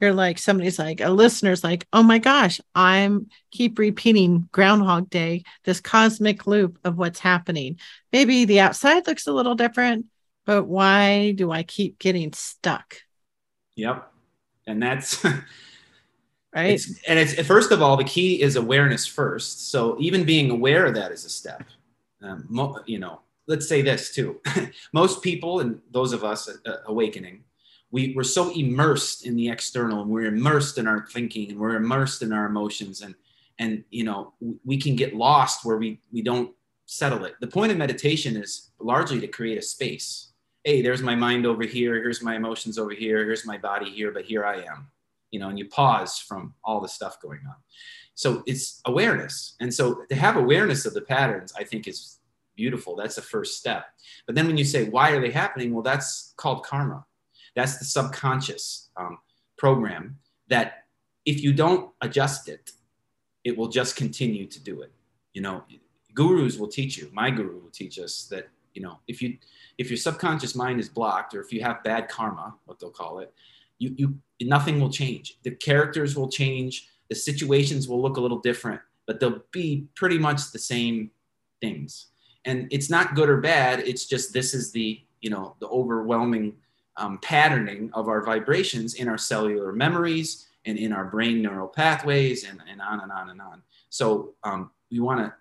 you're 0.00 0.12
like 0.12 0.38
somebody's 0.38 0.78
like 0.78 1.00
a 1.00 1.08
listener's 1.08 1.64
like 1.64 1.86
oh 1.92 2.02
my 2.02 2.18
gosh 2.18 2.60
i'm 2.74 3.28
keep 3.50 3.78
repeating 3.78 4.48
groundhog 4.52 5.08
day 5.08 5.42
this 5.64 5.80
cosmic 5.80 6.46
loop 6.46 6.78
of 6.84 6.98
what's 6.98 7.20
happening 7.20 7.78
maybe 8.12 8.44
the 8.44 8.60
outside 8.60 9.06
looks 9.06 9.26
a 9.26 9.32
little 9.32 9.54
different 9.54 10.04
but 10.44 10.64
why 10.64 11.30
do 11.30 11.50
i 11.50 11.62
keep 11.62 11.98
getting 11.98 12.32
stuck 12.34 12.96
yep 13.76 14.12
and 14.66 14.82
that's 14.82 15.24
right. 16.54 16.70
it's, 16.70 17.00
and 17.08 17.18
it's 17.18 17.34
first 17.46 17.70
of 17.72 17.82
all 17.82 17.96
the 17.96 18.04
key 18.04 18.42
is 18.42 18.56
awareness 18.56 19.06
first. 19.06 19.70
So 19.70 19.96
even 19.98 20.24
being 20.24 20.50
aware 20.50 20.86
of 20.86 20.94
that 20.94 21.12
is 21.12 21.24
a 21.24 21.30
step. 21.30 21.64
Um, 22.22 22.46
mo- 22.48 22.80
you 22.86 22.98
know 22.98 23.20
let's 23.46 23.68
say 23.68 23.82
this 23.82 24.14
too. 24.14 24.40
Most 24.92 25.22
people 25.22 25.60
and 25.60 25.80
those 25.90 26.12
of 26.12 26.24
us 26.24 26.48
uh, 26.48 26.76
awakening 26.86 27.44
we, 27.94 28.12
we're 28.16 28.24
so 28.24 28.50
immersed 28.50 29.24
in 29.24 29.36
the 29.36 29.48
external 29.48 30.02
and 30.02 30.10
we're 30.10 30.24
immersed 30.24 30.78
in 30.78 30.88
our 30.88 31.06
thinking 31.06 31.52
and 31.52 31.60
we're 31.60 31.76
immersed 31.76 32.22
in 32.22 32.32
our 32.32 32.46
emotions 32.46 33.02
and 33.02 33.14
and 33.60 33.84
you 33.90 34.02
know 34.02 34.32
we 34.64 34.76
can 34.76 34.96
get 34.96 35.14
lost 35.14 35.64
where 35.64 35.76
we 35.76 36.00
we 36.12 36.20
don't 36.20 36.50
settle 36.86 37.24
it. 37.24 37.34
The 37.40 37.46
point 37.46 37.70
of 37.70 37.78
meditation 37.78 38.36
is 38.36 38.72
largely 38.80 39.20
to 39.20 39.28
create 39.28 39.58
a 39.58 39.62
space 39.62 40.32
hey 40.64 40.82
there's 40.82 41.02
my 41.02 41.14
mind 41.14 41.46
over 41.46 41.62
here 41.62 41.94
here's 41.94 42.22
my 42.22 42.36
emotions 42.36 42.78
over 42.78 42.92
here 42.92 43.24
here's 43.24 43.46
my 43.46 43.58
body 43.58 43.90
here 43.90 44.10
but 44.10 44.24
here 44.24 44.44
i 44.44 44.56
am 44.56 44.90
you 45.34 45.40
know 45.40 45.48
and 45.48 45.58
you 45.58 45.68
pause 45.68 46.18
from 46.20 46.54
all 46.62 46.80
the 46.80 46.88
stuff 46.88 47.20
going 47.20 47.40
on. 47.48 47.56
So 48.14 48.44
it's 48.46 48.80
awareness. 48.84 49.56
And 49.58 49.74
so 49.74 50.04
to 50.08 50.14
have 50.14 50.36
awareness 50.36 50.86
of 50.86 50.94
the 50.94 51.02
patterns 51.02 51.52
i 51.58 51.64
think 51.64 51.88
is 51.88 52.20
beautiful. 52.56 52.94
That's 52.94 53.16
the 53.16 53.22
first 53.22 53.58
step. 53.58 53.86
But 54.26 54.36
then 54.36 54.46
when 54.46 54.56
you 54.56 54.64
say 54.64 54.88
why 54.88 55.10
are 55.10 55.20
they 55.20 55.32
happening? 55.32 55.74
Well 55.74 55.82
that's 55.82 56.34
called 56.36 56.64
karma. 56.64 57.04
That's 57.56 57.78
the 57.78 57.84
subconscious 57.84 58.90
um, 58.96 59.18
program 59.58 60.18
that 60.48 60.84
if 61.26 61.42
you 61.42 61.52
don't 61.52 61.90
adjust 62.00 62.48
it, 62.48 62.70
it 63.42 63.56
will 63.58 63.68
just 63.68 63.96
continue 63.96 64.46
to 64.46 64.60
do 64.62 64.82
it. 64.82 64.92
You 65.32 65.42
know, 65.42 65.64
gurus 66.14 66.58
will 66.58 66.68
teach 66.68 66.96
you. 66.96 67.10
My 67.12 67.30
guru 67.30 67.60
will 67.60 67.70
teach 67.70 67.98
us 67.98 68.26
that 68.30 68.48
you 68.74 68.82
know 68.82 68.98
if 69.08 69.22
you 69.22 69.38
if 69.78 69.90
your 69.90 69.96
subconscious 69.96 70.54
mind 70.54 70.80
is 70.80 70.88
blocked 70.88 71.34
or 71.34 71.40
if 71.40 71.52
you 71.52 71.62
have 71.62 71.82
bad 71.82 72.08
karma, 72.08 72.54
what 72.66 72.78
they'll 72.78 72.90
call 72.90 73.20
it, 73.20 73.32
you 73.78 73.94
you 73.96 74.18
nothing 74.42 74.80
will 74.80 74.90
change. 74.90 75.38
The 75.42 75.52
characters 75.52 76.16
will 76.16 76.28
change. 76.28 76.88
The 77.08 77.14
situations 77.14 77.88
will 77.88 78.00
look 78.00 78.16
a 78.16 78.20
little 78.20 78.38
different, 78.38 78.80
but 79.06 79.20
they'll 79.20 79.42
be 79.50 79.86
pretty 79.94 80.18
much 80.18 80.52
the 80.52 80.58
same 80.58 81.10
things. 81.60 82.06
And 82.44 82.68
it's 82.70 82.90
not 82.90 83.14
good 83.14 83.28
or 83.28 83.40
bad. 83.40 83.80
It's 83.80 84.06
just 84.06 84.32
this 84.32 84.54
is 84.54 84.70
the, 84.72 85.00
you 85.22 85.30
know, 85.30 85.56
the 85.60 85.68
overwhelming 85.68 86.56
um, 86.96 87.18
patterning 87.18 87.90
of 87.94 88.08
our 88.08 88.22
vibrations 88.22 88.94
in 88.94 89.08
our 89.08 89.18
cellular 89.18 89.72
memories 89.72 90.46
and 90.66 90.78
in 90.78 90.92
our 90.92 91.04
brain 91.04 91.42
neural 91.42 91.68
pathways 91.68 92.44
and, 92.48 92.62
and 92.70 92.80
on 92.80 93.00
and 93.00 93.12
on 93.12 93.30
and 93.30 93.40
on. 93.40 93.62
So 93.88 94.34
um, 94.44 94.70
we 94.90 95.00
want 95.00 95.20
to 95.20 95.34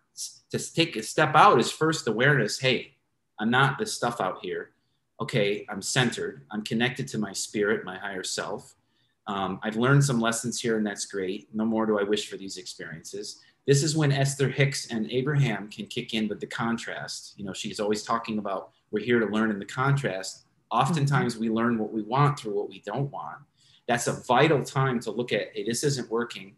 to 0.52 0.74
take 0.74 0.96
a 0.96 1.02
step 1.02 1.34
out 1.34 1.60
is 1.60 1.72
first 1.72 2.08
awareness. 2.08 2.60
Hey, 2.60 2.93
I'm 3.40 3.50
not 3.50 3.78
the 3.78 3.86
stuff 3.86 4.22
out 4.22 4.40
here. 4.42 4.72
Okay, 5.22 5.66
I'm 5.70 5.82
centered. 5.82 6.46
I'm 6.52 6.64
connected 6.64 7.08
to 7.10 7.18
my 7.18 7.34
spirit, 7.34 7.86
my 7.86 7.98
higher 7.98 8.24
self. 8.24 8.76
Um, 9.28 9.60
I've 9.64 9.78
learned 9.78 10.04
some 10.04 10.20
lessons 10.20 10.60
here, 10.60 10.78
and 10.78 10.86
that's 10.86 11.06
great. 11.06 11.48
No 11.54 11.66
more 11.66 11.86
do 11.86 12.00
I 12.00 12.04
wish 12.04 12.30
for 12.30 12.38
these 12.38 12.58
experiences. 12.58 13.40
This 13.66 13.84
is 13.84 13.96
when 13.96 14.12
Esther 14.12 14.50
Hicks 14.50 14.88
and 14.88 15.10
Abraham 15.10 15.70
can 15.70 15.86
kick 15.86 16.14
in 16.14 16.28
with 16.28 16.42
the 16.42 16.48
contrast. 16.48 17.34
You 17.38 17.46
know, 17.46 17.54
she's 17.54 17.80
always 17.80 18.04
talking 18.04 18.38
about 18.38 18.72
we're 18.92 19.04
here 19.04 19.20
to 19.20 19.26
learn 19.26 19.50
in 19.50 19.60
the 19.60 19.66
contrast. 19.66 20.46
Oftentimes, 20.70 21.38
we 21.38 21.50
learn 21.50 21.78
what 21.78 21.94
we 21.94 22.02
want 22.02 22.38
through 22.38 22.56
what 22.56 22.70
we 22.70 22.82
don't 22.86 23.12
want. 23.12 23.38
That's 23.88 24.08
a 24.08 24.22
vital 24.24 24.64
time 24.64 25.00
to 25.02 25.12
look 25.12 25.32
at, 25.32 25.50
hey, 25.54 25.64
this 25.64 25.84
isn't 25.84 26.10
working. 26.10 26.56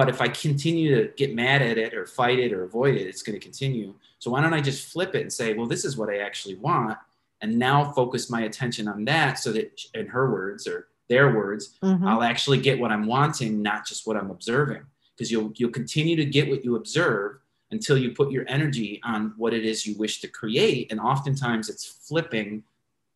But 0.00 0.08
if 0.08 0.22
I 0.22 0.28
continue 0.28 0.96
to 0.96 1.12
get 1.12 1.34
mad 1.34 1.60
at 1.60 1.76
it 1.76 1.92
or 1.92 2.06
fight 2.06 2.38
it 2.38 2.54
or 2.54 2.64
avoid 2.64 2.94
it, 2.94 3.02
it's 3.02 3.22
going 3.22 3.38
to 3.38 3.44
continue. 3.44 3.92
So 4.18 4.30
why 4.30 4.40
don't 4.40 4.54
I 4.54 4.62
just 4.62 4.90
flip 4.90 5.14
it 5.14 5.20
and 5.20 5.30
say, 5.30 5.52
well, 5.52 5.66
this 5.66 5.84
is 5.84 5.94
what 5.94 6.08
I 6.08 6.20
actually 6.20 6.54
want. 6.54 6.96
And 7.42 7.58
now 7.58 7.92
focus 7.92 8.30
my 8.30 8.44
attention 8.44 8.88
on 8.88 9.04
that 9.04 9.38
so 9.38 9.52
that, 9.52 9.78
in 9.92 10.06
her 10.06 10.32
words 10.32 10.66
or 10.66 10.86
their 11.10 11.36
words, 11.36 11.76
mm-hmm. 11.82 12.08
I'll 12.08 12.22
actually 12.22 12.62
get 12.62 12.80
what 12.80 12.90
I'm 12.90 13.06
wanting, 13.06 13.60
not 13.60 13.86
just 13.86 14.06
what 14.06 14.16
I'm 14.16 14.30
observing. 14.30 14.84
Because 15.14 15.30
you'll, 15.30 15.52
you'll 15.56 15.68
continue 15.68 16.16
to 16.16 16.24
get 16.24 16.48
what 16.48 16.64
you 16.64 16.76
observe 16.76 17.36
until 17.70 17.98
you 17.98 18.12
put 18.12 18.30
your 18.30 18.46
energy 18.48 19.02
on 19.04 19.34
what 19.36 19.52
it 19.52 19.66
is 19.66 19.86
you 19.86 19.98
wish 19.98 20.22
to 20.22 20.28
create. 20.28 20.90
And 20.90 20.98
oftentimes 20.98 21.68
it's 21.68 21.84
flipping 21.84 22.62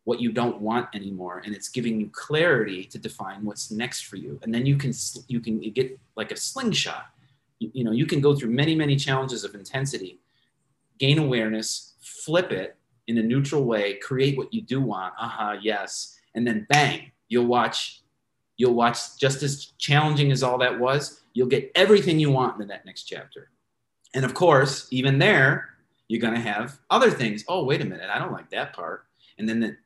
what 0.05 0.21
you 0.21 0.31
don't 0.31 0.61
want 0.61 0.87
anymore 0.93 1.41
and 1.45 1.53
it's 1.53 1.67
giving 1.67 1.99
you 1.99 2.09
clarity 2.11 2.85
to 2.85 2.97
define 2.97 3.43
what's 3.43 3.71
next 3.71 4.01
for 4.05 4.15
you. 4.15 4.39
And 4.43 4.53
then 4.53 4.65
you 4.65 4.77
can 4.77 4.93
you 5.27 5.39
can 5.39 5.59
get 5.59 5.99
like 6.15 6.31
a 6.31 6.37
slingshot. 6.37 7.07
You, 7.59 7.71
you 7.73 7.83
know 7.83 7.91
you 7.91 8.05
can 8.05 8.21
go 8.21 8.35
through 8.35 8.51
many 8.51 8.75
many 8.75 8.95
challenges 8.95 9.43
of 9.43 9.55
intensity 9.55 10.19
gain 10.99 11.19
awareness 11.19 11.93
flip 12.01 12.51
it 12.51 12.75
in 13.07 13.17
a 13.17 13.23
neutral 13.23 13.63
way 13.63 13.95
create 13.95 14.37
what 14.37 14.53
you 14.53 14.61
do 14.61 14.81
want 14.81 15.13
aha 15.17 15.51
uh-huh, 15.51 15.59
yes 15.61 16.17
and 16.35 16.45
then 16.45 16.65
bang 16.69 17.11
you'll 17.29 17.45
watch 17.45 18.01
you'll 18.57 18.73
watch 18.73 19.17
just 19.17 19.43
as 19.43 19.73
challenging 19.77 20.31
as 20.31 20.43
all 20.43 20.57
that 20.57 20.79
was 20.79 21.21
you'll 21.33 21.47
get 21.47 21.71
everything 21.75 22.19
you 22.19 22.31
want 22.31 22.61
in 22.61 22.67
that 22.67 22.85
next 22.85 23.03
chapter. 23.03 23.49
And 24.13 24.23
of 24.25 24.33
course 24.33 24.87
even 24.91 25.19
there 25.19 25.69
you're 26.07 26.21
going 26.21 26.35
to 26.35 26.39
have 26.39 26.77
other 26.89 27.09
things. 27.09 27.43
Oh 27.47 27.63
wait 27.63 27.81
a 27.81 27.85
minute 27.85 28.09
i 28.09 28.19
don't 28.19 28.31
like 28.31 28.49
that 28.51 28.73
part. 28.73 29.05
And 29.37 29.47
then 29.49 29.59
the, 29.59 29.77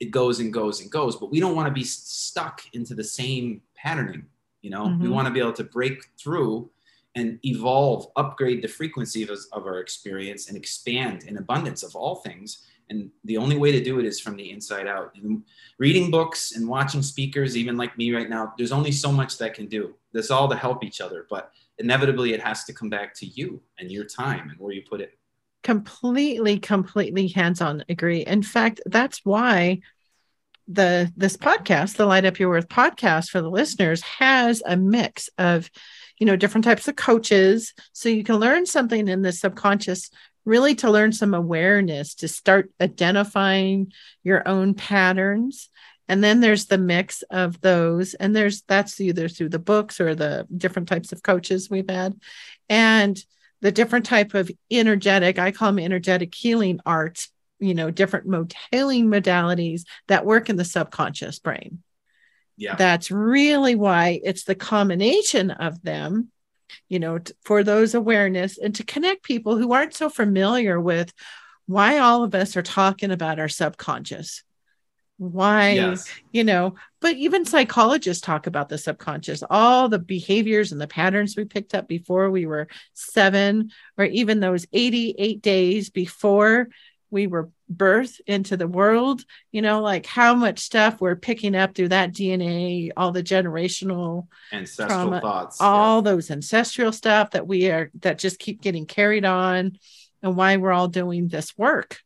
it 0.00 0.10
goes 0.10 0.40
and 0.40 0.52
goes 0.52 0.80
and 0.80 0.90
goes 0.90 1.16
but 1.16 1.30
we 1.30 1.40
don't 1.40 1.56
want 1.56 1.66
to 1.66 1.72
be 1.72 1.84
stuck 1.84 2.62
into 2.72 2.94
the 2.94 3.04
same 3.04 3.60
patterning 3.74 4.24
you 4.62 4.70
know? 4.70 4.86
Mm-hmm. 4.86 5.02
we 5.02 5.08
want 5.08 5.26
to 5.26 5.32
be 5.32 5.40
able 5.40 5.52
to 5.54 5.64
break 5.64 6.04
through 6.18 6.70
and 7.14 7.38
evolve 7.44 8.06
upgrade 8.16 8.62
the 8.62 8.68
frequency 8.68 9.22
of, 9.22 9.30
of 9.52 9.66
our 9.66 9.80
experience 9.80 10.48
and 10.48 10.56
expand 10.56 11.24
in 11.24 11.38
abundance 11.38 11.82
of 11.82 11.94
all 11.96 12.16
things. 12.16 12.64
And 12.90 13.10
the 13.24 13.36
only 13.36 13.56
way 13.56 13.72
to 13.72 13.82
do 13.82 13.98
it 13.98 14.06
is 14.06 14.20
from 14.20 14.36
the 14.36 14.50
inside 14.50 14.86
out. 14.86 15.14
Reading 15.78 16.10
books 16.10 16.52
and 16.52 16.68
watching 16.68 17.02
speakers 17.02 17.56
even 17.56 17.76
like 17.76 17.98
me 17.98 18.14
right 18.14 18.30
now 18.30 18.54
there's 18.56 18.72
only 18.72 18.92
so 18.92 19.12
much 19.12 19.36
that 19.38 19.54
can 19.54 19.66
do. 19.66 19.94
There's 20.12 20.30
all 20.30 20.48
to 20.48 20.56
help 20.56 20.84
each 20.84 21.00
other 21.00 21.26
but 21.28 21.52
inevitably 21.78 22.32
it 22.32 22.40
has 22.40 22.64
to 22.64 22.72
come 22.72 22.88
back 22.88 23.14
to 23.14 23.26
you 23.26 23.60
and 23.78 23.90
your 23.90 24.04
time 24.04 24.50
and 24.50 24.58
where 24.58 24.72
you 24.72 24.82
put 24.88 25.00
it 25.00 25.18
completely 25.62 26.58
completely 26.58 27.28
hands-on 27.28 27.84
agree. 27.88 28.20
In 28.20 28.42
fact 28.42 28.80
that's 28.86 29.24
why 29.24 29.80
the 30.68 31.10
this 31.16 31.36
podcast 31.36 31.96
the 31.96 32.06
light 32.06 32.26
up 32.26 32.38
your 32.38 32.50
worth 32.50 32.68
podcast 32.68 33.30
for 33.30 33.40
the 33.40 33.50
listeners 33.50 34.02
has 34.02 34.62
a 34.66 34.76
mix 34.76 35.30
of 35.38 35.70
you 36.18 36.26
know 36.26 36.36
different 36.36 36.64
types 36.64 36.88
of 36.88 36.96
coaches. 36.96 37.74
So 37.92 38.08
you 38.08 38.22
can 38.22 38.36
learn 38.36 38.66
something 38.66 39.08
in 39.08 39.22
the 39.22 39.32
subconscious 39.32 40.10
really 40.44 40.74
to 40.76 40.90
learn 40.90 41.12
some 41.12 41.34
awareness 41.34 42.14
to 42.16 42.28
start 42.28 42.70
identifying 42.80 43.92
your 44.24 44.46
own 44.48 44.74
patterns. 44.74 45.68
And 46.08 46.24
then 46.24 46.40
there's 46.40 46.66
the 46.66 46.78
mix 46.78 47.22
of 47.30 47.60
those 47.60 48.14
and 48.14 48.34
there's 48.34 48.62
that's 48.62 49.00
either 49.00 49.28
through 49.28 49.50
the 49.50 49.58
books 49.58 50.00
or 50.00 50.14
the 50.14 50.46
different 50.56 50.88
types 50.88 51.12
of 51.12 51.22
coaches 51.22 51.68
we've 51.68 51.90
had. 51.90 52.18
And 52.68 53.22
the 53.60 53.72
different 53.72 54.06
type 54.06 54.34
of 54.34 54.50
energetic 54.70 55.38
i 55.38 55.50
call 55.50 55.72
them 55.72 55.78
energetic 55.78 56.34
healing 56.34 56.80
arts 56.86 57.30
you 57.58 57.74
know 57.74 57.90
different 57.90 58.26
mod- 58.26 58.54
healing 58.70 59.06
modalities 59.06 59.82
that 60.08 60.24
work 60.24 60.48
in 60.48 60.56
the 60.56 60.64
subconscious 60.64 61.38
brain. 61.38 61.82
Yeah. 62.56 62.74
That's 62.74 63.10
really 63.10 63.76
why 63.76 64.20
it's 64.22 64.44
the 64.44 64.54
combination 64.54 65.50
of 65.50 65.82
them 65.82 66.30
you 66.88 66.98
know 66.98 67.18
t- 67.18 67.32
for 67.44 67.62
those 67.64 67.94
awareness 67.94 68.58
and 68.58 68.74
to 68.74 68.84
connect 68.84 69.22
people 69.22 69.56
who 69.56 69.72
aren't 69.72 69.94
so 69.94 70.10
familiar 70.10 70.80
with 70.80 71.12
why 71.66 71.98
all 71.98 72.24
of 72.24 72.34
us 72.34 72.56
are 72.56 72.62
talking 72.62 73.10
about 73.10 73.38
our 73.38 73.48
subconscious 73.48 74.42
why 75.18 75.72
yes. 75.72 76.08
you 76.32 76.44
know 76.44 76.76
but 77.00 77.14
even 77.16 77.44
psychologists 77.44 78.24
talk 78.24 78.46
about 78.46 78.68
the 78.68 78.78
subconscious 78.78 79.42
all 79.50 79.88
the 79.88 79.98
behaviors 79.98 80.70
and 80.70 80.80
the 80.80 80.86
patterns 80.86 81.36
we 81.36 81.44
picked 81.44 81.74
up 81.74 81.88
before 81.88 82.30
we 82.30 82.46
were 82.46 82.68
seven 82.94 83.70
or 83.98 84.04
even 84.04 84.38
those 84.38 84.66
88 84.72 85.42
days 85.42 85.90
before 85.90 86.68
we 87.10 87.26
were 87.26 87.50
birthed 87.72 88.20
into 88.26 88.56
the 88.56 88.68
world 88.68 89.24
you 89.50 89.60
know 89.60 89.82
like 89.82 90.06
how 90.06 90.34
much 90.34 90.60
stuff 90.60 91.00
we're 91.00 91.16
picking 91.16 91.56
up 91.56 91.74
through 91.74 91.88
that 91.88 92.12
dna 92.12 92.90
all 92.96 93.10
the 93.10 93.22
generational 93.22 94.28
ancestral 94.52 94.88
trauma, 94.88 95.20
thoughts 95.20 95.60
all 95.60 95.98
yeah. 95.98 96.12
those 96.12 96.30
ancestral 96.30 96.92
stuff 96.92 97.32
that 97.32 97.46
we 97.46 97.68
are 97.70 97.90
that 98.00 98.18
just 98.18 98.38
keep 98.38 98.62
getting 98.62 98.86
carried 98.86 99.24
on 99.24 99.76
and 100.22 100.36
why 100.36 100.56
we're 100.56 100.72
all 100.72 100.88
doing 100.88 101.26
this 101.26 101.58
work 101.58 102.00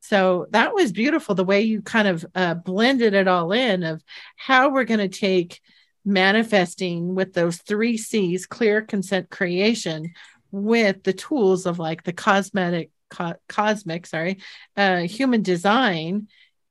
so 0.00 0.46
that 0.50 0.74
was 0.74 0.92
beautiful 0.92 1.34
the 1.34 1.44
way 1.44 1.62
you 1.62 1.82
kind 1.82 2.08
of 2.08 2.24
uh, 2.34 2.54
blended 2.54 3.14
it 3.14 3.28
all 3.28 3.52
in 3.52 3.82
of 3.82 4.02
how 4.36 4.70
we're 4.70 4.84
going 4.84 5.00
to 5.00 5.08
take 5.08 5.60
manifesting 6.04 7.14
with 7.14 7.34
those 7.34 7.58
three 7.58 7.96
C's 7.96 8.46
clear 8.46 8.82
consent 8.82 9.30
creation 9.30 10.12
with 10.50 11.02
the 11.02 11.12
tools 11.12 11.66
of 11.66 11.78
like 11.78 12.04
the 12.04 12.12
cosmetic 12.12 12.90
co- 13.10 13.36
cosmic 13.48 14.06
sorry 14.06 14.38
uh, 14.76 15.00
human 15.00 15.42
design 15.42 16.28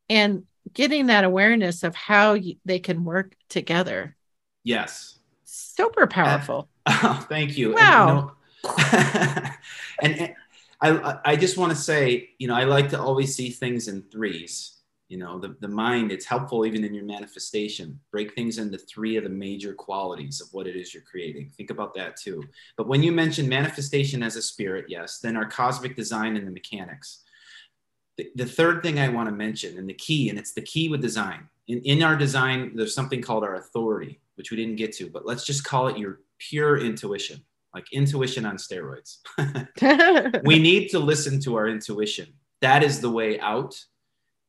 and 0.09 0.43
getting 0.73 1.07
that 1.07 1.23
awareness 1.23 1.83
of 1.83 1.95
how 1.95 2.37
they 2.65 2.79
can 2.79 3.03
work 3.03 3.35
together. 3.49 4.15
Yes. 4.63 5.19
Super 5.43 6.07
powerful. 6.07 6.69
Uh, 6.85 6.99
oh, 7.03 7.25
thank 7.29 7.57
you. 7.57 7.73
Wow 7.73 8.33
and, 8.63 8.65
you 8.65 8.69
know, 8.69 9.51
and, 10.01 10.21
and 10.21 10.35
I, 10.81 11.19
I 11.25 11.35
just 11.35 11.57
want 11.57 11.71
to 11.71 11.77
say, 11.77 12.29
you 12.37 12.47
know, 12.47 12.55
I 12.55 12.63
like 12.65 12.89
to 12.89 13.01
always 13.01 13.35
see 13.35 13.49
things 13.49 13.87
in 13.87 14.03
threes. 14.03 14.73
You 15.09 15.17
know, 15.17 15.39
the, 15.39 15.55
the 15.61 15.67
mind, 15.69 16.11
it's 16.11 16.25
helpful 16.25 16.65
even 16.65 16.83
in 16.83 16.93
your 16.93 17.05
manifestation. 17.05 17.99
Break 18.11 18.35
things 18.35 18.57
into 18.57 18.77
three 18.77 19.15
of 19.15 19.23
the 19.23 19.29
major 19.29 19.73
qualities 19.73 20.41
of 20.41 20.49
what 20.51 20.67
it 20.67 20.75
is 20.75 20.93
you're 20.93 21.03
creating. 21.03 21.49
Think 21.55 21.69
about 21.69 21.93
that 21.95 22.17
too. 22.17 22.43
But 22.75 22.87
when 22.87 23.01
you 23.01 23.11
mention 23.11 23.47
manifestation 23.47 24.21
as 24.21 24.35
a 24.35 24.41
spirit, 24.41 24.85
yes, 24.89 25.19
then 25.19 25.37
our 25.37 25.45
cosmic 25.45 25.95
design 25.95 26.35
and 26.35 26.45
the 26.45 26.51
mechanics. 26.51 27.23
The, 28.17 28.29
the 28.35 28.45
third 28.45 28.83
thing 28.83 28.99
I 28.99 29.09
want 29.09 29.29
to 29.29 29.35
mention, 29.35 29.77
and 29.77 29.89
the 29.89 29.93
key, 29.93 30.29
and 30.29 30.37
it's 30.37 30.53
the 30.53 30.61
key 30.61 30.89
with 30.89 31.01
design. 31.01 31.47
In, 31.67 31.81
in 31.83 32.03
our 32.03 32.17
design, 32.17 32.73
there's 32.75 32.95
something 32.95 33.21
called 33.21 33.43
our 33.43 33.55
authority, 33.55 34.19
which 34.35 34.51
we 34.51 34.57
didn't 34.57 34.75
get 34.75 34.91
to, 34.93 35.09
but 35.09 35.25
let's 35.25 35.45
just 35.45 35.63
call 35.63 35.87
it 35.87 35.97
your 35.97 36.19
pure 36.37 36.77
intuition 36.77 37.41
like 37.77 37.93
intuition 37.93 38.43
on 38.43 38.57
steroids. 38.57 39.19
we 40.43 40.57
need 40.57 40.89
to 40.89 40.97
listen 40.97 41.39
to 41.41 41.55
our 41.55 41.67
intuition. 41.67 42.33
That 42.61 42.83
is 42.83 42.99
the 42.99 43.11
way 43.11 43.39
out. 43.39 43.79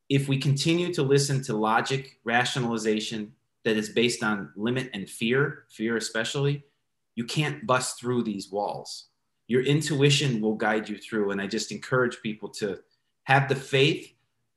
If 0.09 0.29
we 0.29 0.39
continue 0.39 0.95
to 0.95 1.03
listen 1.03 1.43
to 1.45 1.55
logic, 1.55 2.21
rationalization 2.25 3.33
that 3.65 3.77
is 3.77 3.91
based 3.91 4.23
on 4.23 4.51
limit 4.57 4.89
and 4.95 5.09
fear, 5.09 5.65
fear 5.69 5.99
especially, 5.99 6.65
you 7.17 7.25
can't 7.25 7.67
bust 7.67 8.01
through 8.01 8.23
these 8.23 8.51
walls. 8.51 9.09
Your 9.47 9.63
intuition 9.63 10.41
will 10.41 10.55
guide 10.55 10.89
you 10.89 10.97
through. 10.97 11.31
And 11.31 11.41
I 11.41 11.47
just 11.47 11.71
encourage 11.71 12.23
people 12.23 12.49
to 12.61 12.79
have 13.25 13.47
the 13.47 13.57
faith, 13.57 14.11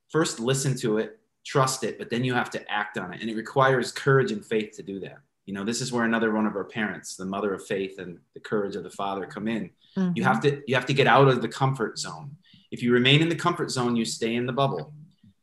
first 0.08 0.40
listen 0.40 0.78
to 0.78 0.98
it, 0.98 1.20
trust 1.46 1.84
it, 1.84 1.98
but 2.00 2.10
then 2.10 2.24
you 2.24 2.34
have 2.34 2.52
to 2.52 2.72
act 2.72 2.98
on 2.98 3.14
it. 3.14 3.20
And 3.20 3.30
it 3.30 3.36
requires 3.36 3.92
courage 3.92 4.32
and 4.32 4.46
faith 4.46 4.72
to 4.78 4.84
do 4.84 5.02
that 5.02 5.20
you 5.46 5.54
know 5.54 5.64
this 5.64 5.82
is 5.82 5.92
where 5.92 6.06
another 6.06 6.34
one 6.34 6.46
of 6.46 6.56
our 6.56 6.64
parents 6.64 7.16
the 7.16 7.26
mother 7.26 7.54
of 7.54 7.66
faith 7.66 8.00
and 8.00 8.18
the 8.34 8.40
courage 8.40 8.76
of 8.76 8.84
the 8.84 8.90
father 8.90 9.26
come 9.26 9.48
in 9.48 9.70
mm-hmm. 9.98 10.12
you 10.16 10.24
have 10.24 10.42
to 10.42 10.62
you 10.68 10.76
have 10.76 10.86
to 10.86 10.94
get 10.94 11.08
out 11.08 11.28
of 11.28 11.42
the 11.42 11.48
comfort 11.48 11.98
zone 11.98 12.32
if 12.72 12.82
you 12.82 12.92
remain 12.92 13.22
in 13.22 13.30
the 13.30 13.36
comfort 13.36 13.70
zone 13.70 13.96
you 13.96 14.06
stay 14.06 14.36
in 14.36 14.46
the 14.46 14.54
bubble 14.54 14.94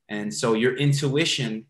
and 0.08 0.32
so 0.32 0.54
your 0.54 0.76
intuition 0.76 1.66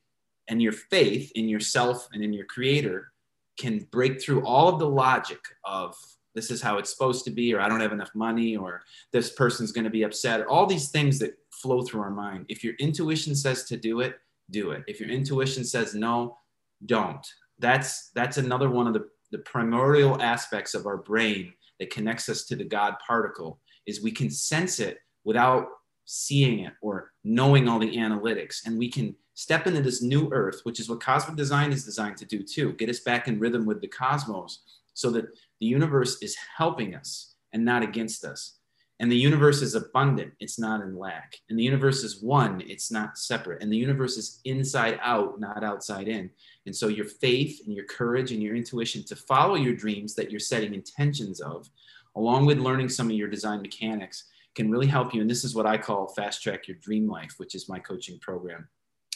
and 0.49 0.63
your 0.63 0.73
faith 0.73 1.31
in 1.35 1.49
yourself 1.49 2.09
and 2.13 2.23
in 2.23 2.33
your 2.33 2.47
creator 2.47 3.13
can 3.59 3.87
break 3.91 4.23
through 4.23 4.45
all 4.47 4.69
of 4.69 4.79
the 4.79 4.89
logic 4.89 5.41
of 5.65 5.95
this 6.35 6.51
is 6.53 6.63
how 6.63 6.79
it's 6.79 6.91
supposed 6.91 7.25
to 7.25 7.33
be, 7.33 7.53
or 7.53 7.61
I 7.61 7.69
don't 7.69 7.81
have 7.81 7.93
enough 7.93 8.15
money, 8.15 8.57
or 8.57 8.83
this 9.13 9.33
person's 9.33 9.73
going 9.73 9.85
to 9.85 9.91
be 9.91 10.05
upset, 10.05 10.47
all 10.47 10.67
these 10.67 10.91
things 10.91 11.19
that 11.19 11.37
flow 11.51 11.83
through 11.83 12.03
our 12.03 12.11
mind. 12.11 12.47
If 12.49 12.63
your 12.63 12.75
intuition 12.75 13.35
says 13.35 13.65
to 13.65 13.77
do 13.77 14.01
it, 14.01 14.21
do 14.51 14.71
it. 14.71 14.85
If 14.87 15.01
your 15.01 15.09
intuition 15.09 15.65
says 15.65 15.95
no, 15.95 16.39
don't. 16.87 17.27
That's 17.59 18.10
that's 18.10 18.39
another 18.39 18.70
one 18.70 18.86
of 18.86 18.94
the, 18.94 19.09
the 19.32 19.39
primordial 19.39 20.20
aspects 20.22 20.74
of 20.74 20.86
our 20.86 20.97
brain 20.97 21.52
that 21.78 21.90
connects 21.90 22.28
us 22.28 22.44
to 22.44 22.56
the 22.56 22.64
God 22.64 22.94
particle 23.05 23.60
is 23.86 24.02
we 24.02 24.12
can 24.12 24.30
sense 24.30 24.80
it 24.80 24.98
without 25.24 25.66
seeing 26.05 26.60
it 26.60 26.72
or 26.80 27.12
knowing 27.24 27.68
all 27.68 27.78
the 27.78 27.97
analytics. 27.97 28.66
And 28.66 28.78
we 28.78 28.90
can 28.90 29.14
step 29.35 29.66
into 29.66 29.82
this 29.82 30.02
new 30.02 30.28
earth, 30.32 30.60
which 30.64 30.80
is 30.80 30.89
what 30.89 31.01
cosmic 31.01 31.36
design 31.36 31.70
is 31.70 31.85
designed 31.85 32.16
to 32.16 32.24
do 32.24 32.43
too, 32.43 32.72
get 32.72 32.89
us 32.89 33.01
back 33.01 33.28
in 33.28 33.39
rhythm 33.39 33.66
with 33.66 33.80
the 33.80 33.89
cosmos 33.89 34.62
so 34.94 35.10
that 35.10 35.26
the 35.60 35.66
universe 35.66 36.20
is 36.22 36.36
helping 36.56 36.94
us 36.94 37.35
and 37.52 37.64
not 37.64 37.82
against 37.82 38.24
us. 38.24 38.59
And 39.01 39.12
the 39.12 39.16
universe 39.16 39.62
is 39.62 39.76
abundant, 39.76 40.32
it's 40.40 40.59
not 40.59 40.80
in 40.80 40.98
lack. 40.98 41.36
And 41.48 41.59
the 41.59 41.62
universe 41.62 42.02
is 42.02 42.20
one, 42.20 42.62
it's 42.66 42.90
not 42.90 43.16
separate. 43.16 43.62
And 43.62 43.72
the 43.72 43.76
universe 43.76 44.16
is 44.16 44.40
inside 44.44 44.98
out, 45.02 45.39
not 45.39 45.62
outside 45.62 46.09
in. 46.09 46.30
And 46.69 46.77
so 46.77 46.89
your 46.89 47.07
faith 47.07 47.62
and 47.65 47.74
your 47.74 47.86
courage 47.86 48.31
and 48.31 48.43
your 48.43 48.55
intuition 48.55 49.03
to 49.07 49.16
follow 49.16 49.55
your 49.55 49.74
dreams 49.74 50.15
that 50.15 50.31
you're 50.31 50.39
setting 50.39 50.74
intentions 50.74 51.40
of, 51.40 51.69
along 52.15 52.45
with 52.45 52.59
learning 52.59 52.90
some 52.90 53.09
of 53.09 53.16
your 53.16 53.27
design 53.27 53.62
mechanics, 53.62 54.24
can 54.55 54.70
really 54.70 54.86
help 54.86 55.15
you. 55.15 55.23
And 55.23 55.31
this 55.31 55.45
is 55.45 55.55
what 55.55 55.65
I 55.65 55.78
call 55.78 56.09
fast 56.09 56.43
track 56.43 56.69
your 56.69 56.77
dream 56.77 57.09
life, 57.09 57.35
which 57.39 57.55
is 57.55 57.70
my 57.70 57.78
coaching 57.78 58.19
program 58.19 58.69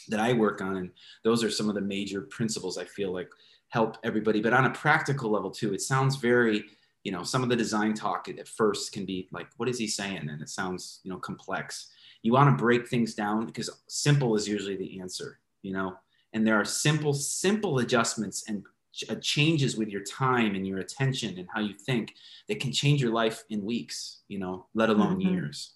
that 0.07 0.19
I 0.19 0.33
work 0.33 0.61
on. 0.61 0.77
And 0.77 0.89
those 1.23 1.43
are 1.43 1.51
some 1.51 1.69
of 1.69 1.75
the 1.75 1.81
major 1.81 2.21
principles 2.21 2.79
I 2.79 2.85
feel 2.85 3.13
like 3.13 3.29
help 3.69 3.97
everybody. 4.03 4.41
But 4.41 4.53
on 4.53 4.65
a 4.65 4.71
practical 4.71 5.29
level 5.29 5.51
too, 5.51 5.75
it 5.75 5.81
sounds 5.81 6.15
very, 6.15 6.65
you 7.03 7.11
know, 7.11 7.21
some 7.21 7.43
of 7.43 7.49
the 7.49 7.55
design 7.55 7.93
talk 7.93 8.27
at 8.29 8.47
first 8.47 8.93
can 8.93 9.05
be 9.05 9.27
like, 9.31 9.47
what 9.57 9.69
is 9.69 9.77
he 9.77 9.87
saying? 9.87 10.27
And 10.27 10.41
it 10.41 10.49
sounds, 10.49 11.01
you 11.03 11.11
know, 11.11 11.19
complex. 11.19 11.91
You 12.23 12.33
want 12.33 12.49
to 12.49 12.63
break 12.63 12.87
things 12.87 13.13
down 13.13 13.45
because 13.45 13.69
simple 13.87 14.35
is 14.35 14.47
usually 14.47 14.77
the 14.77 14.99
answer, 15.01 15.39
you 15.61 15.73
know, 15.73 15.97
and 16.33 16.45
there 16.45 16.59
are 16.59 16.65
simple, 16.65 17.13
simple 17.13 17.79
adjustments 17.79 18.43
and 18.47 18.63
uh, 19.09 19.15
changes 19.15 19.75
with 19.75 19.89
your 19.89 20.03
time 20.03 20.53
and 20.53 20.67
your 20.67 20.77
attention 20.77 21.37
and 21.39 21.47
how 21.53 21.59
you 21.59 21.73
think 21.73 22.13
that 22.47 22.59
can 22.59 22.71
change 22.71 23.01
your 23.01 23.11
life 23.11 23.43
in 23.49 23.65
weeks 23.65 24.21
you 24.27 24.37
know 24.37 24.67
let 24.75 24.89
alone 24.89 25.19
mm-hmm. 25.19 25.33
years. 25.33 25.73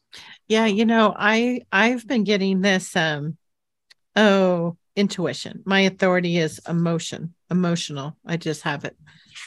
Yeah 0.48 0.68
you 0.68 0.86
know 0.86 1.16
i 1.18 1.62
i've 1.72 2.08
been 2.08 2.24
getting 2.24 2.62
this 2.62 2.96
um 2.96 3.38
oh 4.16 4.78
intuition. 4.96 5.64
My 5.66 5.82
authority 5.82 6.38
is 6.38 6.60
emotion 6.68 7.34
emotional. 7.50 8.18
I 8.26 8.38
just 8.38 8.64
have 8.64 8.84
it. 8.84 8.98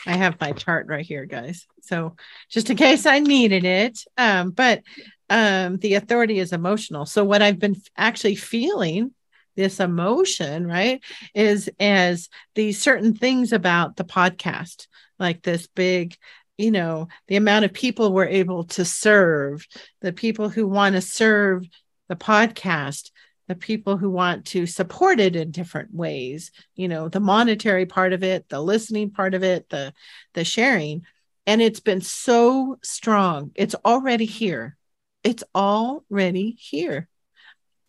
I 0.07 0.17
have 0.17 0.41
my 0.41 0.53
chart 0.53 0.87
right 0.89 1.05
here 1.05 1.27
guys. 1.27 1.67
So 1.83 2.17
just 2.49 2.71
in 2.71 2.77
case 2.77 3.07
i 3.07 3.21
needed 3.21 3.65
it 3.65 4.01
um 4.19 4.51
but 4.51 4.83
um 5.29 5.77
the 5.77 5.95
authority 5.95 6.41
is 6.41 6.53
emotional. 6.53 7.07
So 7.07 7.25
what 7.25 7.41
i've 7.41 7.61
been 7.61 7.81
actually 7.97 8.35
feeling 8.35 9.13
this 9.61 9.79
emotion, 9.79 10.67
right? 10.67 11.05
Is 11.35 11.69
as 11.79 12.31
these 12.55 12.81
certain 12.81 13.15
things 13.15 13.53
about 13.53 13.97
the 13.97 14.05
podcast, 14.05 14.87
like 15.19 15.43
this 15.43 15.67
big, 15.67 16.17
you 16.57 16.71
know, 16.71 17.09
the 17.29 17.37
amount 17.37 17.67
of 17.67 17.75
people 17.75 18.11
we're 18.15 18.25
able 18.25 18.65
to 18.65 18.87
serve, 18.87 19.67
the 20.01 20.15
people 20.15 20.49
who 20.49 20.67
want 20.67 20.95
to 20.95 21.03
serve 21.03 21.69
the 22.09 22.17
podcast, 22.17 23.11
the 23.49 23.55
people 23.55 23.99
who 23.99 24.09
want 24.09 24.47
to 24.47 24.65
support 24.65 25.21
it 25.21 25.37
in 25.37 25.51
different 25.51 25.95
ways, 25.95 26.53
you 26.75 26.89
know, 26.89 27.11
the 27.11 27.21
monetary 27.21 27.85
part 27.85 28.15
of 28.15 28.23
it, 28.23 28.49
the 28.49 28.63
listening 28.63 29.11
part 29.11 29.35
of 29.35 29.45
it, 29.45 29.69
the 29.69 29.93
the 30.33 30.43
sharing. 30.43 31.03
And 31.47 31.61
it's 31.61 31.81
been 31.81 32.01
so 32.01 32.79
strong. 32.83 33.51
It's 33.57 33.75
already 33.85 34.25
here. 34.25 34.79
It's 35.23 35.45
already 35.55 36.57
here. 36.59 37.10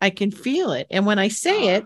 I 0.02 0.10
can 0.10 0.32
feel 0.32 0.72
it. 0.72 0.88
And 0.90 1.06
when 1.06 1.18
I 1.20 1.28
say 1.28 1.72
ah. 1.72 1.76
it, 1.76 1.84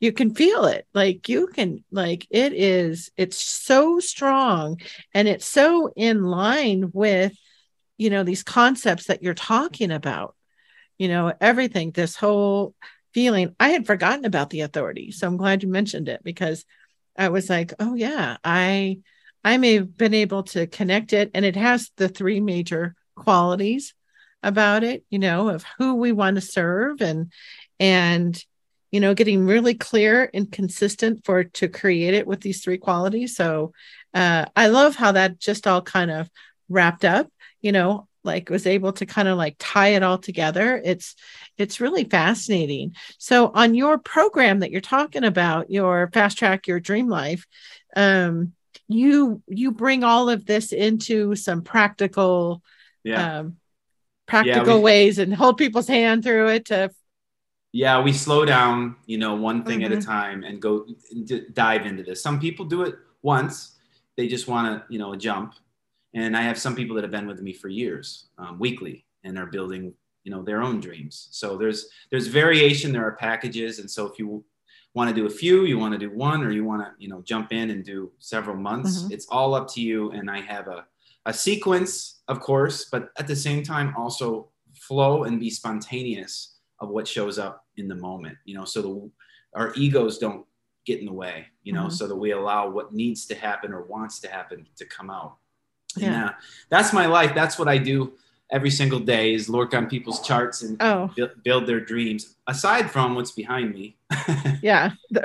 you 0.00 0.12
can 0.12 0.34
feel 0.34 0.66
it. 0.66 0.86
Like 0.94 1.28
you 1.28 1.48
can, 1.48 1.82
like 1.90 2.26
it 2.30 2.52
is, 2.52 3.10
it's 3.16 3.38
so 3.38 3.98
strong 3.98 4.80
and 5.14 5.26
it's 5.26 5.46
so 5.46 5.90
in 5.96 6.22
line 6.22 6.90
with, 6.92 7.32
you 7.96 8.10
know, 8.10 8.22
these 8.22 8.44
concepts 8.44 9.06
that 9.06 9.22
you're 9.22 9.34
talking 9.34 9.90
about, 9.90 10.36
you 10.98 11.08
know, 11.08 11.32
everything, 11.40 11.90
this 11.90 12.14
whole 12.14 12.74
feeling. 13.14 13.56
I 13.58 13.70
had 13.70 13.86
forgotten 13.86 14.24
about 14.24 14.50
the 14.50 14.60
authority. 14.60 15.10
So 15.10 15.26
I'm 15.26 15.38
glad 15.38 15.62
you 15.62 15.68
mentioned 15.68 16.08
it 16.08 16.22
because 16.22 16.64
I 17.16 17.30
was 17.30 17.48
like, 17.50 17.72
oh, 17.80 17.94
yeah, 17.94 18.36
I. 18.44 18.98
I 19.44 19.56
may 19.56 19.74
have 19.74 19.96
been 19.96 20.14
able 20.14 20.42
to 20.42 20.66
connect 20.66 21.12
it, 21.12 21.30
and 21.32 21.44
it 21.44 21.54
has 21.54 21.90
the 21.96 22.08
three 22.08 22.40
major 22.40 22.96
qualities 23.14 23.94
about 24.42 24.84
it, 24.84 25.04
you 25.10 25.18
know, 25.18 25.48
of 25.48 25.64
who 25.78 25.94
we 25.94 26.12
want 26.12 26.36
to 26.36 26.40
serve 26.40 27.00
and 27.00 27.32
and 27.80 28.42
you 28.90 29.00
know 29.00 29.14
getting 29.14 29.46
really 29.46 29.74
clear 29.74 30.30
and 30.32 30.50
consistent 30.50 31.24
for 31.24 31.44
to 31.44 31.68
create 31.68 32.14
it 32.14 32.26
with 32.26 32.40
these 32.40 32.62
three 32.62 32.78
qualities. 32.78 33.36
So 33.36 33.72
uh, 34.14 34.46
I 34.56 34.68
love 34.68 34.96
how 34.96 35.12
that 35.12 35.38
just 35.38 35.66
all 35.66 35.82
kind 35.82 36.10
of 36.10 36.30
wrapped 36.68 37.04
up, 37.04 37.28
you 37.60 37.72
know, 37.72 38.08
like 38.24 38.50
was 38.50 38.66
able 38.66 38.92
to 38.92 39.06
kind 39.06 39.28
of 39.28 39.36
like 39.36 39.56
tie 39.58 39.88
it 39.88 40.02
all 40.02 40.18
together. 40.18 40.80
It's 40.82 41.14
it's 41.56 41.80
really 41.80 42.04
fascinating. 42.04 42.94
So 43.18 43.50
on 43.54 43.74
your 43.74 43.98
program 43.98 44.60
that 44.60 44.70
you're 44.70 44.80
talking 44.80 45.24
about, 45.24 45.70
your 45.70 46.10
fast 46.12 46.38
track 46.38 46.66
your 46.66 46.80
dream 46.80 47.08
life, 47.08 47.46
um, 47.96 48.52
you 48.86 49.42
you 49.46 49.72
bring 49.72 50.04
all 50.04 50.30
of 50.30 50.46
this 50.46 50.72
into 50.72 51.34
some 51.34 51.62
practical 51.62 52.62
yeah. 53.04 53.38
um, 53.40 53.56
practical 54.28 54.66
yeah, 54.66 54.74
we, 54.74 54.80
ways 54.80 55.18
and 55.18 55.34
hold 55.34 55.56
people's 55.56 55.88
hand 55.88 56.22
through 56.22 56.48
it 56.48 56.66
to 56.66 56.90
yeah 57.72 58.00
we 58.00 58.12
slow 58.12 58.44
down 58.44 58.94
you 59.06 59.18
know 59.18 59.34
one 59.34 59.64
thing 59.64 59.80
mm-hmm. 59.80 59.86
at 59.86 59.92
a 59.92 59.96
mm-hmm. 59.96 60.10
time 60.10 60.44
and 60.44 60.60
go 60.60 60.86
d- 61.24 61.46
dive 61.52 61.86
into 61.86 62.02
this 62.02 62.22
some 62.22 62.38
people 62.38 62.64
do 62.64 62.82
it 62.82 62.94
once 63.22 63.76
they 64.16 64.28
just 64.28 64.46
want 64.46 64.66
to 64.66 64.92
you 64.92 64.98
know 64.98 65.16
jump 65.16 65.54
and 66.14 66.36
i 66.36 66.42
have 66.42 66.58
some 66.58 66.76
people 66.76 66.94
that 66.94 67.02
have 67.02 67.10
been 67.10 67.26
with 67.26 67.40
me 67.42 67.52
for 67.52 67.68
years 67.68 68.28
um, 68.38 68.58
weekly 68.58 69.04
and 69.24 69.38
are 69.38 69.46
building 69.46 69.92
you 70.24 70.30
know 70.30 70.42
their 70.42 70.62
own 70.62 70.78
dreams 70.78 71.28
so 71.30 71.56
there's 71.56 71.88
there's 72.10 72.26
variation 72.26 72.92
there 72.92 73.06
are 73.06 73.16
packages 73.16 73.78
and 73.78 73.90
so 73.90 74.06
if 74.06 74.18
you 74.18 74.44
want 74.94 75.08
to 75.08 75.14
do 75.14 75.26
a 75.26 75.30
few 75.30 75.64
you 75.64 75.78
want 75.78 75.92
to 75.92 75.98
do 75.98 76.10
one 76.10 76.42
or 76.42 76.50
you 76.50 76.64
want 76.64 76.82
to 76.82 76.90
you 76.98 77.08
know 77.08 77.22
jump 77.22 77.52
in 77.52 77.70
and 77.70 77.84
do 77.84 78.10
several 78.18 78.56
months 78.56 79.02
mm-hmm. 79.02 79.12
it's 79.12 79.26
all 79.30 79.54
up 79.54 79.68
to 79.72 79.80
you 79.80 80.10
and 80.12 80.30
i 80.30 80.40
have 80.40 80.68
a 80.68 80.84
a 81.28 81.32
sequence, 81.32 82.20
of 82.26 82.40
course, 82.40 82.86
but 82.86 83.10
at 83.18 83.26
the 83.26 83.36
same 83.36 83.62
time 83.62 83.94
also 83.96 84.48
flow 84.74 85.24
and 85.24 85.38
be 85.38 85.50
spontaneous 85.50 86.56
of 86.80 86.88
what 86.88 87.06
shows 87.06 87.38
up 87.38 87.66
in 87.76 87.86
the 87.86 87.94
moment. 87.94 88.38
You 88.46 88.54
know, 88.54 88.64
so 88.64 88.82
the, 88.82 89.10
our 89.54 89.74
egos 89.76 90.16
don't 90.16 90.46
get 90.86 91.00
in 91.00 91.06
the 91.06 91.12
way. 91.12 91.46
You 91.64 91.74
know, 91.74 91.82
mm-hmm. 91.82 91.90
so 91.90 92.08
that 92.08 92.16
we 92.16 92.32
allow 92.32 92.70
what 92.70 92.94
needs 92.94 93.26
to 93.26 93.34
happen 93.34 93.74
or 93.74 93.82
wants 93.82 94.20
to 94.20 94.28
happen 94.28 94.66
to 94.76 94.86
come 94.86 95.10
out. 95.10 95.36
Yeah, 95.96 96.06
and, 96.06 96.24
uh, 96.30 96.32
that's 96.70 96.94
my 96.94 97.04
life. 97.04 97.34
That's 97.34 97.58
what 97.58 97.68
I 97.68 97.76
do 97.76 98.14
every 98.50 98.70
single 98.70 99.00
day 99.00 99.34
is 99.34 99.50
work 99.50 99.74
on 99.74 99.86
people's 99.86 100.26
charts 100.26 100.62
and 100.62 100.80
oh. 100.80 101.10
build, 101.14 101.30
build 101.44 101.66
their 101.66 101.80
dreams. 101.80 102.36
Aside 102.46 102.90
from 102.90 103.14
what's 103.14 103.32
behind 103.32 103.74
me. 103.74 103.98
yeah. 104.62 104.92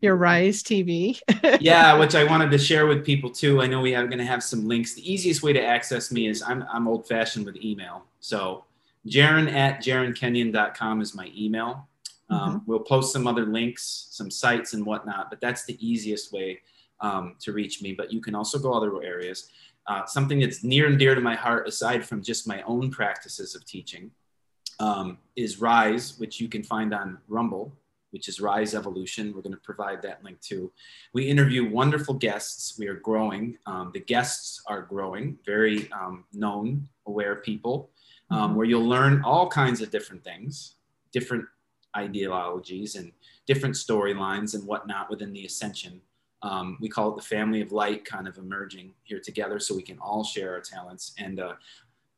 your 0.00 0.16
rise 0.16 0.62
tv 0.62 1.20
yeah 1.60 1.96
which 1.96 2.14
i 2.14 2.24
wanted 2.24 2.50
to 2.50 2.58
share 2.58 2.86
with 2.86 3.04
people 3.04 3.30
too. 3.30 3.62
I 3.62 3.66
know 3.66 3.80
we 3.80 3.94
are 3.94 4.06
going 4.06 4.18
to 4.18 4.24
have 4.24 4.42
some 4.42 4.66
links. 4.66 4.94
The 4.94 5.12
easiest 5.12 5.42
way 5.42 5.52
to 5.52 5.62
access 5.64 6.10
me 6.10 6.26
is 6.26 6.42
i'm, 6.42 6.64
I'm 6.72 6.88
old 6.88 7.06
fashioned 7.06 7.46
with 7.46 7.56
email. 7.56 8.04
So 8.20 8.64
jaron 9.06 9.52
at 9.52 9.82
jaronkenyon.com 9.82 11.00
is 11.00 11.14
my 11.14 11.30
email. 11.36 11.88
Um, 12.30 12.40
mm-hmm. 12.40 12.58
we'll 12.70 12.80
post 12.80 13.12
some 13.12 13.26
other 13.26 13.46
links 13.46 14.08
some 14.10 14.30
sites 14.30 14.74
and 14.74 14.84
whatnot 14.84 15.30
but 15.30 15.40
that's 15.40 15.64
the 15.64 15.76
easiest 15.86 16.32
way 16.32 16.60
um, 17.00 17.36
to 17.40 17.52
reach 17.52 17.82
me. 17.82 17.92
But 17.92 18.12
you 18.12 18.20
can 18.20 18.34
also 18.34 18.58
go 18.58 18.72
other 18.72 19.02
areas. 19.02 19.50
Uh, 19.86 20.06
something 20.06 20.38
that's 20.38 20.62
near 20.62 20.86
and 20.86 20.98
dear 20.98 21.14
to 21.14 21.20
my 21.20 21.34
heart 21.34 21.66
aside 21.66 22.04
from 22.06 22.22
just 22.22 22.46
my 22.46 22.62
own 22.62 22.90
practices 22.90 23.54
of 23.56 23.64
teaching 23.64 24.10
um, 24.78 25.18
is 25.36 25.60
rise 25.60 26.18
which 26.18 26.40
you 26.40 26.48
can 26.48 26.62
find 26.62 26.94
on 26.94 27.18
rumble 27.28 27.72
which 28.12 28.28
is 28.28 28.40
Rise 28.40 28.74
Evolution. 28.74 29.32
We're 29.34 29.42
going 29.42 29.54
to 29.54 29.60
provide 29.60 30.00
that 30.02 30.22
link 30.22 30.40
too. 30.40 30.70
We 31.12 31.24
interview 31.24 31.68
wonderful 31.68 32.14
guests. 32.14 32.78
We 32.78 32.86
are 32.86 32.94
growing. 32.94 33.58
Um, 33.66 33.90
the 33.92 34.00
guests 34.00 34.62
are 34.66 34.82
growing, 34.82 35.38
very 35.44 35.90
um, 35.92 36.24
known, 36.32 36.88
aware 37.06 37.36
people, 37.36 37.90
um, 38.30 38.38
mm-hmm. 38.38 38.54
where 38.56 38.66
you'll 38.66 38.88
learn 38.88 39.22
all 39.24 39.48
kinds 39.48 39.80
of 39.80 39.90
different 39.90 40.22
things, 40.22 40.76
different 41.10 41.46
ideologies, 41.96 42.96
and 42.96 43.12
different 43.46 43.74
storylines 43.74 44.54
and 44.54 44.64
whatnot 44.66 45.10
within 45.10 45.32
the 45.32 45.44
ascension. 45.44 46.00
Um, 46.42 46.76
we 46.80 46.88
call 46.88 47.10
it 47.10 47.16
the 47.16 47.22
family 47.22 47.60
of 47.60 47.72
light 47.72 48.04
kind 48.04 48.26
of 48.26 48.36
emerging 48.36 48.92
here 49.04 49.20
together 49.20 49.58
so 49.58 49.74
we 49.74 49.82
can 49.82 49.98
all 49.98 50.24
share 50.24 50.52
our 50.52 50.60
talents. 50.60 51.14
And 51.18 51.40
uh, 51.40 51.54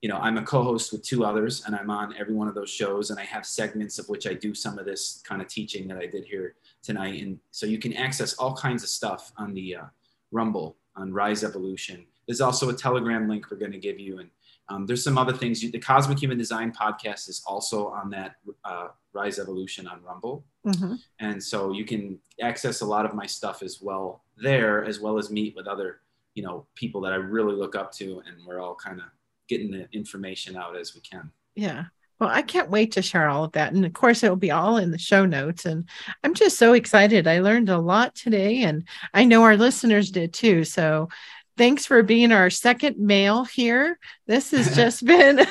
you 0.05 0.11
know, 0.11 0.19
I'm 0.19 0.37
a 0.37 0.43
co-host 0.43 0.93
with 0.93 1.03
two 1.03 1.25
others, 1.25 1.65
and 1.65 1.75
I'm 1.75 1.89
on 1.89 2.15
every 2.19 2.35
one 2.35 2.47
of 2.47 2.55
those 2.55 2.69
shows, 2.69 3.09
and 3.09 3.19
I 3.19 3.23
have 3.23 3.47
segments 3.47 3.99
of 3.99 4.07
which 4.07 4.27
I 4.27 4.35
do 4.35 4.55
some 4.55 4.79
of 4.79 4.85
this 4.85 5.23
kind 5.27 5.41
of 5.41 5.49
teaching 5.49 5.89
that 5.89 5.97
I 5.97 6.05
did 6.05 6.27
here 6.27 6.57
tonight, 6.83 7.23
and 7.23 7.39
so 7.53 7.65
you 7.65 7.79
can 7.79 7.95
access 7.95 8.35
all 8.35 8.55
kinds 8.55 8.83
of 8.83 8.91
stuff 8.91 9.33
on 9.39 9.55
the 9.55 9.77
uh, 9.77 9.85
Rumble 10.31 10.77
on 10.95 11.11
Rise 11.11 11.43
Evolution. 11.43 12.05
There's 12.27 12.43
also 12.43 12.69
a 12.69 12.75
Telegram 12.75 13.27
link 13.31 13.51
we're 13.51 13.57
going 13.57 13.73
to 13.73 13.79
give 13.79 13.99
you, 13.99 14.19
and 14.19 14.29
um, 14.69 14.85
there's 14.85 15.03
some 15.03 15.17
other 15.17 15.33
things. 15.33 15.63
The 15.63 15.79
Cosmic 15.79 16.19
Human 16.19 16.37
Design 16.37 16.71
podcast 16.71 17.31
is 17.31 17.43
also 17.47 17.87
on 17.89 18.11
that 18.11 18.35
uh, 18.67 18.89
Rise 19.15 19.39
Evolution 19.39 19.87
on 19.89 20.03
Rumble, 20.03 20.45
mm-hmm. 20.67 20.97
and 21.21 21.43
so 21.43 21.73
you 21.73 21.87
can 21.87 22.19
access 22.43 22.83
a 22.83 22.87
lot 22.87 23.07
of 23.07 23.15
my 23.15 23.25
stuff 23.25 23.63
as 23.63 23.81
well 23.81 24.23
there, 24.37 24.85
as 24.85 25.01
well 25.01 25.17
as 25.17 25.31
meet 25.31 25.57
with 25.57 25.67
other, 25.67 26.01
you 26.35 26.43
know, 26.43 26.67
people 26.75 27.01
that 27.01 27.15
I 27.15 27.17
really 27.17 27.57
look 27.57 27.75
up 27.75 27.91
to, 27.93 28.23
and 28.27 28.37
we're 28.47 28.61
all 28.61 28.75
kind 28.75 29.01
of 29.01 29.07
getting 29.49 29.71
the 29.71 29.89
information 29.93 30.57
out 30.57 30.77
as 30.77 30.95
we 30.95 31.01
can. 31.01 31.31
Yeah. 31.55 31.85
Well, 32.21 32.31
I 32.31 32.43
can't 32.43 32.71
wait 32.71 32.93
to 32.93 33.03
share 33.03 33.29
all 33.29 33.45
of 33.45 33.53
that. 33.53 33.73
And 33.73 33.85
of 33.85 33.93
course, 33.93 34.23
it 34.23 34.29
will 34.29 34.37
be 34.37 34.51
all 34.51 34.77
in 34.77 34.91
the 34.93 34.99
show 34.99 35.27
notes. 35.27 35.67
And 35.67 35.89
I'm 36.23 36.35
just 36.35 36.59
so 36.59 36.73
excited. 36.73 37.27
I 37.27 37.41
learned 37.41 37.69
a 37.69 37.79
lot 37.79 38.15
today, 38.15 38.63
and 38.63 38.87
I 39.13 39.25
know 39.25 39.43
our 39.43 39.57
listeners 39.57 40.11
did 40.11 40.33
too. 40.33 40.65
So 40.65 41.09
thanks 41.57 41.87
for 41.87 42.03
being 42.03 42.33
our 42.33 42.51
second 42.51 42.99
male 42.99 43.45
here. 43.45 43.99
This 44.27 44.51
has 44.53 44.75
just 44.77 45.05
been 45.05 45.37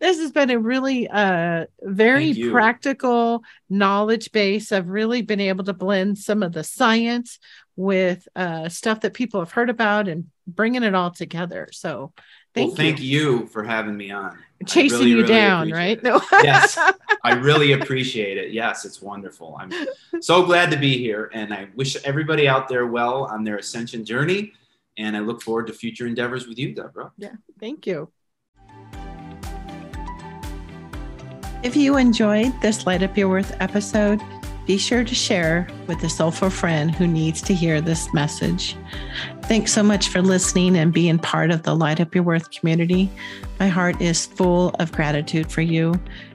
this 0.00 0.18
has 0.18 0.32
been 0.32 0.50
a 0.50 0.58
really 0.58 1.08
uh 1.08 1.66
very 1.80 2.50
practical 2.50 3.42
knowledge 3.68 4.32
base. 4.32 4.72
I've 4.72 4.88
really 4.88 5.22
been 5.22 5.40
able 5.40 5.64
to 5.64 5.72
blend 5.72 6.18
some 6.18 6.42
of 6.42 6.52
the 6.52 6.64
science 6.64 7.38
with 7.76 8.26
uh 8.36 8.68
stuff 8.68 9.00
that 9.00 9.14
people 9.14 9.40
have 9.40 9.52
heard 9.52 9.70
about 9.70 10.08
and 10.08 10.26
bringing 10.46 10.82
it 10.82 10.94
all 10.94 11.10
together. 11.10 11.68
So 11.72 12.12
Thank 12.54 12.68
well, 12.68 12.76
thank 12.76 13.00
you 13.00 13.46
for 13.46 13.64
having 13.64 13.96
me 13.96 14.10
on. 14.10 14.38
Chasing 14.66 14.98
really, 14.98 15.10
you 15.10 15.16
really 15.16 15.28
down, 15.28 15.70
right? 15.70 16.02
No. 16.02 16.20
yes, 16.32 16.78
I 17.24 17.32
really 17.32 17.72
appreciate 17.72 18.36
it. 18.36 18.52
Yes, 18.52 18.84
it's 18.84 19.00
wonderful. 19.00 19.56
I'm 19.58 19.72
so 20.20 20.44
glad 20.44 20.70
to 20.70 20.76
be 20.76 20.98
here, 20.98 21.30
and 21.32 21.52
I 21.52 21.68
wish 21.74 21.96
everybody 22.04 22.46
out 22.46 22.68
there 22.68 22.86
well 22.86 23.24
on 23.24 23.42
their 23.42 23.56
ascension 23.56 24.04
journey. 24.04 24.52
And 24.98 25.16
I 25.16 25.20
look 25.20 25.40
forward 25.40 25.66
to 25.68 25.72
future 25.72 26.06
endeavors 26.06 26.46
with 26.46 26.58
you, 26.58 26.74
Deborah. 26.74 27.10
Yeah, 27.16 27.32
thank 27.58 27.86
you. 27.86 28.10
If 31.62 31.74
you 31.74 31.96
enjoyed 31.96 32.52
this 32.60 32.86
Light 32.86 33.02
Up 33.02 33.16
Your 33.16 33.30
Worth 33.30 33.56
episode, 33.60 34.20
be 34.66 34.78
sure 34.78 35.04
to 35.04 35.14
share 35.14 35.68
with 35.86 36.02
a 36.04 36.08
soulful 36.08 36.50
friend 36.50 36.94
who 36.94 37.06
needs 37.06 37.42
to 37.42 37.54
hear 37.54 37.80
this 37.80 38.12
message. 38.14 38.76
Thanks 39.44 39.72
so 39.72 39.82
much 39.82 40.08
for 40.08 40.22
listening 40.22 40.76
and 40.76 40.92
being 40.92 41.18
part 41.18 41.50
of 41.50 41.64
the 41.64 41.74
Light 41.74 42.00
Up 42.00 42.14
Your 42.14 42.24
Worth 42.24 42.50
community. 42.50 43.10
My 43.58 43.68
heart 43.68 44.00
is 44.00 44.26
full 44.26 44.70
of 44.78 44.92
gratitude 44.92 45.50
for 45.50 45.62
you. 45.62 45.94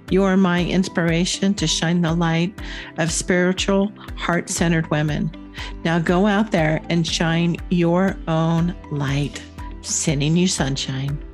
You 0.10 0.24
are 0.24 0.38
my 0.38 0.64
inspiration 0.64 1.54
to 1.56 1.68
shine 1.68 2.02
the 2.02 2.14
light 2.14 2.58
of 2.98 3.12
spiritual, 3.12 3.92
heart 4.18 4.50
centered 4.50 4.90
women. 4.92 5.32
Now 5.84 6.00
go 6.00 6.28
out 6.28 6.52
there 6.52 6.82
and 6.90 7.08
shine 7.08 7.58
your 7.70 8.16
own 8.28 8.76
light. 8.92 9.42
Sending 9.82 10.36
you 10.36 10.48
sunshine. 10.48 11.27